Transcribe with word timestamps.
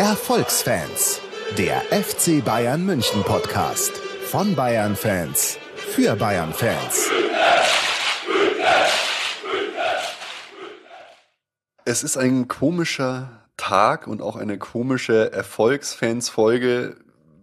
Erfolgsfans, 0.00 1.20
der 1.58 1.82
FC 1.90 2.42
Bayern 2.42 2.86
München 2.86 3.22
Podcast 3.22 3.98
von 4.30 4.54
Bayern 4.54 4.96
Fans 4.96 5.58
für 5.76 6.16
Bayern 6.16 6.54
Fans. 6.54 7.10
Es 11.84 12.02
ist 12.02 12.16
ein 12.16 12.48
komischer 12.48 13.42
Tag 13.58 14.06
und 14.06 14.22
auch 14.22 14.36
eine 14.36 14.56
komische 14.56 15.34
Erfolgsfans-Folge. 15.34 16.96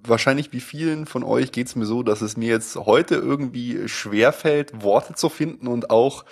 Wahrscheinlich 0.03 0.51
wie 0.51 0.59
vielen 0.59 1.05
von 1.05 1.23
euch 1.23 1.51
geht 1.51 1.67
es 1.67 1.75
mir 1.75 1.85
so, 1.85 2.01
dass 2.01 2.21
es 2.21 2.37
mir 2.37 2.49
jetzt 2.49 2.75
heute 2.75 3.17
irgendwie 3.17 3.87
schwerfällt, 3.87 4.81
Worte 4.81 5.13
zu 5.13 5.29
finden 5.29 5.67
und 5.67 5.91
auch 5.91 6.25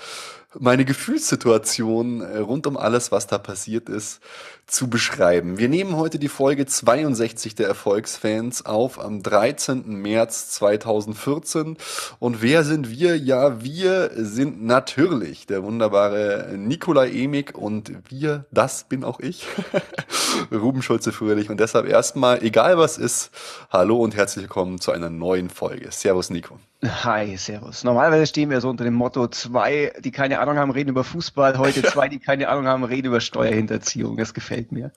meine 0.59 0.85
Gefühlssituation 0.85 2.21
äh, 2.21 2.37
rund 2.37 2.67
um 2.67 2.77
alles, 2.77 3.11
was 3.11 3.27
da 3.27 3.37
passiert 3.37 3.89
ist, 3.89 4.21
zu 4.67 4.89
beschreiben. 4.89 5.57
Wir 5.57 5.69
nehmen 5.69 5.95
heute 5.95 6.17
die 6.17 6.27
Folge 6.27 6.65
62 6.65 7.55
der 7.55 7.67
Erfolgsfans 7.67 8.65
auf 8.65 8.99
am 8.99 9.21
13. 9.21 9.85
März 9.85 10.49
2014. 10.51 11.77
Und 12.19 12.41
wer 12.41 12.63
sind 12.63 12.89
wir? 12.89 13.17
Ja, 13.17 13.63
wir 13.63 14.11
sind 14.15 14.63
natürlich 14.63 15.45
der 15.45 15.63
wunderbare 15.63 16.55
Nikolai 16.57 17.11
Emig 17.11 17.55
und 17.55 17.91
wir, 18.09 18.45
das 18.51 18.85
bin 18.85 19.03
auch 19.03 19.19
ich, 19.19 19.45
Ruben 20.51 20.81
Schulze-Fröhlich. 20.81 21.49
Und 21.49 21.59
deshalb 21.59 21.87
erstmal, 21.87 22.41
egal 22.43 22.77
was 22.77 22.97
ist, 22.97 23.31
hallo 23.69 23.97
und 23.97 24.15
herzlich 24.15 24.43
willkommen 24.43 24.79
zu 24.81 24.91
einer 24.91 25.09
neuen 25.09 25.49
Folge. 25.49 25.91
Servus, 25.91 26.29
Nico. 26.31 26.59
Hi, 26.83 27.35
servus. 27.37 27.83
Normalerweise 27.83 28.27
stehen 28.27 28.49
wir 28.49 28.61
so 28.61 28.69
unter 28.69 28.83
dem 28.83 28.93
Motto, 28.93 29.27
zwei, 29.27 29.91
die 29.99 30.11
keine 30.11 30.39
Ahnung 30.39 30.57
haben, 30.57 30.71
reden 30.71 30.89
über 30.89 31.03
Fußball, 31.03 31.57
heute 31.57 31.81
zwei, 31.83 32.09
die 32.09 32.19
keine 32.19 32.49
Ahnung 32.49 32.67
haben, 32.67 32.83
reden 32.83 33.07
über 33.07 33.21
Steuerhinterziehung. 33.21 34.17
Das 34.17 34.33
gefällt 34.33 34.54
mir. 34.71 34.91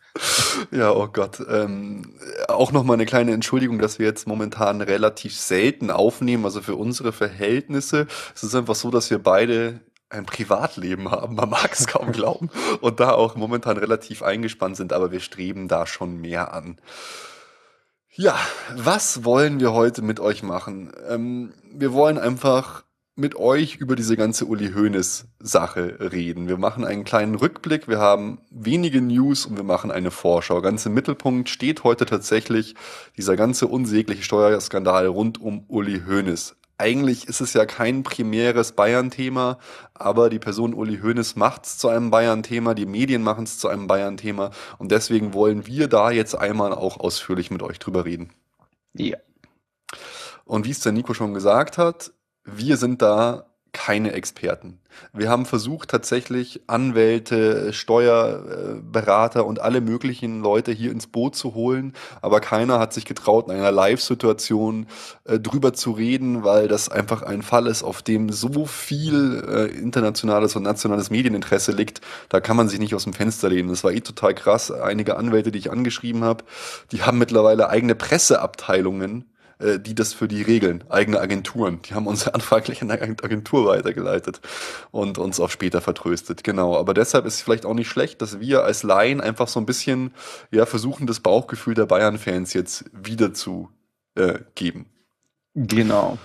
Ja, 0.71 0.93
oh 0.93 1.09
Gott. 1.09 1.41
Ähm, 1.49 2.15
auch 2.49 2.73
nochmal 2.73 2.95
eine 2.95 3.07
kleine 3.07 3.33
Entschuldigung, 3.33 3.79
dass 3.79 3.99
wir 3.99 4.07
jetzt 4.07 4.27
momentan 4.27 4.81
relativ 4.81 5.35
selten 5.35 5.91
aufnehmen, 5.91 6.45
also 6.45 6.61
für 6.61 6.75
unsere 6.75 7.13
Verhältnisse. 7.13 8.07
Es 8.35 8.43
ist 8.43 8.55
einfach 8.55 8.75
so, 8.75 8.91
dass 8.91 9.11
wir 9.11 9.19
beide 9.19 9.81
ein 10.11 10.27
Privatleben 10.27 11.11
haben, 11.11 11.35
man 11.35 11.51
mag 11.51 11.73
es 11.73 11.87
kaum 11.87 12.13
glauben, 12.13 12.51
und 12.81 13.01
da 13.01 13.13
auch 13.13 13.37
momentan 13.37 13.77
relativ 13.77 14.23
eingespannt 14.23 14.77
sind, 14.77 14.93
aber 14.93 15.13
wir 15.13 15.21
streben 15.21 15.69
da 15.69 15.87
schon 15.87 16.21
mehr 16.21 16.55
an. 16.55 16.79
Ja, 18.11 18.37
was 18.75 19.25
wollen 19.25 19.61
wir 19.61 19.73
heute 19.73 20.03
mit 20.03 20.19
euch 20.19 20.43
machen? 20.43 20.93
Ähm, 21.09 21.53
wir 21.73 21.93
wollen 21.93 22.19
einfach 22.19 22.83
mit 23.19 23.35
euch 23.35 23.77
über 23.77 23.97
diese 23.97 24.17
ganze 24.17 24.47
Uli 24.47 24.73
Hoeneß 24.73 25.27
Sache 25.41 25.99
reden. 26.13 26.47
Wir 26.47 26.57
machen 26.57 26.85
einen 26.85 27.03
kleinen 27.03 27.35
Rückblick, 27.35 27.89
wir 27.89 27.99
haben 27.99 28.39
wenige 28.51 29.01
News 29.01 29.45
und 29.45 29.57
wir 29.57 29.65
machen 29.65 29.91
eine 29.91 30.13
Vorschau. 30.13 30.63
Ganz 30.63 30.87
im 30.87 30.95
Mittelpunkt 30.95 31.49
steht 31.49 31.83
heute 31.83 32.07
tatsächlich 32.07 32.77
dieser 33.17 33.37
ganze 33.37 33.67
unsägliche 33.67 34.23
Steuerskandal 34.23 35.09
rund 35.09 35.41
um 35.41 35.65
Uli 35.67 36.03
Hoeneß. 36.07 36.55
Eigentlich 36.79 37.27
ist 37.27 37.41
es 37.41 37.55
ja 37.55 37.67
kein 37.67 38.05
primäres 38.05 38.71
Bayern-Thema, 38.71 39.59
aber 39.95 40.31
die 40.31 40.39
Person 40.39 40.73
Uli 40.73 41.01
Hoeneß 41.03 41.35
macht 41.35 41.67
es 41.67 41.77
zu 41.77 41.89
einem 41.89 42.13
Bayern-Thema, 42.13 42.75
die 42.75 42.87
Medien 42.87 43.25
machen 43.25 43.43
es 43.43 43.59
zu 43.59 43.67
einem 43.67 43.89
Bayern-Thema 43.89 44.53
und 44.79 44.93
deswegen 44.93 45.35
wollen 45.35 45.67
wir 45.67 45.89
da 45.89 46.13
jetzt 46.13 46.37
einmal 46.37 46.73
auch 46.73 47.01
ausführlich 47.01 47.51
mit 47.51 47.65
euch 47.65 47.81
drüber 47.81 48.05
reden. 48.05 48.31
Ja. 48.95 49.17
Und 50.45 50.67
wie 50.67 50.71
es 50.71 50.81
der 50.81 50.93
Nico 50.93 51.15
schon 51.15 51.35
gesagt 51.35 51.79
hat, 51.79 52.13
wir 52.57 52.77
sind 52.77 53.03
da 53.03 53.49
keine 53.73 54.13
Experten. 54.13 54.81
Wir 55.13 55.29
haben 55.29 55.47
versucht, 55.47 55.91
tatsächlich 55.91 56.63
Anwälte, 56.67 57.73
Steuerberater 57.73 59.47
und 59.47 59.61
alle 59.61 59.81
möglichen 59.81 60.41
Leute 60.41 60.73
hier 60.73 60.91
ins 60.91 61.07
Boot 61.07 61.37
zu 61.37 61.55
holen, 61.55 61.93
aber 62.21 62.41
keiner 62.41 62.81
hat 62.81 62.93
sich 62.93 63.05
getraut, 63.05 63.47
in 63.47 63.55
einer 63.55 63.71
Live-Situation 63.71 64.87
äh, 65.25 65.39
drüber 65.39 65.75
zu 65.75 65.93
reden, 65.93 66.43
weil 66.43 66.67
das 66.67 66.89
einfach 66.89 67.23
ein 67.23 67.43
Fall 67.43 67.67
ist, 67.67 67.83
auf 67.83 68.03
dem 68.03 68.31
so 68.31 68.67
viel 68.67 69.45
äh, 69.49 69.79
internationales 69.79 70.57
und 70.57 70.65
nationales 70.65 71.11
Medieninteresse 71.11 71.73
liegt. 71.73 72.01
Da 72.29 72.41
kann 72.41 72.57
man 72.57 72.69
sich 72.69 72.81
nicht 72.81 72.95
aus 72.95 73.05
dem 73.05 73.13
Fenster 73.13 73.49
lehnen. 73.51 73.69
Das 73.69 73.85
war 73.85 73.93
eh 73.93 74.01
total 74.01 74.35
krass. 74.35 74.73
Einige 74.73 75.17
Anwälte, 75.17 75.53
die 75.53 75.59
ich 75.59 75.71
angeschrieben 75.71 76.25
habe, 76.25 76.45
die 76.91 77.03
haben 77.03 77.19
mittlerweile 77.19 77.69
eigene 77.69 77.95
Presseabteilungen 77.95 79.28
äh, 79.59 79.79
die 79.79 79.95
das 79.95 80.13
für 80.13 80.29
die 80.29 80.43
regeln, 80.43 80.85
eigene 80.89 81.21
Agenturen. 81.21 81.81
Die 81.83 81.95
haben 81.95 82.07
unsere 82.07 82.35
Anfrage 82.35 82.67
gleich 82.67 82.83
an 82.83 82.91
eine 82.91 83.01
Agentur 83.01 83.67
weitergeleitet 83.67 84.41
und 84.91 85.19
uns 85.19 85.41
auf 85.41 85.51
später 85.51 85.81
vertröstet. 85.81 86.45
Genau. 86.45 86.77
Aber 86.77 86.95
deshalb 86.95 87.27
ist 87.27 87.35
es 87.35 87.43
vielleicht 87.43 87.67
auch 87.67 87.75
nicht 87.75 87.89
schlecht, 87.89 88.23
dass 88.23 88.41
wir 88.41 88.65
als 88.65 88.83
Laien 88.83 89.21
einfach 89.21 89.49
so 89.49 89.61
ein 89.61 89.67
bisschen 89.67 90.13
ja 90.51 90.67
versuchen, 90.67 91.07
das 91.07 91.21
Bauchgefühl 91.21 91.75
der 91.75 91.87
Bayern-Fans 91.87 92.53
jetzt 92.55 92.85
wiederzugeben. 92.93 93.75
Äh, 94.15 94.41
geben. 94.57 94.87
genau. 95.55 96.19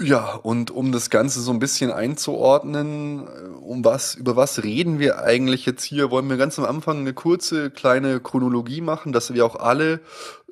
Ja, 0.00 0.34
und 0.34 0.70
um 0.72 0.90
das 0.90 1.08
Ganze 1.08 1.40
so 1.40 1.52
ein 1.52 1.60
bisschen 1.60 1.90
einzuordnen, 1.90 3.26
äh, 3.26 3.30
um 3.60 3.84
was, 3.84 4.14
über 4.14 4.36
was 4.36 4.62
reden 4.62 4.98
wir 4.98 5.20
eigentlich 5.20 5.64
jetzt 5.64 5.84
hier, 5.84 6.10
wollen 6.10 6.28
wir 6.28 6.36
ganz 6.36 6.58
am 6.58 6.64
Anfang 6.64 6.98
eine 6.98 7.14
kurze 7.14 7.70
kleine 7.70 8.20
Chronologie 8.20 8.80
machen, 8.80 9.12
dass 9.12 9.32
wir 9.32 9.46
auch 9.46 9.56
alle 9.56 10.00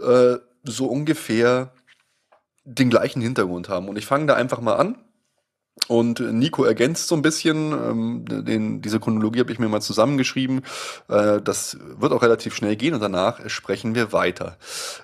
äh, 0.01 0.37
so 0.65 0.87
ungefähr 0.87 1.73
den 2.65 2.91
gleichen 2.91 3.21
Hintergrund 3.21 3.69
haben. 3.69 3.89
Und 3.89 3.97
ich 3.97 4.07
fange 4.07 4.27
da 4.27 4.35
einfach 4.35 4.61
mal 4.61 4.75
an. 4.75 4.97
Und 5.89 6.21
Nico 6.21 6.65
ergänzt 6.65 7.09
so 7.09 7.15
ein 7.15 7.23
bisschen, 7.23 7.73
ähm, 7.73 8.25
den, 8.27 8.83
diese 8.83 9.01
Chronologie 9.01 9.41
habe 9.41 9.53
ich 9.53 9.59
mir 9.59 9.69
mal 9.69 9.81
zusammengeschrieben. 9.81 10.61
Äh, 11.09 11.41
das 11.41 11.79
wird 11.99 12.13
auch 12.13 12.23
relativ 12.23 12.55
schnell 12.55 12.77
gehen 12.77 12.93
und 12.93 13.01
danach 13.01 13.49
sprechen 13.49 13.95
wir 13.95 14.13
weiter. 14.13 14.59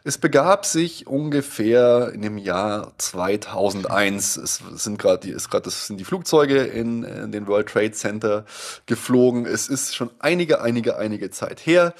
Es 0.05 0.19
begab 0.19 0.67
sich 0.67 1.07
ungefähr 1.07 2.13
in 2.13 2.21
dem 2.21 2.37
Jahr 2.37 2.93
2001. 2.99 4.37
Es 4.37 4.63
sind 4.75 4.99
gerade 4.99 5.39
sind 5.71 5.99
die 5.99 6.05
Flugzeuge 6.05 6.59
in, 6.59 7.03
in 7.03 7.33
den 7.33 7.47
World 7.47 7.71
Trade 7.71 7.93
Center 7.93 8.45
geflogen. 8.85 9.47
Es 9.47 9.69
ist 9.69 9.97
schon 9.97 10.11
einige, 10.19 10.61
einige, 10.61 10.99
einige 10.99 11.31
Zeit 11.31 11.65
her 11.65 11.95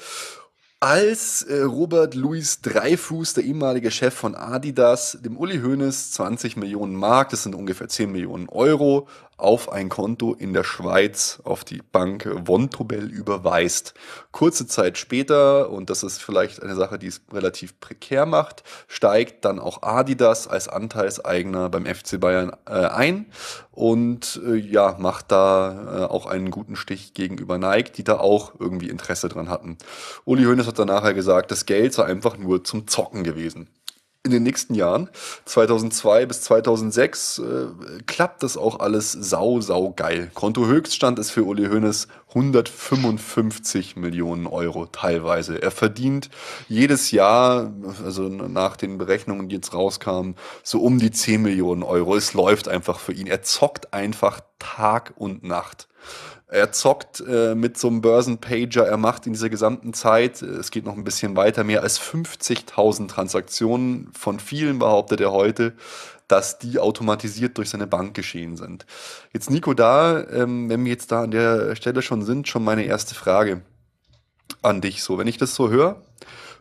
als 0.79 1.41
äh, 1.43 1.61
Robert 1.61 2.15
Louis 2.15 2.61
Dreifuß, 2.61 3.33
der 3.33 3.43
ehemalige 3.43 3.91
Chef 3.91 4.13
von 4.13 4.35
Adidas, 4.35 5.17
dem 5.21 5.37
Uli 5.37 5.59
Hoeneß 5.59 6.11
20 6.11 6.55
Millionen 6.55 6.95
Mark, 6.95 7.29
das 7.29 7.43
sind 7.43 7.53
ungefähr 7.53 7.89
10 7.89 8.11
Millionen 8.11 8.47
Euro, 8.47 9.07
auf 9.39 9.71
ein 9.71 9.89
Konto 9.89 10.33
in 10.33 10.53
der 10.53 10.63
Schweiz 10.63 11.41
auf 11.43 11.63
die 11.63 11.81
Bank 11.81 12.29
Vontobel 12.45 13.09
überweist. 13.09 13.93
Kurze 14.31 14.67
Zeit 14.67 14.97
später, 14.97 15.69
und 15.69 15.89
das 15.89 16.03
ist 16.03 16.21
vielleicht 16.21 16.61
eine 16.61 16.75
Sache, 16.75 16.99
die 16.99 17.07
es 17.07 17.21
relativ 17.31 17.79
prekär 17.79 18.25
macht, 18.25 18.63
steigt 18.87 19.45
dann 19.45 19.59
auch 19.59 19.81
Adidas 19.81 20.47
als 20.47 20.67
Anteilseigner 20.67 21.69
beim 21.69 21.85
FC 21.85 22.19
Bayern 22.19 22.51
äh, 22.67 22.71
ein 22.71 23.27
und 23.71 24.41
äh, 24.45 24.55
ja, 24.55 24.97
macht 24.99 25.31
da 25.31 26.01
äh, 26.01 26.05
auch 26.05 26.25
einen 26.25 26.51
guten 26.51 26.75
Stich 26.75 27.13
gegenüber 27.13 27.57
Nike, 27.57 27.93
die 27.93 28.03
da 28.03 28.19
auch 28.19 28.53
irgendwie 28.59 28.89
Interesse 28.89 29.29
dran 29.29 29.49
hatten. 29.49 29.77
Uli 30.25 30.43
Hoeneß 30.43 30.67
hat 30.67 30.79
dann 30.79 30.87
nachher 30.87 31.13
gesagt, 31.13 31.51
das 31.51 31.65
Geld 31.65 31.93
sei 31.93 32.03
einfach 32.03 32.37
nur 32.37 32.63
zum 32.63 32.87
Zocken 32.87 33.23
gewesen 33.23 33.69
in 34.25 34.31
den 34.31 34.43
nächsten 34.43 34.75
Jahren, 34.75 35.09
2002 35.45 36.25
bis 36.25 36.41
2006, 36.41 37.39
äh, 37.39 37.67
klappt 38.05 38.43
das 38.43 38.57
auch 38.57 38.81
alles 38.81 39.13
sau, 39.13 39.61
sau 39.61 39.93
geil. 39.95 40.29
Kontohöchststand 40.33 41.19
ist 41.19 41.31
für 41.31 41.45
Uli 41.45 41.67
Hoeneß 41.67 42.09
155 42.29 43.95
Millionen 43.95 44.45
Euro 44.45 44.87
teilweise. 44.87 45.61
Er 45.61 45.71
verdient 45.71 46.29
jedes 46.67 47.11
Jahr, 47.11 47.71
also 48.03 48.23
nach 48.23 48.75
den 48.75 48.97
Berechnungen, 48.97 49.47
die 49.47 49.55
jetzt 49.55 49.73
rauskamen, 49.73 50.35
so 50.63 50.81
um 50.81 50.99
die 50.99 51.11
10 51.11 51.41
Millionen 51.41 51.83
Euro. 51.83 52.17
Es 52.17 52.33
läuft 52.33 52.67
einfach 52.67 52.99
für 52.99 53.13
ihn. 53.13 53.27
Er 53.27 53.41
zockt 53.43 53.93
einfach 53.93 54.41
Tag 54.59 55.13
und 55.15 55.43
Nacht. 55.43 55.87
Er 56.51 56.71
zockt 56.71 57.23
äh, 57.27 57.53
mit 57.53 57.77
so 57.77 57.87
einem 57.87 58.01
Börsenpager. 58.01 58.85
Er 58.85 58.97
macht 58.97 59.27
in 59.27 59.33
dieser 59.33 59.49
gesamten 59.49 59.93
Zeit, 59.93 60.41
äh, 60.41 60.47
es 60.47 60.71
geht 60.71 60.83
noch 60.85 60.97
ein 60.97 61.03
bisschen 61.03 61.35
weiter, 61.35 61.63
mehr 61.63 61.83
als 61.83 62.01
50.000 62.01 63.07
Transaktionen. 63.07 64.09
Von 64.13 64.39
vielen 64.39 64.79
behauptet 64.79 65.21
er 65.21 65.31
heute, 65.31 65.73
dass 66.27 66.57
die 66.57 66.79
automatisiert 66.79 67.57
durch 67.57 67.69
seine 67.69 67.85
Bank 67.85 68.15
geschehen 68.15 68.57
sind. 68.57 68.87
Jetzt 69.31 69.51
Nico, 69.51 69.75
da, 69.75 70.25
ähm, 70.27 70.69
wenn 70.69 70.83
wir 70.85 70.91
jetzt 70.91 71.11
da 71.11 71.23
an 71.23 71.31
der 71.31 71.75
Stelle 71.75 72.01
schon 72.01 72.23
sind, 72.23 72.47
schon 72.47 72.63
meine 72.63 72.83
erste 72.83 73.13
Frage 73.13 73.61
an 74.63 74.81
dich. 74.81 75.03
So, 75.03 75.19
wenn 75.19 75.27
ich 75.27 75.37
das 75.37 75.53
so 75.53 75.69
höre, 75.69 76.01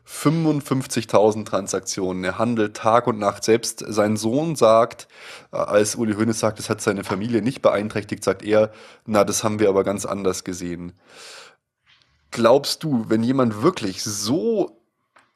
55.000 0.08 1.44
Transaktionen. 1.44 2.24
Er 2.24 2.38
handelt 2.38 2.76
Tag 2.76 3.06
und 3.06 3.18
Nacht. 3.18 3.44
Selbst 3.44 3.84
sein 3.86 4.16
Sohn 4.16 4.56
sagt, 4.56 5.06
äh, 5.52 5.56
als 5.56 5.96
Uli 5.96 6.14
Hoeneß 6.14 6.38
sagt, 6.38 6.58
das 6.58 6.70
hat 6.70 6.80
seine 6.80 7.04
Familie 7.04 7.42
nicht 7.42 7.60
beeinträchtigt, 7.62 8.24
sagt 8.24 8.42
er, 8.42 8.72
na, 9.04 9.24
das 9.24 9.44
haben 9.44 9.58
wir 9.58 9.68
aber 9.68 9.84
ganz 9.84 10.06
anders 10.06 10.44
gesehen. 10.44 10.92
Glaubst 12.30 12.82
du, 12.84 13.04
wenn 13.08 13.22
jemand 13.22 13.62
wirklich 13.62 14.02
so 14.02 14.82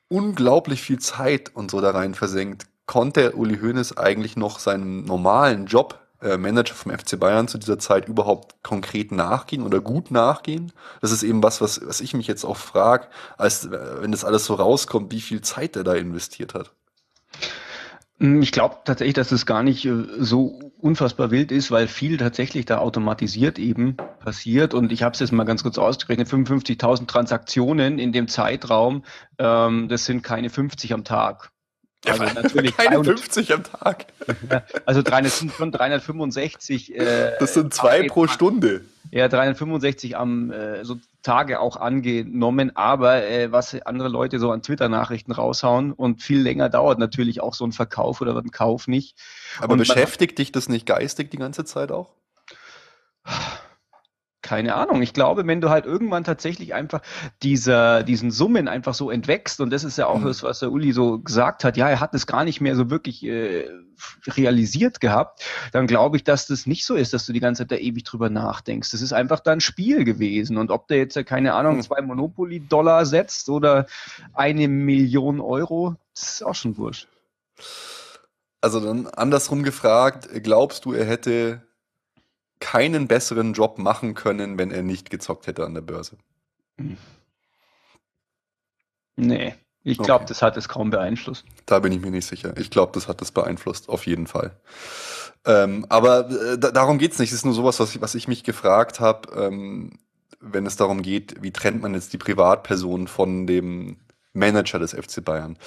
unglaublich 0.09 0.83
viel 0.83 0.99
Zeit 0.99 1.55
und 1.55 1.71
so 1.71 1.81
da 1.81 1.91
rein 1.91 2.15
versenkt, 2.15 2.67
konnte 2.87 3.33
Uli 3.33 3.59
Hoeneß 3.59 3.97
eigentlich 3.97 4.37
noch 4.37 4.59
seinen 4.59 5.05
normalen 5.05 5.67
Job 5.67 6.02
äh, 6.23 6.37
Manager 6.37 6.75
vom 6.75 6.93
FC 6.93 7.19
Bayern 7.19 7.49
zu 7.49 7.59
dieser 7.59 7.79
Zeit 7.79 8.09
überhaupt 8.09 8.63
konkret 8.63 9.13
nachgehen 9.13 9.63
oder 9.63 9.81
gut 9.81 10.11
nachgehen? 10.11 10.73
Das 11.01 11.13
ist 11.13 11.23
eben 11.23 11.43
was, 11.43 11.61
was, 11.61 11.81
was 11.87 12.01
ich 12.01 12.15
mich 12.15 12.27
jetzt 12.27 12.45
auch 12.45 12.57
frage, 12.57 13.07
als 13.37 13.67
äh, 13.67 14.03
wenn 14.03 14.13
das 14.13 14.25
alles 14.25 14.45
so 14.45 14.55
rauskommt, 14.55 15.13
wie 15.13 15.21
viel 15.21 15.41
Zeit 15.41 15.77
er 15.77 15.85
da 15.85 15.95
investiert 15.95 16.55
hat. 16.55 16.73
Hm, 18.19 18.43
ich 18.43 18.53
glaube 18.53 18.77
tatsächlich, 18.85 19.15
dass 19.15 19.29
das 19.31 19.47
gar 19.47 19.63
nicht 19.63 19.85
äh, 19.85 20.05
so 20.19 20.59
unfassbar 20.79 21.31
wild 21.31 21.53
ist, 21.53 21.71
weil 21.71 21.89
viel 21.89 22.17
tatsächlich 22.17 22.67
da 22.67 22.79
automatisiert 22.79 23.59
eben 23.59 23.97
passiert. 24.21 24.75
Und 24.75 24.93
ich 24.93 25.03
habe 25.03 25.15
es 25.15 25.21
jetzt 25.21 25.33
mal 25.33 25.45
ganz 25.45 25.63
kurz 25.63 25.79
ausgerechnet, 25.79 26.29
55.000 26.29 27.07
Transaktionen 27.07 27.99
in 27.99 28.13
dem 28.13 28.29
Zeitraum, 28.29 29.05
ähm, 29.39 29.89
das 29.89 30.05
sind 30.05 30.23
keine 30.23 30.51
50 30.51 30.93
am 30.93 31.05
Tag. 31.05 31.52
Also 32.05 32.25
ja, 32.25 32.33
natürlich 32.33 32.77
keine 32.77 33.03
50 33.03 33.53
am 33.53 33.63
Tag. 33.63 34.07
also 34.87 35.03
300, 35.03 35.33
sind 35.33 35.53
schon 35.53 35.71
365. 35.71 36.97
Äh, 36.97 37.37
das 37.39 37.55
sind 37.55 37.73
zwei 37.73 38.09
pro 38.09 38.27
Stunde. 38.27 38.85
Ja, 39.13 39.29
365 39.29 40.17
am 40.17 40.51
äh, 40.51 40.85
so 40.85 40.99
Tage 41.23 41.61
auch 41.61 41.77
angenommen, 41.77 42.75
aber 42.75 43.25
äh, 43.25 43.53
was 43.53 43.81
andere 43.83 44.09
Leute 44.09 44.41
so 44.41 44.51
an 44.51 44.63
Twitter-Nachrichten 44.63 45.33
raushauen 45.33 45.93
und 45.93 46.23
viel 46.23 46.41
länger 46.41 46.69
dauert 46.69 46.99
natürlich 46.99 47.41
auch 47.41 47.55
so 47.55 47.65
ein 47.65 47.73
Verkauf 47.73 48.21
oder 48.21 48.37
ein 48.37 48.51
Kauf 48.51 48.89
nicht. 48.89 49.17
Aber 49.61 49.75
und 49.75 49.79
beschäftigt 49.79 50.39
dich 50.39 50.51
das 50.51 50.69
nicht 50.69 50.87
geistig 50.87 51.31
die 51.31 51.37
ganze 51.37 51.65
Zeit 51.65 51.93
auch? 51.93 52.11
keine 54.43 54.75
Ahnung. 54.75 55.01
Ich 55.03 55.13
glaube, 55.13 55.47
wenn 55.47 55.61
du 55.61 55.71
halt 55.71 55.87
irgendwann 55.87 56.25
tatsächlich 56.25 56.75
einfach 56.75 57.01
dieser, 57.43 58.03
diesen 58.03 58.31
Summen 58.31 58.69
einfach 58.69 58.95
so 58.95 59.11
entwächst, 59.11 59.61
und 59.61 59.71
das 59.71 59.85
ist 59.85 59.99
ja 59.99 60.07
auch 60.07 60.19
mhm. 60.19 60.25
das, 60.25 60.43
was 60.43 60.59
der 60.59 60.73
Uli 60.73 60.93
so 60.93 61.21
gesagt 61.21 61.65
hat, 61.65 61.77
ja, 61.77 61.89
er 61.89 62.01
hat 62.01 62.15
es 62.15 62.27
gar 62.27 62.45
nicht 62.45 62.61
mehr 62.61 62.77
so 62.77 62.91
wirklich 62.91 63.25
äh, 63.25 63.69
realisiert 64.27 65.01
gehabt, 65.01 65.45
dann 65.73 65.87
glaube 65.87 66.17
ich, 66.17 66.25
dass 66.25 66.47
das 66.47 66.67
nicht 66.67 66.85
so 66.85 66.95
ist, 66.97 67.15
dass 67.15 67.25
du 67.25 67.33
die 67.33 67.41
ganze 67.41 67.63
Zeit 67.63 67.73
da 67.73 67.77
ewig 67.77 68.05
drüber 68.05 68.29
nachdenkst. 68.31 68.91
Das 68.91 69.01
ist 69.01 69.13
einfach 69.13 69.41
dann 69.41 69.61
Spiel 69.61 70.05
gewesen. 70.05 70.59
Und 70.59 70.71
ob 70.71 70.89
der 70.89 70.99
jetzt, 70.99 71.25
keine 71.27 71.55
Ahnung, 71.55 71.77
mhm. 71.77 71.83
zwei 71.83 72.03
Monopoly-Dollar 72.03 73.07
setzt 73.07 73.49
oder 73.49 73.87
eine 74.35 74.69
Million 74.69 75.41
Euro, 75.41 75.95
das 76.15 76.35
ist 76.35 76.43
auch 76.45 76.55
schon 76.55 76.77
wurscht. 76.77 77.07
Also 78.61 78.81
dann 78.81 79.07
andersrum 79.07 79.63
gefragt, 79.63 80.29
glaubst 80.43 80.85
du, 80.85 80.93
er 80.93 81.05
hätte 81.05 81.63
keinen 82.63 83.09
besseren 83.09 83.53
Job 83.55 83.79
machen 83.79 84.15
können, 84.15 84.57
wenn 84.57 84.71
er 84.71 84.83
nicht 84.83 85.11
gezockt 85.11 85.49
hätte 85.49 85.65
an 85.65 85.75
der 85.75 85.81
Börse. 85.81 86.17
Nee, 89.17 89.55
ich 89.83 89.99
glaube, 89.99 90.23
okay. 90.23 90.27
das 90.29 90.43
hat 90.43 90.57
es 90.57 90.69
kaum 90.69 90.91
beeinflusst. 90.91 91.45
Da 91.67 91.81
bin 91.81 91.93
ich 91.93 92.01
mir 92.01 92.13
nicht 92.13 92.27
sicher. 92.27 92.57
Ich 92.57 92.71
glaube, 92.71 92.93
das 92.95 93.09
hat 93.09 93.21
es 93.21 93.33
beeinflusst, 93.33 93.89
auf 93.89 94.07
jeden 94.07 94.29
Fall. 94.29 94.53
Ähm, 95.45 95.85
aber 95.89 96.31
äh, 96.31 96.59
darum 96.59 96.99
geht 96.99 97.13
es 97.13 97.19
nicht. 97.19 97.31
Es 97.31 97.39
ist 97.39 97.45
nur 97.45 97.55
sowas, 97.55 97.81
was 97.81 97.95
ich, 97.95 98.01
was 98.01 98.15
ich 98.15 98.29
mich 98.29 98.45
gefragt 98.45 99.01
habe, 99.01 99.29
ähm, 99.37 99.99
wenn 100.41 100.67
es 100.67 100.77
darum 100.77 101.03
geht, 101.03 101.43
wie 101.43 101.51
trennt 101.51 101.83
man 101.83 101.95
jetzt 101.95 102.13
die 102.13 102.19
Privatperson 102.19 103.09
von 103.09 103.49
dem 103.49 103.97
Manager 104.33 104.79
des 104.79 104.93
FC 104.93 105.25
Bayern. 105.25 105.59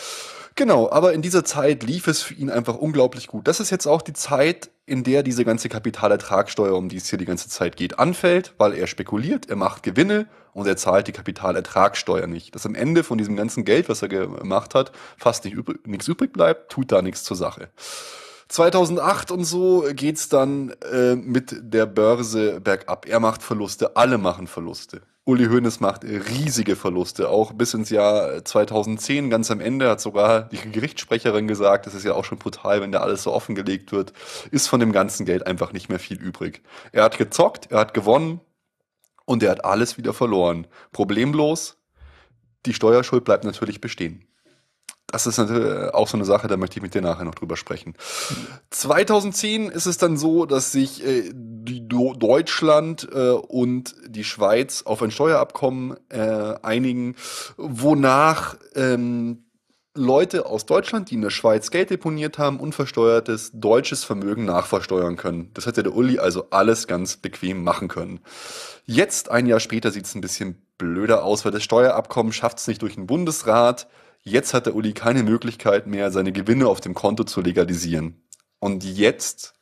Genau, 0.56 0.90
aber 0.90 1.12
in 1.12 1.22
dieser 1.22 1.44
Zeit 1.44 1.84
lief 1.84 2.08
es 2.08 2.22
für 2.22 2.36
ihn 2.36 2.50
einfach 2.50 2.76
unglaublich 2.76 3.28
gut. 3.28 3.50
Das 3.50 3.60
ist 3.60 3.70
jetzt 3.70 3.86
auch 3.86 4.02
die 4.02 4.14
Zeit, 4.14 4.70
in 4.86 5.04
der 5.04 5.24
diese 5.24 5.46
ganze 5.46 5.70
Kapitalertragssteuer, 5.70 6.76
um 6.76 6.90
die 6.90 6.98
es 6.98 7.10
hier 7.10 7.18
die 7.18 7.26
ganze 7.26 7.50
Zeit 7.50 7.76
geht, 7.76 7.98
anfällt, 7.98 8.54
weil 8.58 8.74
er 8.74 8.88
spekuliert, 8.88 9.50
er 9.50 9.56
macht 9.56 9.84
Gewinne 9.84 10.28
und 10.54 10.68
er 10.68 10.78
zahlt 10.78 11.08
die 11.08 11.12
Kapitalertragssteuer 11.12 12.28
nicht. 12.28 12.54
Dass 12.54 12.66
am 12.66 12.76
Ende 12.76 13.04
von 13.04 13.18
diesem 13.18 13.36
ganzen 13.36 13.66
Geld, 13.66 13.90
was 13.90 14.02
er 14.02 14.10
gemacht 14.10 14.76
hat, 14.76 14.92
fast 15.18 15.44
nicht 15.46 15.56
übrig, 15.56 15.86
nichts 15.88 16.08
übrig 16.08 16.34
bleibt, 16.34 16.72
tut 16.72 16.92
da 16.92 17.02
nichts 17.02 17.24
zur 17.24 17.36
Sache. 17.36 17.70
2008 18.48 19.32
und 19.32 19.44
so 19.44 19.86
geht's 19.92 20.30
dann 20.30 20.70
äh, 20.92 21.16
mit 21.16 21.56
der 21.62 21.88
Börse 21.88 22.62
bergab. 22.62 23.08
Er 23.08 23.20
macht 23.20 23.42
Verluste, 23.42 23.96
alle 23.96 24.20
machen 24.20 24.46
Verluste. 24.46 25.02
Uli 25.28 25.48
Hoeneß 25.48 25.80
macht 25.80 26.04
riesige 26.04 26.76
Verluste, 26.76 27.30
auch 27.30 27.52
bis 27.52 27.74
ins 27.74 27.90
Jahr 27.90 28.46
2010, 28.46 29.32
ganz 29.32 29.50
am 29.50 29.60
Ende 29.60 29.90
hat 29.90 30.00
sogar 30.00 30.44
die 30.44 30.72
Gerichtssprecherin 30.72 31.48
gesagt, 31.48 31.88
das 31.88 31.96
ist 31.96 32.06
ja 32.06 32.14
auch 32.14 32.24
schon 32.24 32.38
brutal, 32.38 32.80
wenn 32.82 32.92
da 32.92 33.00
alles 33.00 33.24
so 33.24 33.34
offengelegt 33.34 33.92
wird, 33.92 34.14
ist 34.52 34.68
von 34.68 34.80
dem 34.80 34.92
ganzen 34.92 35.26
Geld 35.26 35.48
einfach 35.48 35.74
nicht 35.74 35.90
mehr 35.90 35.98
viel 35.98 36.22
übrig. 36.22 36.62
Er 36.92 37.04
hat 37.04 37.18
gezockt, 37.18 37.72
er 37.72 37.80
hat 37.80 37.96
gewonnen 37.96 38.40
und 39.26 39.42
er 39.42 39.50
hat 39.50 39.66
alles 39.66 39.98
wieder 39.98 40.14
verloren. 40.14 40.68
Problemlos, 40.92 41.78
die 42.68 42.76
Steuerschuld 42.76 43.24
bleibt 43.24 43.46
natürlich 43.46 43.82
bestehen. 43.82 44.28
Das 45.08 45.28
ist 45.28 45.38
natürlich 45.38 45.94
auch 45.94 46.08
so 46.08 46.18
eine 46.18 46.26
Sache, 46.26 46.48
da 46.48 46.58
möchte 46.58 46.78
ich 46.78 46.84
mit 46.84 46.94
dir 46.94 47.02
nachher 47.02 47.24
noch 47.24 47.36
drüber 47.36 47.56
sprechen. 47.56 47.94
2010 48.72 49.70
ist 49.70 49.86
es 49.86 49.98
dann 49.98 50.18
so, 50.18 50.46
dass 50.46 50.72
sich 50.72 51.06
äh, 51.06 51.32
Deutschland 51.34 53.08
äh, 53.14 53.30
und 53.30 53.96
die 54.08 54.24
Schweiz 54.26 54.82
auf 54.84 55.02
ein 55.02 55.12
Steuerabkommen 55.12 55.96
äh, 56.10 56.56
einigen, 56.62 57.16
wonach 57.56 58.58
ähm, 58.76 59.46
Leute 59.94 60.46
aus 60.46 60.66
Deutschland, 60.66 61.10
die 61.10 61.16
in 61.16 61.22
der 61.22 61.30
Schweiz 61.30 61.72
Geld 61.72 61.90
deponiert 61.90 62.38
haben, 62.38 62.60
unversteuertes 62.60 63.52
deutsches 63.54 64.04
Vermögen 64.04 64.44
nachversteuern 64.44 65.16
können. 65.16 65.52
Das 65.54 65.66
hätte 65.66 65.84
der 65.84 65.96
Uli 65.96 66.20
also 66.20 66.50
alles 66.50 66.88
ganz 66.88 67.16
bequem 67.16 67.64
machen 67.64 67.88
können. 67.88 68.20
Jetzt, 68.86 69.32
ein 69.32 69.46
Jahr 69.46 69.62
später, 69.62 69.92
sieht 69.92 70.06
es 70.06 70.14
ein 70.14 70.22
bisschen 70.22 70.62
blöder 70.78 71.24
aus, 71.24 71.46
weil 71.46 71.54
das 71.54 71.64
Steuerabkommen 71.64 72.34
schafft 72.34 72.58
es 72.58 72.68
nicht 72.68 72.82
durch 72.82 72.96
den 72.96 73.08
Bundesrat. 73.08 73.88
Jetzt 74.28 74.56
hat 74.56 74.66
der 74.66 74.76
Uli 74.76 74.94
keine 74.94 75.22
Möglichkeit 75.22 75.86
mehr, 75.86 76.10
seine 76.10 76.32
Gewinne 76.32 76.68
auf 76.68 76.82
dem 76.82 76.96
Konto 76.96 77.26
zu 77.26 77.42
legalisieren. 77.42 78.28
Und 78.60 78.84
jetzt 78.84 79.54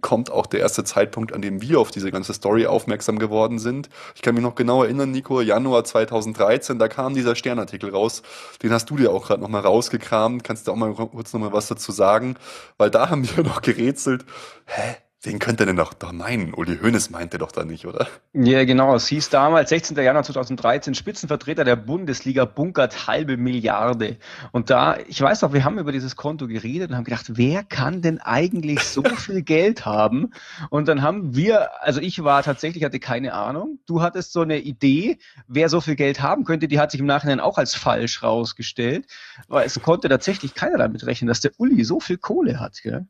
kommt 0.00 0.30
auch 0.30 0.46
der 0.46 0.60
erste 0.60 0.84
Zeitpunkt, 0.84 1.32
an 1.32 1.42
dem 1.42 1.60
wir 1.60 1.80
auf 1.80 1.90
diese 1.90 2.12
ganze 2.12 2.32
Story 2.32 2.66
aufmerksam 2.68 3.18
geworden 3.18 3.58
sind. 3.58 3.88
Ich 4.14 4.22
kann 4.22 4.36
mich 4.36 4.44
noch 4.44 4.54
genau 4.54 4.84
erinnern, 4.84 5.10
Nico, 5.10 5.40
Januar 5.40 5.82
2013, 5.82 6.78
da 6.78 6.86
kam 6.86 7.14
dieser 7.14 7.34
Sternartikel 7.34 7.90
raus. 7.90 8.22
Den 8.62 8.72
hast 8.72 8.88
du 8.88 8.96
dir 8.96 9.10
auch 9.10 9.26
gerade 9.26 9.42
nochmal 9.42 9.62
rausgekramt. 9.62 10.44
Kannst 10.44 10.68
du 10.68 10.72
auch 10.72 10.76
mal 10.76 10.94
kurz 10.94 11.32
nochmal 11.32 11.52
was 11.52 11.66
dazu 11.66 11.90
sagen? 11.90 12.36
Weil 12.76 12.90
da 12.90 13.10
haben 13.10 13.28
wir 13.28 13.42
noch 13.42 13.62
gerätselt. 13.62 14.24
Hä? 14.66 14.96
Wen 15.22 15.40
könnte 15.40 15.66
denn 15.66 15.74
doch, 15.74 15.94
doch 15.94 16.12
meinen? 16.12 16.54
Uli 16.54 16.78
Hoeneß 16.78 17.10
meinte 17.10 17.38
doch 17.38 17.50
da 17.50 17.64
nicht, 17.64 17.86
oder? 17.86 18.06
Ja, 18.34 18.64
genau. 18.64 18.94
Es 18.94 19.08
hieß 19.08 19.30
damals, 19.30 19.70
16. 19.70 19.96
Januar 19.96 20.22
2013, 20.22 20.94
Spitzenvertreter 20.94 21.64
der 21.64 21.74
Bundesliga 21.74 22.44
bunkert 22.44 23.08
halbe 23.08 23.36
Milliarde. 23.36 24.18
Und 24.52 24.70
da, 24.70 24.96
ich 25.08 25.20
weiß 25.20 25.42
noch, 25.42 25.52
wir 25.52 25.64
haben 25.64 25.76
über 25.80 25.90
dieses 25.90 26.14
Konto 26.14 26.46
geredet 26.46 26.90
und 26.90 26.96
haben 26.96 27.02
gedacht, 27.02 27.32
wer 27.36 27.64
kann 27.64 28.00
denn 28.00 28.20
eigentlich 28.20 28.84
so 28.84 29.02
viel 29.16 29.42
Geld 29.42 29.84
haben? 29.84 30.30
Und 30.70 30.86
dann 30.86 31.02
haben 31.02 31.34
wir, 31.34 31.82
also 31.82 32.00
ich 32.00 32.22
war 32.22 32.44
tatsächlich, 32.44 32.84
hatte 32.84 33.00
keine 33.00 33.32
Ahnung. 33.32 33.80
Du 33.86 34.00
hattest 34.02 34.32
so 34.32 34.42
eine 34.42 34.60
Idee, 34.60 35.18
wer 35.48 35.68
so 35.68 35.80
viel 35.80 35.96
Geld 35.96 36.22
haben 36.22 36.44
könnte. 36.44 36.68
Die 36.68 36.78
hat 36.78 36.92
sich 36.92 37.00
im 37.00 37.06
Nachhinein 37.06 37.40
auch 37.40 37.58
als 37.58 37.74
falsch 37.74 38.22
rausgestellt. 38.22 39.08
Weil 39.48 39.66
es 39.66 39.82
konnte 39.82 40.08
tatsächlich 40.08 40.54
keiner 40.54 40.78
damit 40.78 41.04
rechnen, 41.04 41.26
dass 41.26 41.40
der 41.40 41.50
Uli 41.58 41.82
so 41.82 41.98
viel 41.98 42.18
Kohle 42.18 42.60
hat, 42.60 42.80
gell? 42.84 43.08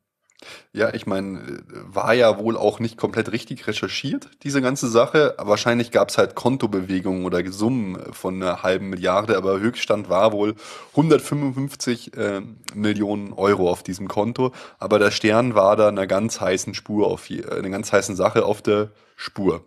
Ja, 0.73 0.95
ich 0.95 1.07
meine, 1.07 1.65
war 1.69 2.15
ja 2.15 2.39
wohl 2.39 2.57
auch 2.57 2.79
nicht 2.79 2.97
komplett 2.97 3.33
richtig 3.33 3.67
recherchiert, 3.67 4.31
diese 4.45 4.63
ganze 4.63 4.89
Sache. 4.89 5.35
Wahrscheinlich 5.39 5.91
gab 5.91 6.11
es 6.11 6.19
halt 6.19 6.37
Kontobewegungen 6.37 7.25
oder 7.25 7.45
Summen 7.51 8.13
von 8.13 8.37
einer 8.37 8.63
halben 8.63 8.89
Milliarde, 8.89 9.37
aber 9.37 9.59
Höchststand 9.59 10.09
war 10.09 10.33
wohl 10.33 10.55
155 10.91 12.17
äh, 12.17 12.43
Millionen 12.75 13.33
Euro 13.33 13.71
auf 13.71 13.83
diesem 13.83 14.07
Konto. 14.07 14.53
Aber 14.79 15.01
der 15.01 15.11
Stern 15.11 15.55
war 15.57 15.75
da 15.75 15.89
einer 15.89 16.07
ganz 16.07 16.41
heißen 16.41 16.75
Spur 16.75 17.09
auf 17.09 17.29
einer 17.31 17.71
ganz 17.71 17.93
heißen 17.93 18.15
Sache 18.15 18.45
auf 18.45 18.63
der 18.63 18.93
Spur. 19.17 19.65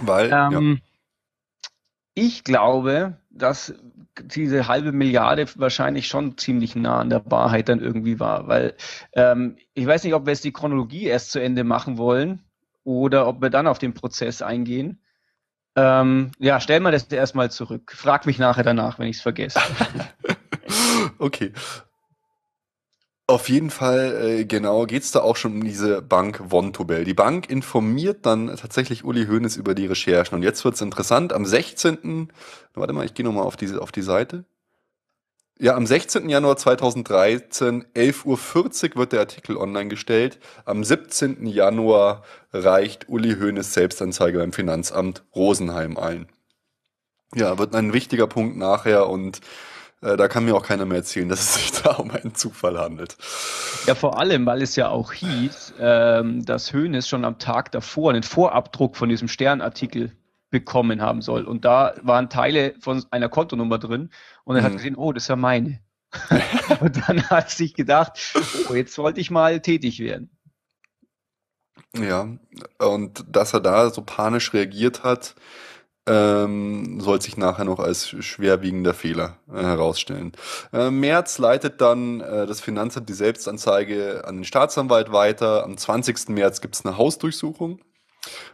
Weil, 0.00 0.32
ähm, 0.32 0.80
ja. 0.80 0.86
Ich 2.14 2.44
glaube, 2.44 3.18
dass 3.30 3.74
diese 4.24 4.68
halbe 4.68 4.92
Milliarde 4.92 5.46
wahrscheinlich 5.56 6.08
schon 6.08 6.36
ziemlich 6.38 6.76
nah 6.76 7.00
an 7.00 7.10
der 7.10 7.30
Wahrheit 7.30 7.68
dann 7.68 7.80
irgendwie 7.80 8.20
war. 8.20 8.48
Weil 8.48 8.74
ähm, 9.12 9.56
ich 9.74 9.86
weiß 9.86 10.04
nicht, 10.04 10.14
ob 10.14 10.26
wir 10.26 10.32
jetzt 10.32 10.44
die 10.44 10.52
Chronologie 10.52 11.04
erst 11.04 11.32
zu 11.32 11.40
Ende 11.40 11.64
machen 11.64 11.98
wollen 11.98 12.42
oder 12.84 13.26
ob 13.26 13.42
wir 13.42 13.50
dann 13.50 13.66
auf 13.66 13.78
den 13.78 13.94
Prozess 13.94 14.42
eingehen. 14.42 15.00
Ähm, 15.76 16.32
ja, 16.38 16.58
stell 16.60 16.80
mal 16.80 16.92
das 16.92 17.04
erstmal 17.04 17.50
zurück. 17.50 17.92
Frag 17.94 18.24
mich 18.26 18.38
nachher 18.38 18.64
danach, 18.64 18.98
wenn 18.98 19.08
ich 19.08 19.16
es 19.16 19.22
vergesse. 19.22 19.60
okay. 21.18 21.52
Auf 23.28 23.48
jeden 23.48 23.70
Fall, 23.70 24.22
äh, 24.22 24.44
genau, 24.44 24.86
geht's 24.86 25.10
da 25.10 25.20
auch 25.20 25.34
schon 25.34 25.54
um 25.54 25.64
diese 25.64 26.00
Bank 26.00 26.40
Vontobel. 26.48 27.04
Die 27.04 27.14
Bank 27.14 27.50
informiert 27.50 28.24
dann 28.24 28.54
tatsächlich 28.56 29.04
Uli 29.04 29.26
Hoeneß 29.26 29.56
über 29.56 29.74
die 29.74 29.86
Recherchen. 29.86 30.36
Und 30.36 30.42
jetzt 30.44 30.64
wird's 30.64 30.80
interessant. 30.80 31.32
Am 31.32 31.44
16. 31.44 32.32
Warte 32.74 32.92
mal, 32.92 33.04
ich 33.04 33.14
gehe 33.14 33.26
nochmal 33.26 33.42
auf, 33.44 33.56
diese, 33.56 33.82
auf 33.82 33.90
die 33.90 34.02
Seite. 34.02 34.44
Ja, 35.58 35.74
am 35.74 35.86
16. 35.86 36.28
Januar 36.28 36.56
2013, 36.56 37.86
11.40 37.94 38.90
Uhr 38.90 38.96
wird 38.96 39.12
der 39.12 39.20
Artikel 39.20 39.56
online 39.56 39.88
gestellt. 39.88 40.38
Am 40.64 40.84
17. 40.84 41.46
Januar 41.46 42.22
reicht 42.52 43.08
Uli 43.08 43.34
Hoeneß 43.40 43.72
Selbstanzeige 43.72 44.38
beim 44.38 44.52
Finanzamt 44.52 45.24
Rosenheim 45.34 45.96
ein. 45.96 46.28
Ja, 47.34 47.58
wird 47.58 47.74
ein 47.74 47.92
wichtiger 47.92 48.28
Punkt 48.28 48.56
nachher 48.56 49.08
und 49.08 49.40
da 50.00 50.28
kann 50.28 50.44
mir 50.44 50.54
auch 50.54 50.62
keiner 50.62 50.84
mehr 50.84 50.98
erzählen, 50.98 51.28
dass 51.28 51.40
es 51.40 51.54
sich 51.54 51.82
da 51.82 51.92
um 51.92 52.10
einen 52.10 52.34
Zufall 52.34 52.78
handelt. 52.78 53.16
Ja, 53.86 53.94
vor 53.94 54.18
allem, 54.18 54.44
weil 54.46 54.62
es 54.62 54.76
ja 54.76 54.88
auch 54.88 55.12
hieß, 55.12 55.74
ähm, 55.80 56.44
dass 56.44 56.72
Hoeneß 56.72 57.08
schon 57.08 57.24
am 57.24 57.38
Tag 57.38 57.72
davor 57.72 58.10
einen 58.10 58.22
Vorabdruck 58.22 58.96
von 58.96 59.08
diesem 59.08 59.28
Sternartikel 59.28 60.12
bekommen 60.50 61.00
haben 61.00 61.22
soll. 61.22 61.44
Und 61.44 61.64
da 61.64 61.94
waren 62.02 62.30
Teile 62.30 62.74
von 62.80 63.04
einer 63.10 63.28
Kontonummer 63.28 63.78
drin 63.78 64.10
und 64.44 64.56
er 64.56 64.62
mhm. 64.62 64.66
hat 64.66 64.72
gesehen, 64.74 64.96
oh, 64.96 65.12
das 65.12 65.24
ist 65.24 65.28
ja 65.28 65.36
meine. 65.36 65.80
und 66.80 67.08
dann 67.08 67.28
hat 67.30 67.46
er 67.46 67.50
sich 67.50 67.74
gedacht, 67.74 68.34
oh, 68.68 68.74
jetzt 68.74 68.96
wollte 68.98 69.20
ich 69.20 69.30
mal 69.30 69.60
tätig 69.60 69.98
werden. 70.00 70.30
Ja, 71.96 72.28
und 72.78 73.24
dass 73.28 73.54
er 73.54 73.60
da 73.60 73.90
so 73.90 74.02
panisch 74.02 74.52
reagiert 74.52 75.02
hat, 75.02 75.34
ähm, 76.06 77.00
soll 77.00 77.20
sich 77.20 77.36
nachher 77.36 77.64
noch 77.64 77.80
als 77.80 78.08
schwerwiegender 78.08 78.94
Fehler 78.94 79.38
äh, 79.52 79.60
herausstellen. 79.60 80.32
Äh, 80.72 80.90
März 80.90 81.38
leitet 81.38 81.80
dann 81.80 82.20
äh, 82.20 82.46
das 82.46 82.60
Finanzamt 82.60 83.08
die 83.08 83.14
Selbstanzeige 83.14 84.24
an 84.26 84.36
den 84.36 84.44
Staatsanwalt 84.44 85.12
weiter. 85.12 85.64
Am 85.64 85.76
20. 85.76 86.28
März 86.28 86.60
gibt 86.60 86.76
es 86.76 86.84
eine 86.84 86.96
Hausdurchsuchung. 86.96 87.80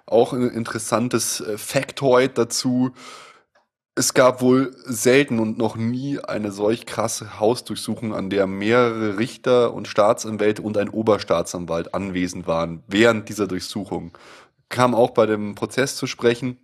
Auch 0.06 0.32
ein 0.32 0.48
interessantes 0.48 1.40
äh, 1.40 1.58
Factoid 1.58 2.38
dazu. 2.38 2.92
Es 3.94 4.14
gab 4.14 4.40
wohl 4.40 4.74
selten 4.86 5.38
und 5.38 5.58
noch 5.58 5.76
nie 5.76 6.18
eine 6.18 6.50
solch 6.50 6.86
krasse 6.86 7.38
Hausdurchsuchung, 7.38 8.14
an 8.14 8.30
der 8.30 8.46
mehrere 8.46 9.18
Richter 9.18 9.74
und 9.74 9.86
Staatsanwälte 9.86 10.62
und 10.62 10.78
ein 10.78 10.88
Oberstaatsanwalt 10.88 11.92
anwesend 11.92 12.46
waren 12.46 12.82
während 12.86 13.28
dieser 13.28 13.46
Durchsuchung. 13.46 14.16
Kam 14.70 14.94
auch 14.94 15.10
bei 15.10 15.26
dem 15.26 15.54
Prozess 15.54 15.96
zu 15.96 16.06
sprechen, 16.06 16.56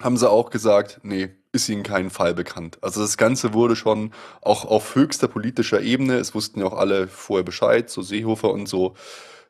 haben 0.00 0.16
sie 0.16 0.30
auch 0.30 0.50
gesagt, 0.50 1.00
nee, 1.02 1.30
ist 1.52 1.68
ihnen 1.68 1.82
kein 1.82 2.10
Fall 2.10 2.34
bekannt. 2.34 2.78
Also 2.82 3.00
das 3.00 3.16
Ganze 3.16 3.54
wurde 3.54 3.74
schon 3.74 4.12
auch 4.42 4.64
auf 4.64 4.94
höchster 4.94 5.28
politischer 5.28 5.80
Ebene, 5.80 6.16
es 6.16 6.34
wussten 6.34 6.60
ja 6.60 6.66
auch 6.66 6.76
alle 6.76 7.08
vorher 7.08 7.44
Bescheid, 7.44 7.90
so 7.90 8.02
Seehofer 8.02 8.50
und 8.50 8.68
so, 8.68 8.94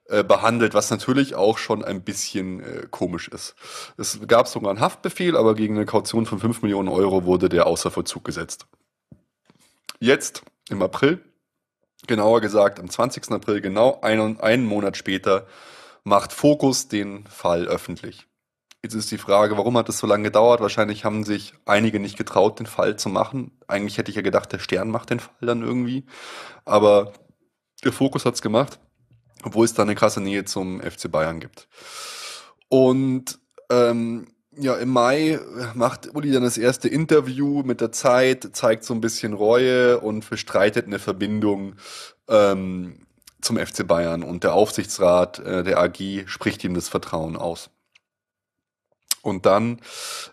äh, 0.09 0.25
behandelt, 0.25 0.73
was 0.73 0.91
natürlich 0.91 1.35
auch 1.35 1.59
schon 1.59 1.85
ein 1.85 2.03
bisschen 2.03 2.61
äh, 2.61 2.87
komisch 2.91 3.29
ist. 3.29 3.55
Es 3.99 4.19
gab 4.27 4.49
sogar 4.49 4.71
einen 4.71 4.81
Haftbefehl, 4.81 5.37
aber 5.37 5.55
gegen 5.55 5.77
eine 5.77 5.85
Kaution 5.85 6.25
von 6.25 6.39
5 6.39 6.63
Millionen 6.63 6.89
Euro 6.89 7.25
wurde 7.25 7.51
der 7.51 7.67
außer 7.67 7.91
Vollzug 7.91 8.25
gesetzt. 8.25 8.67
Jetzt, 10.01 10.43
im 10.71 10.81
April, 10.81 11.23
genauer 12.07 12.41
gesagt 12.41 12.81
am 12.81 12.89
20. 12.89 13.31
April, 13.33 13.61
genau 13.61 14.01
einen, 14.01 14.41
einen 14.41 14.65
Monat 14.65 14.97
später, 14.97 15.47
macht 16.05 16.33
Fokus 16.33 16.89
den 16.89 17.27
Fall 17.27 17.67
öffentlich. 17.67 18.27
Jetzt 18.83 18.95
ist 18.95 19.11
die 19.11 19.19
Frage, 19.19 19.57
warum 19.57 19.77
hat 19.77 19.89
es 19.89 19.99
so 19.99 20.07
lange 20.07 20.25
gedauert? 20.25 20.61
Wahrscheinlich 20.61 21.05
haben 21.05 21.25
sich 21.25 21.53
einige 21.67 21.99
nicht 21.99 22.17
getraut, 22.17 22.61
den 22.61 22.67
Fall 22.67 22.97
zu 22.97 23.09
machen. 23.09 23.59
Eigentlich 23.67 23.99
hätte 23.99 24.11
ich 24.11 24.17
ja 24.17 24.23
gedacht, 24.23 24.53
der 24.53 24.61
Stern 24.61 24.91
macht 24.91 25.11
den 25.11 25.21
Fall 25.21 25.35
dann 25.41 25.63
irgendwie. 25.63 26.07
Aber 26.65 27.13
der 27.85 27.93
Fokus 27.93 28.25
hat 28.25 28.35
es 28.35 28.43
gemacht 28.43 28.79
obwohl 29.43 29.65
es 29.65 29.75
da 29.75 29.83
eine 29.83 29.95
krasse 29.95 30.21
Nähe 30.21 30.45
zum 30.45 30.81
FC 30.81 31.11
Bayern 31.11 31.41
gibt. 31.41 31.69
Und 32.69 33.39
ähm, 33.71 34.29
ja, 34.57 34.75
im 34.77 34.89
Mai 34.89 35.39
macht 35.75 36.15
Uli 36.15 36.33
dann 36.33 36.43
das 36.43 36.59
erste 36.59 36.89
Interview 36.89 37.63
mit 37.63 37.81
der 37.81 37.93
Zeit, 37.93 38.49
zeigt 38.53 38.85
so 38.85 38.93
ein 38.95 39.01
bisschen 39.01 39.33
Reue 39.33 40.01
und 40.01 40.29
bestreitet 40.29 40.87
eine 40.87 40.99
Verbindung 40.99 41.77
ähm, 42.29 43.07
zum 43.41 43.57
FC 43.57 43.87
Bayern. 43.87 44.25
Und 44.25 44.43
der 44.43 44.55
Aufsichtsrat 44.55 45.39
äh, 45.39 45.63
der 45.63 45.79
AG 45.79 46.27
spricht 46.27 46.65
ihm 46.65 46.75
das 46.75 46.89
Vertrauen 46.89 47.37
aus. 47.37 47.71
Und 49.23 49.47
dann 49.47 49.81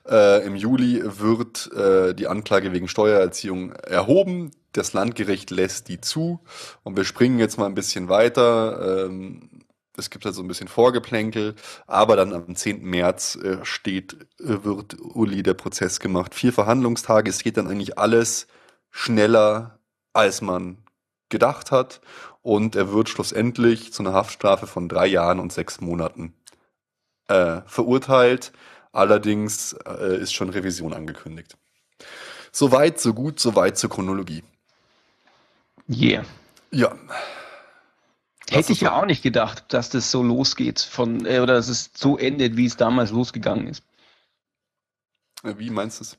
äh, 0.08 0.46
im 0.46 0.56
Juli 0.56 1.02
wird 1.04 1.72
äh, 1.74 2.14
die 2.14 2.28
Anklage 2.28 2.72
wegen 2.72 2.88
Steuererziehung 2.88 3.72
erhoben. 3.72 4.52
Das 4.74 4.94
Landgericht 4.94 5.52
lässt 5.52 5.88
die 5.88 6.02
zu. 6.02 6.40
Und 6.84 6.98
wir 6.98 7.06
springen 7.06 7.40
jetzt 7.40 7.58
mal 7.58 7.66
ein 7.66 7.76
bisschen 7.76 8.10
weiter. 8.10 9.06
Ähm, 9.06 9.50
es 9.98 10.10
gibt 10.10 10.26
halt 10.26 10.36
so 10.36 10.42
ein 10.42 10.48
bisschen 10.48 10.68
Vorgeplänkel, 10.68 11.56
aber 11.88 12.16
dann 12.16 12.34
am 12.34 12.56
10. 12.56 12.84
März 12.84 13.38
äh, 13.38 13.64
steht, 13.64 14.14
äh, 14.40 14.64
wird 14.64 14.98
Uli 15.00 15.44
der 15.44 15.54
Prozess 15.54 16.00
gemacht. 16.00 16.36
Vier 16.36 16.54
Verhandlungstage, 16.54 17.30
es 17.30 17.44
geht 17.44 17.58
dann 17.58 17.68
eigentlich 17.68 17.98
alles 17.98 18.48
schneller, 18.92 19.80
als 20.14 20.42
man 20.42 20.78
gedacht 21.30 21.72
hat. 21.72 22.02
Und 22.42 22.76
er 22.76 22.92
wird 22.92 23.10
schlussendlich 23.10 23.92
zu 23.92 24.04
einer 24.04 24.14
Haftstrafe 24.14 24.68
von 24.68 24.88
drei 24.88 25.08
Jahren 25.08 25.40
und 25.40 25.52
sechs 25.52 25.82
Monaten 25.82 26.34
äh, 27.28 27.62
verurteilt. 27.66 28.52
Allerdings 28.96 29.74
äh, 29.86 30.22
ist 30.22 30.34
schon 30.34 30.50
Revision 30.50 30.94
angekündigt. 30.94 31.58
Soweit, 32.54 32.98
so 32.98 33.14
gut, 33.14 33.42
soweit 33.42 33.78
zur 33.78 33.90
Chronologie. 33.90 34.42
Yeah. 35.90 36.24
Ja. 36.72 36.96
Hätte 38.50 38.72
ich 38.72 38.80
ja 38.80 38.94
auch 38.96 39.06
nicht 39.06 39.22
gedacht, 39.22 39.66
dass 39.74 39.90
das 39.90 40.12
so 40.12 40.24
losgeht 40.24 40.80
von, 40.80 41.26
äh, 41.26 41.42
oder 41.42 41.56
dass 41.56 41.68
es 41.68 41.92
so 41.94 42.18
endet, 42.18 42.56
wie 42.56 42.68
es 42.68 42.78
damals 42.78 43.12
losgegangen 43.12 43.68
ist. 43.68 43.84
Wie 45.58 45.70
meinst 45.70 46.00
du 46.00 46.04
es? 46.04 46.18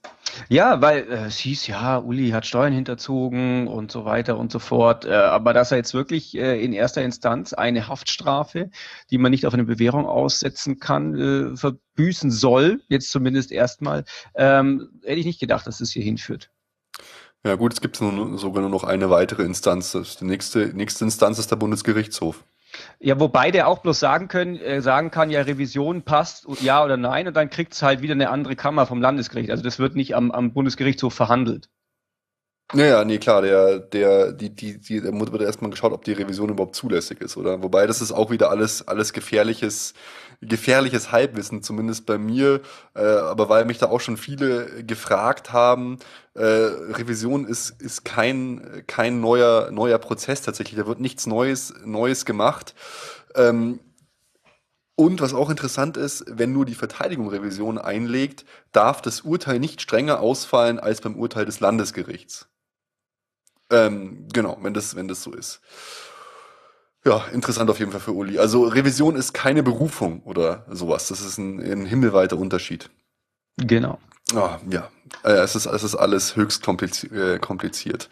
Ja, 0.48 0.80
weil 0.80 0.98
äh, 1.10 1.26
es 1.26 1.38
hieß, 1.38 1.66
ja, 1.66 1.98
Uli 1.98 2.30
hat 2.30 2.46
Steuern 2.46 2.72
hinterzogen 2.72 3.66
und 3.66 3.90
so 3.90 4.04
weiter 4.04 4.38
und 4.38 4.52
so 4.52 4.58
fort. 4.58 5.04
Äh, 5.04 5.14
aber 5.14 5.52
dass 5.52 5.72
er 5.72 5.78
jetzt 5.78 5.94
wirklich 5.94 6.36
äh, 6.36 6.62
in 6.62 6.72
erster 6.72 7.02
Instanz 7.02 7.52
eine 7.52 7.88
Haftstrafe, 7.88 8.70
die 9.10 9.18
man 9.18 9.30
nicht 9.30 9.46
auf 9.46 9.54
eine 9.54 9.64
Bewährung 9.64 10.06
aussetzen 10.06 10.78
kann, 10.78 11.14
äh, 11.14 11.56
verbüßen 11.56 12.30
soll, 12.30 12.82
jetzt 12.88 13.10
zumindest 13.10 13.50
erstmal, 13.50 14.04
ähm, 14.34 14.88
hätte 15.02 15.20
ich 15.20 15.26
nicht 15.26 15.40
gedacht, 15.40 15.66
dass 15.66 15.80
es 15.80 15.90
hier 15.90 16.04
hinführt. 16.04 16.50
Ja 17.44 17.54
gut, 17.54 17.72
es 17.72 17.80
gibt 17.80 17.96
sogar 17.96 18.12
nur 18.12 18.70
noch 18.70 18.84
eine 18.84 19.10
weitere 19.10 19.42
Instanz. 19.42 19.92
Die 20.18 20.24
nächste, 20.24 20.72
nächste 20.74 21.04
Instanz 21.04 21.38
ist 21.38 21.50
der 21.50 21.56
Bundesgerichtshof. 21.56 22.44
Ja, 22.98 23.18
wobei 23.20 23.50
der 23.50 23.68
auch 23.68 23.78
bloß 23.78 23.98
sagen 23.98 24.28
können, 24.28 24.56
äh, 24.56 24.82
sagen 24.82 25.10
kann, 25.10 25.30
ja, 25.30 25.42
Revision 25.42 26.02
passt, 26.02 26.46
ja 26.60 26.84
oder 26.84 26.96
nein, 26.96 27.28
und 27.28 27.34
dann 27.34 27.50
kriegt 27.50 27.74
es 27.74 27.82
halt 27.82 28.02
wieder 28.02 28.12
eine 28.12 28.30
andere 28.30 28.56
Kammer 28.56 28.86
vom 28.86 29.00
Landesgericht. 29.00 29.50
Also 29.50 29.62
das 29.62 29.78
wird 29.78 29.94
nicht 29.94 30.14
am, 30.14 30.30
am 30.30 30.52
Bundesgerichtshof 30.52 31.14
verhandelt. 31.14 31.68
Naja, 32.72 33.04
nee, 33.04 33.18
klar, 33.18 33.42
der, 33.42 33.78
der, 33.78 34.32
die, 34.32 34.50
die, 34.50 34.80
die, 34.80 35.00
da 35.00 35.12
wird 35.12 35.42
erstmal 35.42 35.70
geschaut, 35.70 35.92
ob 35.92 36.04
die 36.04 36.12
Revision 36.12 36.48
überhaupt 36.48 36.74
zulässig 36.74 37.20
ist, 37.20 37.36
oder? 37.36 37.62
Wobei 37.62 37.86
das 37.86 38.02
ist 38.02 38.10
auch 38.10 38.30
wieder 38.30 38.50
alles, 38.50 38.86
alles 38.88 39.12
gefährliches, 39.12 39.94
gefährliches 40.40 41.12
Halbwissen, 41.12 41.62
zumindest 41.62 42.06
bei 42.06 42.18
mir, 42.18 42.60
äh, 42.94 43.00
aber 43.00 43.48
weil 43.48 43.64
mich 43.64 43.78
da 43.78 43.86
auch 43.86 44.00
schon 44.00 44.16
viele 44.16 44.84
gefragt 44.84 45.52
haben, 45.52 45.98
äh, 46.34 46.42
Revision 46.42 47.46
ist, 47.46 47.70
ist 47.80 48.04
kein, 48.04 48.84
kein 48.86 49.20
neuer, 49.20 49.70
neuer 49.70 49.98
Prozess 49.98 50.42
tatsächlich, 50.42 50.78
da 50.78 50.86
wird 50.86 51.00
nichts 51.00 51.26
Neues, 51.26 51.74
Neues 51.84 52.24
gemacht. 52.24 52.74
Ähm, 53.34 53.80
und 54.98 55.20
was 55.20 55.34
auch 55.34 55.50
interessant 55.50 55.98
ist, 55.98 56.24
wenn 56.26 56.52
nur 56.52 56.64
die 56.64 56.74
Verteidigung 56.74 57.28
Revision 57.28 57.76
einlegt, 57.76 58.46
darf 58.72 59.02
das 59.02 59.20
Urteil 59.20 59.58
nicht 59.58 59.82
strenger 59.82 60.20
ausfallen 60.20 60.80
als 60.80 61.02
beim 61.02 61.16
Urteil 61.16 61.44
des 61.44 61.60
Landesgerichts. 61.60 62.48
Ähm, 63.70 64.26
genau, 64.32 64.56
wenn 64.62 64.72
das, 64.72 64.96
wenn 64.96 65.06
das 65.06 65.22
so 65.22 65.32
ist. 65.32 65.60
Ja, 67.06 67.24
interessant 67.32 67.70
auf 67.70 67.78
jeden 67.78 67.92
Fall 67.92 68.00
für 68.00 68.12
Uli. 68.12 68.38
Also 68.38 68.64
Revision 68.64 69.14
ist 69.16 69.32
keine 69.32 69.62
Berufung 69.62 70.22
oder 70.24 70.66
sowas. 70.68 71.08
Das 71.08 71.20
ist 71.20 71.38
ein, 71.38 71.60
ein 71.60 71.86
himmelweiter 71.86 72.36
Unterschied. 72.36 72.90
Genau. 73.56 73.98
Oh, 74.34 74.50
ja, 74.68 74.90
äh, 75.22 75.30
es, 75.34 75.54
ist, 75.54 75.66
es 75.66 75.84
ist 75.84 75.94
alles 75.94 76.34
höchst 76.34 76.64
kompliziert. 76.64 77.12
Äh, 77.12 77.38
kompliziert. 77.38 78.08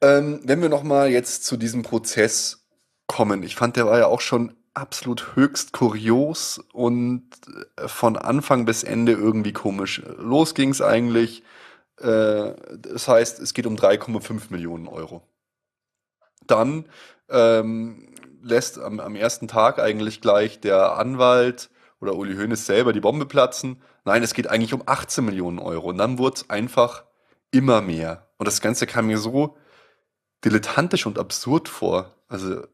Ähm, 0.00 0.40
wenn 0.42 0.60
wir 0.60 0.68
nochmal 0.68 1.08
jetzt 1.10 1.44
zu 1.44 1.56
diesem 1.56 1.82
Prozess 1.82 2.66
kommen. 3.06 3.42
Ich 3.42 3.54
fand, 3.54 3.76
der 3.76 3.86
war 3.86 3.98
ja 3.98 4.06
auch 4.06 4.20
schon 4.20 4.56
absolut 4.72 5.36
höchst 5.36 5.72
kurios 5.72 6.60
und 6.72 7.30
äh, 7.76 7.86
von 7.86 8.16
Anfang 8.16 8.64
bis 8.64 8.82
Ende 8.82 9.12
irgendwie 9.12 9.52
komisch. 9.52 10.02
Los 10.18 10.54
ging 10.54 10.70
es 10.70 10.82
eigentlich 10.82 11.44
äh, 12.00 12.54
das 12.76 13.08
heißt, 13.08 13.38
es 13.40 13.54
geht 13.54 13.66
um 13.66 13.76
3,5 13.76 14.50
Millionen 14.50 14.88
Euro. 14.88 15.22
Dann 16.46 16.86
ähm, 17.28 18.14
lässt 18.42 18.78
am, 18.78 19.00
am, 19.00 19.16
ersten 19.16 19.48
Tag 19.48 19.78
eigentlich 19.78 20.20
gleich 20.20 20.60
der 20.60 20.96
Anwalt 20.96 21.70
oder 22.00 22.14
Uli 22.16 22.36
Hoeneß 22.36 22.66
selber 22.66 22.92
die 22.92 23.00
Bombe 23.00 23.26
platzen. 23.26 23.80
Nein, 24.04 24.22
es 24.22 24.34
geht 24.34 24.48
eigentlich 24.48 24.74
um 24.74 24.82
18 24.84 25.24
Millionen 25.24 25.58
Euro. 25.58 25.88
Und 25.88 25.98
dann 25.98 26.18
wurde 26.18 26.36
es 26.36 26.50
einfach 26.50 27.04
immer 27.50 27.80
mehr. 27.80 28.28
Und 28.36 28.46
das 28.46 28.60
Ganze 28.60 28.86
kam 28.86 29.06
mir 29.06 29.18
so 29.18 29.56
dilettantisch 30.44 31.06
und 31.06 31.18
absurd 31.18 31.68
vor. 31.68 32.14
Also 32.28 32.66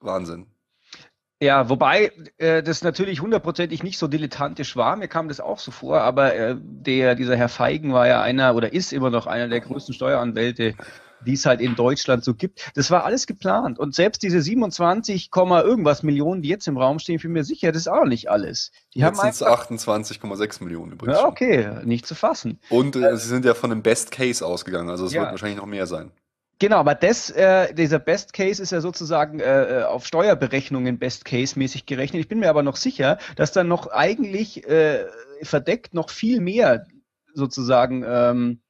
Wahnsinn. 0.00 0.46
Ja, 1.42 1.68
wobei 1.68 2.12
äh, 2.38 2.62
das 2.62 2.84
natürlich 2.84 3.20
hundertprozentig 3.20 3.82
nicht 3.82 3.98
so 3.98 4.06
dilettantisch 4.06 4.76
war. 4.76 4.94
Mir 4.94 5.08
kam 5.08 5.26
das 5.26 5.40
auch 5.40 5.58
so 5.58 5.72
vor, 5.72 6.00
aber 6.00 6.34
äh, 6.36 6.56
der, 6.56 7.16
dieser 7.16 7.36
Herr 7.36 7.48
Feigen 7.48 7.92
war 7.92 8.06
ja 8.06 8.22
einer 8.22 8.54
oder 8.54 8.72
ist 8.72 8.92
immer 8.92 9.10
noch 9.10 9.26
einer 9.26 9.48
der 9.48 9.60
größten 9.60 9.92
Steueranwälte 9.92 10.74
die 11.26 11.34
es 11.34 11.46
halt 11.46 11.60
in 11.60 11.74
Deutschland 11.74 12.24
so 12.24 12.34
gibt. 12.34 12.70
Das 12.74 12.90
war 12.90 13.04
alles 13.04 13.26
geplant. 13.26 13.78
Und 13.78 13.94
selbst 13.94 14.22
diese 14.22 14.40
27, 14.40 15.30
irgendwas 15.34 16.02
Millionen, 16.02 16.42
die 16.42 16.48
jetzt 16.48 16.68
im 16.68 16.76
Raum 16.76 16.98
stehen, 16.98 17.18
für 17.18 17.28
mir 17.28 17.44
sicher, 17.44 17.72
das 17.72 17.82
ist 17.82 17.88
auch 17.88 18.04
nicht 18.04 18.30
alles. 18.30 18.70
Die 18.94 19.00
jetzt 19.00 19.22
haben 19.22 19.32
sind 19.32 19.48
28,6 19.48 20.64
Millionen 20.64 20.92
übrigens. 20.92 21.18
Ja, 21.18 21.26
okay, 21.26 21.68
nicht 21.84 22.06
zu 22.06 22.14
fassen. 22.14 22.58
Und 22.68 22.96
äh, 22.96 23.16
sie 23.16 23.28
sind 23.28 23.44
ja 23.44 23.54
von 23.54 23.72
einem 23.72 23.82
Best 23.82 24.10
Case 24.10 24.44
ausgegangen, 24.44 24.88
also 24.88 25.06
es 25.06 25.12
ja. 25.12 25.22
wird 25.22 25.32
wahrscheinlich 25.32 25.58
noch 25.58 25.66
mehr 25.66 25.86
sein. 25.86 26.12
Genau, 26.62 26.76
aber 26.76 26.94
das, 26.94 27.28
äh, 27.30 27.74
dieser 27.74 27.98
Best 27.98 28.32
Case 28.32 28.62
ist 28.62 28.70
ja 28.70 28.80
sozusagen 28.80 29.40
äh, 29.40 29.80
äh, 29.80 29.82
auf 29.82 30.06
Steuerberechnungen 30.06 30.96
Best 30.96 31.24
Case 31.24 31.58
mäßig 31.58 31.86
gerechnet. 31.86 32.20
Ich 32.20 32.28
bin 32.28 32.38
mir 32.38 32.50
aber 32.50 32.62
noch 32.62 32.76
sicher, 32.76 33.18
dass 33.34 33.50
dann 33.50 33.66
noch 33.66 33.88
eigentlich 33.88 34.64
äh, 34.68 35.06
verdeckt 35.42 35.92
noch 35.92 36.08
viel 36.08 36.40
mehr 36.40 36.86
sozusagen 37.34 38.04
ähm, 38.06 38.60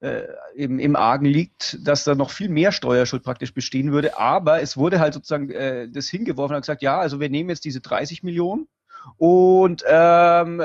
äh, 0.00 0.22
im, 0.54 0.78
im 0.78 0.96
Argen 0.96 1.26
liegt, 1.26 1.78
dass 1.86 2.04
da 2.04 2.14
noch 2.14 2.30
viel 2.30 2.48
mehr 2.48 2.72
Steuerschuld 2.72 3.22
praktisch 3.22 3.52
bestehen 3.52 3.92
würde. 3.92 4.18
Aber 4.18 4.62
es 4.62 4.76
wurde 4.76 5.00
halt 5.00 5.14
sozusagen 5.14 5.50
äh, 5.50 5.88
das 5.88 6.08
hingeworfen 6.08 6.54
und 6.54 6.62
gesagt, 6.62 6.82
ja, 6.82 6.98
also 6.98 7.20
wir 7.20 7.28
nehmen 7.28 7.50
jetzt 7.50 7.64
diese 7.64 7.80
30 7.80 8.22
Millionen 8.22 8.68
und 9.16 9.84
ähm, 9.88 10.62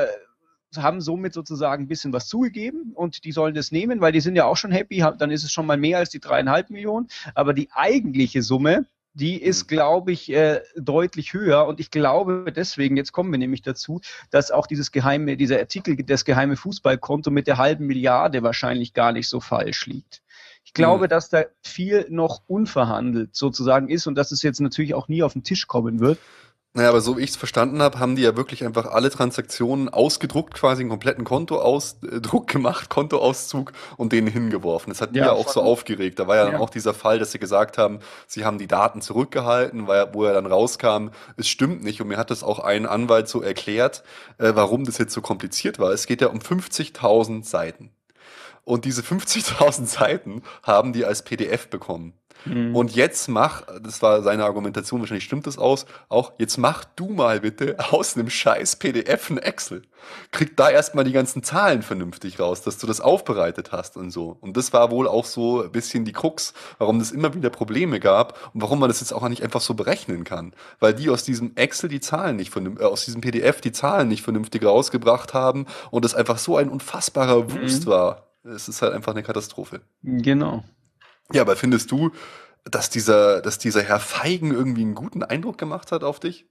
haben 0.77 1.01
somit 1.01 1.33
sozusagen 1.33 1.83
ein 1.83 1.87
bisschen 1.87 2.13
was 2.13 2.27
zugegeben 2.27 2.93
und 2.95 3.25
die 3.25 3.31
sollen 3.31 3.53
das 3.53 3.71
nehmen, 3.71 4.01
weil 4.01 4.11
die 4.11 4.21
sind 4.21 4.35
ja 4.35 4.45
auch 4.45 4.57
schon 4.57 4.71
happy, 4.71 5.05
dann 5.17 5.31
ist 5.31 5.43
es 5.43 5.51
schon 5.51 5.65
mal 5.65 5.77
mehr 5.77 5.99
als 5.99 6.09
die 6.09 6.19
dreieinhalb 6.19 6.69
Millionen. 6.69 7.07
Aber 7.35 7.53
die 7.53 7.69
eigentliche 7.71 8.41
Summe, 8.41 8.85
die 9.13 9.41
ist, 9.41 9.63
mhm. 9.63 9.67
glaube 9.67 10.11
ich, 10.11 10.31
äh, 10.31 10.61
deutlich 10.75 11.33
höher. 11.33 11.67
Und 11.67 11.79
ich 11.79 11.91
glaube 11.91 12.51
deswegen, 12.55 12.97
jetzt 12.97 13.11
kommen 13.11 13.31
wir 13.31 13.39
nämlich 13.39 13.61
dazu, 13.61 14.01
dass 14.31 14.51
auch 14.51 14.67
dieses 14.67 14.91
geheime, 14.91 15.37
dieser 15.37 15.59
Artikel, 15.59 15.95
das 15.97 16.25
geheime 16.25 16.55
Fußballkonto 16.57 17.31
mit 17.31 17.47
der 17.47 17.57
halben 17.57 17.87
Milliarde 17.87 18.43
wahrscheinlich 18.43 18.93
gar 18.93 19.11
nicht 19.11 19.29
so 19.29 19.39
falsch 19.39 19.85
liegt. 19.85 20.21
Ich 20.65 20.73
glaube, 20.73 21.05
mhm. 21.05 21.09
dass 21.09 21.29
da 21.29 21.43
viel 21.61 22.07
noch 22.09 22.41
unverhandelt 22.47 23.35
sozusagen 23.35 23.89
ist 23.89 24.07
und 24.07 24.15
dass 24.15 24.31
es 24.31 24.41
jetzt 24.41 24.61
natürlich 24.61 24.93
auch 24.93 25.07
nie 25.07 25.23
auf 25.23 25.33
den 25.33 25.43
Tisch 25.43 25.67
kommen 25.67 25.99
wird. 25.99 26.19
Naja, 26.75 26.89
aber 26.89 27.01
so 27.01 27.17
wie 27.17 27.21
ich 27.21 27.29
es 27.29 27.35
verstanden 27.35 27.83
habe, 27.83 27.99
haben 27.99 28.15
die 28.15 28.23
ja 28.23 28.35
wirklich 28.35 28.65
einfach 28.65 28.87
alle 28.87 29.11
Transaktionen 29.11 29.89
ausgedruckt, 29.89 30.55
quasi 30.55 30.81
einen 30.81 30.89
kompletten 30.89 31.23
Kontoausdruck 31.23 32.47
gemacht, 32.47 32.89
Kontoauszug 32.89 33.73
und 33.95 34.11
den 34.11 34.25
hingeworfen. 34.25 34.89
Das 34.89 34.99
hat 34.99 35.13
die 35.13 35.19
ja, 35.19 35.27
ja 35.27 35.31
auch 35.33 35.49
so 35.49 35.61
aufgeregt. 35.61 36.17
Da 36.17 36.27
war 36.27 36.35
ja, 36.35 36.45
ja, 36.45 36.51
dann 36.51 36.61
auch 36.61 36.71
dieser 36.71 36.95
Fall, 36.95 37.19
dass 37.19 37.31
sie 37.31 37.37
gesagt 37.37 37.77
haben, 37.77 37.99
sie 38.25 38.43
haben 38.43 38.57
die 38.57 38.65
Daten 38.65 39.01
zurückgehalten, 39.01 39.85
weil, 39.85 40.15
wo 40.15 40.23
er 40.23 40.33
dann 40.33 40.47
rauskam, 40.47 41.09
es 41.37 41.47
stimmt 41.47 41.83
nicht. 41.83 42.01
Und 42.01 42.07
mir 42.07 42.17
hat 42.17 42.31
das 42.31 42.41
auch 42.41 42.57
ein 42.57 42.87
Anwalt 42.87 43.27
so 43.27 43.43
erklärt, 43.43 44.03
äh, 44.39 44.53
warum 44.55 44.83
das 44.83 44.97
jetzt 44.97 45.13
so 45.13 45.21
kompliziert 45.21 45.77
war. 45.77 45.91
Es 45.91 46.07
geht 46.07 46.21
ja 46.21 46.29
um 46.29 46.39
50.000 46.39 47.43
Seiten. 47.43 47.91
Und 48.63 48.85
diese 48.85 49.03
50.000 49.03 49.85
Seiten 49.85 50.41
haben 50.63 50.91
die 50.91 51.05
als 51.05 51.21
PDF 51.21 51.67
bekommen. 51.67 52.13
Mhm. 52.45 52.75
Und 52.75 52.95
jetzt 52.95 53.27
mach, 53.27 53.63
das 53.81 54.01
war 54.01 54.21
seine 54.23 54.45
Argumentation, 54.45 54.99
wahrscheinlich 54.99 55.23
stimmt 55.23 55.47
das 55.47 55.57
aus, 55.57 55.85
auch 56.09 56.33
jetzt 56.37 56.57
mach 56.57 56.83
du 56.95 57.09
mal 57.09 57.41
bitte 57.41 57.77
aus 57.91 58.15
einem 58.15 58.29
scheiß 58.29 58.77
PDF 58.77 59.29
ein 59.29 59.37
Excel. 59.37 59.83
Krieg 60.31 60.57
da 60.57 60.69
erstmal 60.69 61.05
die 61.05 61.11
ganzen 61.11 61.43
Zahlen 61.43 61.81
vernünftig 61.81 62.39
raus, 62.39 62.61
dass 62.61 62.77
du 62.77 62.87
das 62.87 63.01
aufbereitet 63.01 63.71
hast 63.71 63.97
und 63.97 64.11
so. 64.11 64.37
Und 64.41 64.57
das 64.57 64.73
war 64.73 64.91
wohl 64.91 65.07
auch 65.07 65.25
so 65.25 65.63
ein 65.63 65.71
bisschen 65.71 66.05
die 66.05 66.11
Krux, 66.11 66.53
warum 66.77 66.99
es 66.99 67.11
immer 67.11 67.33
wieder 67.33 67.49
Probleme 67.49 67.99
gab 67.99 68.51
und 68.53 68.61
warum 68.61 68.79
man 68.79 68.89
das 68.89 68.99
jetzt 68.99 69.13
auch 69.13 69.27
nicht 69.29 69.43
einfach 69.43 69.61
so 69.61 69.73
berechnen 69.73 70.23
kann. 70.23 70.53
Weil 70.79 70.93
die 70.93 71.09
aus 71.09 71.23
diesem 71.23 71.55
Excel 71.55 71.89
die 71.89 72.01
Zahlen 72.01 72.35
nicht 72.35 72.51
vernünftig, 72.51 72.85
äh, 72.85 72.89
aus 72.89 73.05
diesem 73.05 73.21
PDF 73.21 73.61
die 73.61 73.71
Zahlen 73.71 74.07
nicht 74.07 74.23
vernünftig 74.23 74.63
rausgebracht 74.65 75.33
haben 75.33 75.65
und 75.91 76.05
es 76.05 76.15
einfach 76.15 76.37
so 76.37 76.57
ein 76.57 76.69
unfassbarer 76.69 77.51
Wust 77.53 77.85
mhm. 77.85 77.89
war. 77.89 78.27
Es 78.43 78.67
ist 78.67 78.81
halt 78.81 78.93
einfach 78.93 79.13
eine 79.13 79.23
Katastrophe. 79.23 79.81
Genau. 80.03 80.63
Ja, 81.31 81.41
aber 81.41 81.55
findest 81.55 81.91
du, 81.91 82.11
dass 82.65 82.89
dieser, 82.89 83.41
dass 83.41 83.57
dieser 83.57 83.81
Herr 83.81 83.99
Feigen 83.99 84.51
irgendwie 84.51 84.81
einen 84.81 84.95
guten 84.95 85.23
Eindruck 85.23 85.57
gemacht 85.57 85.91
hat 85.91 86.03
auf 86.03 86.19
dich? 86.19 86.47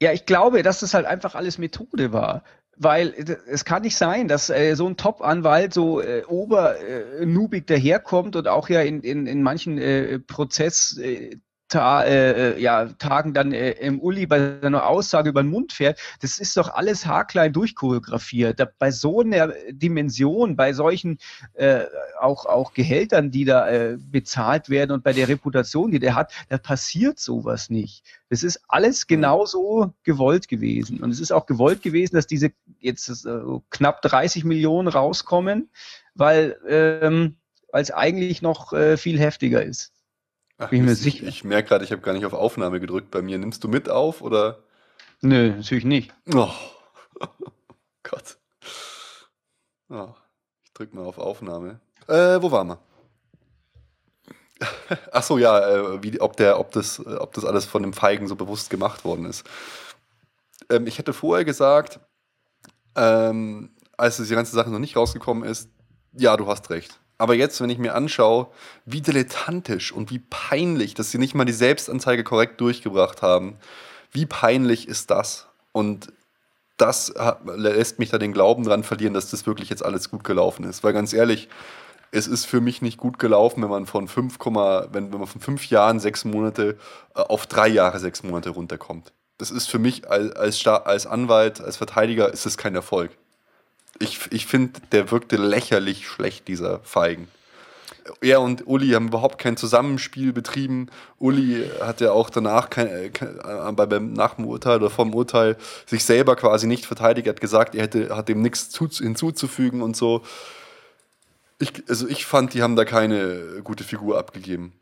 Ja, 0.00 0.12
ich 0.12 0.26
glaube, 0.26 0.62
dass 0.62 0.80
das 0.80 0.94
halt 0.94 1.06
einfach 1.06 1.34
alles 1.34 1.58
Methode 1.58 2.12
war. 2.12 2.42
Weil 2.76 3.14
es 3.46 3.64
kann 3.64 3.82
nicht 3.82 3.96
sein, 3.96 4.26
dass 4.26 4.50
äh, 4.50 4.74
so 4.74 4.88
ein 4.88 4.96
Top-Anwalt 4.96 5.72
so 5.72 6.00
äh, 6.00 6.24
obernubig 6.26 7.62
äh, 7.62 7.66
daherkommt 7.66 8.34
und 8.34 8.48
auch 8.48 8.68
ja 8.68 8.80
in, 8.82 9.00
in, 9.02 9.28
in 9.28 9.44
manchen 9.44 9.78
äh, 9.78 10.18
Prozess, 10.18 10.98
äh, 10.98 11.36
Ta 11.68 12.04
äh, 12.04 12.60
ja, 12.60 12.86
Tagen 12.98 13.32
dann 13.32 13.52
äh, 13.52 13.70
im 13.72 13.98
Uli 13.98 14.26
bei 14.26 14.60
seiner 14.60 14.86
Aussage 14.86 15.30
über 15.30 15.42
den 15.42 15.50
Mund 15.50 15.72
fährt, 15.72 15.98
das 16.20 16.38
ist 16.38 16.56
doch 16.58 16.68
alles 16.68 17.06
haarklein 17.06 17.54
durchchoreografiert. 17.54 18.60
Da, 18.60 18.68
bei 18.78 18.90
so 18.90 19.22
einer 19.22 19.48
Dimension, 19.70 20.56
bei 20.56 20.74
solchen 20.74 21.18
äh, 21.54 21.84
auch, 22.20 22.44
auch 22.44 22.74
Gehältern, 22.74 23.30
die 23.30 23.46
da 23.46 23.68
äh, 23.68 23.96
bezahlt 23.98 24.68
werden 24.68 24.90
und 24.92 25.04
bei 25.04 25.14
der 25.14 25.28
Reputation, 25.28 25.90
die 25.90 25.98
der 25.98 26.14
hat, 26.14 26.32
da 26.50 26.58
passiert 26.58 27.18
sowas 27.18 27.70
nicht. 27.70 28.04
Das 28.28 28.42
ist 28.42 28.60
alles 28.68 29.04
mhm. 29.04 29.14
genauso 29.14 29.94
gewollt 30.02 30.48
gewesen. 30.48 31.02
Und 31.02 31.10
es 31.10 31.20
ist 31.20 31.32
auch 31.32 31.46
gewollt 31.46 31.82
gewesen, 31.82 32.14
dass 32.14 32.26
diese 32.26 32.52
jetzt 32.78 33.08
äh, 33.24 33.40
knapp 33.70 34.02
30 34.02 34.44
Millionen 34.44 34.88
rauskommen, 34.88 35.70
weil 36.14 36.58
ähm, 36.68 37.36
es 37.72 37.90
eigentlich 37.90 38.42
noch 38.42 38.72
äh, 38.72 38.96
viel 38.96 39.18
heftiger 39.18 39.62
ist. 39.62 39.93
Ach, 40.58 40.70
Bin 40.70 40.80
ich 40.80 40.84
mir 40.86 40.94
sicher. 40.94 41.26
Ich, 41.26 41.38
ich 41.38 41.44
merke 41.44 41.68
gerade, 41.68 41.84
ich 41.84 41.92
habe 41.92 42.02
gar 42.02 42.12
nicht 42.12 42.24
auf 42.26 42.32
Aufnahme 42.32 42.80
gedrückt 42.80 43.10
bei 43.10 43.22
mir. 43.22 43.38
Nimmst 43.38 43.64
du 43.64 43.68
mit 43.68 43.88
auf 43.88 44.20
oder? 44.20 44.62
Nö, 45.20 45.50
natürlich 45.56 45.84
nicht. 45.84 46.14
Oh. 46.32 46.50
Gott. 48.02 48.36
Oh. 49.88 50.14
Ich 50.64 50.72
drücke 50.72 50.94
mal 50.96 51.04
auf 51.04 51.18
Aufnahme. 51.18 51.80
Äh, 52.06 52.40
wo 52.40 52.50
waren 52.50 52.68
wir? 52.68 52.78
Ach 55.12 55.22
so, 55.22 55.38
ja, 55.38 55.68
äh, 55.68 56.02
wie, 56.02 56.20
ob, 56.20 56.36
der, 56.36 56.58
ob, 56.58 56.72
das, 56.72 57.04
ob 57.04 57.32
das 57.34 57.44
alles 57.44 57.64
von 57.64 57.82
dem 57.82 57.92
Feigen 57.92 58.28
so 58.28 58.36
bewusst 58.36 58.70
gemacht 58.70 59.04
worden 59.04 59.26
ist. 59.26 59.44
Ähm, 60.70 60.86
ich 60.86 60.98
hätte 60.98 61.12
vorher 61.12 61.44
gesagt, 61.44 62.00
ähm, 62.94 63.74
als 63.96 64.16
die 64.16 64.34
ganze 64.34 64.54
Sache 64.54 64.70
noch 64.70 64.78
nicht 64.78 64.96
rausgekommen 64.96 65.44
ist, 65.48 65.70
ja, 66.12 66.36
du 66.36 66.46
hast 66.46 66.70
recht. 66.70 67.00
Aber 67.18 67.34
jetzt, 67.34 67.60
wenn 67.60 67.70
ich 67.70 67.78
mir 67.78 67.94
anschaue, 67.94 68.48
wie 68.84 69.00
dilettantisch 69.00 69.92
und 69.92 70.10
wie 70.10 70.18
peinlich, 70.18 70.94
dass 70.94 71.10
sie 71.10 71.18
nicht 71.18 71.34
mal 71.34 71.44
die 71.44 71.52
Selbstanzeige 71.52 72.24
korrekt 72.24 72.60
durchgebracht 72.60 73.22
haben, 73.22 73.56
wie 74.10 74.26
peinlich 74.26 74.88
ist 74.88 75.10
das? 75.10 75.46
Und 75.72 76.12
das 76.76 77.14
lässt 77.44 77.98
mich 77.98 78.10
da 78.10 78.18
den 78.18 78.32
Glauben 78.32 78.64
dran 78.64 78.82
verlieren, 78.82 79.14
dass 79.14 79.30
das 79.30 79.46
wirklich 79.46 79.70
jetzt 79.70 79.84
alles 79.84 80.10
gut 80.10 80.24
gelaufen 80.24 80.64
ist. 80.64 80.82
Weil 80.82 80.92
ganz 80.92 81.12
ehrlich, 81.12 81.48
es 82.10 82.26
ist 82.26 82.46
für 82.46 82.60
mich 82.60 82.82
nicht 82.82 82.98
gut 82.98 83.18
gelaufen, 83.18 83.62
wenn 83.62 83.70
man 83.70 83.86
von 83.86 84.08
5, 84.08 84.38
wenn, 84.38 85.12
wenn 85.12 85.18
man 85.18 85.26
von 85.26 85.40
fünf 85.40 85.68
Jahren 85.68 85.98
sechs 85.98 86.24
Monate 86.24 86.76
äh, 87.14 87.20
auf 87.20 87.46
drei 87.46 87.68
Jahre 87.68 87.98
sechs 87.98 88.22
Monate 88.22 88.50
runterkommt. 88.50 89.12
Das 89.38 89.50
ist 89.50 89.68
für 89.68 89.80
mich 89.80 90.08
als, 90.08 90.36
als, 90.36 90.66
als 90.66 91.06
Anwalt, 91.06 91.60
als 91.60 91.76
Verteidiger, 91.76 92.32
ist 92.32 92.46
es 92.46 92.56
kein 92.56 92.74
Erfolg. 92.76 93.10
Ich, 93.98 94.20
ich 94.30 94.46
finde, 94.46 94.80
der 94.92 95.10
wirkte 95.10 95.36
lächerlich 95.36 96.08
schlecht, 96.08 96.48
dieser 96.48 96.80
Feigen. 96.80 97.28
Er 98.20 98.40
und 98.40 98.66
Uli 98.66 98.90
haben 98.90 99.08
überhaupt 99.08 99.38
kein 99.38 99.56
Zusammenspiel 99.56 100.32
betrieben. 100.32 100.88
Uli 101.18 101.70
hat 101.80 102.00
ja 102.00 102.12
auch 102.12 102.28
danach 102.28 102.68
kein, 102.68 103.12
kein, 103.12 103.38
äh, 103.38 103.72
beim 103.72 104.12
nach 104.12 104.34
dem 104.34 104.46
Urteil 104.46 104.76
oder 104.76 104.90
vom 104.90 105.14
Urteil 105.14 105.56
sich 105.86 106.04
selber 106.04 106.36
quasi 106.36 106.66
nicht 106.66 106.84
verteidigt. 106.84 107.26
Er 107.26 107.30
hat 107.30 107.40
gesagt, 107.40 107.74
er 107.74 107.82
hätte, 107.82 108.14
hat 108.14 108.28
dem 108.28 108.42
nichts 108.42 108.68
zu, 108.68 108.88
hinzuzufügen 108.88 109.80
und 109.80 109.96
so. 109.96 110.22
Ich, 111.58 111.72
also 111.88 112.06
ich 112.06 112.26
fand, 112.26 112.52
die 112.52 112.62
haben 112.62 112.76
da 112.76 112.84
keine 112.84 113.62
gute 113.62 113.84
Figur 113.84 114.18
abgegeben. 114.18 114.72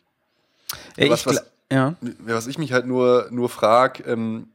Ja, 0.97 1.11
was, 1.11 1.27
was, 1.27 1.45
ja. 1.71 1.95
was 2.19 2.47
ich 2.47 2.59
mich 2.59 2.73
halt 2.73 2.87
nur, 2.87 3.29
nur 3.31 3.49
frage, 3.49 4.03
ähm, 4.05 4.49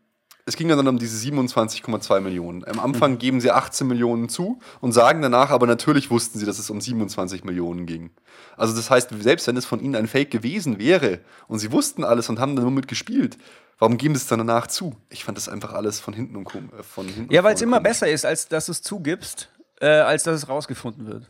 es 0.47 0.55
ging 0.55 0.69
dann 0.69 0.87
um 0.87 0.97
diese 0.97 1.17
27,2 1.29 2.21
Millionen. 2.21 2.65
Am 2.65 2.79
Anfang 2.79 3.17
geben 3.17 3.41
sie 3.41 3.51
18 3.51 3.85
Millionen 3.85 4.29
zu 4.29 4.59
und 4.79 4.93
sagen 4.93 5.21
danach, 5.21 5.49
aber 5.49 5.67
natürlich 5.67 6.09
wussten 6.09 6.39
sie, 6.39 6.45
dass 6.45 6.57
es 6.57 6.69
um 6.69 6.79
27 6.79 7.43
Millionen 7.43 7.85
ging. 7.85 8.11
Also 8.55 8.73
das 8.73 8.89
heißt, 8.89 9.09
selbst 9.19 9.45
wenn 9.47 9.57
es 9.57 9.65
von 9.65 9.81
ihnen 9.81 9.95
ein 9.95 10.07
Fake 10.07 10.31
gewesen 10.31 10.79
wäre 10.79 11.19
und 11.49 11.59
sie 11.59 11.73
wussten 11.73 12.05
alles 12.05 12.29
und 12.29 12.39
haben 12.39 12.55
dann 12.55 12.63
nur 12.63 12.71
mitgespielt, 12.71 13.37
warum 13.77 13.97
geben 13.97 14.15
sie 14.15 14.21
es 14.21 14.27
dann 14.27 14.39
danach 14.39 14.67
zu? 14.67 14.95
Ich 15.09 15.25
fand 15.25 15.37
das 15.37 15.49
einfach 15.49 15.73
alles 15.73 15.99
von 15.99 16.13
hinten 16.13 16.37
und 16.37 16.47
äh, 16.47 16.81
von 16.81 17.09
hinten. 17.09 17.33
Ja, 17.33 17.43
weil 17.43 17.55
es 17.55 17.61
immer 17.61 17.81
besser 17.81 18.07
ist, 18.07 18.25
als 18.25 18.47
dass 18.47 18.67
du 18.67 18.71
es 18.71 18.81
zugibst, 18.81 19.49
äh, 19.81 19.87
als 19.87 20.23
dass 20.23 20.43
es 20.43 20.47
rausgefunden 20.47 21.07
wird. 21.07 21.29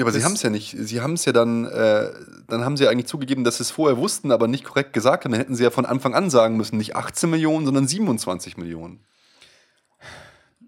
Ja, 0.00 0.06
aber 0.06 0.12
sie 0.12 0.24
haben 0.24 0.32
es 0.32 0.42
ja 0.42 0.48
nicht. 0.48 0.74
Sie 0.78 1.02
haben 1.02 1.12
es 1.12 1.26
ja 1.26 1.32
dann, 1.32 1.66
äh, 1.66 2.10
dann 2.48 2.64
haben 2.64 2.78
sie 2.78 2.84
ja 2.84 2.90
eigentlich 2.90 3.06
zugegeben, 3.06 3.44
dass 3.44 3.58
sie 3.58 3.64
es 3.64 3.70
vorher 3.70 3.98
wussten, 3.98 4.32
aber 4.32 4.48
nicht 4.48 4.64
korrekt 4.64 4.94
gesagt 4.94 5.24
haben. 5.24 5.32
Dann 5.32 5.40
hätten 5.42 5.54
sie 5.54 5.62
ja 5.62 5.68
von 5.68 5.84
Anfang 5.84 6.14
an 6.14 6.30
sagen 6.30 6.56
müssen, 6.56 6.78
nicht 6.78 6.96
18 6.96 7.28
Millionen, 7.28 7.66
sondern 7.66 7.86
27 7.86 8.56
Millionen. 8.56 9.04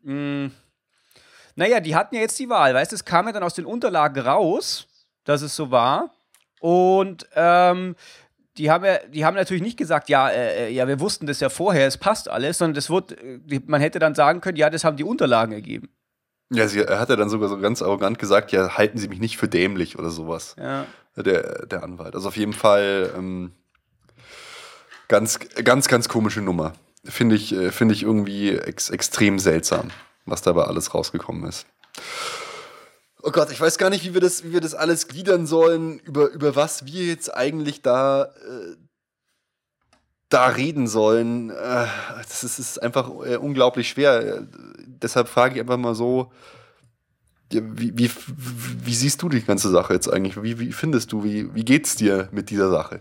Mm. 0.03 0.49
Naja, 1.55 1.81
die 1.81 1.97
hatten 1.97 2.15
ja 2.15 2.21
jetzt 2.21 2.39
die 2.39 2.51
Wahl, 2.51 2.75
weißt 2.75 2.93
du, 2.93 2.97
es 2.97 3.07
kam 3.07 3.27
ja 3.27 3.33
dann 3.33 3.43
aus 3.43 3.55
den 3.55 3.65
Unterlagen 3.65 4.23
raus, 4.23 4.87
dass 5.25 5.41
es 5.41 5.57
so 5.57 5.71
war. 5.71 6.11
Und 6.61 7.27
ähm, 7.35 7.97
die 8.59 8.71
haben 8.71 8.85
ja, 8.85 8.99
die 8.99 9.25
haben 9.25 9.35
natürlich 9.35 9.63
nicht 9.63 9.79
gesagt, 9.79 10.11
ja, 10.11 10.29
äh, 10.29 10.67
äh 10.67 10.69
ja, 10.73 10.87
wir 10.87 11.01
wussten 11.01 11.27
das 11.27 11.41
ja 11.41 11.49
vorher, 11.49 11.87
es 11.87 11.97
passt 11.97 12.29
alles, 12.29 12.59
sondern 12.59 12.75
das 12.75 12.91
wird, 12.91 13.17
man 13.67 13.81
hätte 13.81 13.99
dann 13.99 14.15
sagen 14.15 14.43
können, 14.43 14.59
ja, 14.59 14.69
das 14.69 14.85
haben 14.85 14.99
die 14.99 15.05
Unterlagen 15.05 15.53
ergeben. 15.53 15.89
Ja, 16.53 16.69
sie, 16.69 16.81
er 16.81 16.99
hat 17.01 17.09
ja 17.09 17.17
dann 17.17 17.31
sogar 17.31 17.49
so 17.49 17.59
ganz 17.59 17.81
arrogant 17.83 18.19
gesagt, 18.19 18.53
ja, 18.53 18.77
halten 18.77 18.99
Sie 18.99 19.09
mich 19.09 19.21
nicht 19.21 19.39
für 19.39 19.49
dämlich 19.49 19.99
oder 19.99 20.11
sowas. 20.11 20.55
Ja. 20.59 20.87
Der, 21.17 21.67
der 21.67 21.83
Anwalt. 21.83 22.15
Also 22.15 22.29
auf 22.29 22.37
jeden 22.37 22.53
Fall 22.53 23.13
ähm, 23.17 23.53
ganz, 25.09 25.39
ganz, 25.65 25.89
ganz 25.89 26.09
komische 26.09 26.41
Nummer. 26.41 26.73
Finde 27.05 27.37
ich, 27.37 27.53
äh, 27.53 27.71
finde 27.73 27.95
ich 27.95 28.03
irgendwie 28.03 28.57
ex 28.57 28.91
extrem 28.91 29.39
seltsam, 29.39 29.91
was 30.25 30.43
dabei 30.43 30.65
alles 30.65 30.95
rausgekommen 30.95 31.45
ist. 31.45 31.67
Oh 33.23 33.31
Gott, 33.31 33.51
ich 33.53 33.61
weiß 33.61 33.79
gar 33.79 33.91
nicht, 33.91 34.05
wie 34.05 34.15
wir 34.15 34.21
das, 34.21 34.43
wie 34.43 34.53
wir 34.53 34.61
das 34.61 34.75
alles 34.75 35.07
gliedern 35.09 35.47
sollen, 35.47 36.01
über, 36.01 36.31
über 36.31 36.57
was 36.57 36.87
wir 36.87 37.05
jetzt 37.05 37.33
eigentlich 37.35 37.83
da, 37.83 38.25
äh, 38.25 38.77
da 40.29 40.47
reden 40.47 40.89
sollen. 40.89 41.51
Äh, 41.51 41.87
das 42.17 42.43
ist, 42.43 42.59
ist 42.59 42.83
einfach 42.83 43.09
äh, 43.25 43.37
unglaublich 43.37 43.89
schwer. 43.89 44.47
Deshalb 45.03 45.29
frage 45.29 45.57
ich 45.57 45.61
einfach 45.61 45.79
mal 45.79 45.95
so, 45.95 46.31
wie, 47.51 47.99
wie, 47.99 48.11
wie, 48.85 48.95
siehst 48.95 49.21
du 49.23 49.29
die 49.29 49.43
ganze 49.43 49.71
Sache 49.71 49.93
jetzt 49.93 50.09
eigentlich? 50.09 50.43
Wie, 50.43 50.59
wie 50.59 50.73
findest 50.73 51.13
du, 51.13 51.23
wie, 51.25 51.55
wie 51.55 51.65
geht's 51.65 51.97
dir 51.97 52.29
mit 52.33 52.51
dieser 52.51 52.71
Sache? 52.71 53.01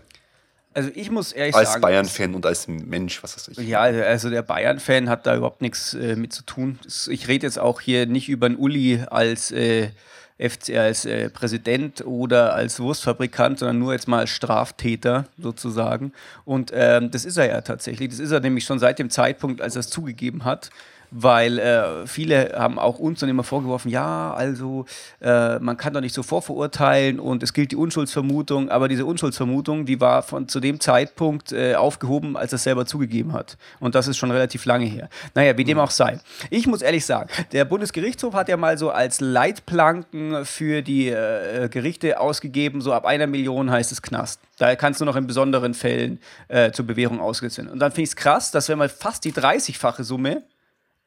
Also 0.74 0.90
ich 0.94 1.10
muss 1.10 1.32
ehrlich 1.32 1.54
als 1.54 1.72
sagen. 1.72 1.84
Als 1.84 1.90
Bayern-Fan 1.90 2.34
und 2.34 2.46
als 2.46 2.66
Mensch, 2.68 3.22
was 3.22 3.36
weiß 3.36 3.48
ich. 3.48 3.68
Ja, 3.68 3.80
also 3.80 4.30
der 4.30 4.42
Bayern-Fan 4.42 5.08
hat 5.08 5.26
da 5.26 5.36
überhaupt 5.36 5.60
nichts 5.60 5.94
äh, 5.94 6.16
mit 6.16 6.32
zu 6.32 6.42
tun. 6.44 6.78
Ich 7.08 7.28
rede 7.28 7.46
jetzt 7.46 7.58
auch 7.58 7.80
hier 7.80 8.06
nicht 8.06 8.28
über 8.28 8.46
einen 8.46 8.56
Uli 8.56 9.04
als 9.10 9.50
äh, 9.52 9.90
FC 10.38 10.76
als 10.76 11.04
äh, 11.04 11.28
Präsident 11.28 12.04
oder 12.04 12.54
als 12.54 12.80
Wurstfabrikant, 12.80 13.58
sondern 13.58 13.78
nur 13.78 13.92
jetzt 13.92 14.08
mal 14.08 14.20
als 14.20 14.30
Straftäter 14.30 15.26
sozusagen. 15.38 16.12
Und 16.44 16.72
ähm, 16.74 17.10
das 17.10 17.24
ist 17.26 17.36
er 17.36 17.48
ja 17.48 17.60
tatsächlich. 17.60 18.08
Das 18.08 18.18
ist 18.18 18.30
er 18.30 18.40
nämlich 18.40 18.64
schon 18.64 18.78
seit 18.78 18.98
dem 18.98 19.10
Zeitpunkt, 19.10 19.60
als 19.60 19.76
er 19.76 19.80
es 19.80 19.88
zugegeben 19.88 20.44
hat 20.44 20.70
weil 21.12 21.58
äh, 21.58 22.06
viele 22.06 22.54
haben 22.56 22.78
auch 22.78 22.98
uns 22.98 23.20
dann 23.20 23.28
immer 23.28 23.44
vorgeworfen, 23.44 23.90
ja, 23.90 24.32
also 24.32 24.86
äh, 25.20 25.58
man 25.58 25.76
kann 25.76 25.92
doch 25.92 26.00
nicht 26.00 26.14
so 26.14 26.22
vorverurteilen 26.22 27.20
und 27.20 27.42
es 27.42 27.52
gilt 27.52 27.70
die 27.70 27.76
Unschuldsvermutung, 27.76 28.70
aber 28.70 28.88
diese 28.88 29.04
Unschuldsvermutung, 29.04 29.84
die 29.84 30.00
war 30.00 30.22
von 30.22 30.48
zu 30.48 30.58
dem 30.58 30.80
Zeitpunkt 30.80 31.52
äh, 31.52 31.74
aufgehoben, 31.74 32.36
als 32.36 32.52
er 32.52 32.56
es 32.56 32.64
selber 32.64 32.86
zugegeben 32.86 33.34
hat. 33.34 33.58
Und 33.78 33.94
das 33.94 34.08
ist 34.08 34.16
schon 34.16 34.30
relativ 34.30 34.64
lange 34.64 34.86
her. 34.86 35.10
Naja, 35.34 35.56
wie 35.58 35.64
dem 35.64 35.78
auch 35.78 35.90
sei. 35.90 36.18
Ich 36.48 36.66
muss 36.66 36.80
ehrlich 36.80 37.04
sagen, 37.04 37.28
der 37.52 37.66
Bundesgerichtshof 37.66 38.32
hat 38.32 38.48
ja 38.48 38.56
mal 38.56 38.78
so 38.78 38.90
als 38.90 39.20
Leitplanken 39.20 40.46
für 40.46 40.80
die 40.80 41.08
äh, 41.08 41.68
Gerichte 41.68 42.20
ausgegeben, 42.20 42.80
so 42.80 42.92
ab 42.94 43.04
einer 43.04 43.26
Million 43.26 43.70
heißt 43.70 43.92
es 43.92 44.00
Knast. 44.00 44.40
Da 44.58 44.74
kannst 44.76 45.00
du 45.00 45.04
noch 45.04 45.16
in 45.16 45.26
besonderen 45.26 45.74
Fällen 45.74 46.20
äh, 46.48 46.70
zur 46.72 46.86
Bewährung 46.86 47.20
ausgesetzt 47.20 47.58
werden. 47.58 47.70
Und 47.70 47.80
dann 47.80 47.90
finde 47.90 48.04
ich 48.04 48.10
es 48.10 48.16
krass, 48.16 48.50
dass 48.50 48.68
wenn 48.68 48.78
man 48.78 48.88
fast 48.88 49.24
die 49.24 49.32
30-fache 49.32 50.04
Summe 50.04 50.42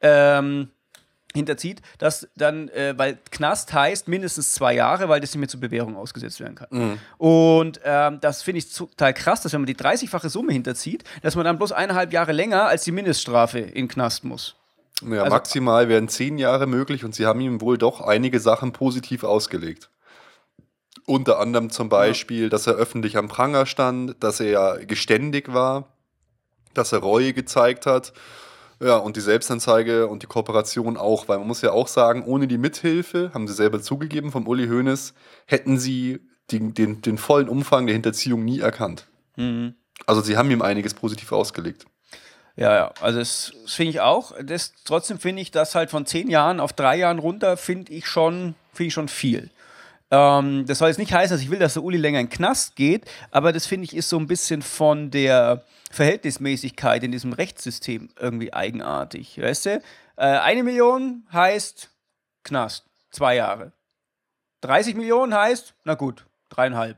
ähm, 0.02 0.70
hinterzieht, 1.36 1.82
dass 2.00 2.28
dann, 2.36 2.70
äh, 2.70 2.94
weil 2.98 3.20
Knast 3.30 3.74
heißt 3.74 4.08
mindestens 4.08 4.54
zwei 4.54 4.74
Jahre, 4.74 5.10
weil 5.10 5.20
das 5.20 5.32
nicht 5.32 5.40
mehr 5.40 5.50
zur 5.50 5.60
Bewährung 5.60 5.96
ausgesetzt 5.96 6.40
werden 6.40 6.56
kann. 6.56 6.68
Mhm. 6.72 6.98
Und 7.18 7.80
ähm, 7.84 8.20
das 8.22 8.42
finde 8.42 8.60
ich 8.60 8.74
total 8.74 9.14
krass, 9.14 9.42
dass 9.42 9.54
wenn 9.54 9.62
man 9.62 9.68
die 9.68 9.76
30-fache 9.76 10.30
Summe 10.30 10.54
hinterzieht, 10.54 11.04
dass 11.22 11.36
man 11.36 11.46
dann 11.46 11.58
bloß 11.58 11.74
eineinhalb 11.74 12.12
Jahre 12.14 12.32
länger 12.32 12.64
als 12.64 12.84
die 12.86 12.92
Mindeststrafe 12.92 13.60
in 13.60 13.88
Knast 13.88 14.24
muss. 14.24 14.56
Ja, 15.02 15.24
also, 15.24 15.36
maximal 15.36 15.90
wären 15.90 16.08
zehn 16.08 16.38
Jahre 16.38 16.68
möglich 16.68 17.04
und 17.04 17.14
sie 17.14 17.26
haben 17.26 17.42
ihm 17.42 17.62
wohl 17.62 17.78
doch 17.78 18.02
einige 18.02 18.40
Sachen 18.40 18.72
positiv 18.72 19.24
ausgelegt. 19.24 19.90
Unter 21.06 21.40
anderem 21.40 21.70
zum 21.70 21.90
Beispiel, 21.90 22.44
ja. 22.44 22.50
dass 22.50 22.66
er 22.66 22.74
öffentlich 22.74 23.18
am 23.18 23.28
Pranger 23.28 23.66
stand, 23.66 24.16
dass 24.24 24.40
er 24.40 24.86
geständig 24.86 25.54
war, 25.54 25.90
dass 26.74 26.94
er 26.94 27.00
Reue 27.00 27.34
gezeigt 27.34 27.86
hat 27.86 28.14
ja, 28.82 28.98
und 28.98 29.16
die 29.16 29.22
Selbstanzeige 29.22 30.08
und 30.08 30.24
die 30.24 30.28
Kooperation 30.28 30.98
auch, 30.98 31.28
weil 31.28 31.38
man 31.38 31.48
muss 31.48 31.62
ja 31.62 31.72
auch 31.72 31.88
sagen, 31.88 32.24
ohne 32.26 32.48
die 32.48 32.58
Mithilfe, 32.58 33.32
haben 33.34 33.48
sie 33.48 33.54
selber 33.54 33.82
zugegeben 33.82 34.32
vom 34.32 34.48
Uli 34.48 34.68
Hoeneß, 34.68 35.14
hätten 35.46 35.80
sie 35.80 36.20
die, 36.52 36.74
den, 36.74 37.02
den 37.02 37.18
vollen 37.18 37.50
Umfang 37.50 37.86
der 37.88 37.94
Hinterziehung 37.94 38.44
nie 38.44 38.60
erkannt. 38.60 39.08
Mhm. 39.38 39.76
Also 40.06 40.22
sie 40.22 40.38
haben 40.38 40.52
ihm 40.52 40.62
einiges 40.62 40.94
positiv 40.94 41.32
ausgelegt. 41.32 41.86
Ja, 42.58 42.74
ja, 42.74 42.94
also 43.02 43.20
das, 43.20 43.54
das 43.64 43.74
finde 43.74 43.92
ich 43.92 44.00
auch. 44.00 44.34
Das, 44.42 44.74
trotzdem 44.86 45.20
finde 45.20 45.42
ich 45.42 45.52
das 45.52 45.76
halt 45.76 45.90
von 45.90 46.06
zehn 46.06 46.30
Jahren 46.30 46.60
auf 46.60 46.74
drei 46.74 46.98
Jahren 46.98 47.20
runter, 47.20 47.58
finde 47.58 47.92
ich 47.92 48.08
schon, 48.08 48.56
finde 48.74 48.88
ich 48.88 48.94
schon 48.94 49.08
viel. 49.10 49.50
Ähm, 50.12 50.66
das 50.66 50.78
soll 50.78 50.90
jetzt 50.90 50.98
nicht 50.98 51.14
heißen, 51.14 51.36
dass 51.36 51.42
ich 51.42 51.52
will, 51.52 51.60
dass 51.60 51.74
der 51.74 51.84
Uli 51.84 51.98
länger 51.98 52.20
in 52.20 52.28
den 52.28 52.32
Knast 52.32 52.76
geht, 52.76 53.06
aber 53.32 53.52
das 53.52 53.66
finde 53.66 53.86
ich 53.86 53.96
ist 53.96 54.10
so 54.10 54.18
ein 54.18 54.28
bisschen 54.28 54.62
von 54.62 55.12
der 55.12 55.64
Verhältnismäßigkeit 55.92 57.04
in 57.04 57.12
diesem 57.12 57.34
Rechtssystem 57.34 58.10
irgendwie 58.20 58.54
eigenartig. 58.54 59.40
Weißt 59.42 59.66
du? 59.66 59.82
Äh, 60.18 60.26
eine 60.26 60.64
Million 60.64 61.26
heißt 61.32 61.90
Knast, 62.44 62.86
zwei 63.12 63.36
Jahre. 63.36 63.72
30 64.62 64.96
Millionen 64.96 65.34
heißt, 65.34 65.74
na 65.84 65.94
gut, 65.96 66.26
dreieinhalb. 66.50 66.98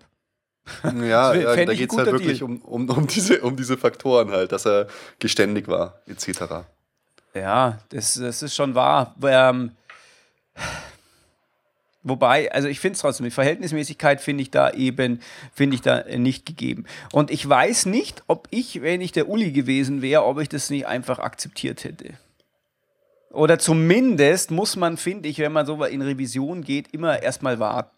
Ja, 0.83 1.33
ja 1.33 1.55
da 1.55 1.73
geht 1.73 1.91
es 1.91 1.97
halt 1.97 2.11
wirklich 2.11 2.43
um, 2.43 2.61
um, 2.61 2.89
um, 2.89 3.07
diese, 3.07 3.41
um 3.41 3.55
diese 3.55 3.77
Faktoren 3.77 4.31
halt, 4.31 4.51
dass 4.51 4.65
er 4.65 4.87
geständig 5.19 5.67
war, 5.67 6.01
etc. 6.07 6.65
Ja, 7.33 7.79
das, 7.89 8.15
das 8.15 8.41
ist 8.41 8.55
schon 8.55 8.75
wahr. 8.75 9.15
Ähm, 9.23 9.71
Wobei, 12.03 12.51
also 12.51 12.67
ich 12.67 12.79
finde 12.79 12.95
es 12.95 13.01
trotzdem, 13.01 13.25
die 13.25 13.31
Verhältnismäßigkeit 13.31 14.21
finde 14.21 14.43
ich 14.43 14.51
da 14.51 14.71
eben, 14.71 15.19
finde 15.53 15.75
ich 15.75 15.81
da 15.81 16.03
nicht 16.03 16.45
gegeben. 16.45 16.85
Und 17.11 17.31
ich 17.31 17.47
weiß 17.47 17.87
nicht, 17.87 18.23
ob 18.27 18.47
ich, 18.51 18.81
wenn 18.81 19.01
ich 19.01 19.11
der 19.11 19.27
Uli 19.27 19.51
gewesen 19.51 20.01
wäre, 20.01 20.23
ob 20.23 20.39
ich 20.39 20.47
das 20.47 20.69
nicht 20.69 20.87
einfach 20.87 21.19
akzeptiert 21.19 21.83
hätte. 21.83 22.13
Oder 23.31 23.59
zumindest 23.59 24.51
muss 24.51 24.75
man, 24.75 24.95
finde 24.97 25.27
ich, 25.27 25.39
wenn 25.39 25.51
man 25.51 25.65
so 25.65 25.83
in 25.83 26.01
Revision 26.01 26.63
geht, 26.63 26.93
immer 26.93 27.21
erstmal 27.21 27.59
warten. 27.59 27.91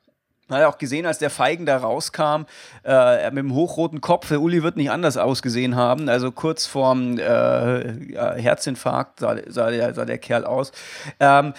Man 0.49 0.61
hat 0.61 0.67
auch 0.67 0.77
gesehen, 0.79 1.05
als 1.05 1.19
der 1.19 1.29
Feigen 1.29 1.67
da 1.67 1.77
rauskam, 1.77 2.45
äh, 2.83 3.29
mit 3.29 3.43
dem 3.43 3.53
hochroten 3.53 4.01
Kopf, 4.01 4.29
der 4.29 4.41
Uli 4.41 4.63
wird 4.63 4.77
nicht 4.77 4.89
anders 4.89 5.15
ausgesehen 5.15 5.75
haben. 5.75 6.09
Also 6.09 6.31
kurz 6.31 6.65
vorm 6.65 7.19
äh, 7.19 7.93
Herzinfarkt 8.41 9.19
sah, 9.19 9.35
sah, 9.47 9.69
der, 9.69 9.93
sah 9.93 10.05
der 10.05 10.17
Kerl 10.17 10.45
aus. 10.45 10.71
Ähm, 11.19 11.53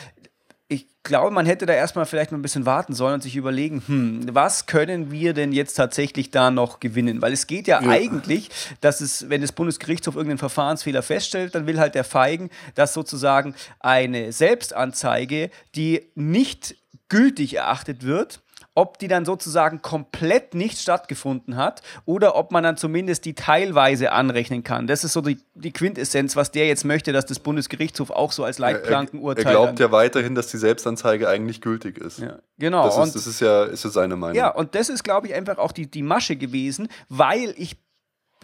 ich 0.71 0.87
glaube, 1.03 1.33
man 1.33 1.47
hätte 1.47 1.67
da 1.67 1.73
erstmal 1.73 2.07
vielleicht 2.07 2.31
mal 2.31 2.39
ein 2.39 2.43
bisschen 2.43 2.65
warten 2.65 2.95
sollen 2.95 3.15
und 3.15 3.23
sich 3.25 3.35
überlegen, 3.35 3.83
hm, 3.85 4.29
was 4.33 4.67
können 4.67 5.11
wir 5.11 5.35
denn 5.35 5.51
jetzt 5.53 5.75
tatsächlich 5.75 6.31
da 6.31 6.53
noch 6.53 6.79
gewinnen? 6.79 7.21
Weil 7.21 7.33
es 7.33 7.49
geht 7.49 7.67
ja, 7.67 7.83
ja, 7.83 7.89
eigentlich, 7.89 8.51
dass 8.81 9.01
es, 9.01 9.29
wenn 9.29 9.41
das 9.41 9.51
Bundesgerichtshof 9.51 10.15
irgendeinen 10.15 10.39
Verfahrensfehler 10.39 11.03
feststellt, 11.03 11.57
dann 11.57 11.67
will 11.67 11.81
halt 11.81 11.97
der 11.97 12.05
Feigen, 12.05 12.51
dass 12.77 12.95
sozusagen 12.95 13.57
eine 13.81 14.33
Selbstanzeige, 14.33 15.51
die 15.75 16.07
nicht 16.15 16.77
gültig 17.09 17.55
erachtet 17.55 18.05
wird, 18.05 18.41
ob 18.81 18.99
die 18.99 19.09
dann 19.09 19.27
sozusagen 19.27 19.83
komplett 19.83 20.55
nicht 20.55 20.79
stattgefunden 20.79 21.57
hat 21.57 21.83
oder 22.07 22.35
ob 22.35 22.51
man 22.51 22.65
dann 22.65 22.79
zumindest 22.79 23.27
die 23.27 23.35
teilweise 23.35 24.11
anrechnen 24.13 24.65
kann. 24.65 24.87
Das 24.87 25.05
ist 25.05 25.13
so 25.13 25.21
die, 25.21 25.37
die 25.55 25.71
Quintessenz, 25.71 26.35
was 26.35 26.51
der 26.51 26.67
jetzt 26.67 26.87
möchte, 26.87 27.13
dass 27.13 27.27
das 27.27 27.41
Bundesgerichtshof 27.41 28.09
auch 28.11 28.33
so 28.33 28.43
als 28.43 28.59
Leitplanken 28.59 29.21
urteilt. 29.21 29.49
Er 29.49 29.53
glaubt 29.53 29.81
ja 29.81 29.93
weiterhin, 29.93 30.35
dass 30.35 30.47
die 30.47 30.57
Selbstanzeige 30.57 31.29
eigentlich 31.29 31.61
gültig 31.61 31.99
ist. 31.99 32.21
Ja, 32.21 32.39
genau. 32.59 32.85
Das 32.87 33.09
ist, 33.09 33.17
das 33.17 33.27
ist 33.27 33.41
ja 33.41 33.65
ist 33.65 33.85
ja 33.85 33.91
seine 33.91 34.17
Meinung. 34.17 34.37
Ja, 34.37 34.49
und 34.49 34.75
das 34.75 34.89
ist, 34.89 35.05
glaube 35.05 35.27
ich, 35.27 35.35
einfach 35.35 35.59
auch 35.59 35.73
die, 35.73 35.91
die 35.91 36.03
Masche 36.03 36.37
gewesen, 36.37 36.89
weil 37.11 37.53
ich 37.59 37.77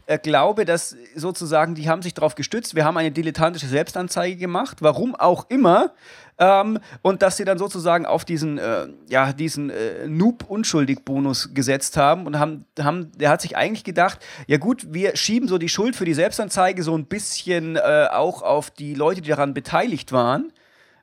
äh, 0.06 0.18
glaube, 0.18 0.64
dass 0.64 0.96
sozusagen, 1.14 1.74
die 1.74 1.88
haben 1.88 2.02
sich 2.02 2.14
darauf 2.14 2.34
gestützt, 2.34 2.74
wir 2.74 2.84
haben 2.84 2.96
eine 2.96 3.10
dilettantische 3.10 3.66
Selbstanzeige 3.66 4.36
gemacht, 4.36 4.78
warum 4.80 5.14
auch 5.14 5.46
immer, 5.50 5.92
ähm, 6.38 6.78
und 7.02 7.22
dass 7.22 7.36
sie 7.36 7.44
dann 7.44 7.58
sozusagen 7.58 8.06
auf 8.06 8.24
diesen, 8.24 8.58
äh, 8.58 8.88
ja, 9.08 9.32
diesen 9.32 9.70
äh, 9.70 10.06
Noob-Unschuldig-Bonus 10.06 11.54
gesetzt 11.54 11.96
haben 11.96 12.26
und 12.26 12.38
haben, 12.38 12.66
haben, 12.78 13.10
der 13.16 13.30
hat 13.30 13.40
sich 13.40 13.56
eigentlich 13.56 13.84
gedacht, 13.84 14.18
ja 14.46 14.58
gut, 14.58 14.86
wir 14.90 15.16
schieben 15.16 15.48
so 15.48 15.58
die 15.58 15.68
Schuld 15.68 15.96
für 15.96 16.04
die 16.04 16.14
Selbstanzeige 16.14 16.82
so 16.82 16.96
ein 16.96 17.06
bisschen 17.06 17.76
äh, 17.76 18.08
auch 18.12 18.42
auf 18.42 18.70
die 18.70 18.94
Leute, 18.94 19.22
die 19.22 19.30
daran 19.30 19.54
beteiligt 19.54 20.12
waren 20.12 20.52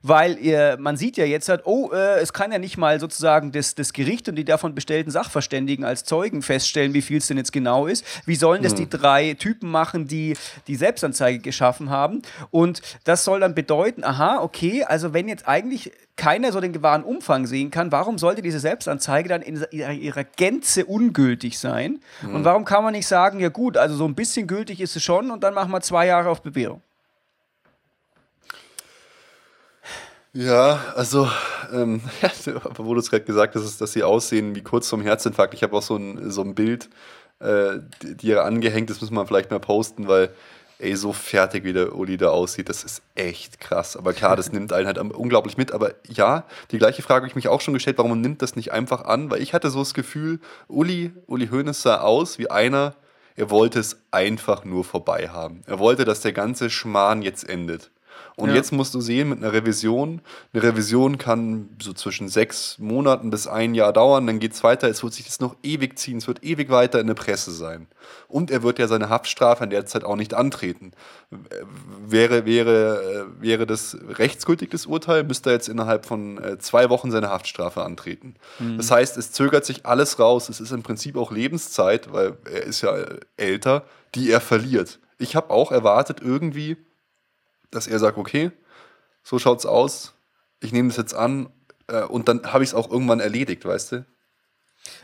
weil 0.03 0.37
ihr, 0.37 0.77
man 0.79 0.97
sieht 0.97 1.17
ja 1.17 1.25
jetzt 1.25 1.47
halt, 1.49 1.61
oh, 1.63 1.89
äh, 1.93 2.19
es 2.19 2.33
kann 2.33 2.51
ja 2.51 2.59
nicht 2.59 2.77
mal 2.77 2.99
sozusagen 2.99 3.53
das, 3.53 3.73
das 3.73 3.93
Gericht 3.93 4.27
und 4.27 4.35
die 4.35 4.43
davon 4.43 4.75
bestellten 4.75 5.11
Sachverständigen 5.11 5.85
als 5.85 6.03
Zeugen 6.03 6.41
feststellen, 6.41 6.93
wie 6.93 7.01
viel 7.01 7.17
es 7.17 7.27
denn 7.27 7.37
jetzt 7.37 7.53
genau 7.53 7.87
ist. 7.87 8.05
Wie 8.25 8.35
sollen 8.35 8.61
das 8.61 8.73
mhm. 8.73 8.77
die 8.77 8.89
drei 8.89 9.33
Typen 9.35 9.71
machen, 9.71 10.07
die 10.07 10.35
die 10.67 10.75
Selbstanzeige 10.75 11.39
geschaffen 11.39 11.89
haben? 11.89 12.21
Und 12.51 12.81
das 13.05 13.23
soll 13.23 13.39
dann 13.39 13.55
bedeuten, 13.55 14.03
aha, 14.03 14.41
okay, 14.41 14.83
also 14.83 15.13
wenn 15.13 15.29
jetzt 15.29 15.47
eigentlich 15.47 15.91
keiner 16.17 16.51
so 16.51 16.59
den 16.59 16.83
wahren 16.83 17.03
Umfang 17.03 17.47
sehen 17.47 17.71
kann, 17.71 17.91
warum 17.91 18.17
sollte 18.17 18.41
diese 18.41 18.59
Selbstanzeige 18.59 19.29
dann 19.29 19.41
in 19.41 19.65
ihrer 19.71 20.25
Gänze 20.25 20.85
ungültig 20.85 21.57
sein? 21.57 22.01
Mhm. 22.21 22.35
Und 22.35 22.43
warum 22.43 22.65
kann 22.65 22.83
man 22.83 22.91
nicht 22.91 23.07
sagen, 23.07 23.39
ja 23.39 23.49
gut, 23.49 23.77
also 23.77 23.95
so 23.95 24.05
ein 24.05 24.15
bisschen 24.15 24.47
gültig 24.47 24.81
ist 24.81 24.97
es 24.97 25.03
schon 25.03 25.31
und 25.31 25.43
dann 25.43 25.53
machen 25.53 25.71
wir 25.71 25.81
zwei 25.81 26.07
Jahre 26.07 26.29
auf 26.29 26.41
Bewährung? 26.41 26.81
Ja, 30.35 30.81
also, 30.95 31.29
ähm, 31.71 32.01
wo 32.77 32.93
du 32.95 32.99
es 32.99 33.11
gerade 33.11 33.23
gesagt 33.23 33.53
hast, 33.55 33.79
dass 33.79 33.93
sie 33.93 34.01
aussehen 34.03 34.55
wie 34.55 34.63
kurz 34.63 34.89
vorm 34.89 35.03
Herzinfarkt. 35.03 35.53
Ich 35.53 35.61
habe 35.61 35.77
auch 35.77 35.81
so 35.83 35.95
ein, 35.95 36.31
so 36.31 36.41
ein 36.41 36.55
Bild, 36.55 36.89
äh, 37.39 37.79
die, 38.01 38.15
die 38.15 38.35
angehängt 38.35 38.89
ist, 38.89 39.01
müssen 39.01 39.13
wir 39.13 39.27
vielleicht 39.27 39.51
mal 39.51 39.59
posten, 39.59 40.07
weil 40.07 40.29
ey, 40.79 40.95
so 40.95 41.13
fertig, 41.13 41.63
wie 41.63 41.73
der 41.73 41.95
Uli 41.95 42.17
da 42.17 42.29
aussieht, 42.29 42.67
das 42.67 42.83
ist 42.83 43.03
echt 43.13 43.59
krass. 43.59 43.95
Aber 43.95 44.13
klar, 44.13 44.35
das 44.35 44.51
nimmt 44.51 44.73
einen 44.73 44.87
halt 44.87 44.97
unglaublich 44.97 45.55
mit. 45.57 45.71
Aber 45.71 45.93
ja, 46.07 46.45
die 46.71 46.79
gleiche 46.79 47.03
Frage 47.03 47.21
habe 47.21 47.27
ich 47.27 47.35
mich 47.35 47.47
auch 47.47 47.61
schon 47.61 47.75
gestellt, 47.75 47.99
warum 47.99 48.19
nimmt 48.19 48.41
das 48.41 48.55
nicht 48.55 48.71
einfach 48.71 49.05
an? 49.05 49.29
Weil 49.29 49.41
ich 49.41 49.53
hatte 49.53 49.69
so 49.69 49.79
das 49.79 49.93
Gefühl, 49.93 50.39
Uli, 50.67 51.11
Uli 51.27 51.47
Hoeneß 51.49 51.83
sah 51.83 52.01
aus 52.01 52.39
wie 52.39 52.49
einer, 52.49 52.95
er 53.35 53.51
wollte 53.51 53.79
es 53.79 53.97
einfach 54.09 54.65
nur 54.65 54.83
vorbei 54.83 55.29
haben. 55.29 55.61
Er 55.67 55.77
wollte, 55.79 56.05
dass 56.05 56.21
der 56.21 56.33
ganze 56.33 56.71
Schmarrn 56.71 57.21
jetzt 57.21 57.47
endet. 57.47 57.91
Und 58.35 58.49
ja. 58.49 58.55
jetzt 58.55 58.71
musst 58.71 58.93
du 58.93 59.01
sehen, 59.01 59.29
mit 59.29 59.39
einer 59.39 59.53
Revision, 59.53 60.21
eine 60.53 60.63
Revision 60.63 61.17
kann 61.17 61.69
so 61.81 61.93
zwischen 61.93 62.29
sechs 62.29 62.79
Monaten 62.79 63.29
bis 63.29 63.47
ein 63.47 63.75
Jahr 63.75 63.93
dauern, 63.93 64.25
dann 64.25 64.39
geht 64.39 64.53
es 64.53 64.63
weiter, 64.63 64.87
es 64.87 65.03
wird 65.03 65.13
sich 65.13 65.25
das 65.25 65.39
noch 65.39 65.55
ewig 65.61 65.99
ziehen, 65.99 66.17
es 66.17 66.27
wird 66.27 66.43
ewig 66.43 66.69
weiter 66.69 66.99
in 66.99 67.07
der 67.07 67.13
Presse 67.13 67.51
sein. 67.51 67.87
Und 68.27 68.49
er 68.49 68.63
wird 68.63 68.79
ja 68.79 68.87
seine 68.87 69.09
Haftstrafe 69.09 69.63
in 69.63 69.69
der 69.69 69.85
Zeit 69.85 70.03
auch 70.03 70.15
nicht 70.15 70.33
antreten. 70.33 70.91
Wäre, 72.05 72.45
wäre, 72.45 73.27
äh, 73.39 73.41
wäre 73.41 73.67
das 73.67 73.97
rechtsgültig, 74.09 74.71
das 74.71 74.87
Urteil, 74.87 75.23
müsste 75.23 75.51
er 75.51 75.53
jetzt 75.53 75.69
innerhalb 75.69 76.05
von 76.05 76.37
äh, 76.43 76.57
zwei 76.57 76.89
Wochen 76.89 77.11
seine 77.11 77.29
Haftstrafe 77.29 77.83
antreten. 77.83 78.35
Mhm. 78.59 78.77
Das 78.77 78.89
heißt, 78.89 79.17
es 79.17 79.31
zögert 79.31 79.65
sich 79.65 79.85
alles 79.85 80.19
raus, 80.19 80.49
es 80.49 80.59
ist 80.59 80.71
im 80.71 80.83
Prinzip 80.83 81.17
auch 81.17 81.31
Lebenszeit, 81.31 82.11
weil 82.11 82.37
er 82.51 82.63
ist 82.63 82.81
ja 82.81 82.95
älter, 83.37 83.83
die 84.15 84.31
er 84.31 84.41
verliert. 84.41 84.99
Ich 85.17 85.35
habe 85.35 85.51
auch 85.51 85.71
erwartet, 85.71 86.19
irgendwie, 86.21 86.77
dass 87.73 87.87
er 87.87 87.99
sagt, 87.99 88.17
okay, 88.17 88.51
so 89.23 89.39
schaut's 89.39 89.65
aus, 89.65 90.13
ich 90.59 90.71
nehme 90.71 90.89
das 90.89 90.97
jetzt 90.97 91.13
an 91.13 91.49
äh, 91.87 92.03
und 92.03 92.27
dann 92.27 92.53
habe 92.53 92.63
ich 92.63 92.71
es 92.71 92.73
auch 92.75 92.89
irgendwann 92.89 93.19
erledigt, 93.19 93.65
weißt 93.65 93.91
du? 93.93 94.05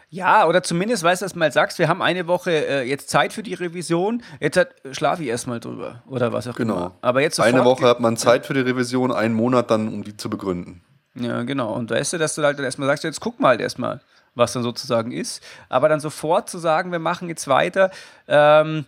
Ja, 0.10 0.48
oder 0.48 0.64
zumindest, 0.64 1.04
weißt 1.04 1.22
du, 1.22 1.26
dass 1.26 1.34
du 1.34 1.40
mal 1.40 1.52
sagst, 1.52 1.78
wir 1.78 1.88
haben 1.88 2.02
eine 2.02 2.28
Woche 2.28 2.52
äh, 2.52 2.82
jetzt 2.84 3.10
Zeit 3.10 3.32
für 3.32 3.44
die 3.44 3.54
Revision, 3.54 4.24
jetzt 4.40 4.58
hat, 4.58 4.70
schlafe 4.92 5.24
ich 5.24 5.30
erstmal 5.30 5.60
drüber 5.60 6.02
oder 6.08 6.34
was 6.34 6.48
auch 6.48 6.56
genau. 6.56 6.76
immer. 6.76 6.96
Aber 7.02 7.22
jetzt 7.22 7.40
Eine 7.40 7.64
Woche 7.64 7.86
hat 7.86 8.00
man 8.00 8.18
Zeit 8.18 8.46
für 8.46 8.54
die 8.54 8.62
Revision, 8.62 9.12
einen 9.12 9.36
Monat 9.36 9.70
dann, 9.70 9.88
um 9.88 10.04
die 10.04 10.18
zu 10.18 10.30
begründen. 10.30 10.82
Ja, 11.16 11.44
genau. 11.44 11.74
Und 11.74 11.92
weißt 11.92 12.14
du, 12.14 12.18
dass 12.18 12.36
du 12.36 12.44
halt 12.44 12.58
dann 12.58 12.66
erstmal 12.66 12.88
sagst, 12.88 13.04
jetzt 13.04 13.20
guck 13.20 13.40
mal 13.40 13.50
halt 13.50 13.62
erstmal, 13.62 14.02
was 14.36 14.54
dann 14.54 14.64
sozusagen 14.64 15.12
ist. 15.12 15.44
Aber 15.70 15.90
dann 15.90 16.00
sofort 16.00 16.50
zu 16.50 16.58
sagen, 16.58 16.92
wir 16.92 17.00
machen 17.00 17.30
jetzt 17.30 17.48
weiter, 17.48 17.92
ähm, 18.28 18.86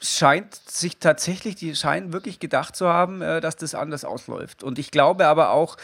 scheint 0.00 0.54
sich 0.54 0.98
tatsächlich, 0.98 1.54
die 1.54 1.74
scheinen 1.74 2.12
wirklich 2.12 2.38
gedacht 2.38 2.76
zu 2.76 2.88
haben, 2.88 3.22
äh, 3.22 3.40
dass 3.40 3.56
das 3.56 3.74
anders 3.74 4.04
ausläuft. 4.04 4.62
Und 4.62 4.78
ich 4.78 4.90
glaube 4.90 5.26
aber 5.26 5.50
auch, 5.50 5.76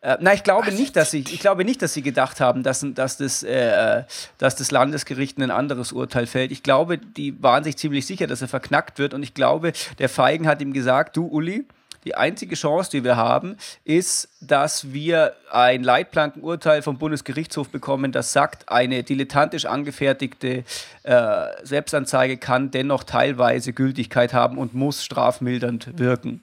äh, 0.00 0.16
na, 0.20 0.32
ich 0.32 0.44
glaube 0.44 0.70
nicht, 0.72 0.94
dass 0.94 1.10
sie, 1.10 1.20
ich 1.20 1.40
glaube 1.40 1.64
nicht, 1.64 1.82
dass 1.82 1.92
sie 1.92 2.02
gedacht 2.02 2.40
haben, 2.40 2.62
dass, 2.62 2.86
dass, 2.94 3.16
das, 3.16 3.42
äh, 3.42 4.04
dass 4.38 4.54
das 4.54 4.70
Landesgericht 4.70 5.38
ein 5.38 5.50
anderes 5.50 5.92
Urteil 5.92 6.26
fällt. 6.26 6.52
Ich 6.52 6.62
glaube, 6.62 6.98
die 6.98 7.42
waren 7.42 7.64
sich 7.64 7.76
ziemlich 7.76 8.06
sicher, 8.06 8.26
dass 8.26 8.40
er 8.40 8.48
verknackt 8.48 8.98
wird. 8.98 9.12
Und 9.12 9.22
ich 9.22 9.34
glaube, 9.34 9.72
der 9.98 10.08
Feigen 10.08 10.46
hat 10.46 10.62
ihm 10.62 10.72
gesagt, 10.72 11.16
du 11.16 11.26
Uli, 11.26 11.66
die 12.04 12.14
einzige 12.14 12.54
Chance, 12.54 12.90
die 12.90 13.04
wir 13.04 13.16
haben, 13.16 13.56
ist, 13.84 14.28
dass 14.40 14.92
wir 14.92 15.34
ein 15.50 15.82
Leitplankenurteil 15.82 16.82
vom 16.82 16.98
Bundesgerichtshof 16.98 17.68
bekommen, 17.68 18.12
das 18.12 18.32
sagt, 18.32 18.68
eine 18.68 19.02
dilettantisch 19.02 19.66
angefertigte 19.66 20.64
äh, 21.02 21.46
Selbstanzeige 21.62 22.36
kann 22.36 22.70
dennoch 22.70 23.04
teilweise 23.04 23.72
Gültigkeit 23.72 24.32
haben 24.32 24.58
und 24.58 24.74
muss 24.74 25.04
strafmildernd 25.04 25.98
wirken. 25.98 26.42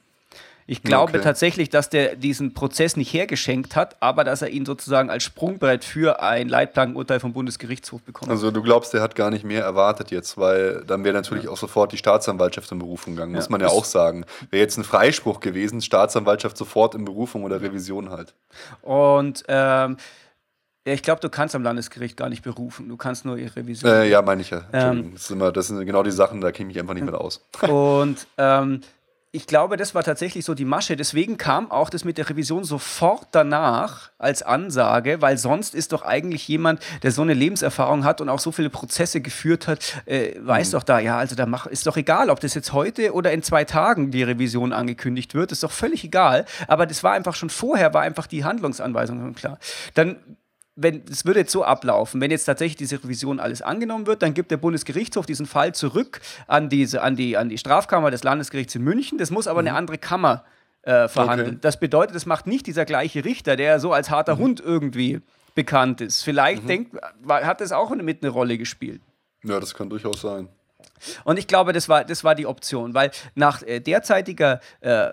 Ich 0.68 0.82
glaube 0.82 1.14
okay. 1.14 1.22
tatsächlich, 1.22 1.70
dass 1.70 1.90
der 1.90 2.16
diesen 2.16 2.56
Prozess 2.56 2.98
nicht 2.98 3.14
hergeschenkt 3.14 3.76
hat, 3.76 3.98
aber 4.00 4.24
dass 4.24 4.42
er 4.42 4.50
ihn 4.50 4.66
sozusagen 4.66 5.12
als 5.12 5.22
Sprungbrett 5.22 5.84
für 5.84 6.24
ein 6.24 6.50
Leitplankenurteil 6.50 7.20
vom 7.20 7.34
Bundesgerichtshof 7.34 8.02
bekommen 8.02 8.32
hat. 8.32 8.38
Also 8.38 8.50
du 8.50 8.64
glaubst, 8.64 8.92
der 8.92 9.02
hat 9.02 9.14
gar 9.14 9.30
nicht 9.30 9.44
mehr 9.44 9.64
erwartet 9.64 10.10
jetzt, 10.10 10.38
weil 10.38 10.84
dann 10.88 11.04
wäre 11.04 11.14
natürlich 11.14 11.44
ja. 11.44 11.52
auch 11.52 11.58
sofort 11.58 11.92
die 11.92 11.98
Staatsanwaltschaft 11.98 12.72
in 12.72 12.80
Berufung 12.80 13.14
gegangen, 13.14 13.34
ja. 13.34 13.38
muss 13.38 13.50
man 13.50 13.62
ja 13.62 13.68
auch 13.68 13.86
sagen. 13.86 14.26
Wäre 14.50 14.64
jetzt 14.64 14.78
ein 14.78 14.84
Freispruch 14.84 15.40
gewesen, 15.40 15.82
Staatsanwaltschaft 15.82 16.58
sofort 16.58 16.96
in 16.96 17.06
Berufung 17.06 17.44
oder 17.44 17.62
Revision 17.62 18.10
halt. 18.10 18.34
Und 18.82 19.44
ähm, 19.48 19.98
ja, 20.88 20.94
ich 20.94 21.04
glaube, 21.04 21.22
du 21.22 21.30
kannst 21.30 21.54
am 21.54 21.62
Landesgericht 21.62 22.18
gar 22.18 22.30
nicht 22.30 22.44
berufen. 22.44 22.90
Du 22.90 22.98
kannst 22.98 23.24
nur 23.24 23.38
ihre 23.38 23.56
Revision. 23.56 23.92
Äh, 23.92 24.10
ja, 24.10 24.24
meine 24.24 24.42
ich 24.42 24.50
ja. 24.50 24.64
Ähm, 24.74 25.14
das, 25.14 25.30
immer, 25.30 25.52
das, 25.52 25.68
sind 25.68 25.84
genau 25.86 26.02
die 26.02 26.12
Sachen, 26.12 26.42
da 26.42 26.52
kenne 26.52 26.70
ich 26.70 26.76
mich 26.76 26.82
einfach 26.82 26.96
nicht 26.96 27.06
mehr 27.06 27.22
aus. 27.22 27.44
Und 27.62 28.26
ähm, 28.40 28.82
ich 29.36 29.48
glaube, 29.48 29.76
das 29.76 29.94
war 29.94 30.04
tatsächlich 30.04 30.46
so 30.46 30.54
die 30.54 30.64
Masche. 30.64 30.96
Deswegen 30.96 31.38
kam 31.38 31.70
auch 31.70 31.90
das 31.90 32.06
mit 32.06 32.18
der 32.18 32.30
Revision 32.30 32.64
sofort 32.64 33.28
danach 33.32 34.12
als 34.18 34.42
Ansage, 34.42 35.22
weil 35.22 35.38
sonst 35.38 35.76
ist 35.76 35.92
doch 35.92 36.04
eigentlich 36.04 36.48
jemand, 36.48 36.80
der 37.04 37.12
so 37.12 37.22
eine 37.22 37.34
Lebenserfahrung 37.34 38.06
hat 38.06 38.22
und 38.22 38.30
auch 38.30 38.40
so 38.40 38.54
viele 38.54 38.70
Prozesse 38.70 39.20
geführt 39.20 39.68
hat, 39.68 40.02
äh, 40.06 40.36
weiß 40.40 40.70
mhm. 40.70 40.72
doch 40.72 40.84
da, 40.84 41.00
ja, 41.00 41.18
also 41.18 41.36
da 41.36 41.46
mach, 41.46 41.66
ist 41.66 41.86
doch 41.86 41.98
egal, 41.98 42.30
ob 42.30 42.40
das 42.40 42.54
jetzt 42.54 42.72
heute 42.72 43.14
oder 43.14 43.34
in 43.34 43.44
zwei 43.44 43.66
Tagen 43.66 44.10
die 44.10 44.24
Revision 44.24 44.72
angekündigt 44.72 45.34
wird, 45.34 45.52
ist 45.52 45.64
doch 45.64 45.72
völlig 45.72 46.06
egal. 46.06 46.46
Aber 46.70 46.86
das 46.86 47.04
war 47.04 47.12
einfach 47.12 47.36
schon 47.36 47.50
vorher, 47.50 47.94
war 47.94 48.04
einfach 48.04 48.28
die 48.28 48.46
Handlungsanweisung 48.46 49.20
schon 49.20 49.36
klar. 49.36 49.60
Dann 49.96 50.18
wenn 50.76 51.04
es 51.10 51.26
würde 51.26 51.42
jetzt 51.42 51.52
so 51.52 51.64
ablaufen, 51.64 52.20
wenn 52.20 52.32
jetzt 52.32 52.46
tatsächlich 52.46 52.76
diese 52.76 53.02
Revision 53.04 53.40
alles 53.40 53.62
angenommen 53.62 54.08
wird, 54.08 54.22
dann 54.22 54.34
gibt 54.34 54.52
der 54.52 54.58
Bundesgerichtshof 54.58 55.26
diesen 55.26 55.46
Fall 55.46 55.74
zurück 55.74 56.20
an, 56.48 56.70
diese, 56.70 57.02
an, 57.02 57.16
die, 57.16 57.38
an 57.38 57.50
die 57.50 57.58
Strafkammer 57.58 58.12
des 58.12 58.24
Landesgerichts 58.24 58.76
in 58.76 58.84
München. 58.84 59.18
Das 59.18 59.32
muss 59.32 59.48
aber 59.48 59.62
mhm. 59.62 59.70
eine 59.70 59.78
andere 59.78 59.98
Kammer 59.98 60.44
äh, 60.82 61.08
verhandeln. 61.08 61.52
Okay. 61.52 61.60
Das 61.62 61.80
bedeutet, 61.80 62.16
es 62.16 62.26
macht 62.26 62.46
nicht 62.46 62.68
dieser 62.68 62.86
gleiche 62.86 63.24
Richter, 63.24 63.56
der 63.56 63.80
so 63.80 63.94
als 63.94 64.10
harter 64.10 64.36
mhm. 64.36 64.40
Hund 64.40 64.60
irgendwie 64.60 65.22
bekannt 65.56 66.02
ist. 66.02 66.24
Vielleicht 66.24 66.64
mhm. 66.64 66.68
denkt, 66.68 66.98
hat 67.30 67.62
das 67.62 67.72
auch 67.72 67.90
mit 67.96 68.22
eine 68.22 68.32
Rolle 68.32 68.58
gespielt. 68.58 69.02
Ja, 69.44 69.60
das 69.60 69.74
kann 69.74 69.90
durchaus 69.90 70.22
sein. 70.22 70.50
Und 71.24 71.40
ich 71.40 71.48
glaube, 71.48 71.72
das 71.72 71.88
war, 71.88 72.04
das 72.04 72.24
war 72.24 72.36
die 72.36 72.46
Option, 72.46 72.94
weil 72.94 73.12
nach 73.36 73.62
äh, 73.64 73.80
derzeitiger 73.80 74.60
äh, 74.82 75.12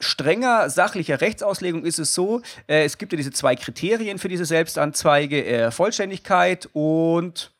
strenger 0.00 0.68
sachlicher 0.70 1.20
Rechtsauslegung 1.20 1.84
ist 1.84 1.98
es 1.98 2.14
so, 2.14 2.40
äh, 2.66 2.84
es 2.84 2.98
gibt 2.98 3.12
ja 3.12 3.16
diese 3.16 3.30
zwei 3.30 3.54
Kriterien 3.54 4.18
für 4.18 4.28
diese 4.28 4.44
Selbstanzeige, 4.44 5.44
äh, 5.44 5.70
Vollständigkeit 5.70 6.68
und 6.72 7.52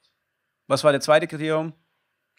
was 0.67 0.83
war 0.85 0.93
der 0.93 1.01
zweite 1.01 1.27
Kriterium? 1.27 1.73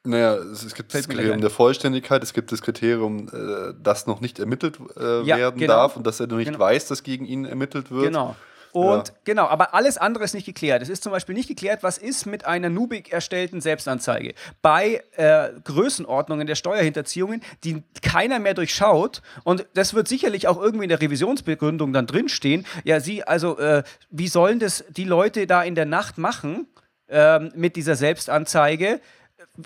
Naja, 0.03 0.33
es, 0.35 0.73
gibt 0.73 0.91
Fällt 0.91 1.05
das 1.05 1.09
Kriterium 1.09 1.41
der 1.41 1.51
Vollständigkeit, 1.51 2.23
es 2.23 2.33
gibt 2.33 2.51
das 2.51 2.61
Kriterium, 2.61 3.27
äh, 3.27 3.73
das 3.79 4.07
noch 4.07 4.19
nicht 4.19 4.39
ermittelt 4.39 4.79
äh, 4.97 5.21
ja, 5.21 5.37
werden 5.37 5.59
genau. 5.59 5.73
darf 5.73 5.95
und 5.95 6.07
dass 6.07 6.19
er 6.19 6.27
noch 6.27 6.37
nicht 6.37 6.47
genau. 6.47 6.59
weiß, 6.59 6.87
dass 6.87 7.03
gegen 7.03 7.25
ihn 7.25 7.45
ermittelt 7.45 7.91
wird. 7.91 8.05
Genau. 8.05 8.35
Und 8.73 9.09
ja. 9.09 9.13
genau, 9.23 9.47
aber 9.47 9.73
alles 9.73 9.97
andere 9.97 10.23
ist 10.23 10.33
nicht 10.33 10.45
geklärt. 10.45 10.81
Es 10.81 10.89
ist 10.89 11.03
zum 11.03 11.11
Beispiel 11.11 11.35
nicht 11.35 11.47
geklärt, 11.47 11.83
was 11.83 11.97
ist 11.97 12.25
mit 12.25 12.45
einer 12.45 12.69
Nubik 12.69 13.11
erstellten 13.11 13.61
Selbstanzeige. 13.61 14.33
Bei 14.61 15.03
äh, 15.17 15.49
Größenordnungen 15.63 16.47
der 16.47 16.55
Steuerhinterziehungen, 16.55 17.41
die 17.63 17.83
keiner 18.01 18.39
mehr 18.39 18.53
durchschaut, 18.53 19.21
und 19.43 19.65
das 19.73 19.93
wird 19.93 20.07
sicherlich 20.07 20.47
auch 20.47 20.61
irgendwie 20.61 20.85
in 20.85 20.89
der 20.89 21.01
Revisionsbegründung 21.01 21.93
dann 21.93 22.07
drinstehen. 22.07 22.65
Ja, 22.83 22.99
sie, 22.99 23.23
also, 23.23 23.57
äh, 23.57 23.83
wie 24.09 24.27
sollen 24.27 24.59
das 24.59 24.83
die 24.89 25.05
Leute 25.05 25.47
da 25.47 25.63
in 25.63 25.75
der 25.75 25.85
Nacht 25.85 26.17
machen 26.17 26.67
ähm, 27.09 27.51
mit 27.55 27.75
dieser 27.75 27.95
Selbstanzeige? 27.95 29.01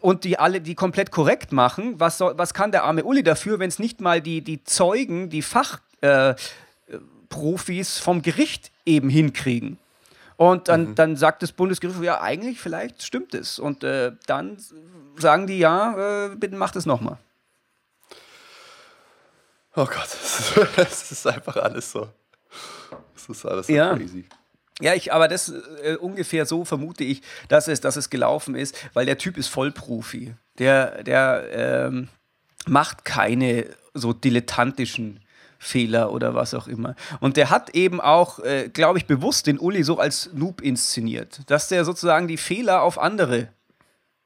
und 0.02 0.24
die 0.24 0.40
alle, 0.40 0.62
die 0.62 0.74
komplett 0.74 1.12
korrekt 1.12 1.52
machen, 1.52 2.00
was, 2.00 2.18
soll, 2.18 2.38
was 2.38 2.54
kann 2.54 2.72
der 2.72 2.86
arme 2.86 3.04
Uli 3.04 3.24
dafür, 3.24 3.60
wenn 3.60 3.70
es 3.70 3.78
nicht 3.78 4.02
mal 4.02 4.22
die, 4.22 4.42
die 4.42 4.64
Zeugen, 4.64 5.30
die 5.30 5.42
Fach, 5.42 5.80
äh, 6.02 6.34
vom 7.30 8.22
Gericht 8.22 8.72
eben 8.86 9.10
hinkriegen. 9.10 9.78
Und 10.38 10.68
dann, 10.68 10.90
mhm. 10.90 10.96
dann 10.96 11.16
sagt 11.16 11.44
das 11.44 11.52
Bundesgericht, 11.52 12.02
ja, 12.02 12.22
eigentlich, 12.22 12.60
vielleicht 12.60 13.04
stimmt 13.04 13.34
es. 13.34 13.58
Und 13.58 13.84
äh, 13.84 14.12
dann 14.28 14.58
sagen 15.18 15.48
die, 15.48 15.60
ja, 15.60 16.26
äh, 16.26 16.36
bitte 16.36 16.56
macht 16.56 16.76
es 16.76 16.86
nochmal. 16.86 17.18
Oh 19.76 19.86
Gott, 19.86 20.10
es 20.78 21.12
ist 21.12 21.28
einfach 21.28 21.56
alles 21.58 21.92
so. 21.92 22.08
Es 23.16 23.30
ist 23.30 23.46
alles 23.46 23.68
so 23.68 23.74
ja. 23.74 23.96
crazy. 23.96 24.26
Ja, 24.82 24.94
ich, 24.94 25.14
aber 25.14 25.30
das 25.30 25.54
äh, 25.84 25.96
ungefähr 25.96 26.46
so 26.46 26.66
vermute 26.66 27.06
ich, 27.06 27.22
dass 27.48 27.70
es, 27.70 27.80
dass 27.80 27.96
es 27.96 28.10
gelaufen 28.10 28.56
ist, 28.56 28.76
weil 28.94 29.06
der 29.06 29.18
Typ 29.18 29.38
ist 29.38 29.48
Vollprofi. 29.48 30.34
Der, 30.60 31.04
der 31.04 31.48
ähm, 31.52 32.10
macht 32.66 33.06
keine 33.06 33.68
so 33.94 34.12
dilettantischen 34.12 35.22
Fehler 35.58 36.12
oder 36.12 36.36
was 36.36 36.54
auch 36.54 36.68
immer. 36.68 36.96
Und 37.20 37.38
der 37.38 37.50
hat 37.50 37.76
eben 37.76 38.02
auch, 38.02 38.40
äh, 38.40 38.70
glaube 38.70 38.98
ich, 39.00 39.06
bewusst 39.06 39.48
den 39.48 39.60
Uli 39.60 39.84
so 39.84 40.00
als 40.00 40.30
Noob 40.34 40.62
inszeniert, 40.62 41.40
dass 41.48 41.68
der 41.68 41.86
sozusagen 41.86 42.28
die 42.28 42.38
Fehler 42.38 42.82
auf 42.82 43.00
andere 43.00 43.50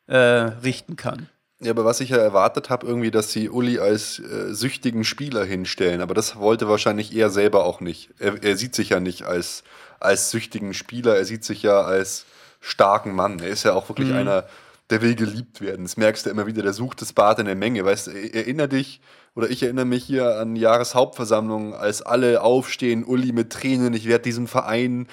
äh, 0.07 0.17
richten 0.17 0.95
kann. 0.95 1.29
Ja, 1.61 1.71
aber 1.71 1.83
was 1.83 1.99
ich 1.99 2.09
ja 2.09 2.17
erwartet 2.17 2.69
habe, 2.69 2.87
irgendwie, 2.87 3.11
dass 3.11 3.33
sie 3.33 3.49
Uli 3.49 3.79
als 3.79 4.19
äh, 4.19 4.53
süchtigen 4.53 5.03
Spieler 5.03 5.43
hinstellen. 5.43 5.99
Aber 5.99 6.13
das 6.13 6.37
wollte 6.37 6.69
wahrscheinlich 6.69 7.13
er 7.13 7.29
selber 7.29 7.65
auch 7.65 7.81
nicht. 7.81 8.11
Er, 8.17 8.41
er, 8.41 8.55
sieht 8.55 8.75
sich 8.75 8.89
ja 8.89 9.01
nicht 9.01 9.23
als, 9.23 9.63
als 9.99 10.31
süchtigen 10.31 10.73
Spieler, 10.73 11.17
er 11.17 11.25
sieht 11.25 11.43
sich 11.43 11.61
ja 11.61 11.81
als 11.81 12.25
starken 12.61 13.13
Mann. 13.13 13.39
Er 13.39 13.49
ist 13.49 13.63
ja 13.63 13.73
auch 13.73 13.89
wirklich 13.89 14.07
mhm. 14.07 14.15
einer, 14.15 14.45
der 14.89 15.01
will 15.01 15.15
geliebt 15.15 15.59
werden. 15.59 15.83
Das 15.83 15.97
merkst 15.97 16.25
du 16.25 16.29
immer 16.29 16.47
wieder, 16.47 16.63
der 16.63 16.73
sucht 16.73 17.01
das 17.01 17.11
Bad 17.11 17.39
in 17.39 17.45
der 17.45 17.55
Menge. 17.55 17.83
Weißt 17.83 18.07
du, 18.07 18.11
erinner 18.11 18.69
dich, 18.69 19.01
oder 19.35 19.49
ich 19.49 19.63
erinnere 19.63 19.85
mich 19.85 20.03
hier 20.03 20.37
an 20.37 20.55
Jahreshauptversammlung, 20.55 21.73
als 21.73 22.01
alle 22.01 22.41
aufstehen, 22.41 23.03
Uli 23.03 23.31
mit 23.31 23.51
Tränen, 23.51 23.93
ich 23.93 24.05
werde 24.05 24.23
diesem 24.23 24.47
Verein 24.47 25.07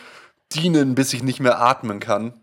dienen, 0.52 0.94
bis 0.94 1.12
ich 1.12 1.22
nicht 1.22 1.40
mehr 1.40 1.60
atmen 1.60 2.00
kann. 2.00 2.34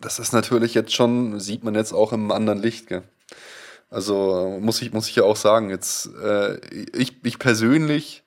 Das 0.00 0.18
ist 0.18 0.32
natürlich 0.32 0.74
jetzt 0.74 0.92
schon, 0.94 1.38
sieht 1.40 1.64
man 1.64 1.74
jetzt 1.74 1.92
auch 1.92 2.12
im 2.12 2.30
anderen 2.32 2.60
Licht, 2.60 2.88
gell? 2.88 3.02
Also 3.88 4.58
muss 4.60 4.80
ich, 4.80 4.92
muss 4.92 5.08
ich 5.08 5.16
ja 5.16 5.24
auch 5.24 5.36
sagen, 5.36 5.68
jetzt, 5.68 6.06
äh, 6.22 6.56
ich, 6.96 7.24
ich 7.24 7.38
persönlich, 7.38 8.24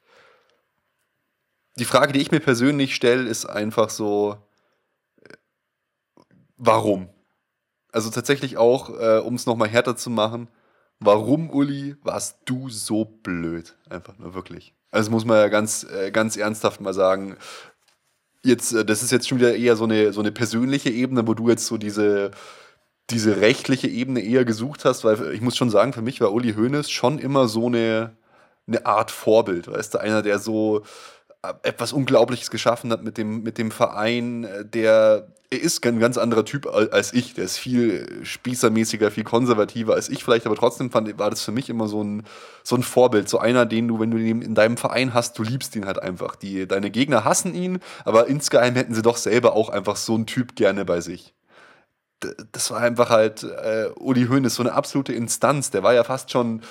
die 1.78 1.86
Frage, 1.86 2.14
die 2.14 2.22
ich 2.22 2.32
mir 2.32 2.40
persönlich 2.40 2.94
stelle, 2.94 3.28
ist 3.28 3.46
einfach 3.46 3.90
so, 3.90 4.38
warum? 6.58 7.10
Also 7.92 8.12
tatsächlich 8.12 8.58
auch, 8.58 8.92
äh, 8.92 9.18
um 9.18 9.36
es 9.36 9.48
nochmal 9.48 9.70
härter 9.70 9.98
zu 9.98 10.10
machen, 10.12 10.50
warum, 11.00 11.50
Uli, 11.50 11.96
warst 12.04 12.40
du 12.46 12.70
so 12.70 13.06
blöd? 13.06 13.76
Einfach 13.90 14.18
nur 14.18 14.34
wirklich. 14.34 14.74
Also 14.92 15.12
muss 15.12 15.26
man 15.26 15.38
ja 15.38 15.48
ganz, 15.50 15.84
äh, 15.84 16.12
ganz 16.12 16.38
ernsthaft 16.38 16.82
mal 16.82 16.94
sagen, 16.94 17.38
jetzt, 18.44 18.74
äh, 18.74 18.86
das 18.86 19.04
ist 19.04 19.12
jetzt 19.12 19.28
schon 19.28 19.40
wieder 19.40 19.56
eher 19.56 19.76
so 19.76 19.84
eine, 19.84 20.14
so 20.14 20.22
eine 20.22 20.32
persönliche 20.32 20.90
Ebene, 20.90 21.28
wo 21.28 21.34
du 21.34 21.50
jetzt 21.50 21.66
so 21.66 21.78
diese, 21.78 22.32
diese 23.10 23.42
rechtliche 23.42 23.88
Ebene 23.88 24.22
eher 24.22 24.46
gesucht 24.46 24.86
hast, 24.86 25.04
weil 25.04 25.34
ich 25.34 25.42
muss 25.42 25.58
schon 25.58 25.70
sagen, 25.70 25.94
für 25.94 26.02
mich 26.02 26.22
war 26.22 26.32
Uli 26.32 26.54
Hoeneß 26.54 26.90
schon 26.90 27.20
immer 27.20 27.48
so 27.48 27.68
eine, 27.68 28.16
eine 28.68 28.86
Art 28.86 29.12
Vorbild, 29.12 29.68
weißt 29.68 29.96
du, 29.96 29.98
einer, 30.00 30.22
der 30.22 30.40
so 30.40 30.84
äh, 31.44 31.54
etwas 31.64 31.94
Unglaubliches 31.94 32.50
geschaffen 32.50 32.92
hat 32.92 33.04
mit 33.04 33.18
dem, 33.18 33.44
mit 33.44 33.58
dem 33.58 33.72
Verein, 33.72 34.48
der 34.64 35.35
er 35.50 35.62
ist 35.62 35.86
ein 35.86 36.00
ganz 36.00 36.18
anderer 36.18 36.46
Typ 36.46 36.68
als 36.68 37.14
ich. 37.14 37.34
Der 37.34 37.46
ist 37.46 37.58
viel 37.58 38.22
spießermäßiger, 38.24 39.12
viel 39.12 39.24
konservativer 39.24 39.94
als 39.94 40.10
ich 40.10 40.24
vielleicht, 40.24 40.46
aber 40.46 40.56
trotzdem 40.56 40.92
fand, 40.92 41.18
war 41.20 41.30
das 41.30 41.44
für 41.44 41.52
mich 41.52 41.70
immer 41.70 41.88
so 41.88 42.04
ein, 42.04 42.24
so 42.64 42.76
ein 42.76 42.84
Vorbild. 42.84 43.30
So 43.30 43.40
einer, 43.40 43.66
den 43.66 43.88
du, 43.88 44.00
wenn 44.00 44.12
du 44.12 44.18
ihn 44.18 44.42
in 44.42 44.56
deinem 44.56 44.78
Verein 44.78 45.14
hast, 45.14 45.38
du 45.38 45.44
liebst 45.44 45.76
ihn 45.76 45.86
halt 45.86 46.02
einfach. 46.02 46.36
Die, 46.36 46.68
deine 46.68 46.92
Gegner 46.92 47.24
hassen 47.24 47.54
ihn, 47.54 47.80
aber 48.04 48.28
insgeheim 48.28 48.76
hätten 48.76 48.94
sie 48.94 49.02
doch 49.02 49.18
selber 49.18 49.54
auch 49.56 49.70
einfach 49.70 49.96
so 49.96 50.16
einen 50.16 50.26
Typ 50.26 50.56
gerne 50.56 50.86
bei 50.86 51.02
sich 51.02 51.34
das 52.52 52.72
war 52.72 52.80
einfach 52.80 53.10
halt 53.10 53.44
äh, 53.44 53.90
Uli 54.00 54.28
Hoeneß, 54.28 54.56
so 54.56 54.64
eine 54.64 54.74
absolute 54.74 55.14
Instanz. 55.14 55.70
Der 55.70 55.84
war 55.84 55.94
ja 55.94 56.04
fast 56.04 56.32
schon 56.32 56.62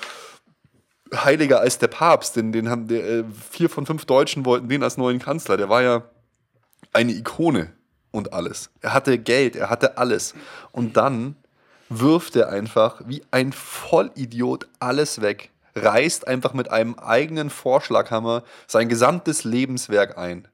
heiliger 1.13 1.59
als 1.59 1.77
der 1.77 1.87
Papst. 1.87 2.35
Den, 2.35 2.51
den 2.51 2.69
haben 2.69 2.87
der, 2.87 3.05
äh, 3.07 3.23
vier 3.51 3.69
von 3.69 3.85
fünf 3.85 4.05
Deutschen 4.05 4.45
wollten 4.45 4.67
den 4.67 4.83
als 4.83 4.97
neuen 4.97 5.19
Kanzler. 5.19 5.57
Der 5.57 5.69
war 5.69 5.81
ja 5.81 6.03
eine 6.93 7.13
Ikone 7.13 7.73
und 8.15 8.33
alles. 8.33 8.69
Er 8.81 8.93
hatte 8.93 9.19
Geld, 9.19 9.55
er 9.55 9.69
hatte 9.69 9.97
alles. 9.97 10.33
Und 10.71 10.97
dann 10.97 11.35
wirft 11.89 12.35
er 12.35 12.49
einfach 12.49 13.01
wie 13.05 13.23
ein 13.31 13.51
Vollidiot 13.53 14.67
alles 14.79 15.21
weg, 15.21 15.51
reißt 15.75 16.27
einfach 16.27 16.53
mit 16.53 16.71
einem 16.71 16.95
eigenen 16.95 17.49
Vorschlaghammer 17.49 18.43
sein 18.67 18.89
gesamtes 18.89 19.43
Lebenswerk 19.43 20.17
ein. 20.17 20.47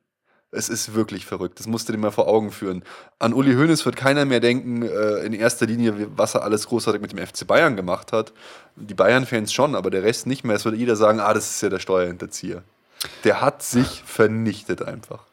Es 0.54 0.67
ist 0.67 0.93
wirklich 0.93 1.26
verrückt. 1.26 1.60
Das 1.62 1.67
musst 1.67 1.88
du 1.88 1.93
dir 1.93 2.00
mal 2.00 2.12
vor 2.12 2.28
Augen 2.28 2.52
führen. 2.52 2.84
An 3.19 3.34
Uli 3.34 3.54
Hoeneß 3.54 3.86
wird 3.86 3.95
keiner 3.95 4.26
mehr 4.26 4.41
denken, 4.41 4.82
äh, 4.82 5.19
in 5.19 5.32
erster 5.32 5.65
Linie, 5.65 6.10
was 6.17 6.36
er 6.36 6.43
alles 6.43 6.67
großartig 6.67 7.02
mit 7.02 7.13
dem 7.13 7.26
FC 7.26 7.47
Bayern 7.47 7.78
gemacht 7.78 8.12
hat. 8.12 8.34
Die 8.76 8.93
Bayern-Fans 8.93 9.54
schon, 9.54 9.76
aber 9.76 9.89
der 9.89 10.04
Rest 10.04 10.28
nicht 10.28 10.43
mehr. 10.43 10.58
Es 10.58 10.65
würde 10.65 10.76
jeder 10.76 10.97
sagen, 10.97 11.21
ah, 11.21 11.34
das 11.34 11.52
ist 11.52 11.62
ja 11.62 11.69
der 11.69 11.80
Steuerhinterzieher. 11.80 12.63
Der 13.24 13.39
hat 13.39 13.63
sich 13.63 14.04
vernichtet 14.06 14.82
einfach. 14.82 15.24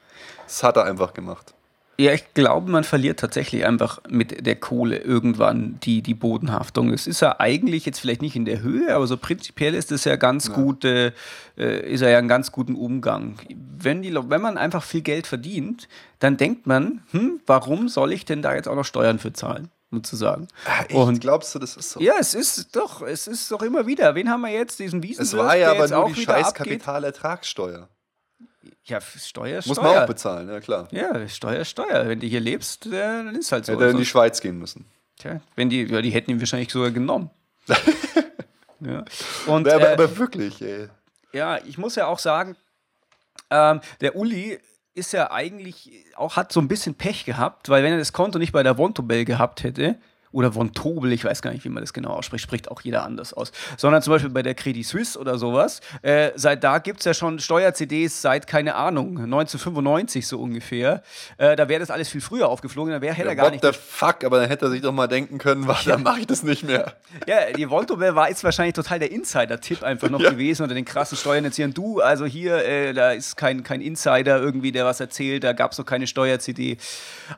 Das 0.45 0.63
hat 0.63 0.77
er 0.77 0.85
einfach 0.85 1.15
gemacht. 1.15 1.53
Ja, 2.01 2.13
ich 2.13 2.33
glaube, 2.33 2.71
man 2.71 2.85
verliert 2.85 3.19
tatsächlich 3.19 3.67
einfach 3.67 4.01
mit 4.09 4.47
der 4.47 4.55
Kohle 4.55 4.99
irgendwann 4.99 5.81
die, 5.83 6.01
die 6.01 6.15
Bodenhaftung. 6.15 6.93
Es 6.93 7.09
ist 7.09 7.21
ja 7.21 7.41
eigentlich 7.41 7.87
jetzt 7.87 7.99
vielleicht 7.99 8.23
nicht 8.23 8.37
in 8.37 8.45
der 8.45 8.61
Höhe, 8.63 8.95
aber 8.95 9.09
so 9.09 9.17
prinzipiell 9.17 9.75
ist 9.75 9.91
es 9.91 10.05
ja 10.05 10.15
ganz 10.15 10.47
ja. 10.47 10.55
gut, 10.55 10.85
äh, 10.85 11.13
ist 11.57 12.03
er 12.03 12.11
ja 12.11 12.19
einen 12.19 12.29
ganz 12.29 12.53
guten 12.53 12.77
Umgang. 12.77 13.41
Wenn, 13.77 14.03
die, 14.03 14.15
wenn 14.15 14.41
man 14.41 14.59
einfach 14.59 14.85
viel 14.85 15.01
Geld 15.01 15.27
verdient, 15.27 15.89
dann 16.21 16.37
denkt 16.37 16.69
man, 16.69 17.03
hm, 17.11 17.41
warum 17.47 17.89
soll 17.89 18.13
ich 18.13 18.25
denn 18.25 18.43
da 18.43 18.55
jetzt 18.55 18.69
auch 18.69 18.77
noch 18.77 18.85
Steuern 18.85 19.19
für 19.19 19.33
zahlen? 19.33 19.69
sozusagen. 19.91 20.49
Ach, 20.67 20.85
Und 20.91 21.21
glaubst 21.21 21.55
du, 21.55 21.59
das 21.59 21.75
ist 21.75 21.91
so? 21.91 22.01
Ja, 22.01 22.15
es 22.21 22.35
ist 22.35 22.77
doch, 22.77 23.01
es 23.01 23.27
ist 23.27 23.51
doch 23.51 23.63
immer 23.63 23.87
wieder. 23.87 24.15
Wen 24.15 24.29
haben 24.29 24.43
wir 24.43 24.51
jetzt? 24.51 24.79
Diesen 24.79 25.03
Wiesen? 25.03 25.23
Es 25.23 25.35
war 25.35 25.57
ja 25.57 25.71
aber 25.71 25.89
nur 25.89 26.13
die 26.13 26.23
scheiß 26.23 26.53
Kapitalertragssteuer. 26.53 27.89
Ja, 28.89 29.01
Steuer, 29.01 29.61
Muss 29.67 29.77
man 29.77 29.99
auch 29.99 30.07
bezahlen, 30.07 30.49
ja 30.49 30.61
klar. 30.61 30.89
Ja, 30.93 31.29
Steuer, 31.29 31.65
Steuer. 31.65 32.09
Wenn 32.09 32.21
du 32.21 32.27
hier 32.27 32.41
lebst, 32.41 32.87
dann 32.87 33.35
ist 33.35 33.53
halt 33.53 33.67
so. 33.67 33.73
Hätte 33.73 33.85
er 33.85 33.91
in 33.91 33.99
die 33.99 34.07
Schweiz 34.07 34.41
gehen 34.41 34.59
müssen. 34.59 34.87
Tja, 35.19 35.41
wenn 35.57 35.69
die, 35.69 35.85
ja, 35.85 36.01
die 36.01 36.11
hätten 36.11 36.31
ihn 36.31 36.41
wahrscheinlich 36.41 36.71
sogar 36.71 36.91
genommen. 36.91 37.31
ja. 38.81 39.05
Und, 39.47 39.67
ja, 39.67 39.75
aber, 39.75 39.91
äh, 39.91 39.93
aber, 39.93 40.17
wirklich, 40.17 40.63
ey. 40.63 40.89
Ja, 41.33 41.59
ich 41.67 41.77
muss 41.77 41.97
ja 41.97 42.07
auch 42.07 42.19
sagen, 42.19 42.57
ähm, 43.51 43.81
der 44.01 44.17
Uli 44.17 44.59
ist 44.95 45.13
ja 45.13 45.31
eigentlich 45.31 46.07
auch, 46.17 46.37
hat 46.37 46.51
so 46.51 46.61
ein 46.61 46.69
bisschen 46.69 46.95
Pech 46.95 47.27
gehabt, 47.27 47.69
weil 47.69 47.83
wenn 47.83 47.93
er 47.93 47.99
das 47.99 48.15
Konto 48.15 48.39
nicht 48.39 48.53
bei 48.53 48.63
der 48.63 48.79
Vontobel 48.79 49.27
gehabt 49.27 49.65
hätte, 49.65 49.99
oder 50.33 50.53
von 50.53 50.73
Tobel, 50.73 51.13
ich 51.13 51.25
weiß 51.25 51.43
gar 51.43 51.53
nicht, 51.53 51.65
wie 51.65 51.69
man 51.69 51.83
das 51.83 51.93
genau 51.93 52.11
ausspricht, 52.11 52.43
spricht 52.45 52.71
auch 52.71 52.81
jeder 52.83 53.05
anders 53.05 53.33
aus, 53.33 53.53
sondern 53.77 54.03
zum 54.03 54.13
Beispiel 54.13 54.31
bei 54.31 54.43
der 54.43 54.55
Credit 54.55 54.85
Suisse 54.85 55.19
oder 55.19 55.39
sowas. 55.39 55.81
Äh, 56.03 56.31
seit 56.35 56.65
da 56.65 56.79
gibt 56.79 57.01
es 57.01 57.05
ja 57.07 57.15
schon 57.15 57.39
Steuer-CDs 57.39 58.23
seit, 58.23 58.47
keine 58.47 58.75
Ahnung, 58.75 59.19
1995 59.19 60.27
so 60.27 60.41
ungefähr. 60.41 61.03
Äh, 61.39 61.57
da 61.57 61.69
wäre 61.69 61.81
das 61.81 61.91
alles 61.91 62.09
viel 62.09 62.21
früher 62.21 62.49
aufgeflogen, 62.49 62.93
dann 62.93 63.03
wäre 63.03 63.15
hätte 63.15 63.29
ja, 63.29 63.33
er 63.33 63.37
gar 63.37 63.51
nicht. 63.51 63.63
What 63.63 63.75
the 63.75 63.81
fuck, 63.81 64.25
aber 64.25 64.41
dann 64.41 64.49
hätte 64.49 64.67
er 64.67 64.71
sich 64.71 64.83
doch 64.83 64.93
mal 64.93 65.07
denken 65.07 65.39
können, 65.39 65.67
was, 65.67 65.85
ja. 65.85 65.93
dann 65.93 66.03
mache 66.03 66.21
ich 66.21 66.27
das 66.27 66.43
nicht 66.43 66.65
mehr. 66.65 66.95
Ja, 67.27 67.53
die 67.57 67.69
Vontobel 67.69 68.15
war 68.15 68.29
jetzt 68.29 68.45
wahrscheinlich 68.45 68.75
total 68.75 68.99
der 68.99 69.11
Insider-Tipp 69.11 69.83
einfach 69.83 70.11
noch 70.11 70.21
ja. 70.21 70.31
gewesen 70.31 70.63
unter 70.63 70.75
den 70.75 70.85
krassen 70.85 71.17
Steuernetzierern. 71.17 71.73
Du, 71.73 72.01
also 72.01 72.27
hier, 72.27 72.65
äh, 72.65 72.93
da 72.93 73.13
ist 73.13 73.37
kein, 73.37 73.63
kein 73.63 73.81
Insider 73.81 74.39
irgendwie, 74.39 74.73
der 74.73 74.85
was 74.85 75.01
erzählt, 75.01 75.45
da 75.45 75.53
gab 75.53 75.73
es 75.73 75.79
noch 75.79 75.87
keine 75.87 76.07
Steuer-CD. 76.07 76.77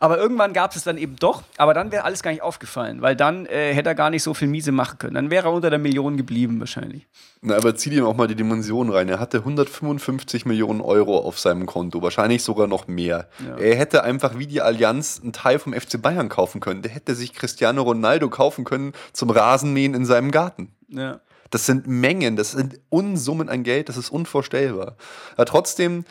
Aber 0.00 0.18
irgendwann 0.18 0.52
gab 0.52 0.74
es 0.74 0.82
dann 0.84 0.98
eben 0.98 1.16
doch, 1.16 1.42
aber 1.56 1.74
dann 1.74 1.92
wäre 1.92 2.04
alles 2.04 2.22
gar 2.22 2.30
nicht 2.30 2.42
aufgefallen 2.42 2.79
aufgefallen, 2.80 3.02
weil 3.02 3.16
dann 3.16 3.46
äh, 3.46 3.74
hätte 3.74 3.90
er 3.90 3.94
gar 3.94 4.10
nicht 4.10 4.22
so 4.22 4.34
viel 4.34 4.48
Miese 4.48 4.72
machen 4.72 4.98
können. 4.98 5.14
Dann 5.14 5.30
wäre 5.30 5.48
er 5.48 5.52
unter 5.52 5.70
der 5.70 5.78
Million 5.78 6.16
geblieben 6.16 6.60
wahrscheinlich. 6.60 7.06
Na, 7.42 7.56
aber 7.56 7.74
zieh 7.74 7.90
dir 7.90 8.06
auch 8.06 8.16
mal 8.16 8.26
die 8.26 8.34
Dimension 8.34 8.90
rein. 8.90 9.08
Er 9.08 9.20
hatte 9.20 9.38
155 9.38 10.46
Millionen 10.46 10.80
Euro 10.80 11.18
auf 11.18 11.38
seinem 11.38 11.66
Konto, 11.66 12.02
wahrscheinlich 12.02 12.42
sogar 12.42 12.66
noch 12.66 12.88
mehr. 12.88 13.28
Ja. 13.46 13.56
Er 13.56 13.76
hätte 13.76 14.04
einfach 14.04 14.38
wie 14.38 14.46
die 14.46 14.60
Allianz 14.60 15.20
einen 15.22 15.32
Teil 15.32 15.58
vom 15.58 15.72
FC 15.72 16.00
Bayern 16.00 16.28
kaufen 16.28 16.60
können. 16.60 16.82
Der 16.82 16.92
hätte 16.92 17.14
sich 17.14 17.32
Cristiano 17.32 17.82
Ronaldo 17.82 18.28
kaufen 18.28 18.64
können 18.64 18.92
zum 19.12 19.30
Rasenmähen 19.30 19.94
in 19.94 20.04
seinem 20.04 20.30
Garten. 20.30 20.74
Ja. 20.88 21.20
Das 21.50 21.66
sind 21.66 21.88
Mengen, 21.88 22.36
das 22.36 22.52
sind 22.52 22.80
Unsummen 22.90 23.48
an 23.48 23.64
Geld, 23.64 23.88
das 23.88 23.96
ist 23.96 24.10
unvorstellbar. 24.10 24.96
Aber 25.34 25.46
trotzdem, 25.46 26.04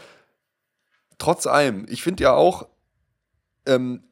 trotz 1.17 1.47
allem, 1.47 1.85
ich 1.87 2.03
finde 2.03 2.23
ja 2.23 2.33
auch, 2.33 2.67
ähm, 3.65 4.03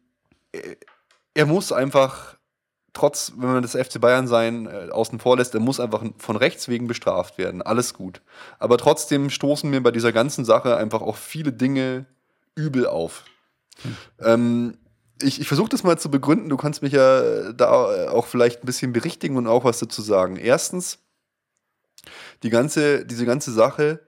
er 1.37 1.45
muss 1.45 1.71
einfach 1.71 2.36
trotz, 2.97 3.33
wenn 3.37 3.53
man 3.53 3.61
das 3.61 3.73
FC 3.73 4.01
Bayern 4.01 4.27
sein 4.27 4.65
äh, 4.65 4.89
außen 4.89 5.19
vor 5.19 5.37
lässt, 5.37 5.53
er 5.53 5.59
muss 5.59 5.79
einfach 5.79 6.03
von 6.17 6.35
Rechts 6.35 6.67
wegen 6.67 6.87
bestraft 6.87 7.37
werden. 7.37 7.61
Alles 7.61 7.93
gut. 7.93 8.21
Aber 8.59 8.77
trotzdem 8.77 9.29
stoßen 9.29 9.69
mir 9.69 9.81
bei 9.81 9.91
dieser 9.91 10.11
ganzen 10.11 10.45
Sache 10.45 10.75
einfach 10.77 11.01
auch 11.01 11.15
viele 11.15 11.53
Dinge 11.53 12.05
übel 12.55 12.87
auf. 12.87 13.25
Hm. 13.83 13.97
Ähm, 14.19 14.77
ich, 15.21 15.39
ich 15.39 15.47
versuche 15.47 15.69
das 15.69 15.83
mal 15.83 15.97
zu 15.97 16.09
begründen. 16.09 16.49
Du 16.49 16.57
kannst 16.57 16.81
mich 16.81 16.93
ja 16.93 17.51
da 17.53 18.09
auch 18.09 18.25
vielleicht 18.25 18.63
ein 18.63 18.65
bisschen 18.65 18.93
berichtigen 18.93 19.37
und 19.37 19.47
auch 19.47 19.63
was 19.63 19.79
dazu 19.79 20.01
sagen. 20.01 20.37
Erstens, 20.37 20.99
die 22.43 22.49
ganze, 22.49 23.05
diese 23.05 23.25
ganze 23.25 23.51
Sache 23.51 23.99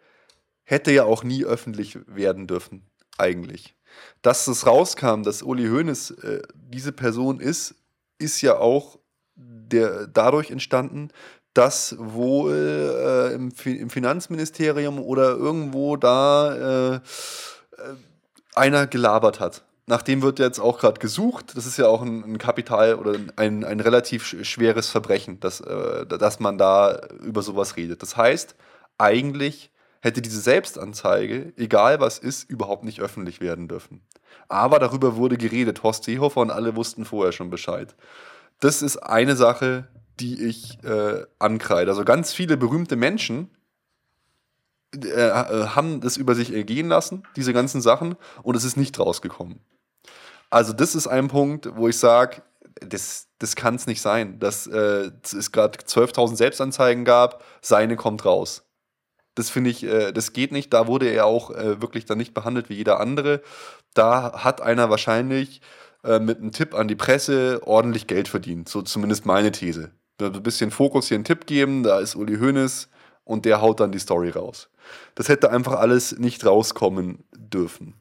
hätte 0.63 0.91
ja 0.91 1.03
auch 1.03 1.23
nie 1.23 1.45
öffentlich 1.45 1.97
werden 2.07 2.47
dürfen, 2.47 2.85
eigentlich. 3.17 3.75
Dass 4.21 4.47
es 4.47 4.65
rauskam, 4.65 5.23
dass 5.23 5.41
Uli 5.41 5.67
Hoeneß 5.67 6.11
äh, 6.11 6.41
diese 6.53 6.91
Person 6.91 7.39
ist, 7.39 7.75
ist 8.19 8.41
ja 8.41 8.57
auch 8.57 8.99
der, 9.35 10.07
dadurch 10.07 10.51
entstanden, 10.51 11.09
dass 11.53 11.95
wohl 11.97 12.53
äh, 12.53 13.33
im, 13.33 13.51
im, 13.65 13.89
Finanzministerium 13.89 14.99
oder 14.99 15.31
irgendwo 15.31 15.97
da 15.97 16.53
äh, 16.53 16.95
äh, 16.95 16.99
einer 18.55 18.87
gelabert 18.87 19.39
hat. 19.39 19.63
Nach 19.87 20.03
dem 20.03 20.21
wird 20.21 20.37
jetzt 20.37 20.59
auch 20.59 20.79
gerade 20.79 20.99
gesucht. 20.99 21.57
Das 21.57 21.65
ist 21.65 21.77
ja 21.77 21.87
auch 21.87 22.03
ein, 22.03 22.23
ein 22.23 22.37
Kapital 22.37 22.95
oder 22.95 23.15
ein, 23.35 23.63
ein 23.63 23.79
relativ 23.79 24.23
schweres 24.43 24.89
Verbrechen, 24.89 25.39
dass, 25.39 25.61
äh, 25.61 26.05
dass 26.05 26.39
man 26.39 26.59
da 26.59 27.01
über 27.23 27.41
sowas 27.41 27.75
redet. 27.75 28.03
Das 28.03 28.15
heißt, 28.15 28.55
eigentlich 28.99 29.71
hätte 30.01 30.21
diese 30.21 30.39
Selbstanzeige, 30.39 31.53
egal 31.57 31.99
was 31.99 32.19
ist, 32.19 32.49
überhaupt 32.49 32.83
nicht 32.83 33.01
öffentlich 33.01 33.41
werden 33.41 33.67
dürfen. 33.67 34.01
Aber 34.47 34.79
darüber 34.79 35.15
wurde 35.15 35.37
geredet. 35.37 35.83
Horst 35.83 36.05
Seehofer 36.05 36.41
und 36.41 36.51
alle 36.51 36.75
wussten 36.75 37.05
vorher 37.05 37.31
schon 37.31 37.49
Bescheid. 37.49 37.95
Das 38.59 38.81
ist 38.81 38.97
eine 38.97 39.35
Sache, 39.35 39.87
die 40.19 40.43
ich 40.43 40.83
äh, 40.83 41.25
ankreide. 41.37 41.91
Also 41.91 42.03
ganz 42.03 42.33
viele 42.33 42.57
berühmte 42.57 42.95
Menschen 42.95 43.49
äh, 44.95 45.07
äh, 45.07 45.67
haben 45.67 46.01
das 46.01 46.17
über 46.17 46.33
sich 46.35 46.53
ergehen 46.53 46.89
lassen, 46.89 47.23
diese 47.35 47.53
ganzen 47.53 47.81
Sachen, 47.81 48.15
und 48.41 48.55
es 48.55 48.63
ist 48.63 48.75
nicht 48.75 48.99
rausgekommen. 48.99 49.59
Also 50.49 50.73
das 50.73 50.95
ist 50.95 51.07
ein 51.07 51.27
Punkt, 51.27 51.69
wo 51.75 51.87
ich 51.87 51.97
sage, 51.97 52.41
das, 52.81 53.27
das 53.37 53.55
kann 53.55 53.75
es 53.75 53.85
nicht 53.85 54.01
sein, 54.01 54.39
dass 54.39 54.65
äh, 54.65 55.11
es 55.21 55.51
gerade 55.51 55.77
12.000 55.77 56.35
Selbstanzeigen 56.35 57.05
gab, 57.05 57.43
seine 57.61 57.95
kommt 57.97 58.25
raus. 58.25 58.63
Das 59.39 59.49
finde 59.49 59.69
ich, 59.69 59.85
äh, 59.85 60.11
das 60.11 60.33
geht 60.33 60.51
nicht. 60.51 60.73
Da 60.73 60.85
wurde 60.85 61.07
er 61.07 61.25
auch 61.25 61.49
äh, 61.51 61.81
wirklich 61.81 62.03
dann 62.03 62.17
nicht 62.17 62.33
behandelt 62.33 62.69
wie 62.69 62.73
jeder 62.73 62.99
andere. 62.99 63.41
Da 63.93 64.43
hat 64.43 64.59
einer 64.59 64.89
wahrscheinlich 64.89 65.61
äh, 66.03 66.19
mit 66.19 66.39
einem 66.39 66.51
Tipp 66.51 66.73
an 66.75 66.89
die 66.89 66.97
Presse 66.97 67.61
ordentlich 67.63 68.05
Geld 68.05 68.27
verdient. 68.27 68.67
So 68.67 68.81
zumindest 68.81 69.25
meine 69.25 69.53
These. 69.53 69.91
ein 70.19 70.43
bisschen 70.43 70.71
Fokus 70.71 71.07
hier 71.07 71.15
einen 71.15 71.23
Tipp 71.23 71.45
geben, 71.45 71.83
da 71.83 71.99
ist 71.99 72.17
Uli 72.17 72.37
Hoeneß 72.37 72.89
und 73.23 73.45
der 73.45 73.61
haut 73.61 73.79
dann 73.79 73.93
die 73.93 73.99
Story 73.99 74.29
raus. 74.29 74.69
Das 75.15 75.29
hätte 75.29 75.51
einfach 75.51 75.79
alles 75.79 76.19
nicht 76.19 76.45
rauskommen 76.45 77.23
dürfen. 77.33 77.93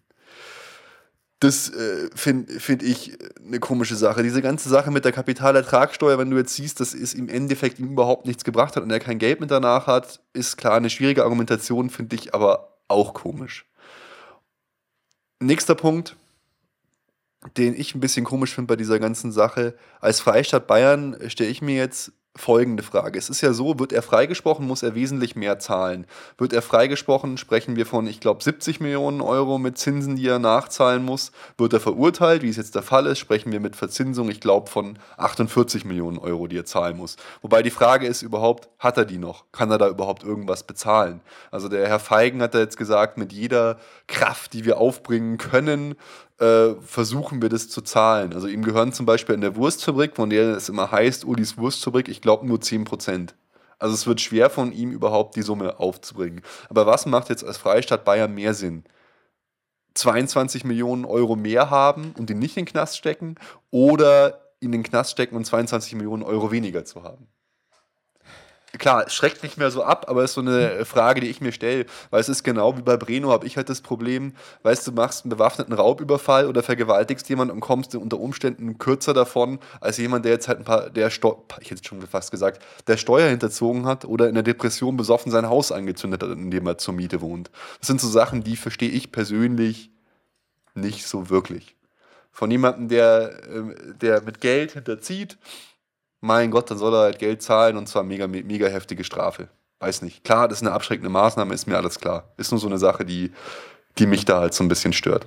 Das 1.41 1.69
äh, 1.71 2.11
finde 2.15 2.59
find 2.59 2.83
ich 2.83 3.17
eine 3.47 3.61
komische 3.61 3.95
Sache. 3.95 4.25
Diese 4.25 4.43
ganze 4.43 4.69
Sache 4.69 4.91
mit 4.91 5.05
der 5.05 5.13
Kapitalertragssteuer, 5.13 6.19
wenn 6.19 6.31
du 6.31 6.37
jetzt 6.37 6.55
siehst, 6.55 6.81
dass 6.81 6.95
es 6.95 7.15
im 7.15 7.29
Endeffekt 7.29 7.79
ihm 7.79 7.93
überhaupt 7.93 8.27
nichts 8.27 8.43
gebracht 8.43 8.75
hat 8.75 8.83
und 8.83 8.91
er 8.91 8.99
kein 8.99 9.19
Geld 9.19 9.41
mit 9.41 9.51
danach 9.51 9.87
hat, 9.87 10.21
ist 10.33 10.57
klar 10.57 10.75
eine 10.75 10.91
schwierige 10.91 11.23
Argumentation, 11.23 11.91
finde 11.91 12.17
ich 12.17 12.35
aber 12.35 12.79
auch 12.89 13.15
komisch. 13.15 13.67
Nächster 15.41 15.77
Punkt, 15.77 16.17
den 17.57 17.79
ich 17.79 17.95
ein 17.95 18.01
bisschen 18.01 18.25
komisch 18.25 18.53
finde 18.53 18.67
bei 18.67 18.77
dieser 18.77 18.99
ganzen 18.99 19.31
Sache. 19.31 19.75
Als 20.01 20.19
Freistaat 20.19 20.67
Bayern 20.67 21.17
stelle 21.29 21.51
ich 21.51 21.63
mir 21.63 21.77
jetzt 21.77 22.13
folgende 22.39 22.83
Frage. 22.83 23.19
Es 23.19 23.29
ist 23.29 23.41
ja 23.41 23.53
so, 23.53 23.79
wird 23.79 23.93
er 23.93 24.03
freigesprochen, 24.03 24.67
muss 24.67 24.83
er 24.83 24.95
wesentlich 24.95 25.37
mehr 25.37 25.59
zahlen. 25.59 26.07
Wird 26.39 26.53
er 26.53 26.63
freigesprochen, 26.63 27.37
sprechen 27.37 27.77
wir 27.77 27.87
von, 27.87 28.07
ich 28.07 28.21
glaube, 28.21 28.43
70 28.43 28.81
Millionen 28.81 29.21
Euro 29.21 29.59
mit 29.59 29.79
Zinsen, 29.79 30.17
die 30.17 30.27
er 30.27 30.39
nachzahlen 30.39 31.05
muss. 31.05 31.33
Wird 31.57 31.73
er 31.73 31.81
verurteilt, 31.81 32.43
wie 32.43 32.49
es 32.49 32.57
jetzt 32.57 32.75
der 32.75 32.83
Fall 32.83 33.07
ist, 33.07 33.19
sprechen 33.19 33.53
wir 33.53 33.61
mit 33.61 33.77
Verzinsung, 33.77 34.31
ich 34.31 34.41
glaube, 34.41 34.71
von 34.71 34.99
48 35.17 35.85
Millionen 35.85 36.19
Euro, 36.19 36.47
die 36.47 36.59
er 36.59 36.65
zahlen 36.65 36.97
muss. 36.97 37.17
Wobei 37.43 37.63
die 37.63 37.71
Frage 37.71 38.07
ist 38.07 38.23
überhaupt, 38.23 38.69
hat 38.79 38.97
er 38.97 39.05
die 39.05 39.19
noch? 39.19 39.45
Kann 39.53 39.71
er 39.71 39.79
da 39.79 39.89
überhaupt 39.89 40.23
irgendwas 40.23 40.63
bezahlen? 40.63 41.21
Also 41.51 41.69
der 41.69 41.89
Herr 41.89 41.99
Feigen 41.99 42.41
hat 42.43 42.55
da 42.55 42.61
jetzt 42.61 42.77
gesagt, 42.77 43.19
mit 43.19 43.33
jeder 43.33 43.79
Kraft, 44.07 44.53
die 44.53 44.65
wir 44.65 44.79
aufbringen 44.79 45.39
können, 45.39 45.97
äh, 46.39 46.75
versuchen 46.81 47.43
wir 47.43 47.49
das 47.49 47.69
zu 47.69 47.83
zahlen. 47.83 48.33
Also 48.33 48.47
ihm 48.47 48.63
gehören 48.63 48.93
zum 48.93 49.07
Beispiel 49.07 49.35
in 49.35 49.41
der 49.41 49.57
Wurstfabrik, 49.57 50.17
von 50.17 50.31
der 50.31 50.57
es 50.57 50.69
immer 50.69 50.91
heißt, 50.91 51.25
Ulis 51.25 51.59
Wurstfabrik, 51.59 52.09
ich 52.09 52.21
glaube 52.21 52.47
nur 52.47 52.61
10 52.61 52.85
Prozent. 52.85 53.35
Also 53.79 53.95
es 53.95 54.07
wird 54.07 54.21
schwer 54.21 54.51
von 54.51 54.73
ihm 54.73 54.91
überhaupt 54.91 55.37
die 55.37 55.43
Summe 55.43 55.79
aufzubringen. 55.79 56.43
Aber 56.69 56.87
was 56.87 57.07
macht 57.07 57.29
jetzt 57.29 57.45
als 57.45 57.59
Freistaat 57.59 58.05
Bayern 58.05 58.35
mehr 58.35 58.55
Sinn? 58.55 58.85
22 59.95 60.65
Millionen 60.65 61.05
Euro 61.05 61.37
mehr 61.37 61.71
haben 61.71 62.15
und 62.19 62.31
ihn 62.31 62.39
nicht 62.39 62.57
in 62.57 62.65
den 62.65 62.71
Knast 62.71 62.97
stecken 62.97 63.37
oder 63.71 64.53
in 64.61 64.73
den 64.73 64.83
Knast 64.83 65.13
stecken 65.13 65.37
und 65.37 65.45
22 65.45 65.95
Millionen 65.95 66.23
Euro 66.23 66.51
weniger 66.51 66.85
zu 66.85 67.03
haben? 67.03 67.29
Klar, 68.79 69.05
es 69.07 69.15
schreckt 69.15 69.43
nicht 69.43 69.59
mehr 69.59 69.71
so 69.71 69.83
ab, 69.83 70.07
aber 70.09 70.23
es 70.25 70.31
ist 70.31 70.35
so 70.35 70.41
eine 70.41 70.85
Frage, 70.85 71.21
die 71.21 71.29
ich 71.29 71.41
mir 71.41 71.53
stelle, 71.53 71.87
weil 72.11 72.21
es 72.21 72.29
ist 72.29 72.45
genau 72.45 72.77
wie 72.77 72.83
bei 72.83 72.97
Breno, 72.97 73.31
habe 73.31 73.47
ich 73.47 73.57
halt 73.57 73.69
das 73.69 73.81
Problem, 73.81 74.35
weißt 74.63 74.87
du, 74.87 74.93
machst 74.93 75.25
einen 75.25 75.31
bewaffneten 75.31 75.75
Raubüberfall 75.75 76.47
oder 76.47 76.63
vergewaltigst 76.63 77.29
jemanden 77.29 77.55
und 77.55 77.61
kommst 77.61 77.95
unter 77.95 78.19
Umständen 78.19 78.79
kürzer 78.79 79.15
davon, 79.15 79.59
als 79.81 79.99
jemand, 79.99 80.25
der 80.25 80.33
jetzt 80.33 80.49
halt 80.49 80.59
ein 80.59 80.65
paar, 80.65 80.91
der, 80.91 81.11
Steu 81.11 81.35
ich 81.61 81.71
hätte 81.71 81.85
schon 81.85 82.01
fast 82.03 82.31
gesagt, 82.31 82.63
der 82.87 82.97
Steuer 82.97 83.29
hinterzogen 83.29 83.87
hat 83.87 84.05
oder 84.05 84.29
in 84.29 84.35
der 84.35 84.43
Depression 84.43 84.97
besoffen 84.97 85.31
sein 85.33 85.49
Haus 85.49 85.73
angezündet 85.73 86.23
hat, 86.23 86.31
in 86.31 86.51
dem 86.51 86.67
er 86.67 86.79
zur 86.79 86.95
Miete 86.95 87.21
wohnt. 87.21 87.51
Das 87.81 87.89
sind 87.89 88.01
so 88.01 88.09
Sachen, 88.09 88.43
die 88.43 88.57
verstehe 88.57 88.91
ich 88.91 89.13
persönlich 89.13 89.91
nicht 90.75 91.07
so 91.07 91.31
wirklich. 91.31 91.77
Von 92.31 92.51
jemandem, 92.51 92.89
der, 92.89 93.33
ähm, 93.53 93.75
der 94.01 94.23
mit 94.23 94.41
Geld 94.41 94.73
hinterzieht, 94.73 95.39
mein 96.21 96.51
Gott, 96.51 96.71
dann 96.71 96.79
soll 96.79 96.95
er 96.95 97.01
halt 97.01 97.19
Geld 97.19 97.43
zahlen 97.43 97.77
und 97.77 97.89
zwar 97.89 98.03
mega, 98.03 98.27
mega 98.27 98.67
heftige 98.67 99.05
Strafe. 99.05 99.49
Weiß 99.81 100.03
nicht. 100.03 100.25
Klar, 100.25 100.49
das 100.49 100.59
ist 100.59 100.67
eine 100.67 100.75
abschreckende 100.75 101.09
Maßnahme, 101.09 101.55
ist 101.55 101.67
mir 101.67 101.77
alles 101.77 102.01
klar. 102.01 102.25
Ist 102.37 102.51
nur 102.51 102.61
so 102.61 102.67
eine 102.67 102.79
Sache, 102.79 103.05
die, 103.05 103.33
die 103.99 104.07
mich 104.07 104.25
da 104.25 104.41
halt 104.41 104.55
so 104.55 104.65
ein 104.65 104.69
bisschen 104.69 104.93
stört. 104.93 105.27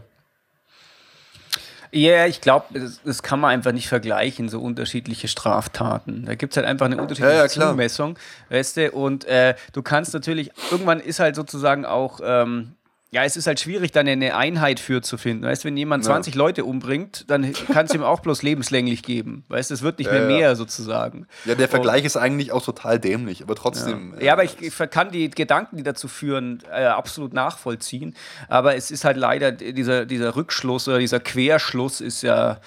Ja, 1.93 2.11
yeah, 2.11 2.27
ich 2.27 2.39
glaube, 2.39 2.67
das, 2.73 3.01
das, 3.03 3.21
kann 3.21 3.41
man 3.41 3.51
einfach 3.51 3.73
nicht 3.73 3.89
vergleichen, 3.89 4.47
so 4.47 4.61
unterschiedliche 4.61 5.27
Straftaten. 5.27 6.25
Da 6.25 6.35
gibt 6.35 6.53
es 6.53 6.57
halt 6.57 6.65
einfach 6.65 6.85
eine 6.85 6.95
unterschiedliche 6.95 7.35
ja, 7.35 7.43
ja, 7.43 7.49
Zumessung, 7.49 8.17
weißt 8.49 8.77
du, 8.77 8.91
und 8.91 9.25
äh, 9.25 9.55
du 9.73 9.81
kannst 9.81 10.13
natürlich, 10.13 10.51
irgendwann 10.71 11.01
ist 11.01 11.19
halt 11.19 11.35
sozusagen 11.35 11.85
auch 11.85 12.21
ähm, 12.23 12.75
ja, 13.13 13.25
es 13.25 13.35
ist 13.35 13.45
halt 13.45 13.59
schwierig, 13.59 13.91
dann 13.91 14.07
eine 14.07 14.37
Einheit 14.37 14.79
für 14.79 15.01
zu 15.01 15.17
finden. 15.17 15.43
Weißt, 15.43 15.65
wenn 15.65 15.75
jemand 15.75 16.05
20 16.05 16.33
ja. 16.33 16.37
Leute 16.37 16.63
umbringt, 16.63 17.25
dann 17.29 17.51
kannst 17.73 17.93
du 17.93 17.97
ihm 17.97 18.03
auch 18.03 18.21
bloß 18.21 18.41
lebenslänglich 18.41 19.03
geben. 19.03 19.43
Weißt, 19.49 19.69
es 19.69 19.81
wird 19.81 19.99
nicht 19.99 20.07
ja, 20.07 20.13
mehr 20.13 20.21
ja. 20.21 20.27
mehr 20.27 20.55
sozusagen. 20.55 21.27
Ja, 21.43 21.55
der 21.55 21.67
Vergleich 21.67 22.03
Und, 22.03 22.05
ist 22.05 22.15
eigentlich 22.15 22.53
auch 22.53 22.63
total 22.63 22.99
dämlich, 22.99 23.43
aber 23.43 23.55
trotzdem. 23.55 24.15
Ja, 24.21 24.31
aber 24.31 24.45
ich, 24.45 24.61
ich, 24.61 24.73
kann 24.89 25.11
die 25.11 25.29
Gedanken, 25.29 25.75
die 25.75 25.83
dazu 25.83 26.07
führen, 26.07 26.63
äh, 26.71 26.85
absolut 26.85 27.33
nachvollziehen. 27.33 28.15
Aber 28.47 28.77
es 28.77 28.91
ist 28.91 29.03
halt 29.03 29.17
leider 29.17 29.51
dieser, 29.51 30.05
dieser 30.05 30.37
Rückschluss 30.37 30.87
oder 30.87 30.99
dieser 30.99 31.19
Querschluss 31.19 31.99
ist 31.99 32.21
ja 32.21 32.61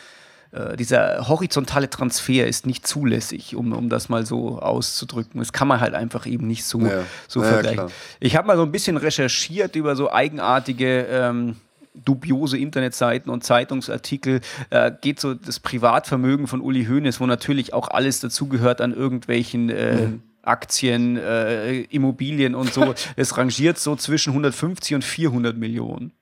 äh, 0.55 0.77
dieser 0.77 1.29
horizontale 1.29 1.91
Transfer 1.91 2.47
ist 2.47 2.67
nicht 2.67 2.87
zulässig, 2.87 3.57
um, 3.57 3.73
um 3.73 3.89
das 3.89 4.09
mal 4.09 4.25
so 4.25 4.61
auszudrücken. 4.61 5.41
Das 5.41 5.53
kann 5.53 5.67
man 5.67 5.81
halt 5.81 5.95
einfach 5.95 6.27
eben 6.27 6.47
nicht 6.47 6.65
so, 6.65 6.81
ja. 6.81 7.03
so 7.27 7.43
ja, 7.43 7.49
vergleichen. 7.49 7.77
Klar. 7.77 7.91
Ich 8.21 8.37
habe 8.37 8.47
mal 8.47 8.57
so 8.57 8.63
ein 8.63 8.71
bisschen 8.73 8.97
recherchiert 8.97 9.75
über 9.75 9.97
so 9.97 10.13
eigenartige 10.13 11.07
ähm, 11.11 11.57
dubiose 11.95 12.59
Internetseiten 12.59 13.31
und 13.31 13.45
Zeitungsartikel 13.45 14.41
äh, 14.71 14.93
geht 15.01 15.21
so 15.21 15.35
das 15.35 15.61
Privatvermögen 15.61 16.47
von 16.47 16.61
Uli 16.61 16.87
Hoeneß, 16.87 17.21
wo 17.21 17.27
natürlich 17.27 17.73
auch 17.73 17.89
alles 17.89 18.21
dazugehört 18.21 18.81
an 18.81 18.95
irgendwelchen 18.95 19.71
äh, 19.71 20.07
mhm. 20.07 20.23
Aktien, 20.43 21.17
äh, 21.17 21.81
Immobilien 21.83 22.55
und 22.55 22.73
so. 22.73 22.95
es 23.17 23.37
rangiert 23.37 23.79
so 23.79 23.97
zwischen 23.97 24.31
150 24.31 24.97
und 24.97 25.05
400 25.05 25.57
Millionen. 25.57 26.13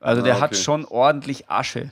Also 0.00 0.22
der 0.22 0.34
ah, 0.34 0.36
okay. 0.36 0.44
hat 0.44 0.56
schon 0.56 0.84
ordentlich 0.84 1.48
Asche. 1.48 1.90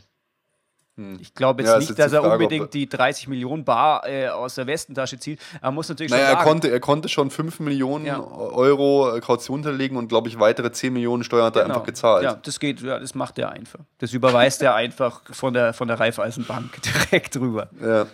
Hm. 1.01 1.19
Ich 1.19 1.35
glaube 1.35 1.63
jetzt 1.63 1.73
ja, 1.73 1.79
nicht, 1.79 1.99
dass 1.99 2.13
er 2.13 2.21
Frage, 2.21 2.35
unbedingt 2.35 2.75
die 2.75 2.87
30 2.87 3.29
Millionen 3.29 3.65
Bar 3.65 4.07
äh, 4.07 4.29
aus 4.29 4.57
der 4.57 4.67
Westentasche 4.67 5.19
zieht. 5.19 5.41
Er 5.63 5.71
muss 5.71 5.89
natürlich 5.89 6.13
naja, 6.13 6.27
schon 6.27 6.33
sagen, 6.33 6.41
er 6.41 6.45
konnte, 6.45 6.71
er 6.71 6.81
konnte 6.81 7.09
schon 7.09 7.31
5 7.31 7.61
Millionen 7.61 8.05
ja. 8.05 8.21
Euro 8.21 9.17
äh, 9.17 9.21
Kaution 9.21 9.61
hinterlegen 9.61 9.97
und 9.97 10.09
glaube 10.09 10.29
ich 10.29 10.39
weitere 10.39 10.71
10 10.71 10.93
Millionen 10.93 11.25
Steuern 11.25 11.47
hat 11.47 11.57
er 11.57 11.63
genau. 11.63 11.77
einfach 11.77 11.87
gezahlt. 11.87 12.25
Ja, 12.25 12.35
das 12.35 12.61
geht, 12.61 12.83
ja, 12.83 12.99
das 12.99 13.15
macht 13.15 13.39
er 13.39 13.51
einfach. 13.51 13.81
Das 13.99 14.13
überweist 14.13 14.61
er 14.61 14.75
einfach 14.75 15.23
von 15.31 15.55
der, 15.55 15.73
von 15.73 15.89
der 15.89 15.99
Raiffeisenbank 15.99 16.83
direkt 17.11 17.37
rüber. 17.37 17.71
Ja. 17.83 18.07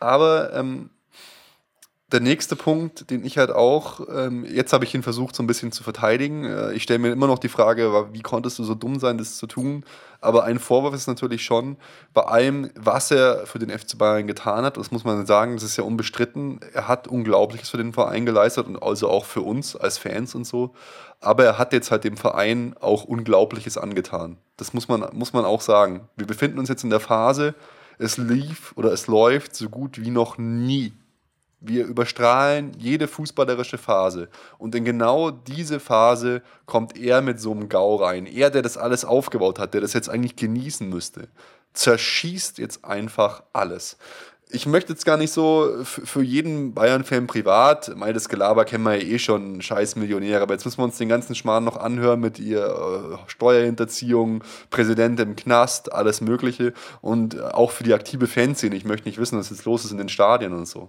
Aber 0.00 0.54
ähm, 0.54 0.88
der 2.10 2.20
nächste 2.20 2.56
Punkt, 2.56 3.10
den 3.10 3.22
ich 3.24 3.36
halt 3.36 3.50
auch, 3.50 4.00
ähm, 4.10 4.46
jetzt 4.46 4.72
habe 4.72 4.84
ich 4.84 4.94
ihn 4.94 5.02
versucht 5.02 5.36
so 5.36 5.42
ein 5.42 5.46
bisschen 5.46 5.72
zu 5.72 5.82
verteidigen. 5.82 6.44
Äh, 6.44 6.72
ich 6.72 6.84
stelle 6.84 7.00
mir 7.00 7.10
immer 7.10 7.26
noch 7.26 7.38
die 7.38 7.50
Frage, 7.50 8.08
wie 8.12 8.22
konntest 8.22 8.58
du 8.58 8.64
so 8.64 8.74
dumm 8.74 8.98
sein, 8.98 9.18
das 9.18 9.36
zu 9.36 9.46
tun? 9.46 9.84
Aber 10.20 10.44
ein 10.44 10.58
Vorwurf 10.58 10.94
ist 10.94 11.06
natürlich 11.06 11.44
schon, 11.44 11.76
bei 12.12 12.22
allem, 12.22 12.70
was 12.74 13.10
er 13.10 13.46
für 13.46 13.60
den 13.60 13.70
FC 13.70 13.96
Bayern 13.96 14.26
getan 14.26 14.64
hat, 14.64 14.76
das 14.76 14.90
muss 14.90 15.04
man 15.04 15.24
sagen, 15.26 15.54
das 15.54 15.62
ist 15.62 15.76
ja 15.76 15.84
unbestritten. 15.84 16.58
Er 16.72 16.88
hat 16.88 17.06
Unglaubliches 17.06 17.70
für 17.70 17.76
den 17.76 17.92
Verein 17.92 18.26
geleistet 18.26 18.66
und 18.66 18.82
also 18.82 19.08
auch 19.08 19.24
für 19.24 19.42
uns 19.42 19.76
als 19.76 19.98
Fans 19.98 20.34
und 20.34 20.44
so. 20.44 20.74
Aber 21.20 21.44
er 21.44 21.58
hat 21.58 21.72
jetzt 21.72 21.90
halt 21.90 22.04
dem 22.04 22.16
Verein 22.16 22.74
auch 22.80 23.04
Unglaubliches 23.04 23.78
angetan. 23.78 24.38
Das 24.56 24.74
muss 24.74 24.88
man, 24.88 25.04
muss 25.12 25.32
man 25.32 25.44
auch 25.44 25.60
sagen. 25.60 26.08
Wir 26.16 26.26
befinden 26.26 26.58
uns 26.58 26.68
jetzt 26.68 26.82
in 26.82 26.90
der 26.90 27.00
Phase, 27.00 27.54
es 27.98 28.16
lief 28.16 28.72
oder 28.76 28.92
es 28.92 29.06
läuft 29.06 29.54
so 29.54 29.68
gut 29.68 30.00
wie 30.00 30.10
noch 30.10 30.36
nie 30.38 30.92
wir 31.60 31.86
überstrahlen 31.86 32.72
jede 32.78 33.08
fußballerische 33.08 33.78
Phase. 33.78 34.28
Und 34.58 34.74
in 34.74 34.84
genau 34.84 35.30
diese 35.30 35.80
Phase 35.80 36.42
kommt 36.66 36.96
er 36.96 37.20
mit 37.20 37.40
so 37.40 37.52
einem 37.52 37.68
GAU 37.68 37.96
rein. 37.96 38.26
Er, 38.26 38.50
der 38.50 38.62
das 38.62 38.76
alles 38.76 39.04
aufgebaut 39.04 39.58
hat, 39.58 39.74
der 39.74 39.80
das 39.80 39.92
jetzt 39.92 40.08
eigentlich 40.08 40.36
genießen 40.36 40.88
müsste, 40.88 41.28
zerschießt 41.72 42.58
jetzt 42.58 42.84
einfach 42.84 43.42
alles. 43.52 43.96
Ich 44.50 44.64
möchte 44.64 44.94
jetzt 44.94 45.04
gar 45.04 45.18
nicht 45.18 45.30
so 45.30 45.70
für 45.82 46.22
jeden 46.22 46.72
Bayern-Fan 46.72 47.26
privat, 47.26 47.94
mein 47.96 48.14
das 48.14 48.30
Gelaber 48.30 48.64
kennen 48.64 48.84
wir 48.84 48.96
ja 48.96 49.02
eh 49.02 49.18
schon, 49.18 49.60
scheiß 49.60 49.96
Millionäre, 49.96 50.40
aber 50.40 50.54
jetzt 50.54 50.64
müssen 50.64 50.78
wir 50.78 50.84
uns 50.84 50.96
den 50.96 51.10
ganzen 51.10 51.34
Schmarrn 51.34 51.64
noch 51.64 51.76
anhören 51.76 52.20
mit 52.20 52.38
ihr 52.38 52.64
äh, 52.64 53.30
Steuerhinterziehung, 53.30 54.42
Präsident 54.70 55.20
im 55.20 55.36
Knast, 55.36 55.92
alles 55.92 56.22
Mögliche 56.22 56.72
und 57.02 57.38
auch 57.42 57.72
für 57.72 57.84
die 57.84 57.92
aktive 57.92 58.26
Fanszene. 58.26 58.74
Ich 58.74 58.86
möchte 58.86 59.06
nicht 59.06 59.18
wissen, 59.18 59.38
was 59.38 59.50
jetzt 59.50 59.66
los 59.66 59.84
ist 59.84 59.90
in 59.90 59.98
den 59.98 60.08
Stadien 60.08 60.54
und 60.54 60.66
so 60.66 60.88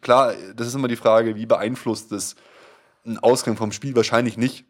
klar, 0.00 0.34
das 0.54 0.66
ist 0.66 0.74
immer 0.74 0.88
die 0.88 0.96
Frage, 0.96 1.36
wie 1.36 1.46
beeinflusst 1.46 2.12
das 2.12 2.36
einen 3.04 3.18
Ausgang 3.18 3.56
vom 3.56 3.72
Spiel? 3.72 3.94
Wahrscheinlich 3.96 4.36
nicht. 4.36 4.64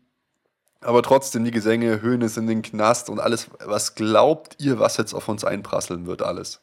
Aber 0.80 1.02
trotzdem 1.02 1.44
die 1.44 1.50
Gesänge, 1.50 2.02
Höhnes 2.02 2.36
in 2.36 2.46
den 2.46 2.62
Knast 2.62 3.10
und 3.10 3.18
alles. 3.18 3.48
Was 3.64 3.94
glaubt 3.94 4.56
ihr, 4.58 4.78
was 4.78 4.96
jetzt 4.96 5.12
auf 5.12 5.28
uns 5.28 5.44
einprasseln 5.44 6.06
wird, 6.06 6.22
alles? 6.22 6.60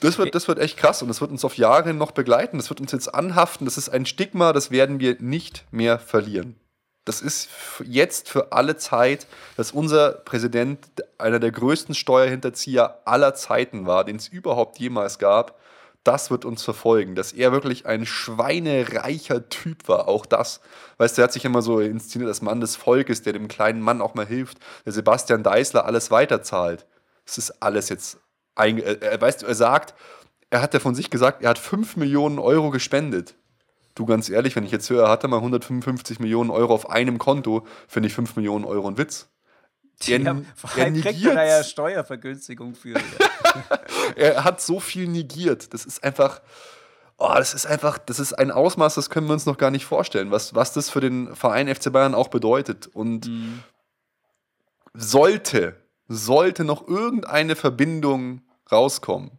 Das 0.00 0.16
wird, 0.16 0.34
das 0.34 0.48
wird 0.48 0.58
echt 0.58 0.78
krass 0.78 1.02
und 1.02 1.08
das 1.08 1.20
wird 1.20 1.30
uns 1.30 1.44
auf 1.44 1.58
Jahre 1.58 1.92
noch 1.92 2.12
begleiten. 2.12 2.56
Das 2.56 2.70
wird 2.70 2.80
uns 2.80 2.92
jetzt 2.92 3.14
anhaften. 3.14 3.66
Das 3.66 3.76
ist 3.76 3.90
ein 3.90 4.06
Stigma, 4.06 4.54
das 4.54 4.70
werden 4.70 4.98
wir 4.98 5.20
nicht 5.20 5.66
mehr 5.70 5.98
verlieren. 5.98 6.56
Das 7.04 7.20
ist 7.20 7.50
jetzt 7.84 8.28
für 8.28 8.52
alle 8.52 8.76
Zeit, 8.76 9.26
dass 9.56 9.72
unser 9.72 10.12
Präsident 10.12 10.86
einer 11.18 11.38
der 11.38 11.50
größten 11.50 11.94
Steuerhinterzieher 11.94 13.00
aller 13.04 13.34
Zeiten 13.34 13.86
war, 13.86 14.04
den 14.04 14.16
es 14.16 14.28
überhaupt 14.28 14.78
jemals 14.78 15.18
gab 15.18 15.58
das 16.04 16.30
wird 16.30 16.44
uns 16.44 16.62
verfolgen, 16.62 17.14
dass 17.14 17.32
er 17.32 17.52
wirklich 17.52 17.86
ein 17.86 18.06
schweinereicher 18.06 19.48
Typ 19.48 19.88
war, 19.88 20.08
auch 20.08 20.24
das. 20.24 20.60
Weißt 20.96 21.16
du, 21.16 21.22
er 21.22 21.24
hat 21.24 21.32
sich 21.32 21.44
immer 21.44 21.62
so 21.62 21.80
inszeniert 21.80 22.28
als 22.28 22.40
Mann 22.40 22.60
des 22.60 22.76
Volkes, 22.76 23.22
der 23.22 23.34
dem 23.34 23.48
kleinen 23.48 23.80
Mann 23.80 24.00
auch 24.00 24.14
mal 24.14 24.26
hilft, 24.26 24.58
der 24.84 24.92
Sebastian 24.92 25.42
Deißler 25.42 25.84
alles 25.84 26.10
weiterzahlt. 26.10 26.86
Das 27.26 27.38
ist 27.38 27.62
alles 27.62 27.90
jetzt, 27.90 28.18
ein, 28.54 28.78
äh, 28.78 29.20
weißt 29.20 29.42
du, 29.42 29.46
er 29.46 29.54
sagt, 29.54 29.94
er 30.48 30.62
hat 30.62 30.74
ja 30.74 30.80
von 30.80 30.94
sich 30.94 31.10
gesagt, 31.10 31.42
er 31.42 31.50
hat 31.50 31.58
5 31.58 31.96
Millionen 31.96 32.38
Euro 32.38 32.70
gespendet. 32.70 33.34
Du, 33.94 34.06
ganz 34.06 34.28
ehrlich, 34.30 34.56
wenn 34.56 34.64
ich 34.64 34.70
jetzt 34.70 34.88
höre, 34.88 35.04
er 35.04 35.10
hatte 35.10 35.28
mal 35.28 35.36
155 35.36 36.20
Millionen 36.20 36.50
Euro 36.50 36.72
auf 36.74 36.88
einem 36.88 37.18
Konto, 37.18 37.66
finde 37.86 38.06
ich 38.08 38.14
5 38.14 38.36
Millionen 38.36 38.64
Euro 38.64 38.88
ein 38.88 38.98
Witz. 38.98 39.28
Der, 40.06 40.20
ja, 40.20 40.30
allem 40.30 41.00
kriegt 41.02 41.24
er 41.24 41.44
ja 41.46 41.62
Steuervergünstigung 41.62 42.74
für. 42.74 42.94
er 44.16 44.44
hat 44.44 44.60
so 44.60 44.80
viel 44.80 45.06
negiert. 45.06 45.74
Das 45.74 45.84
ist 45.84 46.02
einfach, 46.02 46.40
oh, 47.18 47.34
das 47.34 47.52
ist 47.52 47.66
einfach, 47.66 47.98
das 47.98 48.18
ist 48.18 48.32
ein 48.32 48.50
Ausmaß, 48.50 48.94
das 48.94 49.10
können 49.10 49.26
wir 49.26 49.34
uns 49.34 49.46
noch 49.46 49.58
gar 49.58 49.70
nicht 49.70 49.84
vorstellen, 49.84 50.30
was, 50.30 50.54
was 50.54 50.72
das 50.72 50.88
für 50.88 51.00
den 51.00 51.34
Verein 51.36 51.72
FC 51.72 51.92
Bayern 51.92 52.14
auch 52.14 52.28
bedeutet. 52.28 52.86
Und 52.86 53.28
mhm. 53.28 53.62
sollte, 54.94 55.76
sollte 56.08 56.64
noch 56.64 56.88
irgendeine 56.88 57.54
Verbindung 57.54 58.42
rauskommen 58.72 59.32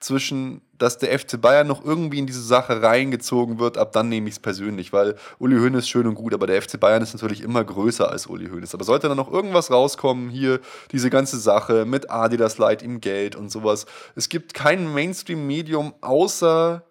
zwischen, 0.00 0.60
dass 0.82 0.98
der 0.98 1.16
FC 1.16 1.40
Bayern 1.40 1.68
noch 1.68 1.84
irgendwie 1.84 2.18
in 2.18 2.26
diese 2.26 2.42
Sache 2.42 2.82
reingezogen 2.82 3.60
wird, 3.60 3.78
ab 3.78 3.92
dann 3.92 4.08
nehme 4.08 4.28
ich 4.28 4.34
es 4.34 4.40
persönlich, 4.40 4.92
weil 4.92 5.14
Uli 5.38 5.56
Hoeneß 5.56 5.88
schön 5.88 6.08
und 6.08 6.16
gut, 6.16 6.34
aber 6.34 6.48
der 6.48 6.60
FC 6.60 6.78
Bayern 6.80 7.02
ist 7.02 7.12
natürlich 7.12 7.42
immer 7.42 7.62
größer 7.62 8.10
als 8.10 8.26
Uli 8.26 8.48
Hoeneß. 8.48 8.74
Aber 8.74 8.82
sollte 8.82 9.06
dann 9.06 9.16
noch 9.16 9.30
irgendwas 9.30 9.70
rauskommen, 9.70 10.28
hier 10.28 10.60
diese 10.90 11.08
ganze 11.08 11.38
Sache 11.38 11.84
mit 11.84 12.10
Adidas 12.10 12.58
Light 12.58 12.82
im 12.82 13.00
Geld 13.00 13.36
und 13.36 13.48
sowas, 13.50 13.86
es 14.16 14.28
gibt 14.28 14.54
kein 14.54 14.92
Mainstream-Medium 14.92 15.94
außer 16.00 16.82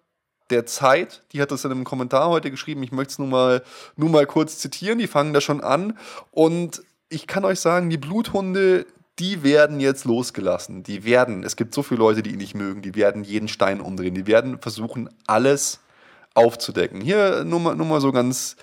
der 0.48 0.64
Zeit, 0.64 1.22
die 1.32 1.42
hat 1.42 1.50
das 1.50 1.64
in 1.66 1.70
einem 1.70 1.84
Kommentar 1.84 2.30
heute 2.30 2.50
geschrieben, 2.50 2.82
ich 2.82 2.92
möchte 2.92 3.12
es 3.12 3.18
nur 3.18 3.28
mal, 3.28 3.62
nur 3.96 4.08
mal 4.08 4.26
kurz 4.26 4.58
zitieren, 4.58 4.98
die 4.98 5.06
fangen 5.06 5.34
da 5.34 5.42
schon 5.42 5.60
an 5.60 5.98
und 6.30 6.82
ich 7.10 7.26
kann 7.26 7.44
euch 7.44 7.60
sagen, 7.60 7.90
die 7.90 7.98
Bluthunde, 7.98 8.86
die 9.18 9.42
werden 9.42 9.80
jetzt 9.80 10.04
losgelassen. 10.04 10.82
Die 10.82 11.04
werden, 11.04 11.44
es 11.44 11.56
gibt 11.56 11.74
so 11.74 11.82
viele 11.82 11.98
Leute, 11.98 12.22
die 12.22 12.30
ihn 12.30 12.38
nicht 12.38 12.54
mögen, 12.54 12.82
die 12.82 12.94
werden 12.94 13.24
jeden 13.24 13.48
Stein 13.48 13.80
umdrehen. 13.80 14.14
Die 14.14 14.26
werden 14.26 14.58
versuchen, 14.58 15.10
alles 15.26 15.80
aufzudecken. 16.34 17.00
Hier 17.00 17.44
nur 17.44 17.60
mal, 17.60 17.76
nur 17.76 17.86
mal 17.86 18.00
so 18.00 18.10
ganz, 18.12 18.56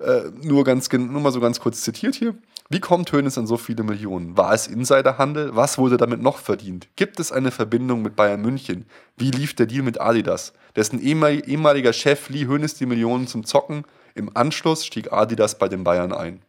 äh, 0.00 0.22
nur 0.42 0.64
ganz, 0.64 0.90
nur 0.92 1.20
mal 1.20 1.32
so 1.32 1.40
ganz 1.40 1.60
kurz 1.60 1.82
zitiert 1.82 2.16
hier. 2.16 2.34
Wie 2.70 2.80
kommt 2.80 3.12
Hönes 3.12 3.38
an 3.38 3.46
so 3.46 3.56
viele 3.56 3.82
Millionen? 3.82 4.36
War 4.36 4.52
es 4.52 4.66
Insiderhandel? 4.66 5.54
Was 5.54 5.78
wurde 5.78 5.96
damit 5.96 6.22
noch 6.22 6.38
verdient? 6.38 6.88
Gibt 6.96 7.20
es 7.20 7.30
eine 7.30 7.50
Verbindung 7.50 8.02
mit 8.02 8.16
Bayern 8.16 8.40
München? 8.40 8.86
Wie 9.16 9.30
lief 9.30 9.54
der 9.54 9.66
Deal 9.66 9.82
mit 9.82 10.00
Adidas? 10.00 10.54
Dessen 10.74 11.00
ehemaliger 11.00 11.92
Chef 11.92 12.30
lieh 12.30 12.46
Hönes 12.46 12.74
die 12.74 12.86
Millionen 12.86 13.26
zum 13.26 13.44
Zocken. 13.44 13.84
Im 14.14 14.34
Anschluss 14.34 14.84
stieg 14.84 15.12
Adidas 15.12 15.58
bei 15.58 15.68
den 15.68 15.84
Bayern 15.84 16.12
ein 16.12 16.40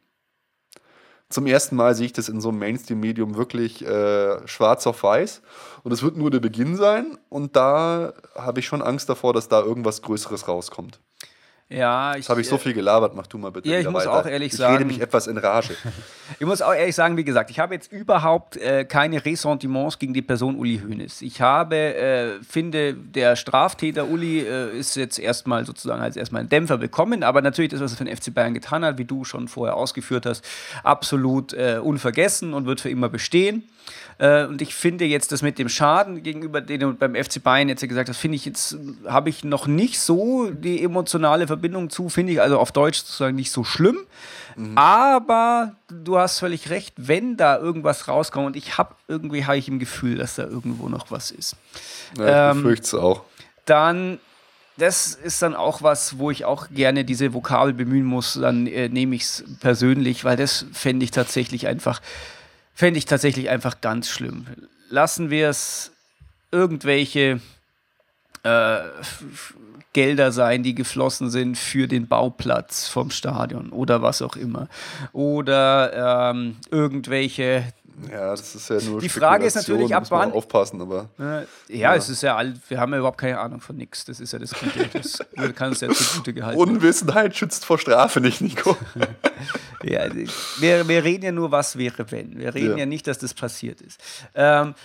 zum 1.35 1.47
ersten 1.47 1.75
Mal 1.75 1.93
sehe 1.95 2.05
ich 2.05 2.13
das 2.13 2.29
in 2.29 2.39
so 2.39 2.47
einem 2.47 2.59
Mainstream-Medium 2.59 3.35
wirklich 3.35 3.85
äh, 3.85 4.47
schwarz 4.47 4.87
auf 4.87 5.03
weiß. 5.03 5.41
Und 5.83 5.91
es 5.91 6.01
wird 6.01 6.15
nur 6.15 6.31
der 6.31 6.39
Beginn 6.39 6.77
sein. 6.77 7.17
Und 7.27 7.57
da 7.57 8.13
habe 8.35 8.61
ich 8.61 8.65
schon 8.65 8.81
Angst 8.81 9.09
davor, 9.09 9.33
dass 9.33 9.49
da 9.49 9.61
irgendwas 9.61 10.01
Größeres 10.01 10.47
rauskommt. 10.47 11.01
Ja, 11.67 12.11
ich. 12.11 12.17
Jetzt 12.17 12.29
habe 12.29 12.41
ich 12.41 12.47
so 12.47 12.57
äh, 12.57 12.59
viel 12.59 12.73
gelabert, 12.73 13.15
mach 13.15 13.25
du 13.25 13.39
mal 13.39 13.51
bitte. 13.51 13.67
Ja, 13.67 13.79
ich 13.79 13.89
muss 13.89 14.05
weiter. 14.05 14.13
auch 14.13 14.25
ehrlich 14.27 14.53
sagen. 14.53 14.73
Ich 14.75 14.79
rede 14.79 14.85
mich 14.85 15.01
etwas 15.01 15.25
in 15.25 15.37
Rage. 15.37 15.75
ich 16.39 16.45
muss 16.45 16.61
auch 16.61 16.73
ehrlich 16.73 16.93
sagen, 16.93 17.17
wie 17.17 17.23
gesagt, 17.23 17.49
ich 17.49 17.59
habe 17.59 17.73
jetzt 17.73 17.91
überhaupt 17.91 18.55
äh, 18.57 18.85
keine 18.85 19.25
Ressentiments 19.25 19.97
gegen 19.97 20.13
die 20.13 20.21
Person 20.21 20.57
Uli 20.57 20.79
Hoeneß. 20.79 21.23
Ich 21.23 21.41
habe, 21.41 21.75
äh, 21.75 22.43
finde, 22.47 22.93
der 22.93 23.35
Straftäter 23.35 24.07
Uli 24.07 24.41
äh, 24.41 24.77
ist 24.77 24.95
jetzt 24.95 25.17
erstmal 25.17 25.65
sozusagen 25.65 26.03
als 26.03 26.17
erstmal 26.17 26.41
einen 26.41 26.49
Dämpfer 26.49 26.77
bekommen, 26.77 27.23
aber 27.23 27.41
natürlich 27.41 27.71
das, 27.71 27.81
was 27.81 27.93
er 27.93 27.97
für 27.97 28.05
den 28.05 28.15
FC 28.15 28.31
Bayern 28.31 28.53
getan 28.53 28.85
hat, 28.85 28.99
wie 28.99 29.05
du 29.05 29.23
schon 29.23 29.47
vorher 29.47 29.75
ausgeführt 29.75 30.27
hast, 30.27 30.45
absolut 30.83 31.53
äh, 31.53 31.79
unvergessen 31.81 32.53
und 32.53 32.67
wird 32.67 32.79
für 32.79 32.89
immer 32.89 33.09
bestehen. 33.09 33.63
Äh, 34.17 34.45
und 34.45 34.61
ich 34.61 34.73
finde 34.73 35.05
jetzt 35.05 35.31
das 35.31 35.41
mit 35.41 35.59
dem 35.59 35.69
Schaden 35.69 36.23
gegenüber 36.23 36.61
den 36.61 36.79
du 36.79 36.93
beim 36.93 37.15
FC 37.15 37.43
Bayern 37.43 37.69
jetzt 37.69 37.87
gesagt 37.87 38.09
hast, 38.09 38.17
finde 38.17 38.35
ich 38.35 38.45
jetzt, 38.45 38.77
habe 39.05 39.29
ich 39.29 39.43
noch 39.43 39.67
nicht 39.67 39.99
so 39.99 40.49
die 40.49 40.83
emotionale 40.83 41.47
Verbindung 41.47 41.89
zu, 41.89 42.09
finde 42.09 42.33
ich 42.33 42.41
also 42.41 42.59
auf 42.59 42.71
Deutsch 42.71 42.99
sozusagen 42.99 43.35
nicht 43.35 43.51
so 43.51 43.63
schlimm. 43.63 43.99
Mhm. 44.55 44.77
Aber 44.77 45.75
du 45.89 46.17
hast 46.17 46.39
völlig 46.39 46.69
recht, 46.69 46.93
wenn 46.97 47.35
da 47.35 47.57
irgendwas 47.57 48.07
rauskommt 48.07 48.47
und 48.47 48.55
ich 48.55 48.77
habe 48.77 48.95
irgendwie 49.07 49.45
habe 49.45 49.57
ich 49.57 49.67
im 49.67 49.79
Gefühl, 49.79 50.17
dass 50.17 50.35
da 50.35 50.43
irgendwo 50.43 50.87
noch 50.87 51.11
was 51.11 51.31
ist. 51.31 51.55
Ja, 52.17 52.51
ich 52.51 52.55
ähm, 52.55 52.63
befürchte 52.63 52.85
es 52.85 52.93
auch. 52.93 53.23
Dann 53.65 54.19
das 54.77 55.15
ist 55.15 55.41
dann 55.41 55.55
auch 55.55 55.81
was, 55.81 56.17
wo 56.17 56.31
ich 56.31 56.43
auch 56.43 56.67
gerne 56.69 57.05
diese 57.05 57.33
Vokabel 57.33 57.73
bemühen 57.73 58.05
muss. 58.05 58.33
Dann 58.33 58.67
äh, 58.67 58.89
nehme 58.89 59.15
ich 59.15 59.23
es 59.23 59.43
persönlich, 59.61 60.25
weil 60.25 60.35
das 60.35 60.65
fände 60.73 61.05
ich 61.05 61.11
tatsächlich 61.11 61.67
einfach 61.67 62.01
fände 62.75 62.99
ich 62.99 63.05
tatsächlich 63.05 63.49
einfach 63.49 63.81
ganz 63.81 64.09
schlimm. 64.09 64.45
Lassen 64.89 65.31
wir 65.31 65.49
es 65.49 65.91
irgendwelche 66.51 67.41
äh, 68.43 68.79
Gelder 69.93 70.33
sein, 70.33 70.61
die 70.61 70.75
geflossen 70.75 71.29
sind 71.29 71.57
für 71.57 71.87
den 71.87 72.07
Bauplatz 72.07 72.87
vom 72.87 73.11
Stadion 73.11 73.69
oder 73.69 74.01
was 74.01 74.21
auch 74.21 74.35
immer. 74.35 74.67
Oder 75.13 76.31
ähm, 76.31 76.57
irgendwelche 76.69 77.63
ja, 78.11 78.31
das 78.31 78.55
ist 78.55 78.69
ja 78.69 78.81
nur 78.81 78.99
Die 78.99 79.09
Frage 79.09 79.45
ist 79.45 79.55
natürlich, 79.55 79.95
ab 79.95 80.05
wann. 80.09 80.31
aufpassen, 80.31 80.81
aber. 80.81 81.09
Äh, 81.19 81.23
ja, 81.23 81.45
ja, 81.67 81.95
es 81.95 82.09
ist 82.09 82.21
ja 82.23 82.35
all, 82.35 82.53
wir 82.67 82.79
haben 82.79 82.91
ja 82.91 82.99
überhaupt 82.99 83.17
keine 83.17 83.39
Ahnung 83.39 83.61
von 83.61 83.75
nichts. 83.75 84.05
Das 84.05 84.19
ist 84.19 84.33
ja 84.33 84.39
das 84.39 84.51
Gute. 84.51 84.89
Das 84.93 85.19
kann 85.55 85.71
es 85.71 85.81
ja 85.81 85.89
zugute 85.89 86.33
gehalten. 86.33 86.59
Unwissenheit 86.59 87.35
schützt 87.35 87.65
vor 87.65 87.77
Strafe 87.77 88.21
nicht, 88.21 88.41
Nico. 88.41 88.77
ja, 89.83 90.07
wir, 90.59 90.87
wir 90.87 91.03
reden 91.03 91.25
ja 91.25 91.31
nur, 91.31 91.51
was 91.51 91.77
wäre, 91.77 92.11
wenn. 92.11 92.37
Wir 92.37 92.53
reden 92.53 92.71
ja, 92.71 92.77
ja 92.79 92.85
nicht, 92.85 93.07
dass 93.07 93.17
das 93.17 93.33
passiert 93.33 93.81
ist. 93.81 93.99
Ähm, 94.33 94.75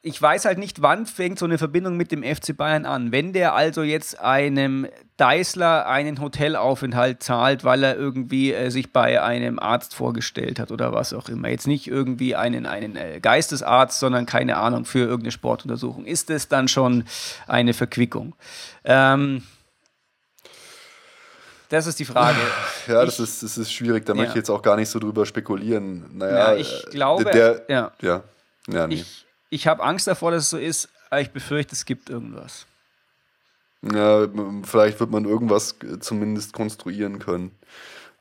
ich 0.00 0.20
weiß 0.20 0.44
halt 0.44 0.58
nicht, 0.58 0.80
wann 0.80 1.06
fängt 1.06 1.40
so 1.40 1.44
eine 1.44 1.58
Verbindung 1.58 1.96
mit 1.96 2.12
dem 2.12 2.22
FC 2.22 2.56
Bayern 2.56 2.86
an. 2.86 3.10
Wenn 3.10 3.32
der 3.32 3.54
also 3.54 3.82
jetzt 3.82 4.20
einem 4.20 4.86
Deißler 5.16 5.86
einen 5.86 6.20
Hotelaufenthalt 6.20 7.20
zahlt, 7.22 7.64
weil 7.64 7.82
er 7.82 7.96
irgendwie 7.96 8.52
äh, 8.52 8.70
sich 8.70 8.92
bei 8.92 9.20
einem 9.20 9.58
Arzt 9.58 9.96
vorgestellt 9.96 10.60
hat 10.60 10.70
oder 10.70 10.92
was 10.92 11.12
auch 11.12 11.28
immer. 11.28 11.48
Jetzt 11.48 11.66
nicht 11.66 11.88
irgendwie 11.88 12.36
einen, 12.36 12.66
einen 12.66 12.94
äh, 12.94 13.18
Geistesarzt, 13.20 13.98
sondern 13.98 14.24
keine 14.24 14.58
Ahnung, 14.58 14.84
für 14.84 15.00
irgendeine 15.00 15.32
Sportuntersuchung. 15.32 16.04
Ist 16.04 16.30
es 16.30 16.46
dann 16.46 16.68
schon 16.68 17.04
eine 17.48 17.74
Verquickung? 17.74 18.36
Ähm, 18.84 19.42
das 21.70 21.88
ist 21.88 21.98
die 21.98 22.04
Frage. 22.04 22.38
Ja, 22.86 23.04
das, 23.04 23.18
ist, 23.18 23.42
das 23.42 23.58
ist 23.58 23.72
schwierig. 23.72 24.06
Da 24.06 24.12
ja. 24.12 24.18
möchte 24.18 24.30
ich 24.30 24.36
jetzt 24.36 24.50
auch 24.50 24.62
gar 24.62 24.76
nicht 24.76 24.88
so 24.88 25.00
drüber 25.00 25.26
spekulieren. 25.26 26.16
Naja, 26.16 26.52
ja, 26.52 26.56
ich 26.56 26.86
glaube, 26.90 27.24
der, 27.24 27.64
ja. 27.68 27.92
ja. 28.00 28.22
ja 28.68 28.86
nee. 28.86 28.94
ich, 28.94 29.26
ich 29.50 29.66
habe 29.66 29.82
Angst 29.82 30.06
davor, 30.06 30.30
dass 30.30 30.44
es 30.44 30.50
so 30.50 30.58
ist, 30.58 30.88
aber 31.10 31.20
ich 31.20 31.30
befürchte, 31.30 31.74
es 31.74 31.84
gibt 31.84 32.10
irgendwas. 32.10 32.66
Ja, 33.82 34.26
vielleicht 34.64 34.98
wird 34.98 35.10
man 35.10 35.24
irgendwas 35.24 35.76
zumindest 36.00 36.52
konstruieren 36.52 37.18
können. 37.18 37.52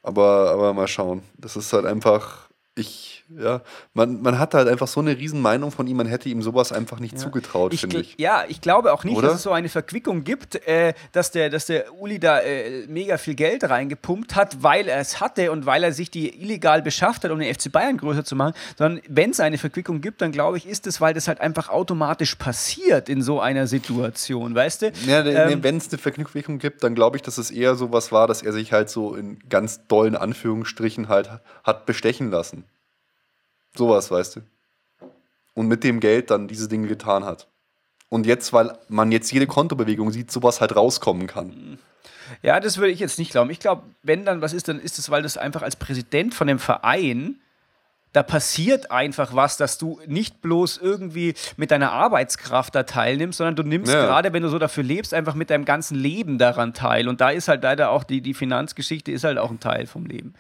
Aber, 0.04 0.52
aber 0.52 0.74
mal 0.74 0.88
schauen. 0.88 1.24
Das 1.38 1.58
ist 1.58 1.74
halt 1.74 1.86
einfach, 1.86 2.47
ich 2.78 3.18
ja, 3.36 3.62
man, 3.94 4.22
man 4.22 4.40
hat 4.40 4.54
halt 4.54 4.70
einfach 4.70 4.88
so 4.88 5.02
eine 5.02 5.18
Riesenmeinung 5.18 5.72
von 5.72 5.86
ihm, 5.88 5.98
man 5.98 6.08
hätte 6.08 6.30
ihm 6.30 6.42
sowas 6.42 6.72
einfach 6.72 7.00
nicht 7.00 7.16
ja. 7.16 7.20
zugetraut, 7.20 7.76
finde 7.76 8.00
ich. 8.00 8.16
Ja, 8.18 8.46
ich 8.48 8.62
glaube 8.62 8.94
auch 8.94 9.04
nicht, 9.04 9.18
Oder? 9.18 9.28
dass 9.28 9.38
es 9.38 9.44
so 9.44 9.52
eine 9.52 9.68
Verquickung 9.68 10.24
gibt, 10.24 10.56
äh, 10.68 10.94
dass, 11.12 11.32
der, 11.32 11.50
dass 11.50 11.66
der 11.66 11.94
Uli 11.94 12.20
da 12.20 12.40
äh, 12.40 12.88
mega 12.88 13.18
viel 13.18 13.36
Geld 13.36 13.66
reingepumpt 13.66 14.36
hat, 14.36 14.64
weil 14.64 14.88
er 14.88 15.00
es 15.00 15.20
hatte 15.20 15.52
und 15.52 15.66
weil 15.66 15.84
er 15.84 15.92
sich 15.92 16.10
die 16.10 16.42
illegal 16.42 16.82
beschafft 16.82 17.26
hat, 17.26 17.32
um 17.32 17.40
den 17.40 17.54
FC 17.54 17.70
Bayern 17.70 17.98
größer 17.98 18.24
zu 18.24 18.36
machen, 18.36 18.54
sondern 18.78 19.04
wenn 19.10 19.32
es 19.32 19.42
eine 19.42 19.58
Verquickung 19.58 20.00
gibt, 20.00 20.22
dann 20.22 20.32
glaube 20.32 20.58
ich, 20.58 20.66
ist 20.66 20.88
es, 20.88 21.02
weil 21.02 21.14
das 21.14 21.28
halt 21.28 21.42
einfach 21.42 21.68
automatisch 21.68 22.36
passiert 22.36 23.10
in 23.10 23.22
so 23.22 23.42
einer 23.42 23.68
Situation, 23.68 24.56
weißt 24.56 24.84
du? 24.84 24.92
Ja, 25.06 25.26
ähm, 25.26 25.64
wenn 25.64 25.78
es 25.78 25.90
eine 25.90 25.98
Verquickung 25.98 26.60
gibt, 26.60 26.82
dann 26.84 26.96
glaube 26.96 27.18
ich, 27.18 27.24
dass 27.24 27.38
es 27.38 27.52
eher 27.52 27.76
so 27.76 27.92
was 27.92 28.14
war, 28.14 28.28
dass 28.28 28.42
er 28.42 28.54
sich 28.54 28.72
halt 28.72 28.90
so 28.90 29.16
in 29.16 29.40
ganz 29.50 29.86
dollen 29.88 30.16
Anführungsstrichen 30.16 31.10
halt 31.10 31.30
hat 31.64 31.86
bestechen 31.86 32.32
lassen. 32.32 32.64
Sowas, 33.78 34.12
weißt 34.12 34.38
du. 34.38 34.42
Und 35.54 35.68
mit 35.68 35.84
dem 35.84 36.00
Geld 36.00 36.30
dann 36.32 36.48
diese 36.48 36.68
Dinge 36.68 36.88
getan 36.88 37.26
hat. 37.26 37.48
Und 38.10 38.26
jetzt, 38.26 38.54
weil 38.54 38.78
man 38.88 39.12
jetzt 39.12 39.32
jede 39.32 39.48
Kontobewegung 39.48 40.12
sieht, 40.12 40.32
sowas 40.32 40.62
halt 40.62 40.76
rauskommen 40.76 41.28
kann. 41.28 41.80
Ja, 42.42 42.60
das 42.60 42.78
würde 42.78 42.92
ich 42.92 43.00
jetzt 43.00 43.20
nicht 43.20 43.32
glauben. 43.32 43.50
Ich 43.50 43.60
glaube, 43.60 43.84
wenn 44.04 44.26
dann 44.26 44.42
was 44.42 44.54
ist, 44.54 44.68
dann 44.68 44.80
ist 44.80 45.00
es, 45.00 45.10
weil 45.10 45.24
das 45.24 45.38
einfach 45.38 45.62
als 45.62 45.76
Präsident 45.76 46.34
von 46.34 46.48
dem 46.48 46.60
Verein, 46.60 47.40
da 48.14 48.24
passiert 48.24 48.92
einfach 48.92 49.36
was, 49.36 49.58
dass 49.58 49.78
du 49.78 50.00
nicht 50.08 50.42
bloß 50.42 50.78
irgendwie 50.78 51.36
mit 51.58 51.72
deiner 51.72 51.92
Arbeitskraft 51.92 52.74
da 52.74 52.84
teilnimmst, 52.84 53.38
sondern 53.38 53.56
du 53.56 53.64
nimmst 53.64 53.94
ja. 53.94 54.06
gerade, 54.06 54.34
wenn 54.34 54.44
du 54.44 54.50
so 54.50 54.60
dafür 54.60 54.84
lebst, 54.84 55.14
einfach 55.14 55.36
mit 55.36 55.50
deinem 55.50 55.66
ganzen 55.66 55.96
Leben 55.96 56.38
daran 56.38 56.74
teil. 56.74 57.08
Und 57.10 57.22
da 57.22 57.30
ist 57.30 57.48
halt 57.48 57.64
leider 57.64 57.92
auch 57.92 58.04
die, 58.04 58.22
die 58.22 58.34
Finanzgeschichte 58.34 59.12
ist 59.12 59.24
halt 59.24 59.38
auch 59.38 59.52
ein 59.52 59.60
Teil 59.60 59.86
vom 59.88 60.06
Leben. 60.06 60.34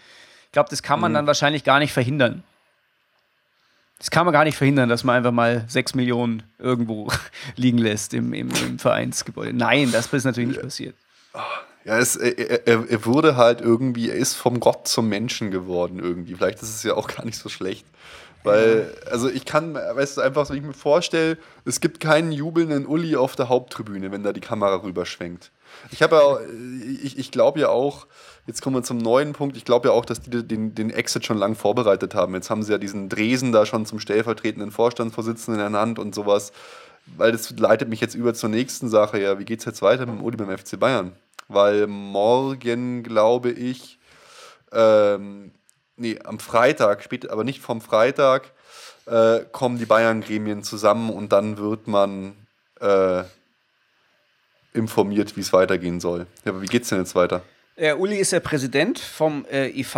Ich 0.45 0.53
glaube, 0.53 0.69
das 0.69 0.81
kann 0.81 0.99
man 0.99 1.11
mhm. 1.11 1.15
dann 1.15 1.27
wahrscheinlich 1.27 1.63
gar 1.63 1.79
nicht 1.79 1.93
verhindern. 1.93 2.43
Das 3.99 4.11
kann 4.11 4.25
man 4.25 4.33
gar 4.33 4.43
nicht 4.43 4.57
verhindern, 4.57 4.89
dass 4.89 5.03
man 5.03 5.15
einfach 5.15 5.31
mal 5.31 5.65
sechs 5.67 5.95
Millionen 5.95 6.43
irgendwo 6.59 7.09
liegen 7.55 7.79
lässt 7.79 8.13
im, 8.13 8.33
im, 8.33 8.49
im 8.49 8.79
Vereinsgebäude. 8.79 9.53
Nein, 9.53 9.91
das 9.91 10.13
ist 10.13 10.23
natürlich 10.23 10.49
nicht 10.49 10.61
passiert. 10.61 10.95
Ja, 11.85 11.97
es, 11.99 12.15
er, 12.17 12.67
er, 12.67 13.05
wurde 13.05 13.37
halt 13.37 13.61
irgendwie, 13.61 14.09
er 14.09 14.15
ist 14.15 14.33
vom 14.33 14.59
Gott 14.59 14.87
zum 14.87 15.07
Menschen 15.07 15.51
geworden 15.51 15.99
irgendwie. 15.99 16.35
Vielleicht 16.35 16.61
ist 16.61 16.75
es 16.75 16.83
ja 16.83 16.95
auch 16.95 17.07
gar 17.07 17.23
nicht 17.23 17.37
so 17.37 17.47
schlecht. 17.47 17.85
Weil, 18.47 18.93
also 19.11 19.29
ich 19.29 19.45
kann, 19.45 19.75
weißt 19.75 20.17
du, 20.17 20.21
einfach, 20.21 20.49
wenn 20.49 20.57
ich 20.57 20.63
mir 20.63 20.73
vorstelle, 20.73 21.37
es 21.65 21.79
gibt 21.79 21.99
keinen 21.99 22.31
jubelnden 22.31 22.85
Uli 22.85 23.15
auf 23.15 23.35
der 23.35 23.49
Haupttribüne, 23.49 24.11
wenn 24.11 24.23
da 24.23 24.33
die 24.33 24.41
Kamera 24.41 24.83
rüberschwenkt. 24.83 25.51
Ich 25.91 26.01
habe 26.01 26.15
ja, 26.15 26.39
ich, 27.03 27.17
ich 27.17 27.31
glaube 27.31 27.59
ja 27.59 27.69
auch, 27.69 28.07
jetzt 28.45 28.61
kommen 28.61 28.75
wir 28.75 28.83
zum 28.83 28.97
neuen 28.97 29.33
Punkt, 29.33 29.57
ich 29.57 29.65
glaube 29.65 29.89
ja 29.89 29.93
auch, 29.93 30.05
dass 30.05 30.21
die 30.21 30.47
den, 30.47 30.73
den 30.73 30.89
Exit 30.89 31.25
schon 31.25 31.37
lang 31.37 31.55
vorbereitet 31.55 32.15
haben. 32.15 32.33
Jetzt 32.33 32.49
haben 32.49 32.63
sie 32.63 32.71
ja 32.71 32.77
diesen 32.77 33.09
Dresen 33.09 33.51
da 33.51 33.65
schon 33.65 33.85
zum 33.85 33.99
stellvertretenden 33.99 34.71
Vorstandsvorsitzenden 34.71 35.61
ernannt 35.61 35.99
und 35.99 36.15
sowas. 36.15 36.51
Weil 37.15 37.31
das 37.31 37.51
leitet 37.57 37.89
mich 37.89 38.01
jetzt 38.01 38.15
über 38.15 38.33
zur 38.33 38.49
nächsten 38.49 38.89
Sache. 38.89 39.21
Ja, 39.21 39.39
wie 39.39 39.45
geht 39.45 39.59
es 39.59 39.65
jetzt 39.65 39.81
weiter 39.81 40.05
mit 40.05 40.15
dem 40.15 40.23
Uli 40.23 40.35
beim 40.35 40.55
FC 40.57 40.79
Bayern? 40.79 41.13
Weil 41.47 41.87
morgen, 41.87 43.03
glaube 43.03 43.51
ich, 43.51 43.97
ähm, 44.73 45.51
nee, 45.97 46.19
am 46.23 46.39
Freitag, 46.39 47.03
spät, 47.03 47.29
aber 47.29 47.43
nicht 47.43 47.61
vom 47.61 47.81
Freitag, 47.81 48.51
äh, 49.05 49.41
kommen 49.51 49.77
die 49.77 49.85
Bayern-Gremien 49.85 50.63
zusammen 50.63 51.09
und 51.09 51.31
dann 51.31 51.57
wird 51.57 51.87
man 51.87 52.35
äh, 52.79 53.23
informiert, 54.73 55.35
wie 55.35 55.41
es 55.41 55.51
weitergehen 55.53 55.99
soll. 55.99 56.27
Ja, 56.45 56.51
aber 56.51 56.61
wie 56.61 56.67
geht 56.67 56.83
es 56.83 56.89
denn 56.89 56.99
jetzt 56.99 57.15
weiter? 57.15 57.41
Der 57.77 57.99
Uli 57.99 58.17
ist 58.17 58.31
der 58.31 58.39
Präsident 58.39 58.99
vom 58.99 59.45
äh, 59.51 59.67
IV, 59.69 59.95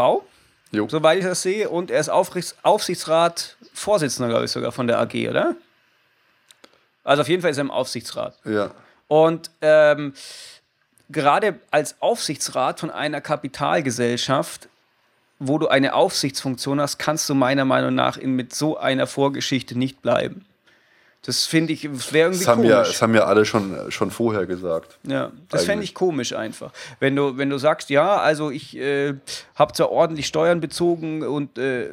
jo. 0.71 0.87
soweit 0.89 1.19
ich 1.19 1.25
das 1.25 1.41
sehe, 1.41 1.69
und 1.69 1.91
er 1.91 1.99
ist 1.99 2.09
Aufrichts 2.09 2.55
Aufsichtsrat, 2.63 3.57
Vorsitzender, 3.73 4.29
glaube 4.29 4.45
ich, 4.45 4.51
sogar 4.51 4.71
von 4.71 4.87
der 4.87 4.99
AG, 4.99 5.29
oder? 5.29 5.55
Also 7.03 7.21
auf 7.21 7.29
jeden 7.29 7.41
Fall 7.41 7.51
ist 7.51 7.57
er 7.57 7.61
im 7.61 7.71
Aufsichtsrat. 7.71 8.37
Ja. 8.45 8.71
Und 9.07 9.49
ähm, 9.61 10.13
gerade 11.09 11.59
als 11.71 11.95
Aufsichtsrat 12.01 12.79
von 12.79 12.91
einer 12.91 13.21
Kapitalgesellschaft 13.21 14.68
wo 15.39 15.57
du 15.57 15.67
eine 15.67 15.93
Aufsichtsfunktion 15.93 16.81
hast, 16.81 16.99
kannst 16.99 17.29
du 17.29 17.33
meiner 17.33 17.65
Meinung 17.65 17.95
nach 17.95 18.17
in, 18.17 18.35
mit 18.35 18.53
so 18.53 18.77
einer 18.77 19.07
Vorgeschichte 19.07 19.77
nicht 19.77 20.01
bleiben. 20.01 20.45
Das 21.23 21.45
finde 21.45 21.73
ich, 21.73 21.83
wäre 21.83 22.29
irgendwie 22.29 22.39
das 22.39 22.47
haben 22.47 22.61
komisch. 22.61 22.71
Ja, 22.71 22.83
das 22.83 23.01
haben 23.01 23.13
ja 23.13 23.25
alle 23.25 23.43
schon, 23.45 23.91
schon 23.91 24.09
vorher 24.09 24.45
gesagt. 24.45 24.97
Ja, 25.03 25.31
das 25.49 25.65
fände 25.65 25.83
ich 25.83 25.93
komisch 25.93 26.33
einfach. 26.33 26.71
Wenn 27.01 27.13
du, 27.13 27.37
wenn 27.37 27.49
du 27.49 27.57
sagst, 27.57 27.89
ja, 27.89 28.17
also 28.17 28.51
ich 28.51 28.77
äh, 28.77 29.15
habe 29.55 29.73
zwar 29.73 29.91
ordentlich 29.91 30.27
Steuern 30.27 30.61
bezogen 30.61 31.23
und 31.23 31.57
äh, 31.57 31.89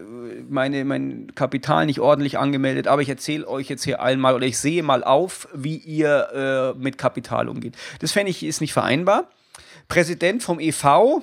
meine, 0.49 0.85
mein 0.85 1.33
Kapital 1.35 1.87
nicht 1.87 1.99
ordentlich 1.99 2.39
angemeldet, 2.39 2.87
aber 2.87 3.03
ich 3.03 3.09
erzähle 3.09 3.49
euch 3.49 3.69
jetzt 3.69 3.83
hier 3.83 4.01
einmal 4.01 4.37
oder 4.37 4.47
ich 4.47 4.59
sehe 4.59 4.85
mal 4.85 5.03
auf, 5.03 5.49
wie 5.53 5.77
ihr 5.77 6.75
äh, 6.77 6.79
mit 6.81 6.97
Kapital 6.97 7.49
umgeht. 7.49 7.75
Das 7.99 8.13
fände 8.13 8.31
ich 8.31 8.45
ist 8.45 8.61
nicht 8.61 8.73
vereinbar. 8.73 9.25
Präsident 9.89 10.45
vom 10.45 10.61
EV, 10.61 11.21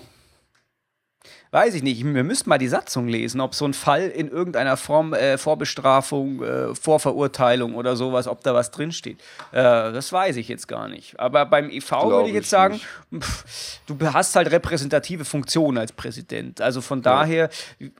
weiß 1.53 1.75
ich 1.75 1.83
nicht, 1.83 2.03
wir 2.03 2.23
müssten 2.23 2.49
mal 2.49 2.57
die 2.57 2.67
Satzung 2.67 3.07
lesen, 3.07 3.39
ob 3.39 3.53
so 3.53 3.65
ein 3.65 3.75
Fall 3.75 4.09
in 4.09 4.27
irgendeiner 4.27 4.75
Form 4.75 5.13
äh, 5.13 5.37
Vorbestrafung, 5.37 6.41
äh, 6.41 6.73
Vorverurteilung 6.73 7.75
oder 7.75 7.95
sowas, 7.95 8.27
ob 8.27 8.41
da 8.43 8.55
was 8.55 8.71
drinsteht. 8.71 9.19
Äh, 9.51 9.61
das 9.61 10.11
weiß 10.11 10.37
ich 10.37 10.47
jetzt 10.47 10.67
gar 10.67 10.87
nicht. 10.87 11.19
Aber 11.19 11.45
beim 11.45 11.69
EV 11.69 11.91
würde 12.09 12.29
ich 12.29 12.33
jetzt 12.33 12.49
sagen, 12.49 12.81
pff, 13.15 13.79
du 13.85 13.95
hast 14.01 14.35
halt 14.35 14.49
repräsentative 14.49 15.25
Funktionen 15.25 15.77
als 15.77 15.91
Präsident. 15.91 16.59
Also 16.59 16.81
von 16.81 16.99
ja. 16.99 17.03
daher 17.03 17.49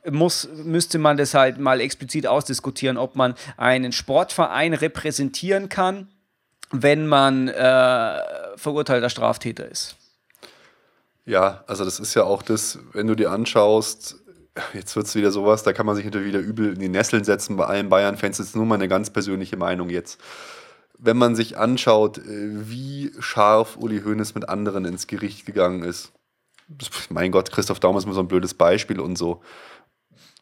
muss, 0.10 0.50
müsste 0.66 0.98
man 0.98 1.18
das 1.18 1.36
halt 1.36 1.60
mal 1.60 1.80
explizit 1.80 2.26
ausdiskutieren, 2.26 2.98
ob 2.98 3.16
man 3.16 3.36
einen 3.58 3.92
Sportverein 3.92 4.74
repräsentieren 4.74 5.70
kann, 5.70 6.08
wenn 6.72 7.06
man 7.06 7.50
äh, 7.50 8.20
verurteilter 8.56 9.12
Straftäter 9.12 9.70
ist. 9.70 9.96
Ja, 11.26 11.64
also 11.68 11.86
das 11.86 12.00
ist 12.00 12.14
ja 12.16 12.24
auch 12.24 12.42
das, 12.42 12.80
wenn 12.92 13.08
du 13.08 13.16
dir 13.16 13.32
anschaust, 13.32 14.18
jetzt 14.74 14.96
wird 14.96 15.08
es 15.08 15.16
wieder 15.16 15.32
sowas, 15.32 15.64
da 15.64 15.74
kann 15.74 15.86
man 15.86 15.96
sich 15.96 16.06
natürlich 16.06 16.28
wieder 16.28 16.40
übel 16.40 16.74
in 16.74 16.80
die 16.80 16.90
Nesseln 16.90 17.24
setzen 17.24 17.56
bei 17.56 17.66
allen 17.66 17.90
Bayern-Fans. 17.90 18.38
Das 18.38 18.48
ist 18.48 18.56
nur 18.56 18.66
meine 18.66 18.88
ganz 18.88 19.10
persönliche 19.10 19.58
Meinung 19.58 19.90
jetzt. 19.90 20.20
Wenn 20.98 21.18
man 21.18 21.36
sich 21.36 21.58
anschaut, 21.58 22.18
äh, 22.20 22.70
wie 22.70 23.12
scharf 23.20 23.78
Uli 23.78 24.02
Hoeneß 24.02 24.36
mit 24.36 24.50
anderen 24.50 24.86
ins 24.86 25.08
Gericht 25.08 25.46
gegangen 25.46 25.84
ist. 25.84 26.12
Mein 27.10 27.32
Gott, 27.32 27.52
Christoph 27.52 27.80
Daum 27.80 27.98
ist 27.98 28.06
mir 28.06 28.14
so 28.14 28.22
ein 28.22 28.28
blödes 28.28 28.54
Beispiel 28.54 29.00
und 29.00 29.18
so. 29.18 29.42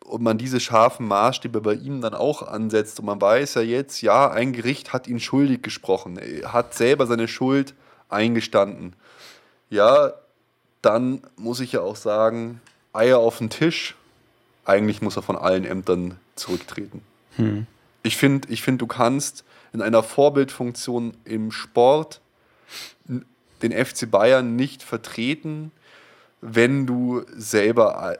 Und 0.04 0.22
man 0.24 0.38
diese 0.38 0.60
scharfen 0.60 1.08
Maßstäbe 1.08 1.62
bei 1.62 1.74
ihm 1.74 2.02
dann 2.02 2.14
auch 2.14 2.42
ansetzt 2.42 3.00
und 3.00 3.06
man 3.06 3.22
weiß 3.22 3.56
ja 3.56 3.62
jetzt, 3.62 4.02
ja, 4.02 4.30
ein 4.30 4.52
Gericht 4.52 4.94
hat 4.94 5.08
ihn 5.08 5.20
schuldig 5.20 5.62
gesprochen. 5.64 6.18
Er 6.18 6.54
hat 6.54 6.74
selber 6.74 7.08
seine 7.08 7.28
Schuld 7.28 7.76
eingestanden. 8.10 8.96
Ja, 9.70 10.14
dann 10.82 11.22
muss 11.38 11.60
ich 11.60 11.74
ja 11.74 11.82
auch 11.82 11.96
sagen, 11.96 12.62
Eier 12.94 13.20
auf 13.20 13.38
den 13.38 13.50
Tisch, 13.50 13.96
eigentlich 14.66 15.02
muss 15.02 15.16
er 15.16 15.22
von 15.22 15.36
allen 15.36 15.66
Ämtern 15.66 16.18
zurücktreten. 16.36 17.02
Hm. 17.38 17.68
Ich 18.04 18.18
finde, 18.18 18.50
ich 18.50 18.62
find, 18.62 18.82
du 18.82 18.88
kannst 18.88 19.44
in 19.74 19.82
einer 19.82 20.04
Vorbildfunktion 20.04 21.16
im 21.24 21.52
Sport 21.52 22.22
den 23.62 23.72
FC 23.72 24.10
Bayern 24.10 24.56
nicht 24.56 24.84
vertreten, 24.84 25.72
wenn 26.42 26.88
du 26.88 27.24
selber, 27.36 28.18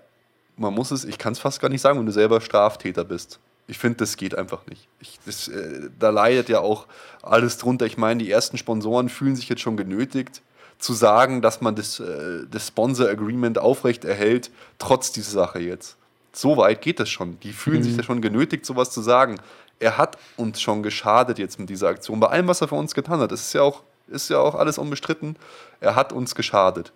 man 0.56 0.74
muss 0.74 0.92
es, 0.92 1.04
ich 1.04 1.18
kann 1.18 1.34
es 1.34 1.40
fast 1.40 1.60
gar 1.60 1.70
nicht 1.70 1.82
sagen, 1.82 1.98
wenn 2.00 2.06
du 2.06 2.12
selber 2.12 2.42
Straftäter 2.42 3.04
bist. 3.04 3.40
Ich 3.68 3.78
finde, 3.78 3.98
das 3.98 4.18
geht 4.18 4.36
einfach 4.36 4.66
nicht. 4.68 4.88
Ich, 5.00 5.20
das, 5.26 5.48
äh, 5.48 5.90
da 5.98 6.10
leidet 6.10 6.50
ja 6.50 6.60
auch 6.60 6.88
alles 7.22 7.58
drunter. 7.58 7.86
Ich 7.86 7.98
meine, 7.98 8.24
die 8.24 8.30
ersten 8.30 8.58
Sponsoren 8.58 9.08
fühlen 9.10 9.36
sich 9.36 9.50
jetzt 9.50 9.62
schon 9.62 9.78
genötigt, 9.78 10.42
zu 10.82 10.94
sagen, 10.94 11.42
dass 11.42 11.62
man 11.62 11.76
das, 11.76 12.00
äh, 12.00 12.46
das 12.50 12.68
Sponsor 12.68 13.08
Agreement 13.08 13.58
aufrecht 13.58 14.04
erhält, 14.04 14.52
trotz 14.80 15.12
dieser 15.12 15.32
Sache 15.32 15.60
jetzt. 15.60 15.96
So 16.34 16.58
weit 16.58 16.82
geht 16.82 17.00
es 17.00 17.10
schon. 17.10 17.40
Die 17.42 17.54
fühlen 17.54 17.80
mhm. 17.80 17.84
sich 17.84 17.98
ja 17.98 18.04
schon 18.04 18.22
genötigt, 18.22 18.66
sowas 18.66 18.92
zu 18.92 19.02
sagen. 19.02 19.40
Er 19.80 19.98
hat 19.98 20.18
uns 20.38 20.62
schon 20.62 20.84
geschadet 20.84 21.40
jetzt 21.40 21.60
mit 21.60 21.70
dieser 21.70 21.90
Aktion. 21.90 22.20
Bei 22.20 22.28
allem, 22.28 22.48
was 22.48 22.62
er 22.62 22.68
für 22.68 22.76
uns 22.76 22.94
getan 22.94 23.20
hat, 23.20 23.32
das 23.32 23.42
ist 23.42 23.54
ja 23.54 23.62
auch, 23.62 23.84
ist 24.08 24.30
ja 24.30 24.40
auch 24.40 24.56
alles 24.56 24.78
unbestritten. 24.78 25.36
Er 25.80 25.96
hat 25.96 26.14
uns 26.14 26.36
geschadet. 26.36 26.92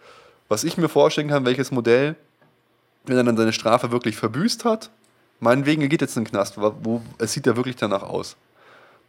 Was 0.49 0.63
ich 0.63 0.77
mir 0.77 0.89
vorstellen 0.89 1.27
kann, 1.27 1.45
welches 1.45 1.71
Modell, 1.71 2.15
wenn 3.05 3.17
er 3.17 3.23
dann 3.23 3.37
seine 3.37 3.53
Strafe 3.53 3.91
wirklich 3.91 4.15
verbüßt 4.15 4.65
hat, 4.65 4.89
meinetwegen, 5.39 5.81
er 5.81 5.89
geht 5.89 6.01
jetzt 6.01 6.17
in 6.17 6.23
den 6.23 6.31
Knast, 6.31 6.57
wo, 6.57 7.01
es 7.17 7.33
sieht 7.33 7.45
ja 7.45 7.55
wirklich 7.55 7.75
danach 7.75 8.03
aus 8.03 8.35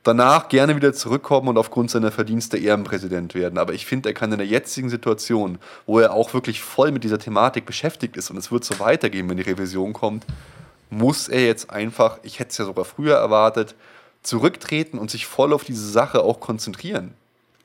danach 0.07 0.48
gerne 0.48 0.76
wieder 0.76 0.92
zurückkommen 0.92 1.48
und 1.48 1.59
aufgrund 1.59 1.90
seiner 1.90 2.11
Verdienste 2.11 2.59
Ehrenpräsident 2.59 3.34
werden. 3.34 3.59
Aber 3.59 3.74
ich 3.74 3.86
finde, 3.86 4.11
er 4.11 4.14
kann 4.14 4.32
in 4.32 4.38
der 4.38 4.46
jetzigen 4.46 4.88
Situation, 4.88 5.59
wo 5.86 5.98
er 5.98 6.12
auch 6.12 6.34
wirklich 6.34 6.61
voll 6.61 6.92
mit 6.92 7.04
dieser 7.04 7.18
Thematik 7.18 7.66
beschäftigt 7.66 8.16
ist 8.16 8.30
und 8.30 8.36
es 8.36 8.52
wird 8.52 8.64
so 8.64 8.78
weitergehen, 8.78 9.28
wenn 9.28 9.36
die 9.36 9.42
Revision 9.42 9.92
kommt, 9.92 10.24
muss 10.90 11.28
er 11.28 11.44
jetzt 11.44 11.70
einfach, 11.70 12.18
ich 12.22 12.38
hätte 12.38 12.50
es 12.50 12.59
ja 12.59 12.64
sogar 12.64 12.84
früher 12.84 13.16
erwartet, 13.16 13.74
zurücktreten 14.22 14.98
und 14.98 15.11
sich 15.11 15.26
voll 15.26 15.52
auf 15.52 15.64
diese 15.64 15.88
Sache 15.88 16.22
auch 16.22 16.40
konzentrieren. 16.40 17.14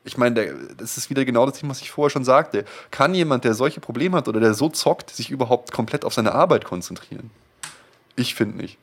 Ich 0.03 0.17
meine, 0.17 0.55
das 0.77 0.97
ist 0.97 1.09
wieder 1.11 1.25
genau 1.25 1.45
das 1.45 1.59
Thema, 1.59 1.71
was 1.71 1.81
ich 1.81 1.91
vorher 1.91 2.09
schon 2.09 2.23
sagte. 2.23 2.65
Kann 2.89 3.13
jemand, 3.13 3.43
der 3.43 3.53
solche 3.53 3.79
Probleme 3.79 4.17
hat 4.17 4.27
oder 4.27 4.39
der 4.39 4.55
so 4.55 4.69
zockt, 4.69 5.11
sich 5.11 5.29
überhaupt 5.29 5.71
komplett 5.71 6.05
auf 6.05 6.13
seine 6.13 6.33
Arbeit 6.33 6.65
konzentrieren? 6.65 7.29
Ich 8.15 8.33
finde 8.33 8.57
nicht. 8.57 8.77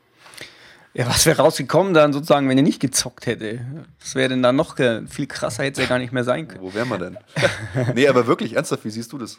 Ja, 0.99 1.07
was 1.07 1.26
wäre 1.26 1.40
rausgekommen 1.40 1.94
dann 1.94 2.12
sozusagen, 2.12 2.49
wenn 2.49 2.59
er 2.59 2.64
nicht 2.64 2.80
gezockt 2.80 3.26
hätte? 3.26 3.61
Was 4.01 4.16
wäre 4.16 4.30
denn 4.30 4.42
dann 4.42 4.57
noch 4.57 4.76
viel 4.76 5.28
krasser, 5.28 5.62
hätte 5.62 5.80
es 5.80 5.86
ja 5.86 5.88
gar 5.88 6.01
nicht 6.01 6.12
mehr 6.12 6.24
sein 6.24 6.49
können. 6.49 6.61
Wo 6.61 6.74
wären 6.74 6.88
wir 6.88 6.99
denn? 6.99 7.18
nee, 7.94 8.09
aber 8.09 8.26
wirklich 8.26 8.57
ernsthaft, 8.57 8.84
wie 8.84 8.90
siehst 8.90 9.12
du 9.12 9.18
das? 9.18 9.38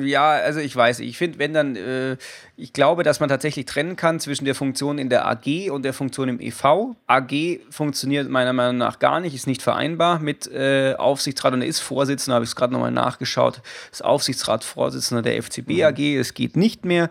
Ja, 0.00 0.32
also 0.32 0.58
ich 0.58 0.74
weiß, 0.74 0.98
ich 1.00 1.16
finde, 1.16 1.38
wenn 1.38 1.52
dann, 1.52 1.76
äh, 1.76 2.16
ich 2.56 2.72
glaube, 2.72 3.04
dass 3.04 3.20
man 3.20 3.28
tatsächlich 3.28 3.66
trennen 3.66 3.94
kann 3.94 4.18
zwischen 4.18 4.46
der 4.46 4.56
Funktion 4.56 4.98
in 4.98 5.10
der 5.10 5.28
AG 5.28 5.70
und 5.70 5.84
der 5.84 5.92
Funktion 5.92 6.28
im 6.28 6.40
EV. 6.40 6.96
AG 7.06 7.60
funktioniert 7.70 8.28
meiner 8.28 8.52
Meinung 8.52 8.78
nach 8.78 8.98
gar 8.98 9.20
nicht, 9.20 9.34
ist 9.34 9.46
nicht 9.46 9.62
vereinbar 9.62 10.18
mit 10.18 10.50
äh, 10.50 10.94
Aufsichtsrat 10.94 11.52
und 11.52 11.62
er 11.62 11.68
ist 11.68 11.80
Vorsitzender, 11.80 12.34
habe 12.34 12.44
ich 12.44 12.50
es 12.50 12.56
gerade 12.56 12.72
nochmal 12.72 12.90
nachgeschaut, 12.90 13.60
ist 13.92 14.04
Aufsichtsratsvorsitzender 14.04 15.22
der 15.22 15.40
FCB 15.40 15.68
mhm. 15.68 15.82
AG. 15.82 16.00
Es 16.00 16.34
geht 16.34 16.56
nicht 16.56 16.84
mehr 16.84 17.10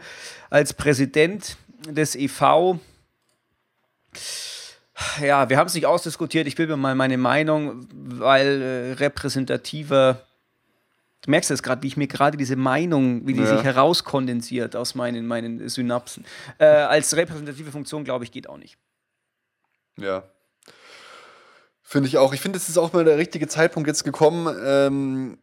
als 0.50 0.74
Präsident 0.74 1.56
des 1.88 2.16
EV. 2.16 2.80
Ja, 5.22 5.50
wir 5.50 5.58
haben 5.58 5.68
es 5.68 5.74
nicht 5.74 5.86
ausdiskutiert. 5.86 6.48
Ich 6.48 6.56
bilde 6.56 6.76
mir 6.76 6.82
mal 6.82 6.96
meine 6.96 7.18
Meinung, 7.18 7.88
weil 7.94 8.62
äh, 8.62 8.94
repräsentativer. 8.94 10.22
Du 11.22 11.30
merkst 11.32 11.50
jetzt 11.50 11.64
gerade, 11.64 11.84
wie 11.84 11.88
ich 11.88 11.98
mir 11.98 12.08
gerade 12.08 12.38
diese 12.38 12.56
Meinung, 12.56 13.28
wie 13.28 13.34
die 13.34 13.42
ja. 13.42 13.48
sich 13.48 13.64
herauskondensiert 13.64 14.76
aus 14.76 14.96
meinen, 14.96 15.28
meinen 15.28 15.70
Synapsen. 15.70 16.26
Äh, 16.58 16.66
als 16.66 17.16
repräsentative 17.16 17.72
Funktion, 17.72 18.04
glaube 18.04 18.24
ich, 18.24 18.32
geht 18.32 18.50
auch 18.50 18.58
nicht. 18.58 18.78
Ja. 19.98 20.24
Finde 21.84 22.08
ich 22.08 22.18
auch. 22.18 22.34
Ich 22.34 22.42
finde, 22.42 22.58
es 22.58 22.70
ist 22.70 22.78
auch 22.78 22.94
mal 22.94 23.04
der 23.04 23.18
richtige 23.18 23.48
Zeitpunkt 23.48 23.88
jetzt 23.88 24.04
gekommen, 24.04 24.56
ähm, 24.64 25.38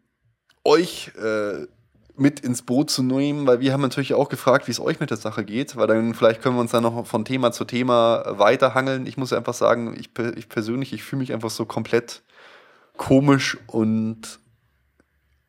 euch 0.64 1.12
äh, 1.16 1.66
mit 2.18 2.40
ins 2.40 2.62
Boot 2.62 2.90
zu 2.90 3.02
nehmen, 3.02 3.46
weil 3.46 3.60
wir 3.60 3.72
haben 3.72 3.80
natürlich 3.80 4.14
auch 4.14 4.28
gefragt, 4.28 4.66
wie 4.66 4.72
es 4.72 4.80
euch 4.80 5.00
mit 5.00 5.10
der 5.10 5.16
Sache 5.16 5.44
geht, 5.44 5.76
weil 5.76 5.86
dann 5.86 6.14
vielleicht 6.14 6.42
können 6.42 6.56
wir 6.56 6.60
uns 6.60 6.72
dann 6.72 6.82
noch 6.82 7.06
von 7.06 7.24
Thema 7.24 7.52
zu 7.52 7.64
Thema 7.64 8.24
weiterhangeln. 8.38 9.06
Ich 9.06 9.16
muss 9.16 9.32
einfach 9.32 9.54
sagen, 9.54 9.96
ich, 9.98 10.10
ich 10.36 10.48
persönlich, 10.48 10.92
ich 10.92 11.02
fühle 11.02 11.20
mich 11.20 11.32
einfach 11.32 11.50
so 11.50 11.64
komplett 11.64 12.22
komisch 12.96 13.58
und, 13.66 14.40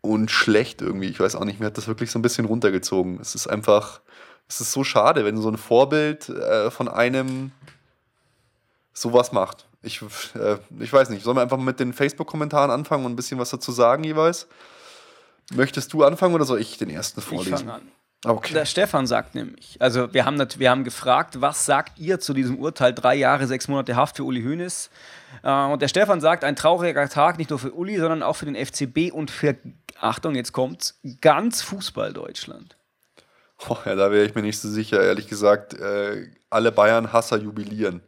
und 0.02 0.32
schlecht 0.32 0.82
irgendwie. 0.82 1.08
Ich 1.08 1.20
weiß 1.20 1.36
auch 1.36 1.46
nicht, 1.46 1.60
mir 1.60 1.68
hat 1.68 1.78
das 1.78 1.88
wirklich 1.88 2.12
so 2.12 2.20
ein 2.20 2.24
bisschen 2.24 2.46
runtergezogen. 2.46 3.20
Es 3.20 3.36
ist 3.36 3.48
einfach 3.48 4.02
es 4.50 4.60
ist 4.60 4.74
so 4.74 4.84
schade, 4.84 5.24
wenn 5.24 5.38
so 5.38 5.48
ein 5.48 5.58
Vorbild 5.58 6.28
äh, 6.28 6.72
von 6.72 6.88
einem 6.88 7.52
sowas 8.94 9.32
macht. 9.32 9.68
Ich, 9.84 10.02
äh, 10.34 10.58
ich 10.80 10.92
weiß 10.92 11.10
nicht, 11.10 11.24
sollen 11.24 11.38
wir 11.38 11.44
einfach 11.44 11.58
mit 11.58 11.80
den 11.80 11.94
Facebook-Kommentaren 11.94 12.72
anfangen 12.72 13.06
und 13.06 13.14
ein 13.14 13.16
bisschen 13.16 13.40
was 13.40 13.52
dazu 13.52 13.72
sagen 13.72 14.04
jeweils? 14.04 14.48
Möchtest 15.54 15.94
du 15.94 16.04
anfangen 16.04 16.36
oder 16.36 16.46
soll 16.46 16.62
ich 16.62 16.78
den 16.78 16.90
ersten 16.90 17.22
vorlesen? 17.22 17.54
Ich 17.54 17.60
fange 17.60 17.74
an. 17.74 17.92
Okay. 18.26 18.54
Der 18.54 18.66
Stefan 18.66 19.08
sagt 19.08 19.34
nämlich, 19.34 19.78
also 19.80 20.14
wir 20.14 20.26
haben, 20.26 20.46
wir 20.58 20.70
haben 20.70 20.84
gefragt, 20.84 21.40
was 21.40 21.66
sagt 21.66 21.98
ihr 22.00 22.20
zu 22.20 22.34
diesem 22.34 22.60
Urteil, 22.60 22.94
drei 22.94 23.16
Jahre, 23.16 23.48
sechs 23.48 23.70
Monate 23.70 23.96
Haft 23.96 24.18
für 24.18 24.26
Uli 24.26 24.44
Hoeneß? 24.44 24.90
Äh, 25.42 25.66
und 25.66 25.82
der 25.82 25.88
Stefan 25.88 26.20
sagt, 26.20 26.44
ein 26.44 26.58
trauriger 26.58 27.08
Tag, 27.08 27.38
nicht 27.38 27.50
nur 27.50 27.60
für 27.60 27.72
Uli, 27.72 27.98
sondern 27.98 28.22
auch 28.22 28.36
für 28.36 28.46
den 28.46 28.56
FCB 28.56 29.14
und 29.14 29.32
für, 29.32 29.56
Achtung, 30.02 30.36
jetzt 30.36 30.52
kommt's, 30.52 31.00
ganz 31.22 31.62
Fußball 31.62 32.12
Deutschland. 32.12 32.76
Oh, 33.70 33.78
ja, 33.86 33.96
da 33.96 34.12
wäre 34.12 34.26
ich 34.26 34.36
mir 34.36 34.42
nicht 34.42 34.60
so 34.60 34.70
sicher, 34.70 35.02
ehrlich 35.02 35.28
gesagt. 35.30 35.74
Äh, 35.74 36.28
alle 36.50 36.74
Bayern-Hasser 36.74 37.38
jubilieren. 37.38 38.02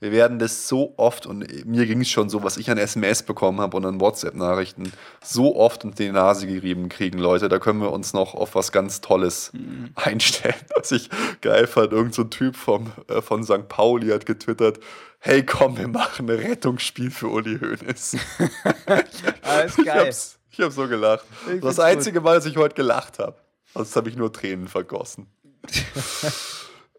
Wir 0.00 0.12
werden 0.12 0.38
das 0.38 0.66
so 0.66 0.94
oft, 0.96 1.26
und 1.26 1.66
mir 1.66 1.84
ging 1.84 2.00
es 2.00 2.08
schon 2.08 2.30
so, 2.30 2.42
was 2.42 2.56
ich 2.56 2.70
an 2.70 2.78
SMS 2.78 3.22
bekommen 3.22 3.60
habe 3.60 3.76
und 3.76 3.84
an 3.84 4.00
WhatsApp-Nachrichten, 4.00 4.92
so 5.22 5.56
oft 5.56 5.84
unter 5.84 6.02
die 6.02 6.10
Nase 6.10 6.46
gerieben 6.46 6.88
kriegen, 6.88 7.18
Leute. 7.18 7.50
Da 7.50 7.58
können 7.58 7.82
wir 7.82 7.92
uns 7.92 8.14
noch 8.14 8.34
auf 8.34 8.54
was 8.54 8.72
ganz 8.72 9.02
Tolles 9.02 9.52
mhm. 9.52 9.90
einstellen. 9.96 10.54
Was 10.74 10.92
ich 10.92 11.10
geil 11.42 11.66
fand, 11.66 11.92
irgend 11.92 12.14
so 12.14 12.22
ein 12.22 12.30
Typ 12.30 12.56
vom, 12.56 12.90
äh, 13.08 13.20
von 13.20 13.44
St. 13.44 13.68
Pauli 13.68 14.08
hat 14.08 14.24
getwittert, 14.24 14.80
hey 15.18 15.44
komm, 15.44 15.76
wir 15.76 15.88
machen 15.88 16.30
ein 16.30 16.38
Rettungsspiel 16.38 17.10
für 17.10 17.28
Uli 17.28 17.58
Hoeneß. 17.58 18.16
Alles 19.42 19.76
geil. 19.76 19.84
Ich 19.84 19.90
hab's, 19.90 20.38
ich 20.50 20.60
hab 20.60 20.72
so 20.72 20.88
gelacht. 20.88 21.24
das 21.60 21.78
einzige 21.78 22.22
Mal, 22.22 22.36
dass 22.36 22.46
ich 22.46 22.56
heute 22.56 22.74
gelacht 22.74 23.18
habe. 23.18 23.36
Sonst 23.74 23.94
habe 23.94 24.08
ich 24.08 24.16
nur 24.16 24.32
Tränen 24.32 24.68
vergossen. 24.68 25.26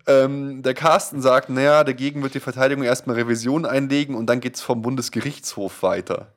Ähm, 0.07 0.63
der 0.63 0.73
Carsten 0.73 1.21
sagt, 1.21 1.49
naja, 1.49 1.83
dagegen 1.83 2.23
wird 2.23 2.33
die 2.33 2.39
Verteidigung 2.39 2.83
erstmal 2.83 3.15
Revision 3.15 3.65
einlegen 3.65 4.15
und 4.15 4.27
dann 4.27 4.39
geht 4.39 4.55
es 4.55 4.61
vom 4.61 4.81
Bundesgerichtshof 4.81 5.83
weiter. 5.83 6.33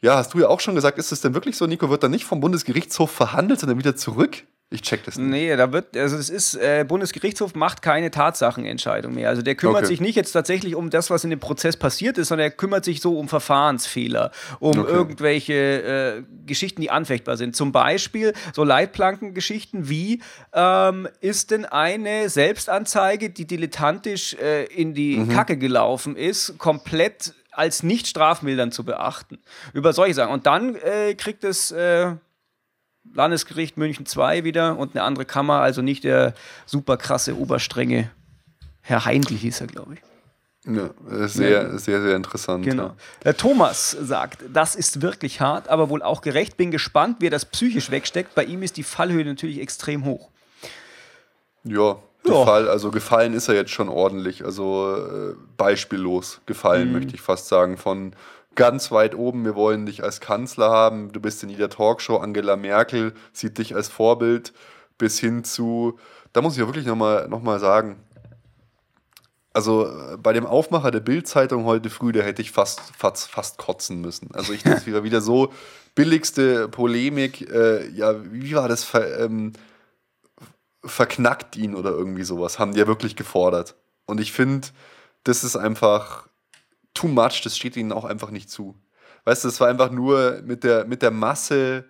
Ja, 0.00 0.16
hast 0.16 0.34
du 0.34 0.38
ja 0.38 0.48
auch 0.48 0.60
schon 0.60 0.74
gesagt, 0.74 0.98
ist 0.98 1.12
es 1.12 1.20
denn 1.20 1.34
wirklich 1.34 1.56
so, 1.56 1.66
Nico, 1.66 1.90
wird 1.90 2.02
dann 2.02 2.10
nicht 2.10 2.24
vom 2.24 2.40
Bundesgerichtshof 2.40 3.10
verhandelt, 3.10 3.60
sondern 3.60 3.78
wieder 3.78 3.96
zurück? 3.96 4.44
Ich 4.68 4.82
check 4.82 5.04
das 5.04 5.16
nicht. 5.16 5.30
Nee, 5.30 5.54
da 5.54 5.72
wird, 5.72 5.96
also 5.96 6.16
es 6.16 6.28
ist, 6.28 6.56
äh, 6.56 6.84
Bundesgerichtshof 6.86 7.54
macht 7.54 7.82
keine 7.82 8.10
Tatsachenentscheidung 8.10 9.14
mehr. 9.14 9.28
Also 9.28 9.42
der 9.42 9.54
kümmert 9.54 9.76
okay. 9.76 9.86
sich 9.86 10.00
nicht 10.00 10.16
jetzt 10.16 10.32
tatsächlich 10.32 10.74
um 10.74 10.90
das, 10.90 11.08
was 11.08 11.22
in 11.22 11.30
dem 11.30 11.38
Prozess 11.38 11.76
passiert 11.76 12.18
ist, 12.18 12.28
sondern 12.28 12.48
er 12.48 12.50
kümmert 12.50 12.84
sich 12.84 13.00
so 13.00 13.16
um 13.16 13.28
Verfahrensfehler, 13.28 14.32
um 14.58 14.76
okay. 14.76 14.90
irgendwelche 14.90 15.54
äh, 15.54 16.22
Geschichten, 16.46 16.80
die 16.80 16.90
anfechtbar 16.90 17.36
sind. 17.36 17.54
Zum 17.54 17.70
Beispiel 17.70 18.32
so 18.52 18.64
Leitplankengeschichten 18.64 19.88
wie, 19.88 20.20
ähm, 20.52 21.06
ist 21.20 21.52
denn 21.52 21.64
eine 21.64 22.28
Selbstanzeige, 22.28 23.30
die 23.30 23.46
dilettantisch 23.46 24.34
äh, 24.34 24.64
in 24.64 24.94
die 24.94 25.18
mhm. 25.18 25.28
Kacke 25.28 25.58
gelaufen 25.58 26.16
ist, 26.16 26.58
komplett 26.58 27.34
als 27.52 27.84
nicht 27.84 28.08
strafmildern 28.08 28.72
zu 28.72 28.84
beachten. 28.84 29.38
Über 29.72 29.92
solche 29.92 30.14
Sachen. 30.14 30.32
Und 30.32 30.46
dann 30.46 30.74
äh, 30.74 31.14
kriegt 31.14 31.44
es 31.44 31.70
äh, 31.70 32.16
Landesgericht 33.16 33.76
München 33.76 34.06
2 34.06 34.44
wieder 34.44 34.78
und 34.78 34.94
eine 34.94 35.02
andere 35.02 35.24
Kammer, 35.24 35.60
also 35.60 35.82
nicht 35.82 36.04
der 36.04 36.34
super 36.66 36.96
krasse 36.96 37.36
Oberstrenge. 37.36 38.10
Herr 38.82 39.04
Heindl 39.04 39.34
hieß 39.34 39.62
er, 39.62 39.66
glaube 39.66 39.94
ich. 39.94 40.00
Ja, 40.68 40.90
sehr, 41.28 41.50
ja. 41.50 41.78
sehr, 41.78 42.02
sehr 42.02 42.16
interessant. 42.16 42.64
Genau. 42.64 42.94
Ja. 43.24 43.32
Thomas 43.32 43.92
sagt, 43.92 44.44
das 44.52 44.74
ist 44.74 45.00
wirklich 45.00 45.40
hart, 45.40 45.68
aber 45.68 45.90
wohl 45.90 46.02
auch 46.02 46.22
gerecht. 46.22 46.56
Bin 46.56 46.70
gespannt, 46.70 47.18
wie 47.20 47.28
er 47.28 47.30
das 47.30 47.44
psychisch 47.44 47.90
wegsteckt. 47.90 48.34
Bei 48.34 48.44
ihm 48.44 48.62
ist 48.62 48.76
die 48.76 48.82
Fallhöhe 48.82 49.24
natürlich 49.24 49.60
extrem 49.60 50.04
hoch. 50.04 50.30
Ja, 51.62 51.98
Gefall, 52.26 52.68
also 52.68 52.90
gefallen 52.90 53.34
ist 53.34 53.48
er 53.48 53.54
jetzt 53.54 53.70
schon 53.70 53.88
ordentlich. 53.88 54.44
Also 54.44 54.96
äh, 54.96 55.34
beispiellos 55.56 56.40
gefallen, 56.46 56.88
mhm. 56.88 56.94
möchte 56.94 57.14
ich 57.14 57.20
fast 57.20 57.48
sagen. 57.48 57.76
Von 57.76 58.12
ganz 58.56 58.90
weit 58.90 59.14
oben, 59.14 59.44
wir 59.44 59.54
wollen 59.54 59.86
dich 59.86 60.02
als 60.02 60.20
Kanzler 60.20 60.70
haben, 60.70 61.12
du 61.12 61.20
bist 61.20 61.42
in 61.42 61.48
jeder 61.48 61.70
Talkshow, 61.70 62.16
Angela 62.16 62.56
Merkel 62.56 63.14
sieht 63.32 63.58
dich 63.58 63.74
als 63.74 63.88
Vorbild, 63.88 64.52
bis 64.98 65.20
hin 65.20 65.44
zu, 65.44 65.98
da 66.32 66.42
muss 66.42 66.54
ich 66.54 66.58
ja 66.58 66.66
wirklich 66.66 66.86
nochmal 66.86 67.28
noch 67.28 67.42
mal 67.42 67.60
sagen, 67.60 68.00
also 69.56 69.90
bei 70.22 70.34
dem 70.34 70.44
Aufmacher 70.44 70.90
der 70.90 71.00
Bild-Zeitung 71.00 71.64
heute 71.64 71.88
früh, 71.88 72.12
da 72.12 72.20
hätte 72.20 72.42
ich 72.42 72.52
fast, 72.52 72.80
fast, 72.94 73.30
fast 73.30 73.56
kotzen 73.56 74.02
müssen. 74.02 74.28
Also 74.34 74.52
ich 74.52 74.62
das 74.64 74.84
wieder, 74.84 75.02
wieder 75.02 75.22
so 75.22 75.50
billigste 75.94 76.68
Polemik, 76.68 77.50
äh, 77.50 77.88
ja, 77.88 78.14
wie 78.30 78.54
war 78.54 78.68
das, 78.68 78.84
ver, 78.84 79.18
ähm, 79.18 79.54
verknackt 80.84 81.56
ihn 81.56 81.74
oder 81.74 81.90
irgendwie 81.90 82.24
sowas, 82.24 82.58
haben 82.58 82.72
die 82.72 82.80
ja 82.80 82.86
wirklich 82.86 83.16
gefordert. 83.16 83.76
Und 84.04 84.20
ich 84.20 84.32
finde, 84.32 84.68
das 85.24 85.42
ist 85.42 85.56
einfach 85.56 86.28
too 86.96 87.08
much, 87.08 87.42
das 87.42 87.56
steht 87.56 87.76
ihnen 87.76 87.92
auch 87.92 88.04
einfach 88.04 88.30
nicht 88.30 88.50
zu. 88.50 88.74
Weißt 89.24 89.44
du, 89.44 89.48
es 89.48 89.60
war 89.60 89.68
einfach 89.68 89.90
nur 89.90 90.42
mit 90.44 90.64
der, 90.64 90.84
mit 90.86 91.02
der 91.02 91.10
Masse, 91.10 91.84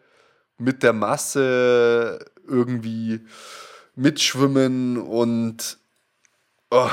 mit 0.59 0.83
der 0.83 0.93
Masse 0.93 2.19
irgendwie 2.47 3.21
mitschwimmen 3.95 4.99
und 4.99 5.79
oh, 6.71 6.91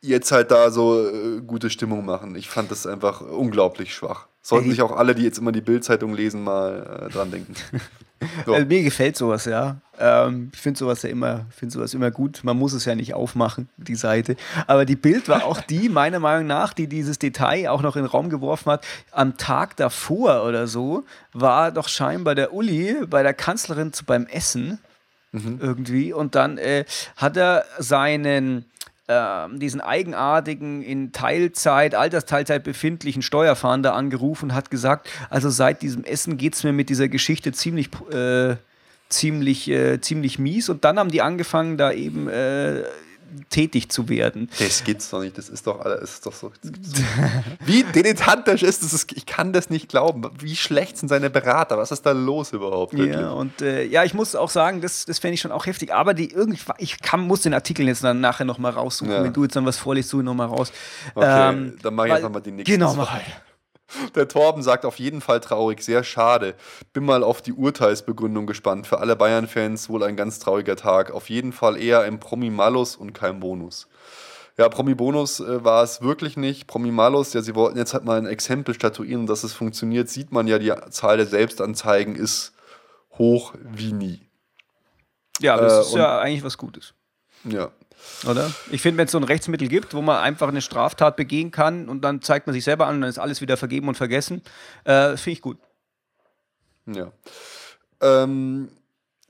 jetzt 0.00 0.32
halt 0.32 0.50
da 0.50 0.70
so 0.70 1.08
äh, 1.08 1.40
gute 1.40 1.70
Stimmung 1.70 2.04
machen. 2.04 2.34
Ich 2.36 2.48
fand 2.48 2.70
das 2.70 2.86
einfach 2.86 3.20
unglaublich 3.20 3.94
schwach. 3.94 4.28
Sollten 4.40 4.70
sich 4.70 4.82
auch 4.82 4.92
alle, 4.92 5.14
die 5.14 5.22
jetzt 5.22 5.38
immer 5.38 5.52
die 5.52 5.60
Bildzeitung 5.60 6.14
lesen, 6.14 6.42
mal 6.42 7.06
äh, 7.06 7.12
dran 7.12 7.30
denken. 7.30 7.54
So. 8.46 8.54
Also 8.54 8.66
mir 8.66 8.82
gefällt 8.82 9.16
sowas, 9.16 9.44
ja. 9.44 9.76
Ähm, 9.98 10.50
ich 10.52 10.60
finde 10.60 10.78
sowas 10.78 11.02
ja 11.02 11.10
immer, 11.10 11.46
finde 11.50 11.74
sowas 11.74 11.94
immer 11.94 12.10
gut. 12.10 12.40
Man 12.42 12.58
muss 12.58 12.72
es 12.72 12.84
ja 12.84 12.94
nicht 12.94 13.14
aufmachen, 13.14 13.68
die 13.76 13.94
Seite. 13.94 14.36
Aber 14.66 14.84
die 14.84 14.96
Bild 14.96 15.28
war 15.28 15.44
auch 15.44 15.60
die, 15.60 15.88
meiner 15.90 16.18
Meinung 16.18 16.46
nach, 16.46 16.72
die 16.72 16.86
dieses 16.86 17.18
Detail 17.18 17.68
auch 17.68 17.82
noch 17.82 17.96
in 17.96 18.02
den 18.02 18.10
Raum 18.10 18.30
geworfen 18.30 18.72
hat. 18.72 18.84
Am 19.12 19.36
Tag 19.36 19.76
davor 19.76 20.44
oder 20.44 20.66
so 20.66 21.04
war 21.32 21.70
doch 21.70 21.88
scheinbar 21.88 22.34
der 22.34 22.52
Uli 22.52 23.06
bei 23.08 23.22
der 23.22 23.34
Kanzlerin 23.34 23.92
zu, 23.92 24.04
beim 24.04 24.26
Essen 24.26 24.78
mhm. 25.32 25.58
irgendwie. 25.60 26.12
Und 26.12 26.34
dann 26.34 26.58
äh, 26.58 26.84
hat 27.16 27.36
er 27.36 27.64
seinen 27.78 28.64
diesen 29.54 29.80
eigenartigen, 29.80 30.82
in 30.82 31.12
Teilzeit, 31.12 31.94
Altersteilzeit 31.94 32.64
befindlichen 32.64 33.22
Steuerfahnder 33.22 33.94
angerufen 33.94 34.50
und 34.50 34.54
hat 34.54 34.70
gesagt, 34.70 35.08
also 35.30 35.50
seit 35.50 35.82
diesem 35.82 36.04
Essen 36.04 36.36
geht 36.36 36.54
es 36.54 36.64
mir 36.64 36.72
mit 36.72 36.88
dieser 36.88 37.08
Geschichte 37.08 37.52
ziemlich, 37.52 37.88
äh, 38.12 38.56
ziemlich, 39.08 39.70
äh, 39.70 40.00
ziemlich 40.00 40.38
mies. 40.38 40.68
Und 40.68 40.84
dann 40.84 40.98
haben 40.98 41.10
die 41.10 41.22
angefangen, 41.22 41.76
da 41.76 41.92
eben 41.92 42.28
äh, 42.28 42.82
tätig 43.50 43.88
zu 43.90 44.08
werden. 44.08 44.48
Das 44.58 44.84
gibt's 44.84 45.10
doch 45.10 45.20
nicht. 45.20 45.36
Das 45.38 45.48
ist 45.48 45.66
doch 45.66 45.80
alles 45.80 46.14
ist 46.14 46.26
doch 46.26 46.32
so. 46.32 46.52
Wie 47.64 47.84
dilettantisch 47.84 48.62
ist 48.62 48.82
das? 48.82 49.06
Ich 49.14 49.26
kann 49.26 49.52
das 49.52 49.70
nicht 49.70 49.88
glauben. 49.88 50.28
Wie 50.38 50.56
schlecht 50.56 50.98
sind 50.98 51.08
seine 51.08 51.30
Berater? 51.30 51.78
Was 51.78 51.92
ist 51.92 52.04
da 52.04 52.12
los 52.12 52.52
überhaupt? 52.52 52.92
Wirklich? 52.96 53.16
Ja, 53.16 53.30
und 53.30 53.62
äh, 53.62 53.84
ja, 53.84 54.04
ich 54.04 54.14
muss 54.14 54.34
auch 54.34 54.50
sagen, 54.50 54.80
das, 54.80 55.04
das 55.04 55.18
fände 55.18 55.34
ich 55.34 55.40
schon 55.40 55.52
auch 55.52 55.66
heftig. 55.66 55.92
Aber 55.92 56.14
die 56.14 56.30
irgendwie, 56.30 56.60
ich 56.78 57.00
kann, 57.00 57.20
muss 57.20 57.42
den 57.42 57.54
Artikel 57.54 57.86
jetzt 57.86 58.04
dann 58.04 58.20
nachher 58.20 58.44
nochmal 58.44 58.72
raussuchen. 58.72 59.12
Ja. 59.12 59.24
Wenn 59.24 59.32
du 59.32 59.44
jetzt 59.44 59.56
dann 59.56 59.66
was 59.66 59.78
vorliest, 59.78 60.08
suche 60.08 60.22
ich 60.22 60.26
nochmal 60.26 60.48
raus. 60.48 60.72
Okay, 61.14 61.50
ähm, 61.50 61.76
dann 61.82 61.94
mache 61.94 62.08
ich 62.08 62.14
jetzt 62.14 62.22
nochmal 62.22 62.42
die 62.42 62.52
nächste. 62.52 62.72
Genau, 62.72 62.94
mach 62.94 63.12
halt. 63.12 63.24
Der 64.14 64.28
Torben 64.28 64.62
sagt 64.62 64.84
auf 64.84 64.98
jeden 64.98 65.20
Fall 65.20 65.40
traurig, 65.40 65.82
sehr 65.82 66.04
schade. 66.04 66.54
Bin 66.92 67.04
mal 67.04 67.22
auf 67.22 67.42
die 67.42 67.52
Urteilsbegründung 67.52 68.46
gespannt. 68.46 68.86
Für 68.86 69.00
alle 69.00 69.16
Bayern-Fans 69.16 69.88
wohl 69.88 70.02
ein 70.02 70.16
ganz 70.16 70.38
trauriger 70.38 70.76
Tag. 70.76 71.10
Auf 71.10 71.30
jeden 71.30 71.52
Fall 71.52 71.76
eher 71.80 72.00
ein 72.00 72.20
Promi-Malus 72.20 72.96
und 72.96 73.12
kein 73.12 73.40
Bonus. 73.40 73.88
Ja, 74.58 74.68
Promi-Bonus 74.68 75.40
äh, 75.40 75.64
war 75.64 75.82
es 75.82 76.02
wirklich 76.02 76.36
nicht. 76.36 76.66
Promi-Malus, 76.66 77.32
ja, 77.32 77.40
sie 77.40 77.54
wollten 77.54 77.78
jetzt 77.78 77.94
halt 77.94 78.04
mal 78.04 78.18
ein 78.18 78.26
Exempel 78.26 78.74
statuieren, 78.74 79.26
dass 79.26 79.44
es 79.44 79.52
funktioniert. 79.52 80.08
Sieht 80.08 80.30
man 80.30 80.46
ja, 80.46 80.58
die 80.58 80.72
Zahl 80.90 81.16
der 81.16 81.26
Selbstanzeigen 81.26 82.14
ist 82.16 82.52
hoch 83.12 83.54
wie 83.62 83.92
nie. 83.92 84.20
Ja, 85.40 85.56
das 85.56 85.72
äh, 85.72 85.80
ist 85.80 85.94
ja 85.94 86.18
eigentlich 86.20 86.44
was 86.44 86.58
Gutes. 86.58 86.94
Ja, 87.44 87.70
oder? 88.28 88.50
Ich 88.70 88.82
finde, 88.82 88.98
wenn 88.98 89.06
es 89.06 89.12
so 89.12 89.18
ein 89.18 89.24
Rechtsmittel 89.24 89.68
gibt, 89.68 89.94
wo 89.94 90.02
man 90.02 90.18
einfach 90.22 90.48
eine 90.48 90.62
Straftat 90.62 91.16
begehen 91.16 91.50
kann 91.50 91.88
und 91.88 92.02
dann 92.02 92.22
zeigt 92.22 92.46
man 92.46 92.54
sich 92.54 92.64
selber 92.64 92.86
an 92.86 92.96
und 92.96 93.00
dann 93.02 93.10
ist 93.10 93.18
alles 93.18 93.40
wieder 93.40 93.56
vergeben 93.56 93.88
und 93.88 93.96
vergessen, 93.96 94.42
äh, 94.84 95.16
finde 95.16 95.30
ich 95.30 95.42
gut. 95.42 95.58
Ja. 96.86 97.12
Ähm, 98.00 98.68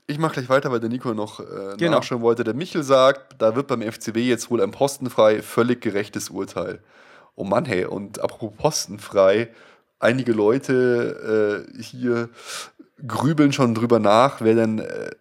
ich 0.07 0.17
mache 0.17 0.33
gleich 0.33 0.49
weiter, 0.49 0.71
weil 0.71 0.79
der 0.79 0.89
Nico 0.89 1.13
noch 1.13 1.39
äh, 1.39 1.75
genau. 1.77 1.97
nachschauen 1.97 2.21
wollte. 2.21 2.43
Der 2.43 2.53
Michel 2.53 2.83
sagt, 2.83 3.41
da 3.41 3.55
wird 3.55 3.67
beim 3.67 3.81
FCB 3.81 4.17
jetzt 4.17 4.51
wohl 4.51 4.61
ein 4.61 4.71
postenfrei, 4.71 5.41
völlig 5.41 5.81
gerechtes 5.81 6.29
Urteil. 6.29 6.83
Oh 7.35 7.43
Mann, 7.43 7.65
hey, 7.65 7.85
und 7.85 8.19
apropos 8.19 8.57
postenfrei, 8.57 9.49
einige 9.99 10.33
Leute 10.33 11.65
äh, 11.77 11.81
hier 11.81 12.29
grübeln 13.07 13.53
schon 13.53 13.75
drüber 13.75 13.99
nach, 13.99 14.41
wer 14.41 14.55
denn 14.55 14.79
äh, 14.79 15.11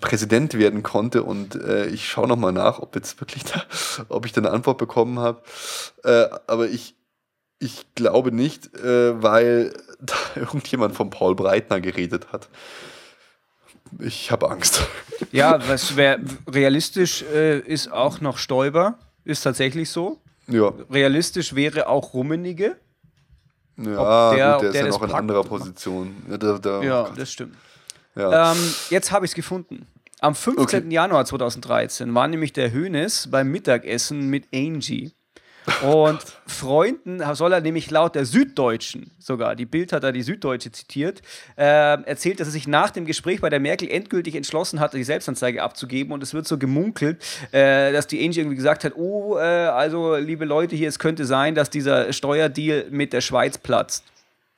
Präsident 0.00 0.54
werden 0.54 0.82
konnte. 0.82 1.22
Und 1.22 1.54
äh, 1.54 1.86
ich 1.86 2.08
schaue 2.08 2.28
nochmal 2.28 2.52
nach, 2.52 2.78
ob 2.78 2.94
jetzt 2.94 3.20
wirklich 3.20 3.44
da, 3.44 3.62
ob 4.08 4.26
ich 4.26 4.32
da 4.32 4.40
eine 4.40 4.50
Antwort 4.50 4.78
bekommen 4.78 5.18
habe. 5.18 5.42
Äh, 6.04 6.26
aber 6.46 6.68
ich, 6.68 6.94
ich 7.58 7.86
glaube 7.94 8.32
nicht, 8.32 8.74
äh, 8.74 9.22
weil 9.22 9.74
da 10.00 10.14
irgendjemand 10.36 10.94
von 10.94 11.10
Paul 11.10 11.34
Breitner 11.34 11.80
geredet 11.80 12.32
hat. 12.32 12.48
Ich 13.98 14.30
habe 14.30 14.50
Angst. 14.50 14.86
Ja, 15.32 15.58
was 15.68 15.96
wär, 15.96 16.20
realistisch 16.48 17.22
äh, 17.22 17.58
ist 17.58 17.90
auch 17.90 18.20
noch 18.20 18.38
Stoiber, 18.38 18.98
ist 19.24 19.42
tatsächlich 19.42 19.90
so. 19.90 20.20
Ja, 20.46 20.72
Realistisch 20.90 21.56
wäre 21.56 21.88
auch 21.88 22.14
Rummenige. 22.14 22.76
Ja 23.78 24.34
der- 24.34 24.52
gut, 24.54 24.62
der 24.62 24.68
ist 24.68 24.74
der 24.74 24.80
ja 24.82 24.86
das 24.86 25.00
noch 25.00 25.08
in 25.08 25.14
anderer 25.14 25.44
Position. 25.44 26.16
Ja, 26.30 26.36
da, 26.38 26.58
da, 26.58 26.82
Ja, 26.82 27.08
das 27.16 27.30
stimmt. 27.32 27.54
ja. 28.14 28.52
Ähm, 28.52 28.58
jetzt 28.90 29.12
habe 29.12 29.24
ich 29.24 29.30
es 29.32 29.34
gefunden. 29.34 29.86
Am 30.20 30.34
15. 30.34 30.62
Okay. 30.84 30.92
Januar 30.92 31.24
2013 31.24 32.12
war 32.14 32.26
nämlich 32.26 32.52
der 32.52 32.72
Hönes 32.72 33.28
beim 33.30 33.48
Mittagessen 33.52 34.28
mit 34.28 34.48
Angie. 34.52 35.12
Und 35.82 36.20
Freunden 36.46 37.22
soll 37.34 37.52
er 37.52 37.60
nämlich 37.60 37.90
laut 37.90 38.14
der 38.14 38.24
Süddeutschen 38.24 39.10
sogar, 39.18 39.54
die 39.54 39.66
Bild 39.66 39.92
hat 39.92 40.02
da 40.02 40.10
die 40.10 40.22
Süddeutsche 40.22 40.72
zitiert, 40.72 41.22
äh, 41.56 41.62
erzählt, 41.62 42.40
dass 42.40 42.48
er 42.48 42.52
sich 42.52 42.66
nach 42.66 42.90
dem 42.90 43.04
Gespräch 43.04 43.40
bei 43.40 43.50
der 43.50 43.60
Merkel 43.60 43.88
endgültig 43.88 44.34
entschlossen 44.34 44.80
hat, 44.80 44.94
die 44.94 45.04
Selbstanzeige 45.04 45.62
abzugeben. 45.62 46.12
Und 46.12 46.22
es 46.22 46.34
wird 46.34 46.48
so 46.48 46.58
gemunkelt, 46.58 47.22
äh, 47.52 47.92
dass 47.92 48.06
die 48.06 48.24
Angie 48.24 48.40
irgendwie 48.40 48.56
gesagt 48.56 48.84
hat: 48.84 48.96
Oh, 48.96 49.36
äh, 49.36 49.40
also 49.40 50.16
liebe 50.16 50.44
Leute 50.44 50.74
hier, 50.74 50.88
es 50.88 50.98
könnte 50.98 51.24
sein, 51.24 51.54
dass 51.54 51.70
dieser 51.70 52.12
Steuerdeal 52.12 52.86
mit 52.90 53.12
der 53.12 53.20
Schweiz 53.20 53.58
platzt. 53.58 54.04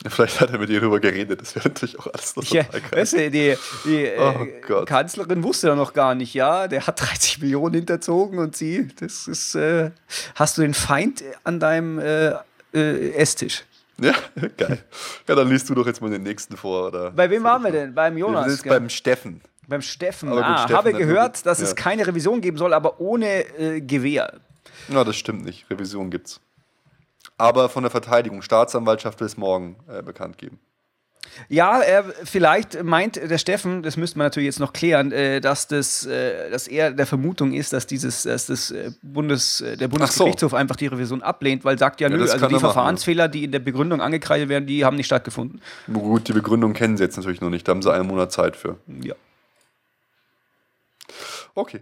Vielleicht 0.08 0.40
hat 0.40 0.50
er 0.50 0.58
mit 0.58 0.70
ihr 0.70 0.80
darüber 0.80 0.98
geredet. 0.98 1.42
Das 1.42 1.54
wäre 1.54 1.68
natürlich 1.68 1.98
auch 1.98 2.06
alles 2.06 2.34
noch 2.34 2.44
Ja, 2.44 2.62
total 2.64 2.80
geil. 2.80 2.90
weißt 3.00 3.12
du, 3.12 3.30
die, 3.30 3.54
die 3.84 4.04
äh, 4.06 4.18
Oh 4.18 4.46
Gott. 4.66 4.86
Kanzlerin 4.88 5.42
wusste 5.44 5.68
ja 5.68 5.74
noch 5.74 5.92
gar 5.92 6.14
nicht, 6.14 6.32
ja, 6.32 6.68
der 6.68 6.86
hat 6.86 7.00
30 7.06 7.40
Millionen 7.40 7.74
hinterzogen 7.74 8.38
und 8.38 8.56
sie, 8.56 8.88
das 8.98 9.28
ist, 9.28 9.54
äh, 9.54 9.90
hast 10.36 10.56
du 10.56 10.62
den 10.62 10.72
Feind 10.74 11.22
an 11.44 11.60
deinem 11.60 11.98
äh, 11.98 12.32
äh, 12.72 13.10
Esstisch. 13.12 13.64
Ja, 14.00 14.14
geil. 14.56 14.78
Ja, 15.28 15.34
dann 15.34 15.48
liest 15.50 15.68
du 15.68 15.74
doch 15.74 15.86
jetzt 15.86 16.00
mal 16.00 16.10
den 16.10 16.22
nächsten 16.22 16.56
vor. 16.56 16.88
Oder? 16.88 17.10
Bei 17.10 17.28
wem 17.28 17.42
waren 17.44 17.62
wir 17.62 17.70
denn? 17.70 17.94
Beim 17.94 18.14
Wir 18.14 18.20
Jonas? 18.20 18.44
sind 18.44 18.52
jetzt 18.54 18.62
gell? 18.62 18.72
beim 18.72 18.88
Steffen. 18.88 19.42
beim 19.68 19.82
Steffen. 19.82 20.30
Aber 20.30 20.38
gut, 20.40 20.46
ah, 20.46 20.58
Steffen 20.60 20.76
habe 20.76 20.92
gehört, 20.94 21.44
dass 21.44 21.60
es 21.60 21.70
ja. 21.70 21.74
keine 21.74 22.06
Revision 22.06 22.40
geben 22.40 22.56
soll, 22.56 22.72
aber 22.72 22.98
ohne 23.00 23.42
äh, 23.58 23.82
Gewehr. 23.82 24.40
Na, 24.88 25.04
das 25.04 25.16
stimmt 25.16 25.44
nicht. 25.44 25.68
Revision 25.68 26.08
gibt's. 26.10 26.40
Aber 27.40 27.68
von 27.70 27.82
der 27.82 27.90
Verteidigung, 27.90 28.42
Staatsanwaltschaft 28.42 29.18
will 29.20 29.26
es 29.26 29.36
morgen 29.36 29.76
äh, 29.88 30.02
bekannt 30.02 30.36
geben. 30.36 30.58
Ja, 31.48 31.80
er, 31.80 32.04
vielleicht 32.24 32.82
meint 32.82 33.16
der 33.16 33.38
Steffen, 33.38 33.82
das 33.82 33.96
müsste 33.96 34.18
man 34.18 34.26
natürlich 34.26 34.46
jetzt 34.46 34.60
noch 34.60 34.72
klären, 34.72 35.12
äh, 35.12 35.40
dass, 35.40 35.68
das, 35.68 36.04
äh, 36.04 36.50
dass 36.50 36.66
er 36.66 36.90
der 36.90 37.06
Vermutung 37.06 37.52
ist, 37.52 37.72
dass, 37.72 37.86
dieses, 37.86 38.24
dass 38.24 38.46
das 38.46 38.70
äh, 38.70 38.90
Bundes, 39.02 39.60
äh, 39.60 39.76
der 39.76 39.88
Bundesgerichtshof 39.88 40.54
einfach 40.54 40.76
die 40.76 40.88
Revision 40.88 41.22
ablehnt, 41.22 41.64
weil 41.64 41.78
sagt 41.78 42.00
ja, 42.00 42.08
Ja, 42.08 42.16
nö, 42.16 42.22
das 42.22 42.32
also 42.32 42.46
die 42.46 42.54
er 42.54 42.56
machen, 42.56 42.60
Verfahrensfehler, 42.60 43.28
die 43.28 43.44
in 43.44 43.52
der 43.52 43.60
Begründung 43.60 44.00
angekreidet 44.00 44.48
werden, 44.48 44.66
die 44.66 44.84
haben 44.84 44.96
nicht 44.96 45.06
stattgefunden. 45.06 45.60
Gut, 45.92 46.28
die 46.28 46.32
Begründung 46.32 46.72
kennen 46.72 46.96
sie 46.96 47.04
jetzt 47.04 47.16
natürlich 47.16 47.40
noch 47.40 47.50
nicht. 47.50 47.66
Da 47.66 47.72
haben 47.72 47.82
sie 47.82 47.92
einen 47.92 48.08
Monat 48.08 48.32
Zeit 48.32 48.56
für. 48.56 48.76
Ja. 49.02 49.14
Okay. 51.54 51.80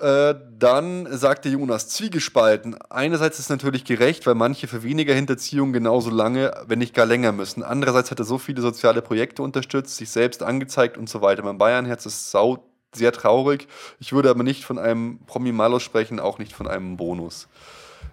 Äh, 0.00 0.34
dann 0.58 1.06
sagte 1.10 1.48
Jonas 1.48 1.88
zwiegespalten. 1.88 2.76
Einerseits 2.90 3.38
ist 3.38 3.50
natürlich 3.50 3.84
gerecht, 3.84 4.26
weil 4.26 4.34
manche 4.34 4.66
für 4.66 4.82
weniger 4.82 5.14
Hinterziehung 5.14 5.72
genauso 5.72 6.10
lange, 6.10 6.52
wenn 6.66 6.78
nicht 6.78 6.94
gar 6.94 7.06
länger 7.06 7.32
müssen. 7.32 7.62
Andererseits 7.62 8.10
hat 8.10 8.18
er 8.18 8.24
so 8.24 8.38
viele 8.38 8.62
soziale 8.62 9.02
Projekte 9.02 9.42
unterstützt, 9.42 9.96
sich 9.96 10.10
selbst 10.10 10.42
angezeigt 10.42 10.98
und 10.98 11.08
so 11.08 11.22
weiter. 11.22 11.42
Mein 11.42 11.58
Bayernherz 11.58 12.06
ist 12.06 12.30
sau 12.30 12.64
sehr 12.94 13.12
traurig. 13.12 13.68
Ich 13.98 14.12
würde 14.12 14.30
aber 14.30 14.42
nicht 14.42 14.64
von 14.64 14.78
einem 14.78 15.18
Promi-Malus 15.26 15.82
sprechen, 15.82 16.20
auch 16.20 16.38
nicht 16.38 16.52
von 16.52 16.66
einem 16.66 16.96
Bonus. 16.96 17.48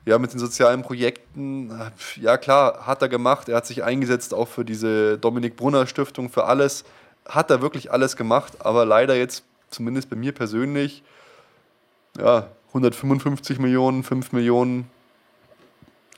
Ja, 0.05 0.17
mit 0.17 0.33
den 0.33 0.39
sozialen 0.39 0.81
Projekten, 0.81 1.71
ja 2.19 2.37
klar, 2.37 2.87
hat 2.87 3.01
er 3.03 3.09
gemacht. 3.09 3.49
Er 3.49 3.57
hat 3.57 3.67
sich 3.67 3.83
eingesetzt 3.83 4.33
auch 4.33 4.47
für 4.47 4.65
diese 4.65 5.19
Dominik 5.19 5.55
Brunner 5.55 5.85
Stiftung, 5.85 6.29
für 6.29 6.45
alles. 6.45 6.83
Hat 7.27 7.51
er 7.51 7.61
wirklich 7.61 7.91
alles 7.91 8.15
gemacht, 8.15 8.65
aber 8.65 8.83
leider 8.83 9.15
jetzt, 9.15 9.43
zumindest 9.71 10.09
bei 10.09 10.15
mir 10.15 10.31
persönlich, 10.33 11.03
ja, 12.17 12.47
155 12.69 13.59
Millionen, 13.59 14.03
5 14.03 14.31
Millionen, 14.31 14.89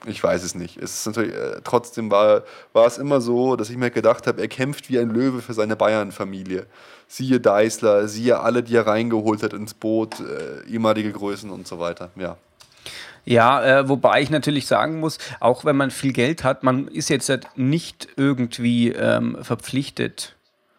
ich 0.05 0.21
weiß 0.21 0.43
es 0.43 0.55
nicht. 0.55 0.77
Es 0.77 0.99
ist 0.99 1.05
natürlich, 1.05 1.33
äh, 1.33 1.61
trotzdem 1.63 2.11
war, 2.11 2.43
war 2.73 2.85
es 2.85 2.97
immer 2.97 3.21
so, 3.21 3.55
dass 3.55 3.69
ich 3.69 3.77
mir 3.77 3.89
gedacht 3.89 4.27
habe, 4.27 4.41
er 4.41 4.47
kämpft 4.47 4.89
wie 4.89 4.99
ein 4.99 5.09
Löwe 5.09 5.41
für 5.41 5.53
seine 5.53 5.75
Bayern-Familie. 5.75 6.65
Siehe 7.07 7.39
Deißler, 7.39 8.07
siehe 8.07 8.39
alle, 8.39 8.63
die 8.63 8.75
er 8.75 8.87
reingeholt 8.87 9.43
hat 9.43 9.53
ins 9.53 9.73
Boot, 9.73 10.19
äh, 10.19 10.69
ehemalige 10.69 11.11
Größen 11.11 11.49
und 11.49 11.67
so 11.67 11.79
weiter. 11.79 12.09
Ja. 12.15 12.37
Ja, 13.25 13.63
äh, 13.63 13.87
wobei 13.87 14.21
ich 14.21 14.29
natürlich 14.29 14.67
sagen 14.67 14.99
muss, 14.99 15.17
auch 15.39 15.63
wenn 15.63 15.77
man 15.77 15.91
viel 15.91 16.11
Geld 16.11 16.43
hat, 16.43 16.63
man 16.63 16.89
ist 16.89 17.09
jetzt 17.09 17.31
nicht 17.55 18.09
irgendwie 18.17 18.89
ähm, 18.89 19.37
verpflichtet, 19.41 20.35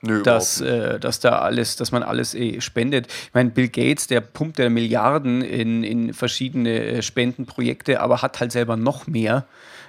Nö, 0.06 0.22
dass, 0.22 0.60
äh, 0.60 0.98
dass 1.00 1.20
da 1.20 1.38
alles, 1.38 1.76
dass 1.76 1.92
man 1.92 2.02
alles 2.02 2.34
eh 2.34 2.60
spendet. 2.60 3.06
Ich 3.06 3.34
meine, 3.34 3.50
Bill 3.50 3.68
Gates, 3.68 4.06
der 4.06 4.20
pumpt 4.20 4.58
ja 4.58 4.68
Milliarden 4.68 5.42
in, 5.42 5.82
in 5.84 6.14
verschiedene 6.14 6.84
äh, 6.84 7.02
Spendenprojekte, 7.02 8.00
aber 8.00 8.22
hat 8.22 8.40
halt 8.40 8.52
selber 8.52 8.76
noch 8.76 9.06
mehr. 9.06 9.46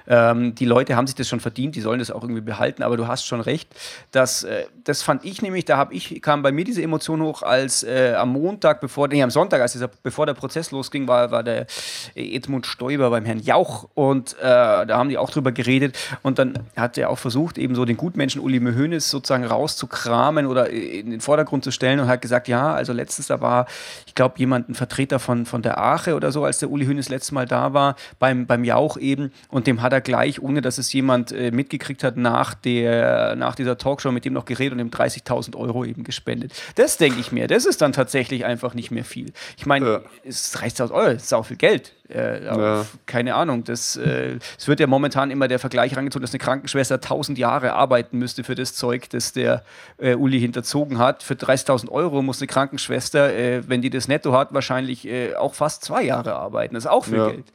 Ähm, 0.08 0.56
die 0.56 0.66
Leute 0.66 0.96
haben 0.96 1.08
sich 1.08 1.16
das 1.16 1.28
schon 1.28 1.40
verdient, 1.40 1.76
die 1.76 1.82
sollen 1.82 2.00
das 2.00 2.12
auch 2.12 2.22
irgendwie 2.22 2.42
behalten, 2.42 2.84
aber 2.84 2.98
du 2.98 3.08
hast 3.08 3.26
schon 3.26 3.42
recht. 3.42 3.70
dass, 4.12 4.44
äh, 4.44 4.66
das 4.84 5.02
fand 5.02 5.26
ich 5.26 5.42
nämlich, 5.42 5.66
da 5.66 5.78
hab 5.78 5.92
ich, 5.92 6.22
kam 6.22 6.44
bei 6.44 6.52
mir 6.52 6.64
diese 6.64 6.82
Emotion 6.82 7.22
hoch, 7.22 7.42
als 7.42 7.84
äh, 7.84 8.14
am 8.16 8.30
Montag, 8.30 8.82
bevor, 8.82 9.08
nee, 9.08 9.24
am 9.24 9.32
Sonntag, 9.32 9.62
als 9.62 9.72
dieser, 9.74 9.90
bevor 10.04 10.26
der 10.26 10.34
Prozess 10.34 10.72
losging, 10.72 11.08
war, 11.08 11.32
war 11.32 11.44
der 11.44 11.66
Edmund 12.14 12.68
Stoiber 12.68 13.10
beim 13.10 13.26
Herrn 13.26 13.40
Jauch 13.40 13.90
und 13.94 14.34
äh, 14.40 14.44
da 14.44 14.88
haben 14.90 15.10
die 15.10 15.18
auch 15.18 15.30
drüber 15.30 15.52
geredet 15.52 15.98
und 16.22 16.40
dann 16.40 16.60
hat 16.76 16.98
er 16.98 17.10
auch 17.10 17.18
versucht, 17.18 17.58
eben 17.58 17.76
so 17.76 17.86
den 17.86 17.98
Gutmenschen 17.98 18.42
Uli 18.42 18.60
Hoeneß 18.60 19.10
sozusagen 19.10 19.46
rauszukramen 19.46 20.05
oder 20.06 20.70
in 20.70 21.12
den 21.12 21.22
Vordergrund 21.22 21.64
zu 21.64 21.72
stellen 21.72 22.00
und 22.00 22.08
hat 22.08 22.22
gesagt, 22.22 22.48
ja, 22.48 22.74
also 22.74 22.94
letztens, 22.94 23.28
da 23.28 23.42
war, 23.42 23.66
ich 24.06 24.16
glaube, 24.16 24.36
jemand, 24.38 24.70
ein 24.70 24.76
Vertreter 24.76 25.20
von, 25.20 25.46
von 25.46 25.62
der 25.62 25.78
Ache 25.78 26.16
oder 26.16 26.32
so, 26.32 26.46
als 26.46 26.60
der 26.60 26.70
Uli 26.70 26.86
Hoeneß 26.86 27.10
letztes 27.10 27.32
Mal 27.32 27.46
da 27.46 27.74
war, 27.74 27.96
beim, 28.20 28.46
beim 28.46 28.64
Jauch 28.64 28.98
eben 28.98 29.32
und 29.50 29.68
dem 29.68 29.82
hat 29.82 29.94
er 29.94 30.02
gleich, 30.02 30.42
ohne 30.42 30.62
dass 30.62 30.78
es 30.78 30.92
jemand 30.94 31.32
äh, 31.32 31.52
mitgekriegt 31.52 32.04
hat, 32.04 32.18
nach, 32.18 32.54
der, 32.54 33.36
nach 33.36 33.56
dieser 33.56 33.78
Talkshow 33.78 34.12
mit 34.12 34.26
dem 34.26 34.34
noch 34.34 34.46
geredet 34.46 34.74
und 34.74 34.80
ihm 34.80 34.90
30.000 34.90 35.56
Euro 35.56 35.86
eben 35.86 36.04
gespendet. 36.04 36.54
Das 36.76 36.98
denke 36.98 37.20
ich 37.20 37.32
mir, 37.32 37.48
das 37.48 37.66
ist 37.66 37.82
dann 37.82 37.94
tatsächlich 37.94 38.46
einfach 38.46 38.74
nicht 38.74 38.92
mehr 38.92 39.06
viel. 39.06 39.32
Ich 39.58 39.66
meine, 39.66 39.86
Ja. 39.86 40.02
es 40.24 40.42
ist 40.54 40.58
30.000 40.58 40.92
Euro, 40.92 41.10
ist 41.12 41.34
auch 41.34 41.46
viel 41.46 41.58
Geld. 41.58 41.94
Äh, 42.10 42.48
aber 42.48 42.62
Ja. 42.62 42.86
Keine 43.06 43.36
Ahnung. 43.36 43.64
Das, 43.64 43.96
äh, 43.98 44.38
es 44.58 44.68
wird 44.68 44.80
ja 44.80 44.88
momentan 44.88 45.32
immer 45.32 45.48
der 45.48 45.60
Vergleich 45.60 45.96
rangezogen, 45.98 46.22
dass 46.22 46.32
eine 46.32 46.40
Krankenschwester 46.40 46.96
1000 46.96 47.38
Jahre 47.38 47.74
arbeiten 47.74 48.18
müsste 48.20 48.44
für 48.44 48.56
das 48.56 48.76
Zeug, 48.76 49.10
das 49.10 49.34
der 49.34 49.64
äh, 49.98 50.16
Uli 50.16 50.40
hinterzogen 50.40 50.98
hat. 51.00 51.24
Für 51.24 51.34
30.000 51.34 51.90
Euro 51.90 52.22
muss 52.22 52.40
eine 52.42 52.48
Krankenschwester, 52.48 53.34
äh, 53.34 53.68
wenn 53.68 53.82
die 53.82 53.90
das 53.90 54.08
netto 54.08 54.34
hat, 54.34 54.54
wahrscheinlich 54.54 55.08
äh, 55.08 55.36
auch 55.36 55.54
fast 55.56 55.84
zwei 55.84 56.04
Jahre 56.04 56.36
arbeiten. 56.36 56.76
Das 56.76 56.86
ist 56.86 56.92
auch 56.92 57.06
viel 57.06 57.18
Ja. 57.18 57.30
Geld. 57.30 57.46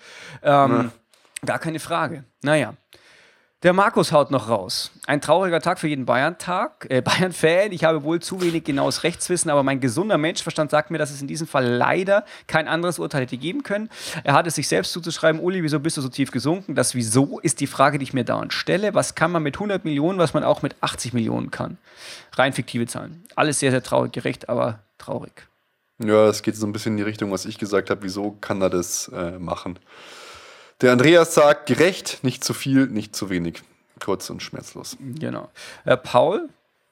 Ähm, 0.43 0.91
Gar 1.47 1.59
keine 1.59 1.79
Frage. 1.79 2.25
Naja. 2.43 2.75
Der 3.63 3.75
Markus 3.75 4.11
haut 4.11 4.31
noch 4.31 4.49
raus. 4.49 4.91
Ein 5.07 5.21
trauriger 5.21 5.61
Tag 5.61 5.79
für 5.79 5.87
jeden 5.87 6.07
Bayern-Tag, 6.07 6.87
äh, 6.89 7.03
Bayern-Fan. 7.03 7.73
Ich 7.73 7.85
habe 7.85 8.05
wohl 8.05 8.19
zu 8.19 8.41
wenig 8.41 8.65
genaues 8.65 9.03
Rechtswissen, 9.03 9.51
aber 9.51 9.63
mein 9.63 9.81
gesunder 9.81 10.17
Menschverstand 10.17 10.71
sagt 10.71 10.91
mir, 10.91 10.97
dass 10.97 11.11
es 11.11 11.21
in 11.21 11.29
diesem 11.29 11.47
Fall 11.47 11.67
leider 11.67 12.25
kein 12.47 12.69
anderes 12.69 12.99
Urteil 12.99 13.23
hätte 13.23 13.37
geben 13.37 13.63
können. 13.63 13.91
Er 14.25 14.33
hat 14.33 14.47
es 14.47 14.55
sich 14.55 14.67
selbst 14.67 14.93
zuzuschreiben, 14.93 15.43
Uli, 15.43 15.63
wieso 15.63 15.79
bist 15.79 15.99
du 15.99 16.01
so 16.01 16.09
tief 16.09 16.31
gesunken? 16.31 16.75
Das 16.75 16.95
Wieso 16.95 17.39
ist 17.41 17.61
die 17.61 17.67
Frage, 17.67 17.99
die 17.99 18.05
ich 18.05 18.15
mir 18.15 18.25
dauernd 18.25 18.55
stelle. 18.55 18.95
Was 18.95 19.15
kann 19.15 19.31
man 19.31 19.43
mit 19.43 19.57
100 19.57 19.85
Millionen, 19.85 20.19
was 20.19 20.33
man 20.33 20.43
auch 20.43 20.63
mit 20.63 20.75
80 20.81 21.13
Millionen 21.13 21.51
kann? 21.51 21.77
Rein 22.33 22.55
fiktive 22.55 22.87
Zahlen. 22.87 23.25
Alles 23.37 23.61
sehr, 23.61 23.73
sehr 23.73 23.83
traurig, 23.83 24.13
gerecht, 24.13 24.49
aber 24.49 24.79
traurig. 24.97 25.49
Ja, 26.03 26.29
es 26.29 26.41
geht 26.41 26.57
so 26.57 26.67
ein 26.67 26.73
bisschen 26.73 26.95
in 26.95 26.97
die 26.97 27.03
Richtung, 27.03 27.31
was 27.31 27.45
ich 27.45 27.59
gesagt 27.59 27.91
habe. 27.91 28.05
Wieso 28.05 28.39
kann 28.41 28.63
er 28.63 28.71
das 28.71 29.09
äh, 29.09 29.39
machen? 29.39 29.79
Der 30.81 30.93
Andreas 30.93 31.35
sagt, 31.35 31.67
gerecht, 31.67 32.21
nicht 32.23 32.43
zu 32.45 32.55
viel, 32.55 32.87
nicht 32.87 33.15
zu 33.15 33.31
wenig. 33.31 33.63
Kurz 34.01 34.31
und 34.31 34.43
schmerzlos. 34.43 34.97
Genau. 35.01 35.51
Äh, 35.85 35.97
Paul, 35.99 36.49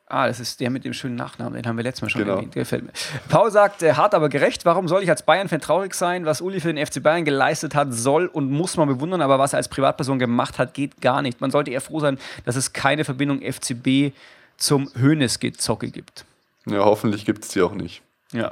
ah, 0.08 0.26
das 0.26 0.40
ist 0.40 0.60
der 0.60 0.68
mit 0.68 0.84
dem 0.84 0.92
schönen 0.92 1.14
Nachnamen, 1.14 1.54
den 1.54 1.66
haben 1.66 1.76
wir 1.78 1.84
letztes 1.84 2.02
Mal 2.02 2.10
schon 2.10 2.20
Genau. 2.22 2.36
erwähnt, 2.36 2.52
gefällt 2.52 2.84
mir. 2.84 2.92
Paul 3.30 3.50
sagt, 3.50 3.82
äh, 3.82 3.94
hart 3.94 4.14
aber 4.14 4.28
gerecht, 4.28 4.66
warum 4.66 4.88
soll 4.88 5.02
ich 5.02 5.08
als 5.08 5.22
Bayern-Fan 5.22 5.60
traurig 5.62 5.94
sein? 5.94 6.26
Was 6.26 6.42
Uli 6.42 6.60
für 6.60 6.72
den 6.72 6.84
FC 6.86 7.02
Bayern 7.02 7.24
geleistet 7.24 7.74
hat, 7.74 7.94
soll 7.94 8.26
und 8.26 8.50
muss 8.50 8.76
man 8.76 8.88
bewundern, 8.88 9.22
aber 9.22 9.38
was 9.38 9.54
er 9.54 9.56
als 9.56 9.68
Privatperson 9.68 10.18
gemacht 10.18 10.58
hat, 10.58 10.74
geht 10.74 11.00
gar 11.00 11.22
nicht. 11.22 11.40
Man 11.40 11.50
sollte 11.50 11.70
eher 11.70 11.80
froh 11.80 12.00
sein, 12.00 12.18
dass 12.44 12.56
es 12.56 12.74
keine 12.74 13.04
Verbindung 13.04 13.40
FCB 13.40 14.12
zum 14.58 14.90
Hönes-Gezocke 14.98 15.88
gibt. 15.90 16.26
Ja, 16.66 16.84
hoffentlich 16.84 17.24
gibt 17.24 17.44
es 17.44 17.50
die 17.52 17.62
auch 17.62 17.72
nicht. 17.72 18.02
Ja. 18.32 18.50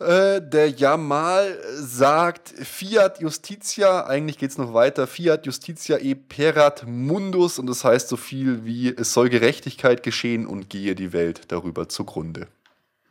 Äh, 0.00 0.40
der 0.42 0.70
Jamal 0.70 1.56
sagt 1.76 2.48
Fiat 2.48 3.20
Justitia, 3.20 4.06
eigentlich 4.06 4.38
geht 4.38 4.50
es 4.50 4.58
noch 4.58 4.74
weiter, 4.74 5.06
Fiat 5.06 5.46
Justitia 5.46 5.98
e 5.98 6.14
perat 6.16 6.84
mundus 6.86 7.58
und 7.60 7.66
das 7.66 7.84
heißt 7.84 8.08
so 8.08 8.16
viel 8.16 8.64
wie 8.64 8.88
es 8.88 9.12
soll 9.12 9.28
Gerechtigkeit 9.28 10.02
geschehen 10.02 10.46
und 10.46 10.68
gehe 10.68 10.94
die 10.96 11.12
Welt 11.12 11.42
darüber 11.52 11.88
zugrunde. 11.88 12.48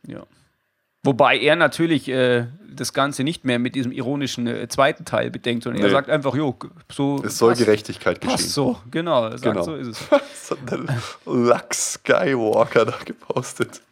ja. 0.06 0.24
Wobei 1.06 1.36
er 1.38 1.54
natürlich 1.54 2.08
äh, 2.08 2.46
das 2.66 2.94
Ganze 2.94 3.24
nicht 3.24 3.44
mehr 3.44 3.58
mit 3.58 3.74
diesem 3.74 3.92
ironischen 3.92 4.46
äh, 4.46 4.66
zweiten 4.68 5.04
Teil 5.04 5.30
bedenkt, 5.30 5.64
sondern 5.64 5.82
er 5.82 5.88
Nee. 5.88 5.92
sagt 5.92 6.08
einfach, 6.08 6.34
jo, 6.34 6.56
so. 6.90 7.22
Es 7.22 7.36
soll 7.36 7.50
passt- 7.50 7.62
Gerechtigkeit 7.62 8.22
geschehen. 8.22 8.36
Passt 8.38 8.50
so, 8.54 8.78
genau. 8.90 9.24
Er 9.26 9.32
sagt, 9.36 9.42
Genau. 9.42 9.62
so 9.64 9.74
ist 9.74 9.88
es. 9.88 9.98
Das 10.08 10.50
hat 10.52 10.70
der 10.70 10.78
Lux 11.26 11.92
Skywalker 11.94 12.86
da 12.86 12.94
gepostet. 13.04 13.82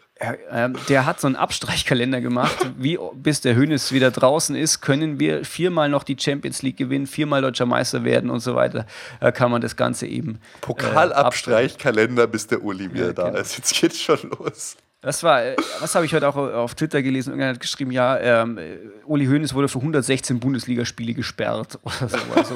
Ähm, 0.50 0.76
der 0.88 1.06
hat 1.06 1.20
so 1.20 1.26
einen 1.26 1.36
Abstreichkalender 1.36 2.20
gemacht. 2.20 2.56
Wie 2.76 2.98
bis 3.14 3.40
der 3.40 3.54
Hönes 3.54 3.92
wieder 3.92 4.10
draußen 4.10 4.54
ist, 4.54 4.80
können 4.80 5.18
wir 5.18 5.44
viermal 5.44 5.88
noch 5.88 6.04
die 6.04 6.16
Champions 6.18 6.62
League 6.62 6.76
gewinnen, 6.76 7.06
viermal 7.06 7.42
deutscher 7.42 7.66
Meister 7.66 8.04
werden 8.04 8.30
und 8.30 8.40
so 8.40 8.54
weiter. 8.54 8.86
Da 9.20 9.32
kann 9.32 9.50
man 9.50 9.60
das 9.60 9.76
Ganze 9.76 10.06
eben. 10.06 10.34
Äh, 10.34 10.60
Pokalabstreichkalender, 10.60 12.26
bis 12.26 12.46
der 12.46 12.62
Uli 12.62 12.92
wieder 12.92 13.06
ja, 13.06 13.12
da 13.12 13.28
genau. 13.30 13.40
ist. 13.40 13.56
Jetzt 13.56 13.80
geht's 13.80 14.00
schon 14.00 14.30
los. 14.38 14.76
Das 15.00 15.24
war, 15.24 15.44
äh, 15.44 15.56
was 15.80 15.94
habe 15.96 16.06
ich 16.06 16.14
heute 16.14 16.28
auch 16.28 16.36
auf 16.36 16.76
Twitter 16.76 17.02
gelesen? 17.02 17.30
Irgendjemand 17.30 17.56
hat 17.56 17.60
geschrieben, 17.60 17.90
ja, 17.90 18.18
ähm, 18.18 18.58
Uli 19.04 19.26
Hoeneß 19.26 19.52
wurde 19.54 19.68
für 19.68 19.78
116 19.78 20.38
Bundesligaspiele 20.38 21.14
gesperrt 21.14 21.80
oder 21.82 22.08
so. 22.08 22.18
Also, 22.36 22.54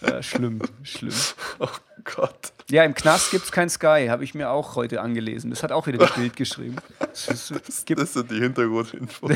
äh, 0.00 0.22
schlimm, 0.22 0.60
schlimm. 0.82 1.14
Oh 1.60 1.68
Gott. 2.04 2.52
Ja, 2.70 2.84
im 2.84 2.94
Knast 2.94 3.30
gibt 3.30 3.44
es 3.44 3.52
kein 3.52 3.68
Sky, 3.68 4.06
habe 4.08 4.24
ich 4.24 4.34
mir 4.34 4.50
auch 4.50 4.76
heute 4.76 5.00
angelesen. 5.00 5.50
Das 5.50 5.62
hat 5.62 5.72
auch 5.72 5.86
wieder 5.86 5.98
das 5.98 6.12
Bild 6.14 6.36
geschrieben. 6.36 6.76
Das, 6.98 7.28
ist, 7.28 7.50
das, 7.50 7.84
das 7.84 8.12
sind 8.12 8.30
die 8.30 8.40
Hintergrundinfos. 8.40 9.32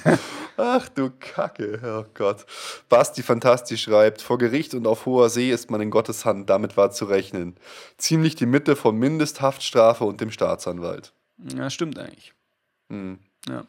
Ach 0.56 0.88
du 0.88 1.10
Kacke, 1.18 1.80
oh 1.84 2.10
Gott. 2.14 2.46
Basti 2.88 3.22
Fantastisch 3.22 3.82
schreibt, 3.82 4.22
vor 4.22 4.38
Gericht 4.38 4.74
und 4.74 4.86
auf 4.86 5.06
hoher 5.06 5.30
See 5.30 5.50
ist 5.50 5.70
man 5.70 5.80
in 5.80 5.90
Gottes 5.90 6.24
Hand, 6.24 6.48
damit 6.50 6.76
war 6.76 6.90
zu 6.90 7.04
rechnen. 7.04 7.56
Ziemlich 7.98 8.34
die 8.34 8.46
Mitte 8.46 8.76
von 8.76 8.96
Mindesthaftstrafe 8.96 10.04
und 10.04 10.20
dem 10.20 10.30
Staatsanwalt. 10.30 11.12
Ja, 11.54 11.70
stimmt 11.70 11.98
eigentlich. 11.98 12.32
Hm. 12.90 13.18
Ja. 13.48 13.64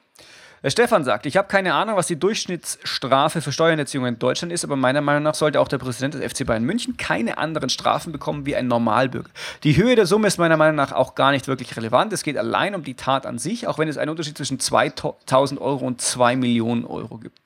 Der 0.64 0.70
Stefan 0.70 1.04
sagt, 1.04 1.26
ich 1.26 1.38
habe 1.38 1.48
keine 1.48 1.74
Ahnung, 1.74 1.96
was 1.96 2.06
die 2.06 2.20
Durchschnittsstrafe 2.20 3.42
für 3.42 3.52
Steuerhinterziehung 3.52 4.06
in 4.06 4.20
Deutschland 4.20 4.54
ist, 4.54 4.64
aber 4.64 4.76
meiner 4.76 5.02
Meinung 5.02 5.24
nach 5.24 5.34
sollte 5.34 5.60
auch 5.60 5.68
der 5.68 5.80
Präsident 5.80 6.14
des 6.14 6.32
FC 6.32 6.46
Bayern 6.46 6.64
München 6.64 6.98
keine 6.98 7.40
anderen 7.40 7.70
Strafen 7.70 8.12
bekommen 8.12 8.46
wie 8.46 8.56
ein 8.56 8.68
Normalbürger. 8.68 9.30
Die 9.64 9.76
Höhe 9.76 9.96
der 9.96 10.06
Summe 10.06 10.28
ist 10.28 10.38
meiner 10.38 10.58
Meinung 10.58 10.76
nach 10.76 10.92
auch 10.92 11.16
gar 11.16 11.32
nicht 11.32 11.48
wirklich 11.48 11.76
relevant. 11.78 12.14
Es 12.14 12.22
geht 12.22 12.38
allein 12.38 12.76
um 12.76 12.84
die 12.84 12.94
Tat 12.94 13.26
an 13.26 13.40
sich, 13.40 13.68
auch 13.68 13.80
wenn 13.80 13.88
es 13.88 13.98
einen 13.98 14.12
Unterschied 14.12 14.38
zwischen 14.38 14.60
2000 14.60 15.60
Euro 15.60 15.86
und 15.86 16.00
2 16.00 16.36
Millionen 16.36 16.86
Euro 16.86 17.18
gibt. 17.18 17.40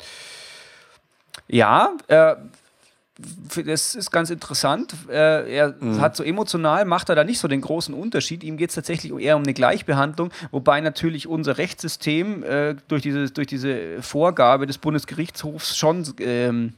Ja, 1.48 1.94
äh, 2.08 2.36
das 3.66 3.96
ist 3.96 4.12
ganz 4.12 4.30
interessant. 4.30 4.94
Äh, 5.10 5.56
er 5.56 5.76
mhm. 5.80 6.02
hat 6.02 6.18
so 6.18 6.24
emotional, 6.24 6.84
macht 6.84 7.10
er 7.10 7.16
da 7.16 7.24
nicht 7.24 7.40
so 7.40 7.48
den 7.48 7.62
großen 7.62 7.94
Unterschied. 7.94 8.44
Ihm 8.44 8.58
geht 8.58 8.70
es 8.70 8.76
tatsächlich 8.76 9.14
eher 9.14 9.38
um 9.38 9.44
eine 9.44 9.54
Gleichbehandlung, 9.54 10.32
wobei 10.52 10.82
natürlich 10.82 11.28
unser 11.28 11.58
Rechtssystem 11.58 12.44
äh, 12.44 12.76
durch, 12.88 13.04
diese, 13.04 13.32
durch 13.32 13.48
diese 13.48 14.02
Vorgabe 14.02 14.68
des 14.68 14.78
Bundesgerichtshofs 14.78 15.78
schon 15.78 16.06
ähm, 16.20 16.74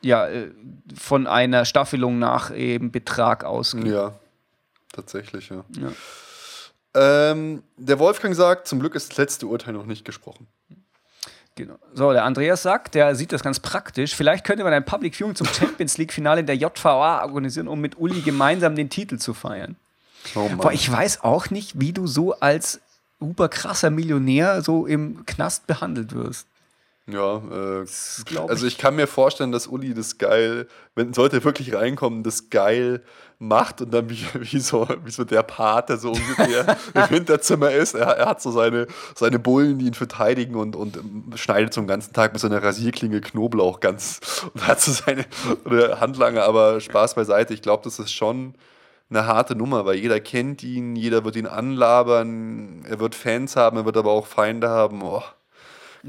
ja, 0.00 0.26
äh, 0.26 0.50
von 0.94 1.28
einer 1.28 1.64
Staffelung 1.64 2.18
nach 2.18 2.54
eben 2.54 2.90
Betrag 2.90 3.44
ausgeht. 3.44 3.86
Ja, 3.86 4.14
tatsächlich, 4.92 5.50
ja. 5.50 5.64
ja. 5.80 5.92
Ähm, 6.94 7.62
der 7.76 7.98
Wolfgang 8.00 8.34
sagt, 8.34 8.66
zum 8.66 8.80
Glück 8.80 8.96
ist 8.96 9.10
das 9.10 9.18
letzte 9.18 9.46
Urteil 9.46 9.72
noch 9.72 9.86
nicht 9.86 10.04
gesprochen. 10.04 10.48
Genau. 11.54 11.74
So, 11.92 12.12
der 12.12 12.24
Andreas 12.24 12.62
sagt, 12.62 12.94
der 12.94 13.14
sieht 13.14 13.32
das 13.32 13.42
ganz 13.42 13.60
praktisch. 13.60 14.14
Vielleicht 14.14 14.44
könnte 14.44 14.64
man 14.64 14.72
ein 14.72 14.84
Public 14.84 15.14
Viewing 15.14 15.34
zum 15.34 15.46
Champions 15.46 15.98
League-Finale 15.98 16.40
in 16.40 16.46
der 16.46 16.56
JVA 16.56 17.22
organisieren, 17.22 17.68
um 17.68 17.80
mit 17.80 17.98
Uli 17.98 18.22
gemeinsam 18.22 18.74
den 18.74 18.88
Titel 18.88 19.18
zu 19.18 19.34
feiern. 19.34 19.76
Oh 20.34 20.48
Boah, 20.56 20.72
ich 20.72 20.90
weiß 20.90 21.22
auch 21.22 21.50
nicht, 21.50 21.78
wie 21.78 21.92
du 21.92 22.06
so 22.06 22.38
als 22.40 22.80
super 23.20 23.48
krasser 23.48 23.90
Millionär 23.90 24.62
so 24.62 24.86
im 24.86 25.26
Knast 25.26 25.66
behandelt 25.66 26.14
wirst. 26.14 26.46
Ja, 27.08 27.38
äh, 27.38 27.84
also 28.46 28.66
ich 28.66 28.78
kann 28.78 28.94
mir 28.94 29.08
vorstellen, 29.08 29.50
dass 29.50 29.66
Uli 29.66 29.92
das 29.92 30.18
geil, 30.18 30.68
wenn 30.94 31.12
sollte 31.12 31.38
er 31.38 31.44
wirklich 31.44 31.74
reinkommen, 31.74 32.22
das 32.22 32.48
geil 32.48 33.02
macht 33.40 33.80
und 33.80 33.92
dann 33.92 34.08
wie, 34.08 34.24
wie, 34.34 34.60
so, 34.60 34.86
wie 35.04 35.10
so 35.10 35.24
der 35.24 35.42
Pater 35.42 35.96
so 35.96 36.12
ungefähr 36.12 36.76
im 36.94 37.06
Hinterzimmer 37.08 37.72
ist. 37.72 37.94
Er, 37.94 38.06
er, 38.06 38.26
hat 38.26 38.40
so 38.40 38.52
seine, 38.52 38.86
seine 39.16 39.40
Bullen, 39.40 39.80
die 39.80 39.86
ihn 39.86 39.94
verteidigen 39.94 40.54
und, 40.54 40.76
und 40.76 40.96
schneidet 41.34 41.74
so 41.74 41.80
den 41.80 41.88
ganzen 41.88 42.12
Tag 42.12 42.32
mit 42.34 42.40
so 42.40 42.46
einer 42.46 42.62
Rasierklinge 42.62 43.20
Knoblauch 43.20 43.80
ganz 43.80 44.20
und 44.54 44.64
hat 44.64 44.80
so 44.80 44.92
seine 44.92 45.24
Handlange, 45.98 46.44
aber 46.44 46.80
Spaß 46.80 47.16
beiseite. 47.16 47.52
Ich 47.52 47.62
glaube, 47.62 47.82
das 47.82 47.98
ist 47.98 48.12
schon 48.12 48.54
eine 49.10 49.26
harte 49.26 49.56
Nummer, 49.56 49.84
weil 49.86 49.96
jeder 49.96 50.20
kennt 50.20 50.62
ihn, 50.62 50.94
jeder 50.94 51.24
wird 51.24 51.34
ihn 51.34 51.46
anlabern, 51.46 52.84
er 52.88 53.00
wird 53.00 53.16
Fans 53.16 53.56
haben, 53.56 53.76
er 53.76 53.84
wird 53.84 53.96
aber 53.96 54.12
auch 54.12 54.26
Feinde 54.26 54.68
haben. 54.68 55.02
Oh. 55.02 55.22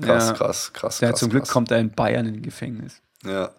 Krass, 0.01 0.27
ja. 0.27 0.33
krass, 0.33 0.73
krass, 0.73 0.99
ja, 0.99 1.09
krass. 1.09 1.19
Zum 1.19 1.29
Glück 1.29 1.47
kommt 1.47 1.71
er 1.71 1.79
in 1.79 1.91
Bayern 1.91 2.25
in 2.25 2.41
Gefängnis. 2.41 3.01
Ja. 3.25 3.51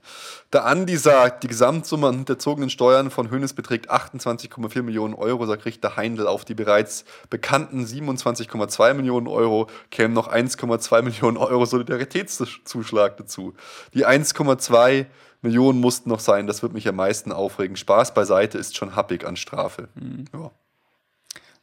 Der 0.53 0.66
Andi 0.66 0.97
sagt, 0.97 1.43
die 1.43 1.49
Gesamtsumme 1.49 2.09
an 2.09 2.16
hinterzogenen 2.16 2.70
Steuern 2.70 3.11
von 3.11 3.30
Hönes 3.30 3.55
beträgt 3.55 3.91
28,4 3.91 4.82
Millionen 4.82 5.14
Euro, 5.14 5.47
sagt 5.47 5.64
Richter 5.64 5.97
Heindl. 5.97 6.26
Auf 6.26 6.45
die 6.45 6.55
bereits 6.55 7.05
bekannten 7.30 7.85
27,2 7.85 8.95
Millionen 8.95 9.26
Euro 9.26 9.68
kämen 9.91 10.12
noch 10.12 10.30
1,2 10.30 11.03
Millionen 11.03 11.39
Euro 11.39 11.64
Solidaritätszuschlag 11.64 13.16
dazu. 13.16 13.55
Die 13.95 14.07
1,2 14.07 15.07
Millionen 15.41 15.80
mussten 15.80 16.09
noch 16.09 16.20
sein, 16.20 16.47
das 16.47 16.62
wird 16.62 16.72
mich 16.72 16.89
am 16.89 16.97
meisten 16.97 17.32
aufregen. 17.32 17.76
Spaß 17.76 18.14
beiseite 18.14 18.59
ist 18.59 18.76
schon 18.76 18.97
happig 18.97 19.26
an 19.26 19.37
Strafe. 19.37 19.89
Mhm. 19.95 20.26
Ja. 20.32 20.51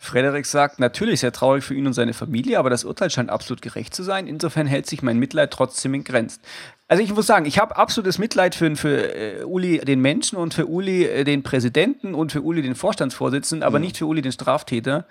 Frederik 0.04 0.48
sagt, 0.48 0.80
natürlich 0.80 1.20
sehr 1.20 1.32
traurig 1.32 1.64
für 1.64 1.76
ihn 1.76 1.86
und 1.86 1.94
seine 1.94 2.16
Familie, 2.16 2.58
aber 2.58 2.72
das 2.72 2.86
Urteil 2.86 3.12
scheint 3.12 3.30
absolut 3.30 3.62
gerecht 3.62 3.94
zu 3.94 4.02
sein. 4.02 4.26
Insofern 4.26 4.66
hält 4.66 4.88
sich 4.88 5.04
mein 5.04 5.20
Mitleid 5.20 5.52
trotzdem 5.52 5.94
in 5.94 6.04
Grenzen. 6.04 6.42
Also 6.88 7.04
ich 7.04 7.14
muss 7.14 7.28
sagen, 7.28 7.46
ich 7.46 7.60
habe 7.60 7.78
absolutes 7.78 8.18
Mitleid 8.18 8.56
für, 8.56 8.76
für 8.76 9.16
äh, 9.16 9.44
Uli 9.44 9.78
den 9.78 10.02
Menschen 10.02 10.40
und 10.40 10.56
für 10.56 10.66
Uli 10.66 11.06
äh, 11.06 11.24
den 11.24 11.44
Präsidenten 11.44 12.16
und 12.16 12.32
für 12.32 12.42
Uli 12.42 12.64
den 12.64 12.74
Vorstandsvorsitzenden, 12.74 13.64
aber 13.64 13.78
mhm. 13.78 13.86
nicht 13.86 13.98
für 13.98 14.08
Uli 14.08 14.24
den 14.24 14.32
Straftäter. 14.32 15.06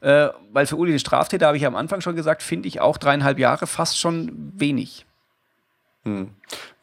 Äh, 0.00 0.28
weil 0.52 0.66
für 0.66 0.76
Uli 0.76 0.92
den 0.92 1.00
Straftäter, 1.00 1.48
habe 1.48 1.56
ich 1.56 1.66
am 1.66 1.74
Anfang 1.74 2.00
schon 2.00 2.14
gesagt, 2.14 2.40
finde 2.40 2.68
ich 2.68 2.80
auch 2.80 2.98
dreieinhalb 2.98 3.40
Jahre 3.40 3.66
fast 3.66 3.98
schon 3.98 4.52
wenig. 4.54 5.06
Hm. 6.04 6.30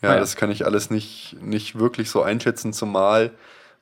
Ja, 0.02 0.16
ja, 0.16 0.20
das 0.20 0.36
kann 0.36 0.52
ich 0.52 0.66
alles 0.66 0.90
nicht, 0.90 1.38
nicht 1.40 1.80
wirklich 1.80 2.10
so 2.10 2.22
einschätzen, 2.22 2.74
zumal 2.74 3.32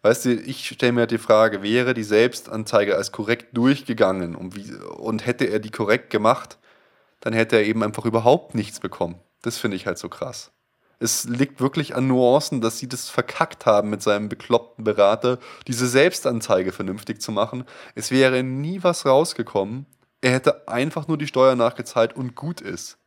Weißt 0.03 0.25
du, 0.25 0.33
ich 0.33 0.67
stelle 0.67 0.93
mir 0.93 1.01
halt 1.01 1.11
die 1.11 1.19
Frage, 1.19 1.61
wäre 1.61 1.93
die 1.93 2.03
Selbstanzeige 2.03 2.95
als 2.95 3.11
korrekt 3.11 3.55
durchgegangen 3.55 4.35
und, 4.35 4.55
wie, 4.55 4.73
und 4.73 5.25
hätte 5.25 5.45
er 5.45 5.59
die 5.59 5.69
korrekt 5.69 6.09
gemacht, 6.09 6.57
dann 7.19 7.33
hätte 7.33 7.57
er 7.57 7.65
eben 7.65 7.83
einfach 7.83 8.05
überhaupt 8.05 8.55
nichts 8.55 8.79
bekommen. 8.79 9.19
Das 9.43 9.57
finde 9.57 9.77
ich 9.77 9.85
halt 9.85 9.99
so 9.99 10.09
krass. 10.09 10.51
Es 10.99 11.25
liegt 11.25 11.61
wirklich 11.61 11.95
an 11.95 12.07
Nuancen, 12.07 12.61
dass 12.61 12.77
sie 12.77 12.87
das 12.87 13.09
verkackt 13.09 13.65
haben 13.65 13.89
mit 13.89 14.03
seinem 14.03 14.29
bekloppten 14.29 14.83
Berater, 14.83 15.39
diese 15.67 15.87
Selbstanzeige 15.87 16.71
vernünftig 16.71 17.21
zu 17.21 17.31
machen. 17.31 17.65
Es 17.95 18.11
wäre 18.11 18.43
nie 18.43 18.83
was 18.83 19.05
rausgekommen. 19.05 19.87
Er 20.21 20.31
hätte 20.31 20.67
einfach 20.67 21.07
nur 21.07 21.17
die 21.17 21.25
Steuer 21.25 21.55
nachgezahlt 21.55 22.15
und 22.15 22.35
gut 22.35 22.61
ist. 22.61 22.97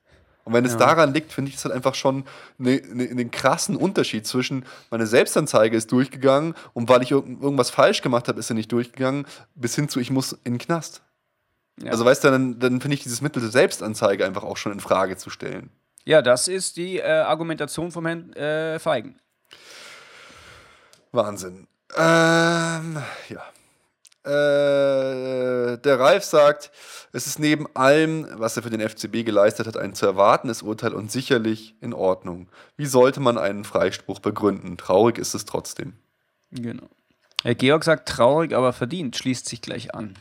Und 0.44 0.52
wenn 0.52 0.64
es 0.64 0.76
daran 0.76 1.14
liegt, 1.14 1.32
finde 1.32 1.50
ich 1.50 1.56
es 1.56 1.64
halt 1.64 1.74
einfach 1.74 1.94
schon 1.94 2.24
ne, 2.58 2.82
ne, 2.92 3.08
einen 3.08 3.30
krassen 3.30 3.76
Unterschied 3.76 4.26
zwischen 4.26 4.66
meine 4.90 5.06
Selbstanzeige 5.06 5.76
ist 5.76 5.90
durchgegangen 5.90 6.54
und 6.74 6.88
weil 6.90 7.02
ich 7.02 7.10
irgendwas 7.10 7.70
falsch 7.70 8.02
gemacht 8.02 8.28
habe, 8.28 8.38
ist 8.38 8.48
sie 8.48 8.54
nicht 8.54 8.70
durchgegangen, 8.70 9.26
bis 9.54 9.74
hin 9.74 9.88
zu 9.88 10.00
ich 10.00 10.10
muss 10.10 10.32
in 10.44 10.54
den 10.54 10.58
Knast. 10.58 11.02
Ja. 11.82 11.90
Also 11.90 12.04
weißt 12.04 12.24
du, 12.24 12.30
dann, 12.30 12.58
dann 12.58 12.80
finde 12.80 12.94
ich 12.94 13.02
dieses 13.02 13.22
Mittel 13.22 13.40
der 13.40 13.50
Selbstanzeige 13.50 14.24
einfach 14.24 14.44
auch 14.44 14.56
schon 14.56 14.72
in 14.72 14.80
Frage 14.80 15.16
zu 15.16 15.30
stellen. 15.30 15.70
Ja, 16.04 16.20
das 16.20 16.48
ist 16.48 16.76
die 16.76 16.98
äh, 16.98 17.04
Argumentation 17.04 17.90
vom 17.90 18.06
Herrn 18.06 18.32
äh, 18.34 18.78
Feigen. 18.78 19.18
Wahnsinn. 21.12 21.66
Ähm, 21.96 23.02
ja. 23.28 23.42
Äh, 24.24 25.76
der 25.78 26.00
Ralf 26.00 26.24
sagt, 26.24 26.70
es 27.12 27.26
ist 27.26 27.38
neben 27.38 27.66
allem, 27.74 28.26
was 28.32 28.56
er 28.56 28.62
für 28.62 28.70
den 28.70 28.80
FCB 28.80 29.24
geleistet 29.24 29.66
hat, 29.66 29.76
ein 29.76 29.94
zu 29.94 30.06
erwartendes 30.06 30.62
Urteil 30.62 30.94
und 30.94 31.12
sicherlich 31.12 31.74
in 31.82 31.92
Ordnung. 31.92 32.48
Wie 32.76 32.86
sollte 32.86 33.20
man 33.20 33.36
einen 33.36 33.64
Freispruch 33.64 34.20
begründen? 34.20 34.78
Traurig 34.78 35.18
ist 35.18 35.34
es 35.34 35.44
trotzdem. 35.44 35.92
Genau. 36.50 36.88
Herr 37.42 37.54
Georg 37.54 37.84
sagt 37.84 38.08
traurig, 38.08 38.54
aber 38.54 38.72
verdient, 38.72 39.14
schließt 39.16 39.46
sich 39.46 39.60
gleich 39.60 39.94
an. 39.94 40.14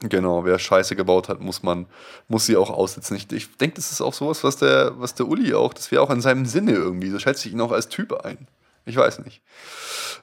Genau, 0.00 0.44
wer 0.44 0.58
Scheiße 0.58 0.94
gebaut 0.94 1.28
hat, 1.28 1.40
muss 1.40 1.62
man, 1.62 1.86
muss 2.28 2.46
sie 2.46 2.56
auch 2.56 2.70
aussitzen. 2.70 3.16
Ich, 3.16 3.32
ich 3.32 3.56
denke, 3.56 3.76
das 3.76 3.90
ist 3.90 4.00
auch 4.00 4.14
sowas, 4.14 4.44
was 4.44 4.56
der, 4.58 4.92
was 5.00 5.14
der 5.14 5.26
Uli 5.26 5.54
auch, 5.54 5.74
das 5.74 5.90
wäre 5.90 6.02
auch 6.02 6.10
in 6.10 6.20
seinem 6.20 6.46
Sinne 6.46 6.72
irgendwie. 6.72 7.10
So 7.10 7.18
schätze 7.18 7.48
ich 7.48 7.54
ihn 7.54 7.60
auch 7.60 7.72
als 7.72 7.88
Typ 7.88 8.12
ein. 8.24 8.46
Ich 8.86 8.96
weiß 8.96 9.18
nicht. 9.18 9.42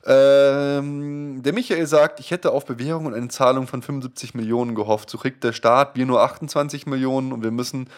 Ähm, 0.05 1.43
der 1.43 1.53
Michael 1.53 1.85
sagt, 1.85 2.19
ich 2.19 2.31
hätte 2.31 2.51
auf 2.51 2.65
Bewährung 2.65 3.05
und 3.05 3.13
eine 3.13 3.27
Zahlung 3.27 3.67
von 3.67 3.81
75 3.81 4.33
Millionen 4.33 4.73
gehofft. 4.73 5.09
So 5.09 5.17
kriegt 5.17 5.43
der 5.43 5.53
Staat 5.53 5.95
wir 5.95 6.05
nur 6.05 6.21
28 6.21 6.85
Millionen 6.87 7.33
und 7.33 7.43
wir 7.43 7.51
müssen 7.51 7.89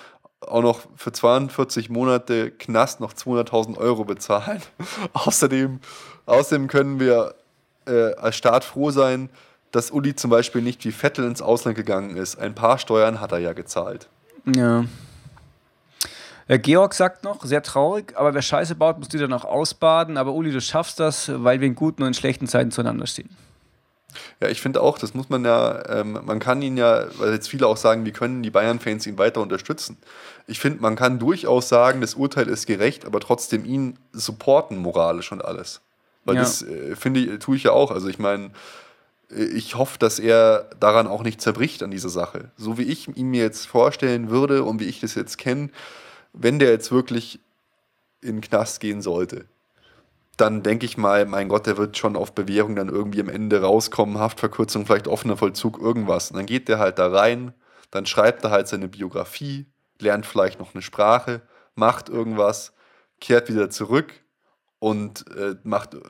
auch 0.41 0.61
noch 0.61 0.82
für 0.95 1.11
42 1.11 1.89
Monate 1.89 2.51
Knast 2.51 2.99
noch 2.99 3.13
200.000 3.13 3.78
Euro 3.78 4.05
bezahlen. 4.05 4.61
außerdem, 5.13 5.80
außerdem 6.26 6.68
können 6.68 6.99
wir 6.99 7.36
äh, 7.86 8.13
als 8.16 8.36
Staat 8.36 8.63
froh 8.63 8.89
sein, 8.89 9.30
dass 9.72 9.91
Uli 9.91 10.16
zum 10.16 10.32
Beispiel 10.32 10.61
nicht 10.61 10.84
wie 10.86 10.91
Vettel 10.91 11.26
ins 11.26 11.41
Ausland 11.41 11.76
gegangen 11.78 12.18
ist. 12.18 12.38
Ein 12.39 12.55
paar 12.55 12.80
Steuern 12.80 13.22
hat 13.22 13.32
er 13.32 13.39
ja 13.39 13.53
gezahlt. 13.53 14.07
Ja. 14.55 14.86
Äh, 16.48 16.60
Georg 16.60 16.93
sagt 16.93 17.24
noch, 17.24 17.43
sehr 17.43 17.64
traurig, 17.64 18.14
aber 18.16 18.34
wer 18.34 18.41
Scheiße 18.41 18.76
baut, 18.76 19.00
muss 19.00 19.10
die 19.10 19.18
dann 19.18 19.34
auch 19.34 19.46
ausbaden. 19.46 20.18
Aber 20.18 20.34
Uli, 20.34 20.52
du 20.52 20.62
schaffst 20.62 21.00
das, 21.00 21.32
weil 21.34 21.60
wir 21.60 21.68
in 21.68 21.76
guten 21.76 22.04
und 22.04 22.10
in 22.10 22.14
schlechten 22.14 22.48
Zeiten 22.48 22.72
zueinander 22.72 23.08
stehen. 23.08 23.30
Ja, 24.39 24.48
ich 24.48 24.62
finde 24.62 24.82
auch, 24.82 24.98
das 24.98 25.14
muss 25.14 25.30
man 25.30 25.43
ja, 25.43 25.84
ähm, 25.89 26.20
man 26.24 26.39
kann 26.39 26.62
ihn 26.62 26.78
ja, 26.78 27.06
weil 27.18 27.34
jetzt 27.34 27.50
viele 27.50 27.68
auch 27.68 27.78
sagen, 27.78 28.06
wie 28.06 28.12
können 28.12 28.43
die 28.43 28.50
Bayern-Fans 28.52 29.06
ihn 29.08 29.18
weiter 29.18 29.41
unterstützen. 29.41 29.98
Ich 30.48 30.60
finde, 30.60 30.82
man 30.82 30.96
kann 30.96 31.20
durchaus 31.20 31.68
sagen, 31.68 32.00
das 32.00 32.14
Urteil 32.14 32.48
ist 32.48 32.66
gerecht, 32.66 33.06
aber 33.06 33.20
trotzdem 33.20 33.66
ihn 33.66 33.98
supporten, 34.14 34.78
moralisch 34.78 35.32
und 35.32 35.43
alles. 35.43 35.82
Weil 36.24 36.36
Ja. 36.36 36.41
das, 36.41 36.62
äh, 36.62 36.96
finde 36.96 37.20
ich, 37.22 37.39
tue 37.39 37.58
ich 37.58 37.64
ja 37.64 37.72
auch. 37.72 37.91
Also 37.91 38.08
ich 38.08 38.20
meine, 38.20 38.52
äh, 39.32 39.43
ich 39.43 39.76
hoffe, 39.76 40.00
dass 40.00 40.20
er 40.20 40.70
daran 40.80 41.08
auch 41.08 41.24
nicht 41.24 41.41
zerbricht 41.41 41.84
an 41.84 41.91
dieser 41.91 42.10
Sache. 42.10 42.52
So 42.58 42.78
wie 42.78 42.84
ich 42.84 43.16
ihn 43.18 43.30
mir 43.30 43.43
jetzt 43.43 43.68
vorstellen 43.68 44.30
würde 44.30 44.64
und 44.64 44.80
wie 44.80 44.86
ich 44.86 45.02
das 45.02 45.16
jetzt 45.16 45.38
kenne, 45.38 45.70
wenn 46.38 46.59
der 46.59 46.71
jetzt 46.71 46.91
wirklich 46.91 47.39
in 48.21 48.38
den 48.38 48.41
Knast 48.41 48.79
gehen 48.79 49.01
sollte, 49.01 49.45
dann 50.38 50.63
denke 50.63 50.86
ich 50.86 50.97
mal, 50.97 51.25
mein 51.25 51.47
Gott, 51.47 51.65
der 51.65 51.77
wird 51.77 51.97
schon 51.97 52.15
auf 52.15 52.33
Bewährung 52.33 52.75
dann 52.75 52.89
irgendwie 52.89 53.21
am 53.21 53.29
Ende 53.29 53.61
rauskommen, 53.61 54.17
Haftverkürzung, 54.17 54.86
vielleicht 54.86 55.07
offener 55.07 55.38
Vollzug, 55.38 55.79
irgendwas. 55.79 56.31
Und 56.31 56.38
dann 56.38 56.45
geht 56.45 56.67
der 56.67 56.79
halt 56.79 56.99
da 56.99 57.07
rein, 57.07 57.53
dann 57.91 58.05
schreibt 58.05 58.43
er 58.43 58.51
halt 58.51 58.67
seine 58.67 58.89
Biografie, 58.89 59.65
lernt 59.99 60.25
vielleicht 60.25 60.59
noch 60.59 60.73
eine 60.73 60.81
Sprache, 60.81 61.41
macht 61.75 62.09
irgendwas, 62.09 62.73
kehrt 63.21 63.49
wieder 63.49 63.69
zurück 63.69 64.13
und 64.79 65.25
äh, 65.38 65.55
macht, 65.63 65.93
ma 65.93 66.01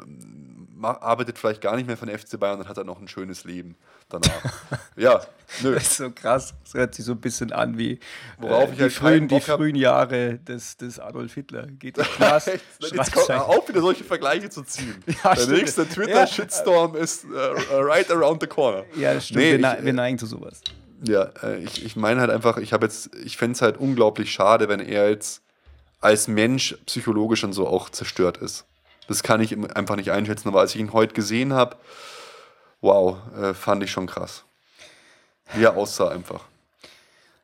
arbeitet 0.81 1.37
vielleicht 1.37 1.61
gar 1.61 1.75
nicht 1.75 1.87
mehr 1.87 1.97
von 1.97 2.09
FC 2.09 2.39
Bayern 2.39 2.59
und 2.59 2.67
hat 2.67 2.77
dann 2.77 2.87
noch 2.87 2.99
ein 2.99 3.07
schönes 3.07 3.43
Leben 3.43 3.75
danach. 4.09 4.53
ja, 4.95 5.21
nö. 5.61 5.73
Das 5.73 5.83
ist 5.83 5.97
so 5.97 6.11
krass. 6.11 6.53
Das 6.63 6.73
hört 6.73 6.95
sich 6.95 7.05
so 7.05 7.13
ein 7.13 7.21
bisschen 7.21 7.51
an 7.51 7.77
wie 7.77 7.99
Worauf 8.39 8.69
äh, 8.69 8.71
ich 8.71 8.77
die, 8.77 8.81
halt 8.83 8.93
frühen, 8.93 9.27
die 9.27 9.39
frühen 9.39 9.75
Jahre 9.75 10.35
des, 10.39 10.77
des 10.77 10.99
Adolf 10.99 11.33
Hitler. 11.33 11.67
Geht 11.67 11.97
in 11.97 12.03
Knast, 12.17 12.47
Jetzt 12.79 13.13
kommt 13.13 13.29
auf, 13.31 13.67
wieder 13.69 13.81
solche 13.81 14.03
Vergleiche 14.03 14.49
zu 14.49 14.63
ziehen. 14.63 14.95
Ja, 15.23 15.33
Der 15.33 15.41
stimmt. 15.41 15.57
nächste 15.57 15.87
Twitter-Shitstorm 15.87 16.95
ist 16.95 17.25
äh, 17.25 17.37
right 17.75 18.09
around 18.11 18.41
the 18.41 18.47
corner. 18.47 18.83
Ja, 18.95 19.13
das 19.13 19.27
stimmt. 19.27 19.39
Nee, 19.39 19.51
wir, 19.59 19.73
ich, 19.77 19.83
wir 19.83 19.89
äh, 19.89 19.93
neigen 19.93 20.17
zu 20.17 20.25
sowas. 20.25 20.61
Ja, 21.03 21.29
äh, 21.43 21.63
ich, 21.63 21.85
ich 21.85 21.95
meine 21.95 22.21
halt 22.21 22.31
einfach, 22.31 22.57
ich 22.57 22.73
habe 22.73 22.85
jetzt, 22.85 23.13
ich 23.15 23.37
fände 23.37 23.53
es 23.53 23.61
halt 23.61 23.77
unglaublich 23.77 24.31
schade, 24.31 24.67
wenn 24.67 24.79
er 24.79 25.09
jetzt 25.09 25.41
als 26.01 26.27
Mensch 26.27 26.77
psychologisch 26.85 27.43
und 27.43 27.53
so 27.53 27.67
auch 27.67 27.89
zerstört 27.89 28.37
ist. 28.37 28.65
Das 29.07 29.23
kann 29.23 29.41
ich 29.41 29.55
einfach 29.75 29.95
nicht 29.95 30.11
einschätzen, 30.11 30.47
aber 30.47 30.61
als 30.61 30.73
ich 30.75 30.81
ihn 30.81 30.93
heute 30.93 31.13
gesehen 31.13 31.53
habe, 31.53 31.77
wow, 32.81 33.17
äh, 33.35 33.53
fand 33.53 33.83
ich 33.83 33.91
schon 33.91 34.07
krass. 34.07 34.45
Wie 35.53 35.63
er 35.63 35.77
aussah 35.77 36.09
einfach. 36.09 36.45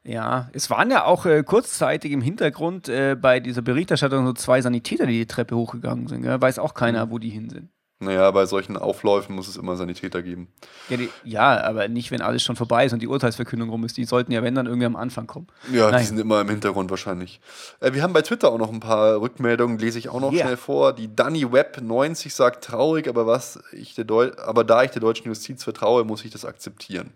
Ja, 0.04 0.50
es 0.54 0.70
waren 0.72 0.90
ja 0.90 1.06
auch 1.06 1.28
äh, 1.28 1.44
kurzzeitig 1.44 2.12
im 2.12 2.22
Hintergrund 2.22 2.90
äh, 2.90 3.16
bei 3.16 3.40
dieser 3.40 3.62
Berichterstattung 3.62 4.26
so 4.26 4.34
zwei 4.34 4.60
Sanitäter, 4.62 5.06
die 5.06 5.20
die 5.20 5.28
Treppe 5.28 5.56
hochgegangen 5.56 6.08
sind. 6.08 6.24
Gell? 6.24 6.42
Weiß 6.42 6.58
auch 6.58 6.74
keiner, 6.74 7.12
wo 7.12 7.20
die 7.20 7.30
hin 7.30 7.50
sind. 7.52 7.70
Naja, 8.02 8.30
bei 8.32 8.46
solchen 8.46 8.78
Aufläufen 8.78 9.36
muss 9.36 9.48
es 9.48 9.58
immer 9.58 9.76
Sanitäter 9.78 10.22
geben. 10.22 10.48
Ja, 10.90 10.98
die, 10.98 11.10
ja, 11.24 11.64
aber 11.64 11.88
nicht, 11.88 12.12
wenn 12.12 12.22
alles 12.22 12.44
schon 12.44 12.56
vorbei 12.56 12.86
ist 12.86 12.94
und 12.94 13.02
die 13.02 13.08
Urteilsverkündung 13.08 13.70
rum 13.70 13.84
ist. 13.86 13.96
Die 13.98 14.06
sollten 14.06 14.32
ja, 14.32 14.42
wenn, 14.44 14.56
dann 14.56 14.66
irgendwie 14.66 14.86
am 14.88 14.96
Anfang 14.96 15.28
kommen. 15.28 15.48
Ja, 15.72 15.92
Nein. 15.92 16.02
die 16.02 16.08
sind 16.08 16.18
immer 16.20 16.42
im 16.42 16.50
Hintergrund 16.50 16.90
wahrscheinlich. 16.90 17.40
Äh, 17.80 17.94
wir 17.94 18.02
haben 18.04 18.14
bei 18.14 18.22
Twitter 18.24 18.52
auch 18.52 18.58
noch 18.58 18.72
ein 18.72 18.80
paar 18.80 19.22
Rückmeldungen, 19.22 19.78
lese 19.78 20.00
ich 20.00 20.10
auch 20.10 20.20
noch 20.20 20.34
Ja. 20.34 20.46
schnell 20.46 20.58
vor. 20.58 20.94
Die 20.94 21.16
Danny 21.16 21.52
Web 21.52 21.80
90 21.82 22.34
sagt 22.34 22.64
traurig, 22.64 23.08
aber 23.08 23.28
was 23.28 23.60
ich 23.72 23.94
der 23.96 24.06
Deu 24.06 24.32
aber 24.44 24.64
da 24.64 24.84
ich 24.84 24.92
der 24.92 25.02
deutschen 25.02 25.28
Justiz 25.28 25.64
vertraue, 25.64 26.04
muss 26.04 26.26
ich 26.26 26.32
das 26.32 26.44
akzeptieren. 26.46 27.12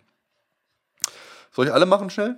Soll 1.51 1.67
ich 1.67 1.73
alle 1.73 1.85
machen 1.85 2.09
schnell? 2.09 2.35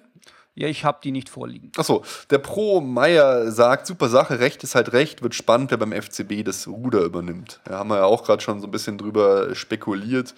Ja, 0.57 0.67
ich 0.67 0.83
habe 0.83 0.97
die 1.03 1.11
nicht 1.11 1.29
vorliegen. 1.29 1.71
Achso, 1.77 2.03
der 2.31 2.39
Pro 2.39 2.81
Meier 2.81 3.51
sagt, 3.51 3.85
super 3.85 4.09
Sache, 4.09 4.39
Recht 4.39 4.63
ist 4.63 4.73
halt 4.73 4.91
Recht, 4.91 5.21
wird 5.21 5.35
spannend, 5.35 5.69
wer 5.69 5.77
beim 5.77 5.91
FCB 5.91 6.43
das 6.43 6.67
Ruder 6.67 7.01
übernimmt. 7.01 7.59
Da 7.65 7.77
haben 7.77 7.89
wir 7.89 7.97
ja 7.97 8.05
auch 8.05 8.23
gerade 8.23 8.41
schon 8.41 8.59
so 8.59 8.65
ein 8.65 8.71
bisschen 8.71 8.97
drüber 8.97 9.53
spekuliert. 9.53 10.33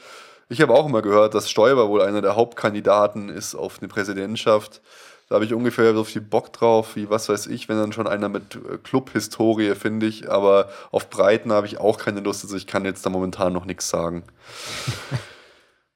Ich 0.49 0.61
habe 0.61 0.73
auch 0.73 0.87
immer 0.87 1.01
gehört, 1.01 1.35
dass 1.35 1.49
Stoiber 1.49 1.87
wohl 1.87 2.01
einer 2.01 2.21
der 2.21 2.35
Hauptkandidaten 2.35 3.29
ist 3.29 3.55
auf 3.55 3.77
eine 3.79 3.87
Präsidentschaft. 3.87 4.81
Da 5.29 5.35
habe 5.35 5.45
ich 5.45 5.53
ungefähr 5.53 5.93
so 5.93 6.03
viel 6.03 6.21
Bock 6.21 6.51
drauf, 6.51 6.97
wie 6.97 7.09
was 7.09 7.29
weiß 7.29 7.47
ich, 7.47 7.69
wenn 7.69 7.77
dann 7.77 7.93
schon 7.93 8.07
einer 8.07 8.27
mit 8.27 8.55
äh, 8.55 8.77
Club-Historie, 8.83 9.73
finde 9.75 10.07
ich. 10.07 10.29
Aber 10.29 10.67
auf 10.91 11.09
Breiten 11.09 11.53
habe 11.53 11.65
ich 11.65 11.77
auch 11.77 11.97
keine 11.97 12.19
Lust, 12.19 12.43
also 12.43 12.57
ich 12.57 12.67
kann 12.67 12.83
jetzt 12.83 13.05
da 13.05 13.09
momentan 13.09 13.53
noch 13.53 13.63
nichts 13.63 13.87
sagen. 13.87 14.23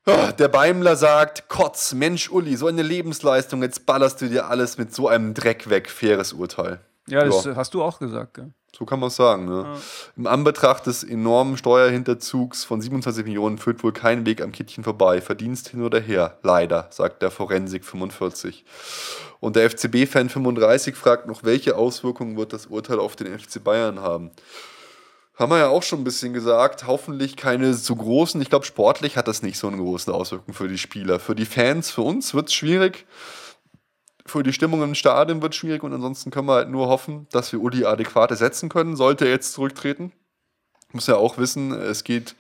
Ah, 0.06 0.32
Der 0.34 0.50
Beimler 0.50 0.96
sagt, 0.98 1.48
Kotz, 1.48 1.94
Mensch 1.94 2.30
Uli, 2.30 2.58
so 2.58 2.68
eine 2.68 2.82
Lebensleistung, 2.82 3.62
jetzt 3.62 3.86
ballerst 3.86 4.22
du 4.22 4.28
dir 4.28 4.48
alles 4.48 4.78
mit 4.78 4.94
so 4.94 5.08
einem 5.08 5.34
Dreck 5.34 5.70
weg, 5.70 5.90
faires 5.90 6.34
Urteil. 6.34 6.82
Ja, 7.08 7.24
das 7.24 7.46
Ja. 7.46 7.56
hast 7.56 7.74
du 7.74 7.82
auch 7.84 8.00
gesagt, 8.00 8.34
gell? 8.36 8.52
So 8.78 8.86
kann 8.86 9.00
man 9.00 9.10
es 9.10 9.16
sagen. 9.16 9.46
Ne? 9.46 9.78
Im 10.18 10.26
Anbetracht 10.26 10.88
des 10.88 11.04
enormen 11.04 11.58
Steuerhinterzugs 11.58 12.64
von 12.66 12.82
27 12.82 13.24
Millionen 13.24 13.60
führt 13.60 13.84
wohl 13.84 13.94
kein 13.94 14.26
Weg 14.26 14.42
am 14.42 14.52
Kittchen 14.52 14.84
vorbei. 14.84 15.22
Verdienst 15.22 15.70
hin 15.70 15.84
oder 15.84 16.00
her. 16.00 16.40
Leider, 16.42 16.88
sagt 16.90 17.22
der 17.22 17.30
Forensik 17.30 17.86
45. 17.86 18.66
Und 19.40 19.56
der 19.58 19.70
FCB-Fan 19.70 20.28
35 20.30 20.96
fragt 20.96 21.28
noch, 21.28 21.44
welche 21.44 21.76
Auswirkungen 21.76 22.36
wird 22.36 22.52
das 22.52 22.66
Urteil 22.66 22.98
auf 23.00 23.16
den 23.16 23.28
FC 23.38 23.64
Bayern 23.64 24.00
haben? 24.02 24.32
Haben 25.36 25.52
wir 25.52 25.58
ja 25.58 25.70
auch 25.70 25.82
schon 25.82 26.02
ein 26.02 26.04
bisschen 26.04 26.34
gesagt, 26.34 26.86
hoffentlich 26.86 27.36
keine 27.36 27.74
so 27.74 27.96
großen. 27.96 28.40
Ich 28.42 28.50
glaube, 28.50 28.66
sportlich 28.66 29.18
hat 29.18 29.28
das 29.28 29.42
nicht 29.42 29.58
so 29.58 29.68
eine 29.68 29.78
große 29.78 30.14
Auswirkung 30.14 30.54
für 30.54 30.68
die 30.68 30.78
Spieler. 30.78 31.20
Für 31.20 31.34
die 31.34 31.46
Fans, 31.46 31.90
für 31.90 32.04
uns 32.04 32.36
wird 32.36 32.50
es 32.50 32.54
schwierig. 32.54 33.08
Für 34.26 34.44
die 34.44 34.54
Stimmung 34.54 34.84
im 34.84 34.96
Stadion 34.96 35.42
wird 35.42 35.54
es 35.54 35.60
schwierig 35.60 35.84
und 35.84 35.92
ansonsten 35.92 36.30
können 36.30 36.48
wir 36.48 36.54
halt 36.54 36.70
nur 36.70 36.88
hoffen, 36.88 37.28
dass 37.32 37.52
wir 37.52 37.60
Uli 37.60 37.84
adäquat 37.84 38.32
ersetzen 38.32 38.70
können, 38.70 38.96
sollte 38.96 39.26
er 39.26 39.32
jetzt 39.32 39.54
zurücktreten. 39.54 40.14
Muss 40.92 41.08
ja 41.08 41.16
auch 41.16 41.40
wissen, 41.40 41.72
es 41.72 42.04
geht 42.04 42.36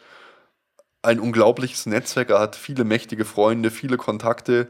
ein 1.03 1.19
unglaubliches 1.19 1.85
Netzwerk, 1.85 2.29
er 2.29 2.39
hat 2.39 2.55
viele 2.55 2.83
mächtige 2.83 3.25
Freunde, 3.25 3.69
viele 3.69 3.97
Kontakte. 3.97 4.69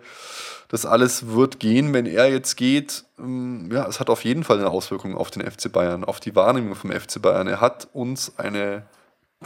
Das 0.68 0.86
alles 0.86 1.28
wird 1.28 1.60
gehen, 1.60 1.94
wenn 1.94 2.08
er 2.08 2.30
jetzt 2.30 2.56
geht. 2.56 3.06
Ähm, 3.20 3.70
Ja, 3.72 3.88
es 3.88 4.00
hat 4.00 4.10
auf 4.10 4.26
jeden 4.26 4.44
Fall 4.44 4.58
eine 4.58 4.70
Auswirkung 4.70 5.16
auf 5.16 5.30
den 5.30 5.50
FC 5.50 5.72
Bayern, 5.72 6.04
auf 6.04 6.20
die 6.20 6.36
Wahrnehmung 6.36 6.76
vom 6.76 6.92
FC 6.92 7.22
Bayern. 7.22 7.48
Er 7.48 7.62
hat 7.62 7.88
uns 7.94 8.38
eine 8.40 8.84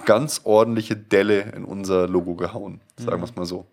ganz 0.05 0.41
ordentliche 0.45 0.95
Delle 0.95 1.41
in 1.55 1.65
unser 1.65 2.07
Logo 2.07 2.35
gehauen, 2.35 2.81
sagen 2.97 3.21
wir 3.21 3.25
es 3.25 3.35
mal 3.35 3.45
so. 3.45 3.65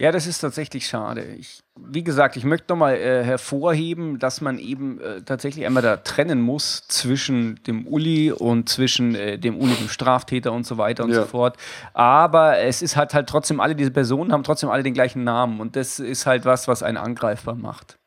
Ja, 0.00 0.12
das 0.12 0.28
ist 0.28 0.38
tatsächlich 0.38 0.86
schade. 0.86 1.24
Ich, 1.24 1.60
wie 1.76 2.04
gesagt, 2.04 2.36
ich 2.36 2.44
möchte 2.44 2.66
nochmal 2.72 2.94
äh, 2.94 3.24
hervorheben, 3.24 4.20
dass 4.20 4.40
man 4.40 4.60
eben 4.60 5.00
äh, 5.00 5.22
tatsächlich 5.22 5.66
einmal 5.66 5.82
da 5.82 5.96
trennen 5.96 6.40
muss 6.40 6.86
zwischen 6.86 7.60
dem 7.64 7.84
Uli 7.84 8.30
und 8.30 8.68
zwischen 8.68 9.16
äh, 9.16 9.40
dem 9.40 9.58
Uli, 9.58 9.74
dem 9.74 9.88
Straftäter 9.88 10.52
und 10.52 10.64
so 10.64 10.78
weiter 10.78 11.02
und 11.02 11.10
Ja. 11.10 11.22
so 11.22 11.26
fort. 11.26 11.56
Aber 11.94 12.58
es 12.58 12.80
ist 12.80 12.94
halt 12.94 13.12
halt 13.12 13.28
trotzdem, 13.28 13.58
alle 13.58 13.74
diese 13.74 13.90
Personen 13.90 14.30
haben 14.30 14.44
trotzdem 14.44 14.70
alle 14.70 14.84
den 14.84 14.94
gleichen 14.94 15.24
Namen 15.24 15.60
und 15.60 15.74
das 15.74 15.98
ist 15.98 16.26
halt 16.26 16.44
was, 16.44 16.68
was 16.68 16.84
einen 16.84 16.96
angreifbar 16.96 17.56
macht. 17.56 17.98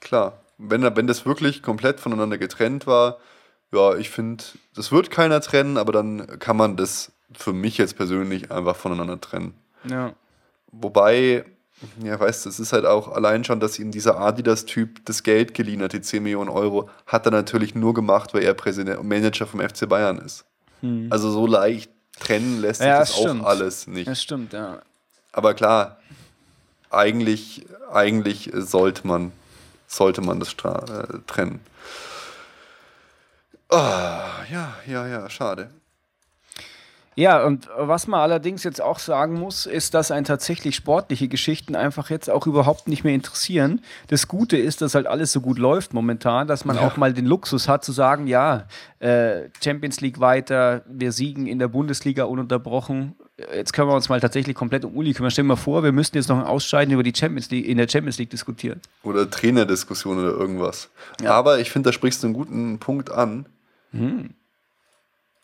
Klar, 0.00 0.40
wenn, 0.58 0.82
wenn 0.82 1.08
das 1.08 1.26
wirklich 1.26 1.62
komplett 1.64 1.98
voneinander 1.98 2.38
getrennt 2.38 2.86
war, 2.86 3.18
ja, 3.72 3.96
ich 3.96 4.10
finde, 4.10 4.44
das 4.76 4.92
wird 4.92 5.10
keiner 5.10 5.40
trennen, 5.40 5.78
aber 5.78 5.90
dann 5.92 6.38
kann 6.38 6.56
man 6.56 6.76
das 6.76 7.10
für 7.32 7.52
mich 7.52 7.76
jetzt 7.78 7.96
persönlich 7.96 8.52
einfach 8.52 8.76
voneinander 8.76 9.20
trennen. 9.20 9.54
Ja. 9.90 10.12
Wobei, 10.80 11.44
ja, 12.02 12.18
weißt 12.18 12.44
du, 12.44 12.48
es 12.50 12.58
ist 12.60 12.72
halt 12.72 12.86
auch 12.86 13.08
allein 13.08 13.44
schon, 13.44 13.60
dass 13.60 13.78
ihm 13.78 13.90
dieser 13.90 14.18
Adidas-Typ 14.18 15.04
das 15.04 15.22
Geld 15.22 15.54
geliehen 15.54 15.82
hat, 15.82 15.92
die 15.92 16.00
10 16.00 16.22
Millionen 16.22 16.50
Euro, 16.50 16.88
hat 17.06 17.26
er 17.26 17.32
natürlich 17.32 17.74
nur 17.74 17.94
gemacht, 17.94 18.34
weil 18.34 18.42
er 18.42 18.54
Präsident 18.54 18.98
und 18.98 19.08
Manager 19.08 19.46
vom 19.46 19.60
FC 19.60 19.88
Bayern 19.88 20.18
ist. 20.18 20.44
Also 21.08 21.30
so 21.30 21.46
leicht 21.46 21.90
trennen 22.20 22.60
lässt 22.60 22.80
sich 22.80 22.86
Ja, 22.86 22.98
das 22.98 23.16
stimmt. 23.16 23.42
auch 23.42 23.46
alles 23.46 23.86
nicht. 23.86 24.06
Das 24.06 24.22
stimmt, 24.22 24.52
ja. 24.52 24.82
Aber 25.32 25.54
klar, 25.54 25.98
eigentlich, 26.90 27.66
eigentlich 27.90 28.50
sollte 28.54 29.06
man, 29.06 29.32
sollte 29.86 30.20
man 30.20 30.40
das 30.40 30.50
äh, 30.52 31.18
trennen. 31.26 31.60
Ah, 33.70 34.44
ja, 34.50 34.74
ja, 34.86 35.06
ja, 35.06 35.30
schade. 35.30 35.70
Ja, 37.16 37.44
und 37.44 37.68
was 37.76 38.06
man 38.06 38.20
allerdings 38.20 38.64
jetzt 38.64 38.80
auch 38.80 38.98
sagen 38.98 39.34
muss, 39.34 39.66
ist, 39.66 39.94
dass 39.94 40.10
einen 40.10 40.24
tatsächlich 40.24 40.74
sportliche 40.74 41.28
Geschichten 41.28 41.76
einfach 41.76 42.10
jetzt 42.10 42.28
auch 42.28 42.46
überhaupt 42.46 42.88
nicht 42.88 43.04
mehr 43.04 43.14
interessieren. 43.14 43.80
Das 44.08 44.26
Gute 44.26 44.56
ist, 44.56 44.82
dass 44.82 44.94
halt 44.94 45.06
alles 45.06 45.32
so 45.32 45.40
gut 45.40 45.58
läuft 45.58 45.94
momentan, 45.94 46.48
dass 46.48 46.64
man 46.64 46.76
auch 46.78 46.96
mal 46.96 47.12
den 47.12 47.26
Luxus 47.26 47.68
hat 47.68 47.84
zu 47.84 47.92
sagen, 47.92 48.26
ja, 48.26 48.64
äh, 48.98 49.48
Champions 49.62 50.00
League 50.00 50.18
weiter, 50.18 50.82
wir 50.86 51.12
siegen 51.12 51.46
in 51.46 51.58
der 51.58 51.68
Bundesliga 51.68 52.24
ununterbrochen. 52.24 53.14
Jetzt 53.54 53.72
können 53.72 53.88
wir 53.88 53.94
uns 53.94 54.08
mal 54.08 54.20
tatsächlich 54.20 54.56
komplett 54.56 54.84
um 54.84 54.96
Uli 54.96 55.12
kümmern. 55.12 55.30
Stell 55.30 55.44
dir 55.44 55.48
mal 55.48 55.56
vor, 55.56 55.82
wir 55.82 55.92
müssten 55.92 56.16
jetzt 56.16 56.28
noch 56.28 56.38
ein 56.38 56.44
Ausscheiden 56.44 56.94
über 56.94 57.02
die 57.02 57.12
Champions 57.14 57.50
League, 57.50 57.66
in 57.66 57.76
der 57.78 57.88
Champions 57.88 58.18
League 58.18 58.30
diskutieren. 58.30 58.80
Oder 59.02 59.28
Trainerdiskussion 59.28 60.18
oder 60.18 60.30
irgendwas. 60.30 60.90
Aber 61.24 61.58
ich 61.58 61.70
finde, 61.70 61.88
da 61.88 61.92
sprichst 61.92 62.22
du 62.22 62.28
einen 62.28 62.34
guten 62.34 62.78
Punkt 62.78 63.10
an. 63.10 63.46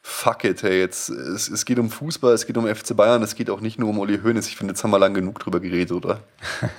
Fuck 0.03 0.45
it, 0.45 0.63
hey, 0.63 0.81
jetzt, 0.81 1.11
es, 1.11 1.49
es 1.51 1.65
geht 1.65 1.79
um 1.79 1.91
Fußball, 1.91 2.33
es 2.33 2.47
geht 2.47 2.57
um 2.57 2.67
FC 2.67 2.97
Bayern, 2.97 3.23
es 3.23 3.35
geht 3.35 3.51
auch 3.51 3.61
nicht 3.61 3.79
nur 3.79 3.91
um 3.91 3.99
Uli 3.99 4.19
Hoeneß. 4.19 4.47
Ich 4.49 4.57
finde, 4.57 4.73
jetzt 4.73 4.83
haben 4.83 4.91
wir 4.91 4.99
lang 4.99 5.13
genug 5.13 5.39
drüber 5.39 5.61
geredet, 5.61 5.93
oder? 5.93 6.23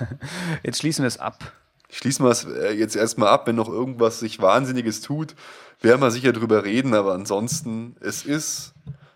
Jetzt 0.64 0.78
schließen 0.78 1.04
wir 1.04 1.08
es 1.08 1.18
ab. 1.18 1.52
Schließen 1.88 2.24
wir 2.24 2.30
es 2.30 2.44
äh, 2.44 2.72
jetzt 2.72 2.96
erstmal 2.96 3.28
ab, 3.28 3.46
wenn 3.46 3.56
noch 3.56 3.68
irgendwas 3.68 4.18
sich 4.18 4.40
Wahnsinniges 4.40 5.02
tut, 5.02 5.36
werden 5.82 6.00
wir 6.00 6.10
sicher 6.10 6.32
drüber 6.32 6.64
reden, 6.64 6.94
aber 6.94 7.12
ansonsten, 7.12 7.96
es 8.00 8.24
ist 8.24 8.72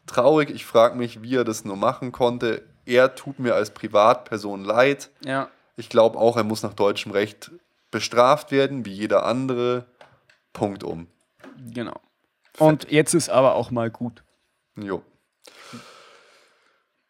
traurig. 0.07 0.51
Ich 0.51 0.67
frage 0.67 0.97
mich, 0.97 1.23
wie 1.23 1.37
er 1.37 1.45
das 1.45 1.65
nur 1.65 1.77
machen 1.77 2.13
konnte. 2.13 2.63
Er 2.85 3.15
tut 3.15 3.39
mir 3.39 3.55
als 3.55 3.71
Privatperson 3.71 4.63
leid. 4.63 5.11
Ja. 5.25 5.49
Ich 5.77 5.89
glaube 5.89 6.19
auch, 6.19 6.37
er 6.37 6.45
muss 6.45 6.63
nach 6.63 6.75
deutschem 6.75 7.13
Recht 7.13 7.51
bestraft 7.91 8.53
werden, 8.53 8.85
wie 8.85 8.93
jeder 8.93 9.25
andere. 9.25 9.87
Punkt 10.53 10.85
um. 10.85 11.07
Genau. 11.59 12.01
Und 12.59 12.91
jetzt 12.91 13.15
ist 13.15 13.29
aber 13.29 13.55
auch 13.55 13.71
mal 13.71 13.91
gut. 13.91 14.23
Jo. 14.77 15.03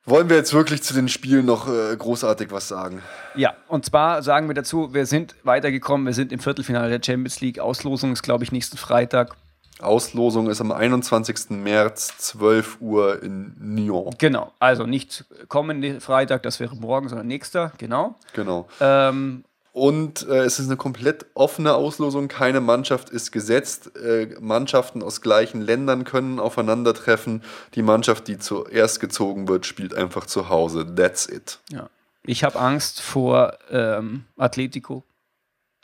Wollen 0.05 0.29
wir 0.29 0.37
jetzt 0.37 0.55
wirklich 0.55 0.85
zu 0.85 0.95
den 0.95 1.09
Spielen 1.09 1.47
noch 1.47 1.69
äh, 1.69 1.97
großartig 1.97 2.53
was 2.53 2.69
sagen? 2.69 3.03
Ja, 3.35 3.55
und 3.67 3.85
zwar 3.85 4.23
sagen 4.23 4.47
wir 4.47 4.55
dazu, 4.55 4.95
wir 4.95 5.05
sind 5.05 5.35
weitergekommen, 5.43 6.07
wir 6.07 6.15
sind 6.15 6.31
im 6.31 6.39
Viertelfinale 6.39 6.89
der 6.89 7.05
Champions 7.05 7.41
League. 7.41 7.59
Auslosung 7.59 8.13
ist, 8.13 8.23
glaube 8.23 8.45
ich, 8.45 8.53
nächsten 8.53 8.77
Freitag. 8.77 9.35
Auslosung 9.81 10.49
ist 10.49 10.61
am 10.61 10.71
21. 10.71 11.51
März, 11.51 12.17
12 12.19 12.81
Uhr 12.81 13.23
in 13.23 13.57
Nyon. 13.59 14.15
Genau, 14.19 14.53
also 14.61 14.87
nicht 14.87 15.25
kommende 15.49 16.01
Freitag, 16.01 16.45
das 16.45 16.61
wäre 16.61 16.77
morgen, 16.77 17.09
sondern 17.09 17.27
nächster, 17.27 17.73
genau. 17.77 18.15
Genau. 18.33 18.69
Ähm, 18.81 19.45
Und 19.77 20.27
äh, 20.27 20.39
es 20.39 20.59
ist 20.59 20.69
eine 20.69 20.79
komplett 20.79 21.27
offene 21.35 21.75
Auslosung. 21.75 22.29
Keine 22.29 22.63
Mannschaft 22.63 23.11
ist 23.11 23.31
gesetzt. 23.31 23.95
Äh, 23.95 24.35
Mannschaften 24.41 25.03
aus 25.03 25.21
gleichen 25.21 25.61
Ländern 25.61 26.05
können 26.05 26.41
aufeinandertreffen. 26.41 27.43
Die 27.75 27.83
Mannschaft, 27.83 28.27
die 28.27 28.39
zuerst 28.39 29.01
gezogen 29.01 29.49
wird, 29.49 29.67
spielt 29.67 29.95
einfach 29.95 30.25
zu 30.25 30.49
Hause. 30.49 30.95
That's 30.95 31.29
it. 31.29 31.59
ja. 31.69 31.91
Ich 32.23 32.43
habe 32.43 32.59
Angst 32.59 33.03
vor 33.03 33.59
ähm, 33.71 34.25
Atletico. 34.39 35.05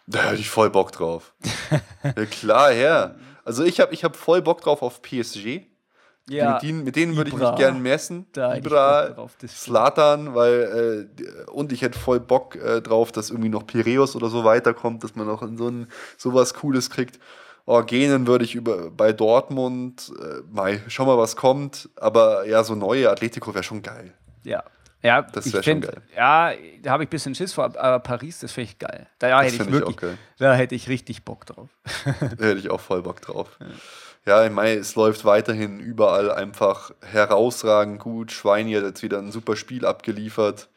Da 0.07 0.23
hätte 0.23 0.41
ich 0.41 0.49
voll 0.49 0.71
Bock 0.71 0.93
drauf. 0.93 1.35
ja, 2.03 2.25
klar, 2.25 2.73
ja. 2.73 3.15
Also 3.45 3.63
ich 3.63 3.79
habe 3.79 3.93
ich 3.93 4.05
hab 4.05 4.17
voll 4.17 4.41
Bock 4.41 4.63
drauf 4.63 4.81
auf 4.81 5.03
PSG. 5.03 5.67
Mit 6.29 6.63
denen, 6.63 6.85
mit 6.85 6.97
denen 6.97 7.17
würde 7.17 7.31
ich 7.31 7.37
mich 7.37 7.55
gern 7.57 7.83
messen. 7.83 8.27
Da 8.33 8.55
ich 8.55 8.65
Ibra. 8.65 9.29
Slatan, 9.47 10.35
weil 10.35 11.09
äh, 11.19 11.51
und 11.51 11.73
ich 11.73 11.83
hätte 11.83 11.99
voll 11.99 12.21
Bock 12.21 12.57
äh, 12.57 12.81
drauf, 12.81 13.13
dass 13.13 13.31
irgendwie 13.31 13.49
noch 13.49 13.67
Piräus 13.67 14.15
oder 14.17 14.29
so 14.29 14.45
weiterkommt, 14.45 15.03
dass 15.05 15.15
man 15.15 15.27
noch 15.27 15.43
in 15.43 15.57
so 15.57 15.69
ein 15.69 15.89
sowas 16.17 16.55
Cooles 16.55 16.91
kriegt. 16.91 17.19
Oh, 17.65 17.83
Genen 17.83 18.27
würde 18.27 18.45
ich 18.45 18.55
über 18.55 18.91
bei 18.91 19.13
Dortmund, 19.13 20.13
äh, 20.21 20.43
mei, 20.51 20.81
schau 20.89 21.05
mal, 21.05 21.19
was 21.19 21.37
kommt. 21.37 21.89
Aber 21.97 22.47
ja, 22.47 22.65
so 22.65 22.75
neue 22.75 23.09
Atletico 23.11 23.55
wäre 23.55 23.63
schon 23.65 23.83
geil. 23.83 24.15
Ja. 24.45 24.65
Ja, 25.05 25.23
Das 25.23 25.47
ich 25.47 25.53
wär 25.53 25.63
schon 25.65 25.81
geil. 25.81 26.01
Ja, 26.17 26.53
da 26.81 26.91
habe 26.93 27.03
ich 27.03 27.09
ein 27.09 27.11
bisschen 27.11 27.35
Schiss 27.35 27.53
vor, 27.53 27.65
aber 27.65 27.99
Paris, 27.99 28.39
das 28.39 28.53
finde 28.53 28.71
ich 28.71 28.79
geil. 28.79 29.09
Da 29.19 29.43
hätte 29.43 29.57
ich 29.57 29.61
ich 29.61 29.73
wirklich, 29.73 29.97
geil. 29.97 30.17
da 30.39 30.55
hätte 30.55 30.77
ich 30.77 30.89
richtig 30.89 31.25
Bock 31.25 31.45
drauf. 31.45 31.71
Da 32.05 32.45
hätte 32.45 32.59
ich 32.61 32.71
auch 32.71 32.81
voll 32.81 33.03
Bock 33.03 33.21
drauf. 33.21 33.49
Ja, 33.61 33.67
ich 34.25 34.51
meine, 34.53 34.79
es 34.79 34.95
läuft 34.95 35.25
weiterhin 35.25 35.81
überall 35.81 36.31
einfach 36.31 36.93
herausragend 37.03 37.99
gut. 37.99 38.31
Schweini 38.33 38.73
hat 38.75 38.85
jetzt 38.85 39.03
wieder 39.03 39.19
ein 39.19 39.33
super 39.33 39.57
Spiel 39.57 39.85
abgeliefert. 39.85 40.69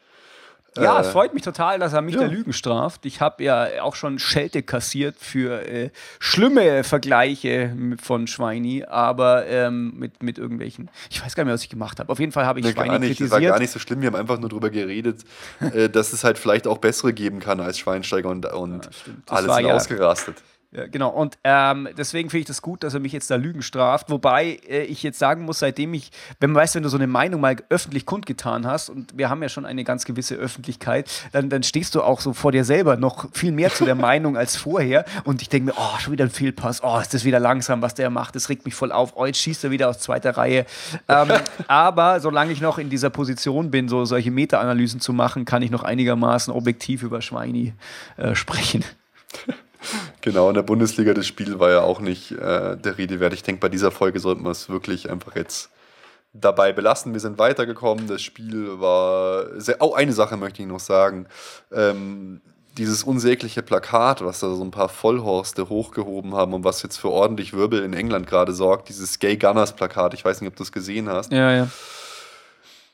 Ja, 0.76 0.98
Äh, 0.98 1.02
es 1.02 1.08
freut 1.08 1.32
mich 1.32 1.42
total, 1.42 1.78
dass 1.78 1.94
er 1.94 2.02
mich 2.02 2.16
ja. 2.16 2.20
der 2.22 2.28
Lügen 2.28 2.52
straft. 2.52 3.06
Ich 3.06 3.22
habe 3.22 3.42
ja 3.44 3.66
auch 3.82 3.94
schon 3.94 4.18
Schelte 4.18 4.62
kassiert 4.62 5.16
für 5.18 5.66
äh, 5.66 5.90
schlimme 6.18 6.84
Vergleiche 6.84 7.74
von 8.02 8.26
Schweini, 8.26 8.84
aber 8.84 9.46
ähm, 9.46 9.94
mit, 9.96 10.22
mit 10.22 10.36
irgendwelchen. 10.36 10.90
Ich 11.08 11.24
weiß 11.24 11.34
gar 11.34 11.44
nicht 11.44 11.46
mehr, 11.46 11.54
was 11.54 11.62
ich 11.62 11.70
gemacht 11.70 11.98
habe. 11.98 12.12
Auf 12.12 12.18
jeden 12.18 12.32
Fall 12.32 12.44
habe 12.44 12.58
ich 12.60 12.66
Nee, 12.66 12.72
Schweini 12.72 12.88
gar 12.90 12.98
nicht, 12.98 13.12
das 13.20 13.30
war 13.30 13.38
kritisiert. 13.38 13.52
gar 13.54 13.60
nicht 13.60 13.70
so 13.70 13.78
schlimm. 13.78 14.00
Wir 14.02 14.08
haben 14.08 14.16
einfach 14.16 14.38
nur 14.38 14.50
darüber 14.50 14.68
geredet, 14.68 15.20
äh, 15.60 15.88
dass 15.88 16.12
es 16.12 16.24
halt 16.24 16.36
vielleicht 16.36 16.66
auch 16.66 16.76
bessere 16.78 17.14
geben 17.14 17.40
kann 17.40 17.60
als 17.60 17.78
Schweinsteiger 17.78 18.28
und, 18.28 18.44
und 18.52 18.84
Ja, 18.84 19.12
alles 19.34 19.48
war 19.48 19.60
ja- 19.62 19.74
ausgerastet. 19.76 20.36
Ja, 20.72 20.86
genau, 20.86 21.10
und 21.10 21.38
ähm, 21.44 21.88
deswegen 21.96 22.28
finde 22.28 22.40
ich 22.40 22.46
das 22.46 22.60
gut, 22.60 22.82
dass 22.82 22.92
er 22.92 23.00
mich 23.00 23.12
jetzt 23.12 23.30
da 23.30 23.36
Lügen 23.36 23.62
straft. 23.62 24.10
Wobei 24.10 24.58
äh, 24.68 24.82
ich 24.82 25.02
jetzt 25.04 25.18
sagen 25.18 25.44
muss, 25.44 25.60
seitdem 25.60 25.94
ich, 25.94 26.10
wenn 26.40 26.50
man 26.50 26.62
weiß, 26.62 26.74
wenn 26.74 26.82
du 26.82 26.88
so 26.88 26.96
eine 26.96 27.06
Meinung 27.06 27.40
mal 27.40 27.56
öffentlich 27.68 28.04
kundgetan 28.04 28.66
hast, 28.66 28.90
und 28.90 29.16
wir 29.16 29.30
haben 29.30 29.42
ja 29.42 29.48
schon 29.48 29.64
eine 29.64 29.84
ganz 29.84 30.04
gewisse 30.04 30.34
Öffentlichkeit, 30.34 31.08
dann, 31.32 31.50
dann 31.50 31.62
stehst 31.62 31.94
du 31.94 32.02
auch 32.02 32.20
so 32.20 32.32
vor 32.32 32.50
dir 32.50 32.64
selber 32.64 32.96
noch 32.96 33.32
viel 33.32 33.52
mehr 33.52 33.70
zu 33.70 33.84
der 33.84 33.94
Meinung 34.06 34.36
als 34.36 34.56
vorher. 34.56 35.04
Und 35.24 35.40
ich 35.40 35.48
denke 35.48 35.66
mir, 35.66 35.78
oh, 35.78 35.98
schon 36.00 36.12
wieder 36.12 36.24
ein 36.24 36.30
Fehlpass, 36.30 36.82
oh, 36.82 36.98
ist 36.98 37.14
das 37.14 37.24
wieder 37.24 37.38
langsam, 37.38 37.80
was 37.80 37.94
der 37.94 38.10
macht, 38.10 38.34
das 38.34 38.48
regt 38.48 38.64
mich 38.64 38.74
voll 38.74 38.90
auf, 38.90 39.12
oh, 39.14 39.24
jetzt 39.24 39.38
schießt 39.38 39.64
er 39.64 39.70
wieder 39.70 39.88
aus 39.88 40.00
zweiter 40.00 40.36
Reihe. 40.36 40.66
Ähm, 41.08 41.28
aber 41.68 42.18
solange 42.18 42.52
ich 42.52 42.60
noch 42.60 42.78
in 42.78 42.90
dieser 42.90 43.10
Position 43.10 43.70
bin, 43.70 43.88
so 43.88 44.04
solche 44.04 44.32
Meta-Analysen 44.32 45.00
zu 45.00 45.12
machen, 45.12 45.44
kann 45.44 45.62
ich 45.62 45.70
noch 45.70 45.84
einigermaßen 45.84 46.52
objektiv 46.52 47.04
über 47.04 47.22
Schweini 47.22 47.72
äh, 48.16 48.34
sprechen. 48.34 48.84
Genau, 50.26 50.48
in 50.48 50.56
der 50.56 50.62
Bundesliga 50.62 51.14
das 51.14 51.24
Spiel 51.24 51.60
war 51.60 51.70
ja 51.70 51.82
auch 51.82 52.00
nicht 52.00 52.32
äh, 52.32 52.76
der 52.76 52.98
Rede 52.98 53.20
wert. 53.20 53.32
Ich 53.32 53.44
denke, 53.44 53.60
bei 53.60 53.68
dieser 53.68 53.92
Folge 53.92 54.18
sollten 54.18 54.42
wir 54.42 54.50
es 54.50 54.68
wirklich 54.68 55.08
einfach 55.08 55.36
jetzt 55.36 55.70
dabei 56.32 56.72
belassen. 56.72 57.12
Wir 57.12 57.20
sind 57.20 57.38
weitergekommen. 57.38 58.08
Das 58.08 58.22
Spiel 58.22 58.80
war 58.80 59.60
sehr. 59.60 59.76
Oh, 59.78 59.94
eine 59.94 60.12
Sache 60.12 60.36
möchte 60.36 60.62
ich 60.62 60.66
noch 60.66 60.80
sagen. 60.80 61.28
Ähm, 61.72 62.40
dieses 62.76 63.04
unsägliche 63.04 63.62
Plakat, 63.62 64.24
was 64.24 64.40
da 64.40 64.52
so 64.52 64.64
ein 64.64 64.72
paar 64.72 64.88
Vollhorste 64.88 65.68
hochgehoben 65.68 66.34
haben 66.34 66.54
und 66.54 66.64
was 66.64 66.82
jetzt 66.82 66.96
für 66.96 67.10
ordentlich 67.10 67.52
Wirbel 67.52 67.84
in 67.84 67.92
England 67.92 68.26
gerade 68.26 68.52
sorgt, 68.52 68.88
dieses 68.88 69.20
Gay 69.20 69.36
Gunners 69.36 69.76
Plakat, 69.76 70.12
ich 70.12 70.24
weiß 70.24 70.40
nicht, 70.40 70.50
ob 70.50 70.56
du 70.56 70.64
es 70.64 70.72
gesehen 70.72 71.08
hast. 71.08 71.30
Ja, 71.30 71.52
ja. 71.52 71.68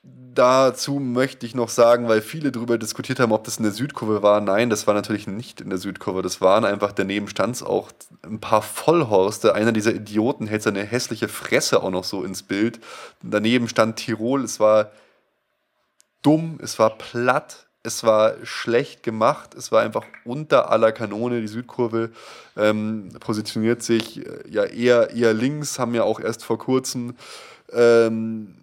Dazu 0.04 0.98
möchte 0.98 1.46
ich 1.46 1.54
noch 1.54 1.68
sagen, 1.68 2.08
weil 2.08 2.22
viele 2.22 2.50
darüber 2.50 2.76
diskutiert 2.76 3.20
haben, 3.20 3.32
ob 3.32 3.44
das 3.44 3.58
in 3.58 3.62
der 3.62 3.72
Südkurve 3.72 4.22
war. 4.22 4.40
Nein, 4.40 4.68
das 4.68 4.86
war 4.88 4.94
natürlich 4.94 5.28
nicht 5.28 5.60
in 5.60 5.68
der 5.68 5.78
Südkurve. 5.78 6.22
Das 6.22 6.40
waren 6.40 6.64
einfach, 6.64 6.90
daneben 6.90 7.28
stand 7.28 7.54
es 7.54 7.62
auch 7.62 7.92
ein 8.22 8.40
paar 8.40 8.62
Vollhorste. 8.62 9.54
Einer 9.54 9.70
dieser 9.70 9.94
Idioten 9.94 10.48
hält 10.48 10.62
seine 10.62 10.82
hässliche 10.82 11.28
Fresse 11.28 11.82
auch 11.82 11.90
noch 11.90 12.02
so 12.02 12.24
ins 12.24 12.42
Bild. 12.42 12.80
Daneben 13.22 13.68
stand 13.68 13.96
Tirol. 13.96 14.42
Es 14.42 14.58
war 14.58 14.90
dumm, 16.22 16.58
es 16.62 16.80
war 16.80 16.96
platt, 16.98 17.66
es 17.84 18.02
war 18.02 18.34
schlecht 18.42 19.02
gemacht, 19.02 19.54
es 19.54 19.70
war 19.70 19.82
einfach 19.82 20.04
unter 20.24 20.70
aller 20.72 20.90
Kanone. 20.92 21.40
Die 21.40 21.48
Südkurve 21.48 22.10
ähm, 22.56 23.10
positioniert 23.20 23.82
sich 23.82 24.26
äh, 24.26 24.48
ja 24.48 24.64
eher, 24.64 25.10
eher 25.10 25.34
links, 25.34 25.78
haben 25.78 25.94
ja 25.94 26.02
auch 26.02 26.18
erst 26.18 26.44
vor 26.44 26.58
kurzem 26.58 27.14
ähm, 27.72 28.54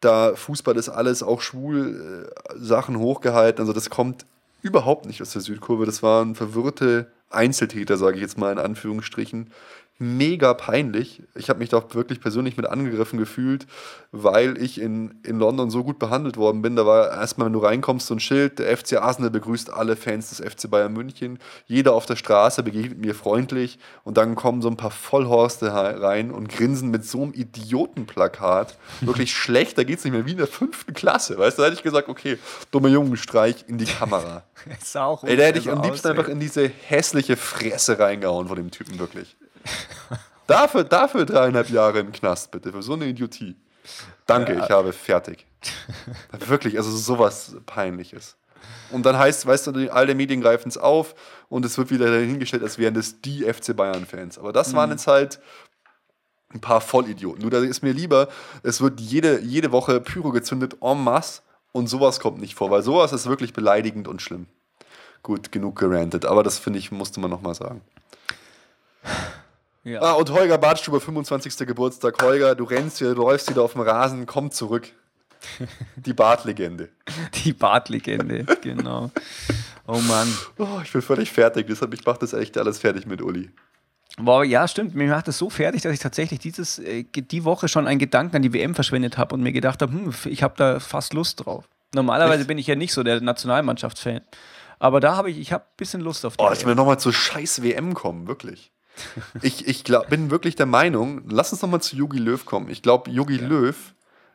da 0.00 0.34
Fußball 0.34 0.76
ist 0.76 0.88
alles 0.88 1.22
auch 1.22 1.40
schwul, 1.40 2.28
äh, 2.30 2.58
Sachen 2.58 2.98
hochgehalten. 2.98 3.60
Also 3.60 3.72
das 3.72 3.90
kommt 3.90 4.24
überhaupt 4.62 5.06
nicht 5.06 5.22
aus 5.22 5.32
der 5.32 5.42
Südkurve. 5.42 5.86
Das 5.86 6.02
waren 6.02 6.34
verwirrte 6.34 7.10
Einzeltäter, 7.30 7.96
sage 7.96 8.16
ich 8.16 8.22
jetzt 8.22 8.38
mal 8.38 8.52
in 8.52 8.58
Anführungsstrichen. 8.58 9.50
Mega 10.00 10.54
peinlich. 10.54 11.24
Ich 11.34 11.50
habe 11.50 11.58
mich 11.58 11.70
da 11.70 11.82
wirklich 11.92 12.20
persönlich 12.20 12.56
mit 12.56 12.66
angegriffen 12.66 13.18
gefühlt, 13.18 13.66
weil 14.12 14.56
ich 14.62 14.80
in, 14.80 15.20
in 15.24 15.40
London 15.40 15.70
so 15.70 15.82
gut 15.82 15.98
behandelt 15.98 16.36
worden 16.36 16.62
bin. 16.62 16.76
Da 16.76 16.86
war 16.86 17.10
erstmal, 17.10 17.46
wenn 17.46 17.52
du 17.52 17.58
reinkommst, 17.58 18.06
so 18.06 18.14
ein 18.14 18.20
Schild, 18.20 18.60
der 18.60 18.76
FC 18.76 18.94
Arsenal 18.94 19.30
begrüßt 19.30 19.72
alle 19.72 19.96
Fans 19.96 20.28
des 20.28 20.38
FC 20.38 20.70
Bayern 20.70 20.92
München. 20.92 21.40
Jeder 21.66 21.94
auf 21.94 22.06
der 22.06 22.14
Straße 22.14 22.62
begegnet 22.62 22.98
mir 22.98 23.12
freundlich 23.12 23.80
und 24.04 24.16
dann 24.16 24.36
kommen 24.36 24.62
so 24.62 24.68
ein 24.68 24.76
paar 24.76 24.92
Vollhorste 24.92 25.72
rein 25.72 26.30
und 26.30 26.48
grinsen 26.48 26.90
mit 26.90 27.04
so 27.04 27.22
einem 27.22 27.32
Idiotenplakat. 27.32 28.76
Wirklich 29.00 29.32
schlecht, 29.36 29.78
da 29.78 29.82
geht 29.82 29.98
es 29.98 30.04
nicht 30.04 30.14
mehr 30.14 30.26
wie 30.26 30.32
in 30.32 30.38
der 30.38 30.46
fünften 30.46 30.94
Klasse. 30.94 31.38
Weißt 31.38 31.58
du, 31.58 31.62
da 31.62 31.66
hätte 31.66 31.76
ich 31.76 31.82
gesagt, 31.82 32.08
okay, 32.08 32.38
dummer 32.70 32.88
Jungenstreich 32.88 33.64
in 33.66 33.78
die 33.78 33.86
Kamera. 33.86 34.44
Sah 34.84 35.06
auch 35.06 35.24
Ey, 35.24 35.36
da 35.36 35.42
hätte 35.42 35.58
ich 35.58 35.68
am 35.70 35.82
liebsten 35.82 36.06
einfach 36.06 36.28
in 36.28 36.38
diese 36.38 36.68
hässliche 36.68 37.36
Fresse 37.36 37.98
reingehauen 37.98 38.46
von 38.46 38.56
dem 38.56 38.70
Typen, 38.70 39.00
wirklich. 39.00 39.36
dafür, 40.46 40.84
dafür 40.84 41.24
dreieinhalb 41.24 41.70
Jahre 41.70 42.00
im 42.00 42.12
Knast, 42.12 42.50
bitte, 42.50 42.72
für 42.72 42.82
so 42.82 42.94
eine 42.94 43.06
Idiotie. 43.06 43.56
Danke, 44.26 44.54
ich 44.54 44.70
habe 44.70 44.92
fertig. 44.92 45.46
wirklich, 46.46 46.76
also 46.76 46.90
sowas 46.94 47.56
Peinliches. 47.66 48.36
Und 48.90 49.04
dann 49.04 49.18
heißt, 49.18 49.46
weißt 49.46 49.68
du, 49.68 49.92
alle 49.92 50.14
Medien 50.14 50.40
greifen 50.40 50.68
es 50.68 50.78
auf 50.78 51.14
und 51.48 51.64
es 51.64 51.76
wird 51.78 51.90
wieder 51.90 52.06
dahingestellt, 52.06 52.62
als 52.62 52.78
wären 52.78 52.94
das 52.94 53.20
die 53.20 53.42
FC 53.42 53.76
Bayern-Fans. 53.76 54.38
Aber 54.38 54.52
das 54.52 54.74
waren 54.74 54.90
jetzt 54.90 55.06
halt 55.06 55.40
ein 56.52 56.60
paar 56.60 56.80
Vollidioten. 56.80 57.42
Nur 57.42 57.50
da 57.50 57.58
ist 57.58 57.82
mir 57.82 57.92
lieber, 57.92 58.28
es 58.62 58.80
wird 58.80 59.00
jede, 59.00 59.40
jede 59.40 59.72
Woche 59.72 60.00
Pyro 60.00 60.30
gezündet 60.30 60.76
en 60.80 61.02
masse 61.02 61.42
und 61.72 61.88
sowas 61.88 62.20
kommt 62.20 62.40
nicht 62.40 62.54
vor, 62.54 62.70
weil 62.70 62.82
sowas 62.82 63.12
ist 63.12 63.26
wirklich 63.26 63.52
beleidigend 63.52 64.08
und 64.08 64.22
schlimm. 64.22 64.46
Gut, 65.22 65.52
genug 65.52 65.76
gerantet, 65.76 66.24
aber 66.24 66.42
das 66.42 66.58
finde 66.58 66.78
ich, 66.78 66.90
musste 66.90 67.20
man 67.20 67.30
nochmal 67.30 67.54
sagen. 67.54 67.82
Ja. 69.88 70.02
Ah, 70.02 70.12
und 70.12 70.30
Holger 70.30 70.58
Badstuber, 70.58 71.00
25. 71.00 71.56
Geburtstag. 71.66 72.22
Holger, 72.22 72.54
du 72.54 72.64
rennst 72.64 73.00
wieder, 73.00 73.14
du 73.14 73.22
läufst 73.22 73.48
wieder 73.48 73.62
auf 73.62 73.72
dem 73.72 73.80
Rasen, 73.82 74.26
komm 74.26 74.50
zurück. 74.50 74.88
Die 75.96 76.12
Bartlegende. 76.12 76.88
Die 77.44 77.52
Bartlegende, 77.52 78.44
genau. 78.60 79.10
Oh 79.86 79.98
Mann. 80.00 80.28
Oh, 80.58 80.80
ich 80.82 80.92
bin 80.92 81.00
völlig 81.00 81.30
fertig, 81.32 81.66
deshalb 81.68 81.94
ich 81.94 82.04
mache 82.04 82.18
das 82.20 82.32
echt 82.32 82.58
alles 82.58 82.78
fertig 82.78 83.06
mit 83.06 83.22
Uli. 83.22 83.50
Boah, 84.18 84.44
ja, 84.44 84.66
stimmt. 84.66 84.94
Mir 84.94 85.08
macht 85.08 85.28
das 85.28 85.38
so 85.38 85.48
fertig, 85.48 85.82
dass 85.82 85.92
ich 85.92 86.00
tatsächlich 86.00 86.40
dieses, 86.40 86.80
äh, 86.80 87.04
die 87.04 87.44
Woche 87.44 87.68
schon 87.68 87.86
einen 87.86 88.00
Gedanken 88.00 88.36
an 88.36 88.42
die 88.42 88.52
WM 88.52 88.74
verschwendet 88.74 89.16
habe 89.16 89.34
und 89.36 89.42
mir 89.42 89.52
gedacht 89.52 89.80
habe, 89.80 89.92
hm, 89.92 90.12
ich 90.24 90.42
habe 90.42 90.54
da 90.56 90.80
fast 90.80 91.14
Lust 91.14 91.44
drauf. 91.46 91.68
Normalerweise 91.94 92.40
Echt? 92.40 92.48
bin 92.48 92.58
ich 92.58 92.66
ja 92.66 92.74
nicht 92.74 92.92
so 92.92 93.02
der 93.04 93.20
Nationalmannschaftsfan. 93.20 94.20
Aber 94.80 95.00
da 95.00 95.16
habe 95.16 95.30
ich, 95.30 95.38
ich 95.38 95.52
habe 95.52 95.64
ein 95.64 95.76
bisschen 95.76 96.00
Lust 96.00 96.24
auf 96.26 96.36
die 96.36 96.42
Oh, 96.44 96.50
ich 96.52 96.60
will 96.60 96.68
WM. 96.70 96.76
nochmal 96.76 96.98
zur 96.98 97.12
scheiß 97.12 97.62
WM 97.62 97.94
kommen, 97.94 98.26
wirklich. 98.26 98.72
Ich, 99.42 99.66
ich 99.66 99.84
glaub, 99.84 100.08
bin 100.08 100.30
wirklich 100.30 100.56
der 100.56 100.66
Meinung, 100.66 101.22
lass 101.28 101.52
uns 101.52 101.62
nochmal 101.62 101.80
zu 101.80 101.96
Yogi 101.96 102.18
Löw 102.18 102.44
kommen. 102.44 102.68
Ich 102.70 102.82
glaube, 102.82 103.10
Yogi 103.10 103.36
Löw 103.36 103.76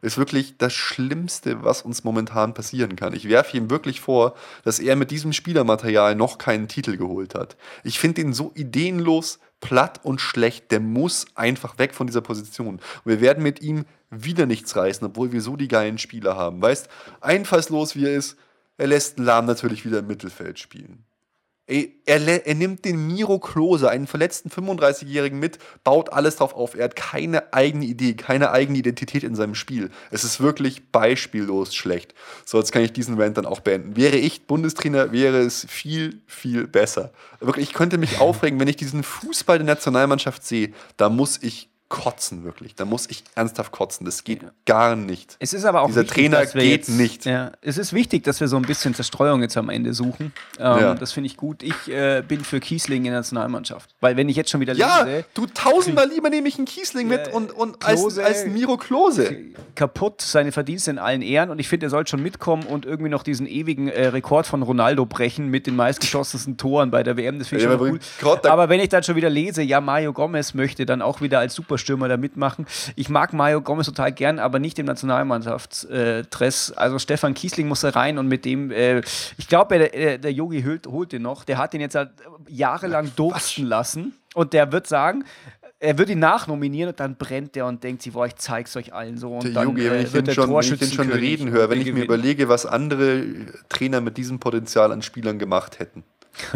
ist 0.03 0.17
wirklich 0.17 0.57
das 0.57 0.73
Schlimmste, 0.73 1.63
was 1.63 1.81
uns 1.81 2.03
momentan 2.03 2.53
passieren 2.53 2.95
kann. 2.97 3.13
Ich 3.13 3.29
werfe 3.29 3.55
ihm 3.57 3.69
wirklich 3.69 4.01
vor, 4.01 4.35
dass 4.63 4.79
er 4.79 4.97
mit 4.97 5.11
diesem 5.11 5.31
Spielermaterial 5.31 6.15
noch 6.15 6.37
keinen 6.37 6.67
Titel 6.67 6.97
geholt 6.97 7.35
hat. 7.35 7.55
Ich 7.83 7.99
finde 7.99 8.21
ihn 8.21 8.33
so 8.33 8.51
ideenlos, 8.53 9.39
platt 9.61 10.01
und 10.03 10.19
schlecht. 10.19 10.71
Der 10.71 10.81
muss 10.81 11.25
einfach 11.35 11.79
weg 11.79 11.93
von 11.93 12.05
dieser 12.05 12.21
Position. 12.21 12.75
Und 12.75 12.81
wir 13.05 13.21
werden 13.21 13.41
mit 13.41 13.61
ihm 13.61 13.85
wieder 14.09 14.45
nichts 14.45 14.75
reißen, 14.75 15.07
obwohl 15.07 15.31
wir 15.31 15.41
so 15.41 15.55
die 15.55 15.69
geilen 15.69 15.97
Spieler 15.97 16.35
haben. 16.35 16.61
Weißt, 16.61 16.89
einfallslos 17.21 17.95
wie 17.95 18.05
er 18.05 18.15
ist, 18.15 18.37
er 18.77 18.87
lässt 18.87 19.19
Lahm 19.19 19.45
natürlich 19.45 19.85
wieder 19.85 19.99
im 19.99 20.07
Mittelfeld 20.07 20.59
spielen. 20.59 21.05
Er, 21.65 22.45
er, 22.45 22.55
nimmt 22.55 22.83
den 22.83 23.07
Miro 23.07 23.39
Klose, 23.39 23.89
einen 23.89 24.05
verletzten 24.05 24.49
35-Jährigen 24.49 25.39
mit, 25.39 25.59
baut 25.85 26.11
alles 26.11 26.35
drauf 26.35 26.53
auf. 26.55 26.75
Er 26.75 26.83
hat 26.83 26.97
keine 26.97 27.53
eigene 27.53 27.85
Idee, 27.85 28.15
keine 28.15 28.51
eigene 28.51 28.79
Identität 28.79 29.23
in 29.23 29.35
seinem 29.35 29.55
Spiel. 29.55 29.89
Es 30.11 30.25
ist 30.25 30.41
wirklich 30.41 30.91
beispiellos 30.91 31.73
schlecht. 31.73 32.13
So, 32.43 32.57
jetzt 32.57 32.73
kann 32.73 32.81
ich 32.81 32.91
diesen 32.91 33.19
Rant 33.19 33.37
dann 33.37 33.45
auch 33.45 33.61
beenden. 33.61 33.95
Wäre 33.95 34.17
ich 34.17 34.45
Bundestrainer, 34.45 35.13
wäre 35.13 35.39
es 35.39 35.65
viel, 35.69 36.21
viel 36.27 36.67
besser. 36.67 37.13
Wirklich, 37.39 37.69
ich 37.69 37.73
könnte 37.73 37.97
mich 37.97 38.19
aufregen, 38.19 38.59
wenn 38.59 38.67
ich 38.67 38.75
diesen 38.75 39.01
Fußball 39.01 39.57
der 39.57 39.65
Nationalmannschaft 39.65 40.43
sehe. 40.43 40.73
Da 40.97 41.07
muss 41.07 41.41
ich 41.41 41.69
kotzen, 41.93 42.43
wirklich. 42.43 42.73
Da 42.73 42.85
muss 42.85 43.07
ich 43.07 43.23
ernsthaft 43.35 43.71
kotzen. 43.71 44.03
Das 44.03 44.23
geht 44.23 44.41
ja. 44.41 44.49
gar 44.65 44.95
nicht. 44.95 45.37
Es 45.37 45.53
ist 45.53 45.63
aber 45.63 45.83
auch 45.83 45.87
Dieser 45.87 46.01
wichtig, 46.01 46.15
Trainer 46.15 46.45
geht 46.47 46.63
jetzt, 46.63 46.89
nicht. 46.89 47.25
Ja, 47.25 47.51
es 47.61 47.77
ist 47.77 47.93
wichtig, 47.93 48.23
dass 48.23 48.39
wir 48.39 48.47
so 48.47 48.55
ein 48.55 48.63
bisschen 48.63 48.95
Zerstreuung 48.95 49.43
jetzt 49.43 49.55
am 49.57 49.69
Ende 49.69 49.93
suchen. 49.93 50.33
Ähm, 50.57 50.79
ja. 50.79 50.95
Das 50.95 51.11
finde 51.11 51.27
ich 51.27 51.37
gut. 51.37 51.61
Ich 51.61 51.87
äh, 51.87 52.23
bin 52.27 52.43
für 52.43 52.59
Kiesling 52.59 53.05
in 53.05 53.11
der 53.11 53.19
Nationalmannschaft. 53.19 53.91
Weil 54.01 54.17
wenn 54.17 54.27
ich 54.27 54.35
jetzt 54.35 54.49
schon 54.49 54.59
wieder 54.59 54.73
ja, 54.73 55.03
lese. 55.03 55.17
Ja, 55.17 55.23
du 55.35 55.45
tausendmal 55.45 56.09
lieber 56.09 56.31
nehme 56.31 56.47
ich 56.47 56.57
einen 56.57 56.65
Kiesling 56.65 57.07
mit 57.07 57.31
und, 57.31 57.51
und 57.51 57.79
Klose, 57.79 58.23
als, 58.23 58.39
als 58.39 58.47
Miro 58.47 58.77
Klose. 58.77 59.37
Kaputt, 59.75 60.21
seine 60.21 60.51
Verdienste 60.51 60.89
in 60.89 60.97
allen 60.97 61.21
Ehren. 61.21 61.51
Und 61.51 61.59
ich 61.59 61.67
finde, 61.67 61.85
er 61.85 61.89
sollte 61.91 62.09
schon 62.09 62.23
mitkommen 62.23 62.63
und 62.63 62.87
irgendwie 62.87 63.11
noch 63.11 63.21
diesen 63.21 63.45
ewigen 63.45 63.87
äh, 63.87 64.07
Rekord 64.07 64.47
von 64.47 64.63
Ronaldo 64.63 65.05
brechen 65.05 65.49
mit 65.49 65.67
den 65.67 65.75
meistgeschossensten 65.75 66.57
Toren 66.57 66.89
bei 66.89 67.03
der 67.03 67.17
WM. 67.17 67.37
Das 67.37 67.49
finde 67.49 67.65
ich 67.65 67.69
ja, 67.69 67.77
schon 67.77 67.99
cool. 68.23 68.39
Aber 68.49 68.69
wenn 68.69 68.79
ich 68.79 68.89
dann 68.89 69.03
schon 69.03 69.15
wieder 69.15 69.29
lese, 69.29 69.61
ja, 69.61 69.79
Mario 69.79 70.11
Gomez 70.11 70.55
möchte 70.55 70.87
dann 70.87 71.03
auch 71.03 71.21
wieder 71.21 71.37
als 71.37 71.53
Superstürmer 71.83 72.07
da 72.07 72.17
mitmachen. 72.17 72.65
Ich 72.95 73.09
mag 73.09 73.33
Mario 73.33 73.61
Gomez 73.61 73.85
total 73.85 74.11
gern, 74.11 74.39
aber 74.39 74.59
nicht 74.59 74.79
im 74.79 74.85
Nationalmannschaftsdress. 74.85 76.71
also 76.71 76.99
Stefan 76.99 77.33
Kiesling 77.33 77.67
muss 77.67 77.81
da 77.81 77.89
rein 77.89 78.17
und 78.17 78.27
mit 78.27 78.45
dem, 78.45 78.71
äh, 78.71 79.01
ich 79.37 79.47
glaube, 79.47 79.79
der 79.79 80.31
Yogi 80.31 80.63
holt, 80.63 80.87
holt 80.87 81.11
den 81.11 81.21
noch. 81.21 81.43
Der 81.43 81.57
hat 81.57 81.73
den 81.73 81.81
jetzt 81.81 81.95
halt 81.95 82.11
jahrelang 82.47 83.11
dursten 83.15 83.65
lassen 83.65 84.13
und 84.33 84.53
der 84.53 84.71
wird 84.71 84.87
sagen, 84.87 85.25
er 85.79 85.97
wird 85.97 86.09
ihn 86.09 86.19
nachnominieren 86.19 86.91
und 86.91 86.99
dann 86.99 87.17
brennt 87.17 87.55
der 87.55 87.65
und 87.65 87.83
denkt 87.83 88.03
sich, 88.03 88.13
boah, 88.13 88.25
ich 88.25 88.35
zeig's 88.35 88.75
euch 88.77 88.93
allen 88.93 89.17
so. 89.17 89.33
Und 89.33 89.43
der 89.43 89.51
dann, 89.51 89.67
Jogi, 89.67 89.83
wenn 89.83 89.99
äh, 89.99 90.03
ich 90.03 90.11
den 90.11 90.31
schon, 90.31 90.49
wenn 90.49 90.61
ich 90.61 90.79
den 90.79 90.91
schon 90.91 91.11
reden 91.11 91.49
höre, 91.49 91.69
wenn 91.69 91.81
ich 91.81 91.91
mir 91.91 92.05
überlege, 92.05 92.47
was 92.47 92.65
andere 92.65 93.25
Trainer 93.67 93.99
mit 93.99 94.17
diesem 94.17 94.39
Potenzial 94.39 94.93
an 94.93 95.01
Spielern 95.01 95.39
gemacht 95.39 95.79
hätten, 95.79 96.03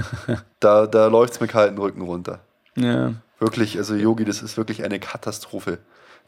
da, 0.61 0.87
da 0.87 1.07
läuft 1.07 1.33
es 1.33 1.39
mir 1.41 1.47
kalten 1.47 1.77
Rücken 1.77 2.01
runter. 2.01 2.39
Ja. 2.75 3.13
Wirklich, 3.39 3.77
also 3.77 3.95
Yogi, 3.95 4.25
das 4.25 4.41
ist 4.41 4.57
wirklich 4.57 4.83
eine 4.83 4.99
Katastrophe. 4.99 5.79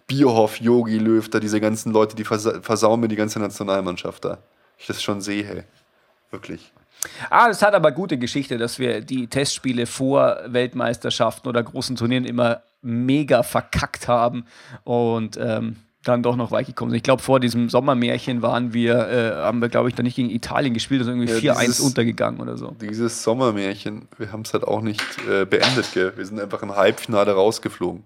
Bierhoff, 0.07 0.59
Yogi, 0.59 0.97
Löw, 0.97 1.27
da 1.29 1.39
diese 1.39 1.59
ganzen 1.59 1.91
Leute, 1.91 2.15
die 2.15 2.23
versa 2.23 2.61
versauen 2.61 2.99
mir 2.99 3.07
die 3.07 3.15
ganze 3.15 3.39
Nationalmannschaft 3.39 4.25
da. 4.25 4.39
Ich 4.77 4.87
das 4.87 5.01
schon 5.01 5.21
sehe. 5.21 5.65
Wirklich. 6.31 6.71
Ah, 7.29 7.47
das 7.47 7.61
hat 7.61 7.73
aber 7.73 7.91
gute 7.91 8.17
Geschichte, 8.17 8.57
dass 8.57 8.79
wir 8.79 9.01
die 9.01 9.27
Testspiele 9.27 9.85
vor 9.85 10.39
Weltmeisterschaften 10.47 11.47
oder 11.47 11.63
großen 11.63 11.95
Turnieren 11.95 12.25
immer 12.25 12.61
mega 12.81 13.43
verkackt 13.43 14.07
haben. 14.07 14.45
Und 14.83 15.37
ähm, 15.37 15.77
dann 16.03 16.23
doch 16.23 16.35
noch 16.35 16.51
weit 16.51 16.67
gekommen 16.67 16.91
sind. 16.91 16.97
Ich 16.97 17.03
glaube, 17.03 17.21
vor 17.21 17.39
diesem 17.39 17.69
Sommermärchen 17.69 18.41
waren 18.41 18.73
wir, 18.73 19.09
äh, 19.09 19.35
haben 19.35 19.61
wir, 19.61 19.69
glaube 19.69 19.89
ich, 19.89 19.95
dann 19.95 20.05
nicht 20.05 20.15
gegen 20.15 20.29
Italien 20.29 20.73
gespielt, 20.73 21.01
also 21.01 21.11
irgendwie 21.11 21.31
ja, 21.45 21.55
4-1 21.55 21.81
untergegangen 21.81 22.39
oder 22.39 22.57
so. 22.57 22.75
Dieses 22.79 23.21
Sommermärchen, 23.23 24.07
wir 24.17 24.31
haben 24.31 24.41
es 24.41 24.53
halt 24.53 24.63
auch 24.63 24.81
nicht 24.81 25.01
äh, 25.29 25.45
beendet, 25.45 25.91
gell? 25.93 26.13
Wir 26.15 26.25
sind 26.25 26.39
einfach 26.39 26.63
im 26.63 26.75
Halbfinale 26.75 27.33
rausgeflogen. 27.33 28.03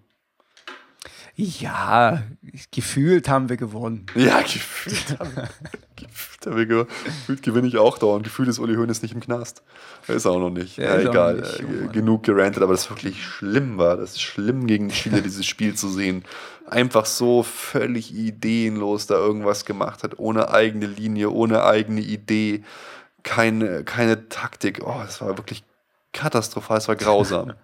Ja, 1.35 2.21
gefühlt 2.69 3.27
haben 3.27 3.49
wir 3.49 3.57
gewonnen. 3.57 4.05
Ja, 4.13 4.41
gefühlt 4.41 5.19
haben 5.19 5.35
wir, 5.35 5.49
gefühlt 5.95 6.45
haben 6.45 6.57
wir 6.57 6.65
gewonnen. 6.67 6.89
Gefühlt 7.05 7.41
gewinne 7.41 7.67
ich 7.67 7.77
auch 7.77 7.97
dauernd. 7.97 8.23
Gefühlt 8.23 8.49
ist 8.49 8.59
Uli 8.59 8.75
Hoeneß 8.75 9.01
nicht 9.01 9.15
im 9.15 9.19
Knast. 9.19 9.63
Ist 10.07 10.27
auch 10.27 10.37
noch 10.37 10.51
nicht. 10.51 10.77
Ja, 10.77 10.99
ja 10.99 11.09
egal. 11.09 11.37
Nicht, 11.37 11.59
äh, 11.61 11.87
genug 11.91 12.21
gerantet, 12.23 12.61
aber 12.61 12.73
das 12.73 12.87
wirklich 12.91 13.23
schlimm 13.23 13.79
war. 13.79 13.97
Das 13.97 14.11
ist 14.11 14.21
schlimm 14.21 14.67
gegen 14.67 14.89
die 14.89 14.95
Chile, 14.95 15.21
dieses 15.23 15.47
Spiel 15.47 15.73
zu 15.73 15.89
sehen. 15.89 16.23
Einfach 16.69 17.07
so 17.07 17.41
völlig 17.41 18.13
ideenlos 18.13 19.07
da 19.07 19.15
irgendwas 19.15 19.65
gemacht 19.65 20.03
hat, 20.03 20.19
ohne 20.19 20.49
eigene 20.49 20.85
Linie, 20.85 21.31
ohne 21.31 21.63
eigene 21.63 22.01
Idee, 22.01 22.63
keine, 23.23 23.83
keine 23.83 24.29
Taktik. 24.29 24.81
Oh, 24.85 25.01
das 25.03 25.19
war 25.19 25.29
wirklich 25.37 25.63
katastrophal, 26.11 26.77
es 26.77 26.87
war 26.87 26.95
grausam. 26.95 27.53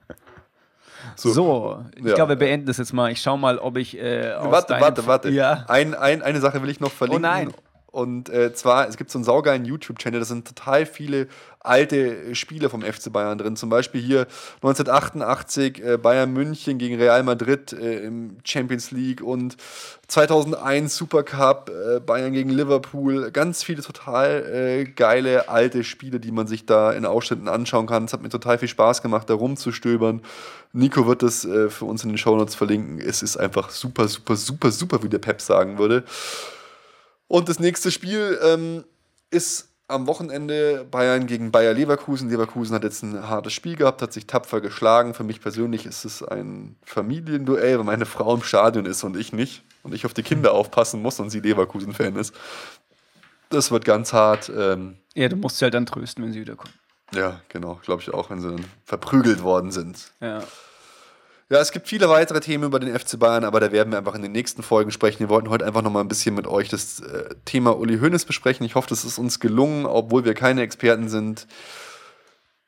So, 1.15 1.31
so 1.31 1.85
ich 1.95 2.05
ja. 2.05 2.15
glaube, 2.15 2.29
wir 2.29 2.35
beenden 2.37 2.65
das 2.67 2.77
jetzt 2.77 2.93
mal. 2.93 3.11
Ich 3.11 3.21
schaue 3.21 3.37
mal, 3.37 3.57
ob 3.57 3.77
ich. 3.77 3.97
Äh, 3.97 4.35
warte, 4.39 4.75
warte, 4.79 5.07
warte. 5.07 5.29
Ja. 5.29 5.65
Ein, 5.67 5.93
ein, 5.95 6.21
eine 6.21 6.39
Sache 6.41 6.61
will 6.61 6.69
ich 6.69 6.79
noch 6.79 6.91
verlinken. 6.91 7.25
Oh 7.25 7.27
nein. 7.27 7.53
Und 7.91 8.29
äh, 8.29 8.53
zwar, 8.53 8.87
es 8.87 8.97
gibt 8.97 9.09
so 9.09 9.17
einen 9.17 9.25
saugeilen 9.25 9.65
YouTube-Channel, 9.65 10.19
da 10.19 10.25
sind 10.25 10.47
total 10.47 10.85
viele 10.85 11.27
alte 11.61 12.33
Spiele 12.35 12.69
vom 12.69 12.81
FC 12.81 13.11
Bayern 13.11 13.37
drin. 13.37 13.55
Zum 13.55 13.69
Beispiel 13.69 14.01
hier 14.01 14.27
1988 14.57 15.83
äh, 15.83 15.97
Bayern 15.97 16.31
München 16.31 16.77
gegen 16.77 16.95
Real 16.95 17.23
Madrid 17.23 17.73
äh, 17.73 17.99
im 17.99 18.37
Champions 18.45 18.91
League 18.91 19.21
und 19.21 19.57
2001 20.07 20.95
Supercup 20.95 21.69
äh, 21.69 21.99
Bayern 21.99 22.31
gegen 22.31 22.49
Liverpool. 22.49 23.31
Ganz 23.31 23.63
viele 23.63 23.81
total 23.81 24.45
äh, 24.45 24.83
geile 24.85 25.49
alte 25.49 25.83
Spiele, 25.83 26.19
die 26.19 26.31
man 26.31 26.47
sich 26.47 26.65
da 26.65 26.93
in 26.93 27.05
Ausschnitten 27.05 27.49
anschauen 27.49 27.87
kann. 27.87 28.05
Es 28.05 28.13
hat 28.13 28.21
mir 28.21 28.29
total 28.29 28.57
viel 28.57 28.69
Spaß 28.69 29.01
gemacht, 29.01 29.29
da 29.29 29.33
rumzustöbern. 29.33 30.21
Nico 30.71 31.07
wird 31.07 31.23
das 31.23 31.43
äh, 31.45 31.69
für 31.69 31.85
uns 31.85 32.03
in 32.03 32.09
den 32.09 32.17
Shownotes 32.17 32.55
verlinken. 32.55 33.01
Es 33.01 33.21
ist 33.21 33.37
einfach 33.37 33.69
super, 33.69 34.07
super, 34.07 34.35
super, 34.35 34.71
super, 34.71 35.03
wie 35.03 35.09
der 35.09 35.19
Pep 35.19 35.41
sagen 35.41 35.77
würde. 35.77 36.03
Und 37.27 37.49
das 37.49 37.59
nächste 37.59 37.91
Spiel 37.91 38.39
ähm, 38.43 38.83
ist 39.29 39.68
am 39.89 40.07
Wochenende 40.07 40.85
Bayern 40.89 41.25
gegen 41.25 41.51
Bayer 41.51 41.73
Leverkusen. 41.73 42.29
Leverkusen 42.29 42.75
hat 42.75 42.83
jetzt 42.83 43.03
ein 43.03 43.27
hartes 43.27 43.53
Spiel 43.53 43.75
gehabt, 43.75 44.01
hat 44.01 44.13
sich 44.13 44.27
tapfer 44.27 44.61
geschlagen. 44.61 45.13
Für 45.13 45.23
mich 45.23 45.41
persönlich 45.41 45.85
ist 45.85 46.05
es 46.05 46.23
ein 46.23 46.75
Familienduell, 46.83 47.79
weil 47.79 47.85
meine 47.85 48.05
Frau 48.05 48.35
im 48.35 48.43
Stadion 48.43 48.85
ist 48.85 49.03
und 49.03 49.17
ich 49.17 49.33
nicht. 49.33 49.63
Und 49.81 49.93
ich 49.93 50.05
auf 50.05 50.13
die 50.13 50.23
Kinder 50.23 50.53
aufpassen 50.53 51.01
muss 51.01 51.19
und 51.19 51.29
sie 51.29 51.39
Leverkusen-Fan 51.39 52.15
ist. 52.17 52.35
Das 53.49 53.71
wird 53.71 53.83
ganz 53.83 54.13
hart. 54.13 54.51
Ähm, 54.55 54.97
ja, 55.15 55.27
du 55.27 55.35
musst 55.35 55.57
sie 55.57 55.65
halt 55.65 55.73
dann 55.73 55.85
trösten, 55.85 56.23
wenn 56.23 56.33
sie 56.33 56.41
wiederkommen. 56.41 56.73
Ja, 57.13 57.41
genau, 57.49 57.79
glaube 57.83 58.01
ich 58.01 58.13
auch, 58.13 58.29
wenn 58.29 58.39
sie 58.41 58.49
dann 58.49 58.65
verprügelt 58.85 59.41
worden 59.41 59.71
sind. 59.71 60.11
Ja. 60.21 60.43
Ja, 61.51 61.59
es 61.59 61.71
gibt 61.71 61.87
viele 61.87 62.07
weitere 62.09 62.41
Themen 62.41 62.65
über 62.65 62.79
den 62.79 62.97
FC 62.97 63.17
Bayern, 63.17 63.43
aber 63.43 63.59
da 63.59 63.71
werden 63.71 63.91
wir 63.91 63.97
einfach 63.97 64.13
in 64.13 64.21
den 64.21 64.31
nächsten 64.31 64.61
Folgen 64.61 64.91
sprechen. 64.91 65.19
Wir 65.19 65.29
wollten 65.29 65.49
heute 65.49 65.65
einfach 65.65 65.81
noch 65.81 65.89
mal 65.89 66.01
ein 66.01 66.07
bisschen 66.07 66.35
mit 66.35 66.45
euch 66.45 66.69
das 66.69 66.99
äh, 66.99 67.33
Thema 67.45 67.75
Uli 67.75 67.97
Hoeneß 67.97 68.25
besprechen. 68.25 68.63
Ich 68.67 68.75
hoffe, 68.75 68.87
das 68.89 69.03
ist 69.03 69.17
uns 69.17 69.39
gelungen, 69.39 69.87
obwohl 69.87 70.25
wir 70.25 70.35
keine 70.35 70.61
Experten 70.61 71.09
sind. 71.09 71.47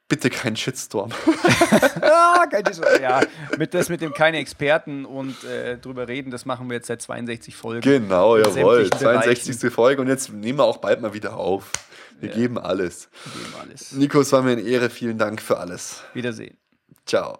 Bitte 0.07 0.31
kein 0.31 0.55
Shitstorm. 0.55 1.11
ja, 2.01 2.43
kein 2.49 2.65
Shitstorm. 2.65 3.01
Ja, 3.03 3.21
mit, 3.59 3.75
das 3.75 3.89
mit 3.89 4.01
dem 4.01 4.15
keine 4.15 4.37
Experten 4.37 5.05
und 5.05 5.43
äh, 5.43 5.77
drüber 5.77 6.07
reden, 6.07 6.31
das 6.31 6.45
machen 6.45 6.67
wir 6.67 6.77
jetzt 6.77 6.87
seit 6.87 7.03
62 7.03 7.55
Folgen. 7.55 7.81
Genau, 7.81 8.35
jawohl. 8.37 8.89
62. 8.89 9.59
Bereichen. 9.59 9.71
Folge 9.71 10.01
und 10.01 10.07
jetzt 10.07 10.33
nehmen 10.33 10.57
wir 10.57 10.65
auch 10.65 10.77
bald 10.77 11.01
mal 11.01 11.13
wieder 11.13 11.37
auf. 11.37 11.71
Wir 12.19 12.29
ja. 12.29 12.35
geben 12.35 12.57
alles. 12.57 13.09
Wir 13.25 13.43
geben 13.43 13.53
alles. 13.61 13.91
Nico, 13.91 14.21
es 14.21 14.31
war 14.31 14.41
mir 14.41 14.53
eine 14.53 14.61
Ehre. 14.61 14.89
Vielen 14.89 15.19
Dank 15.19 15.39
für 15.39 15.59
alles. 15.59 16.01
Wiedersehen. 16.15 16.57
Ciao. 17.05 17.39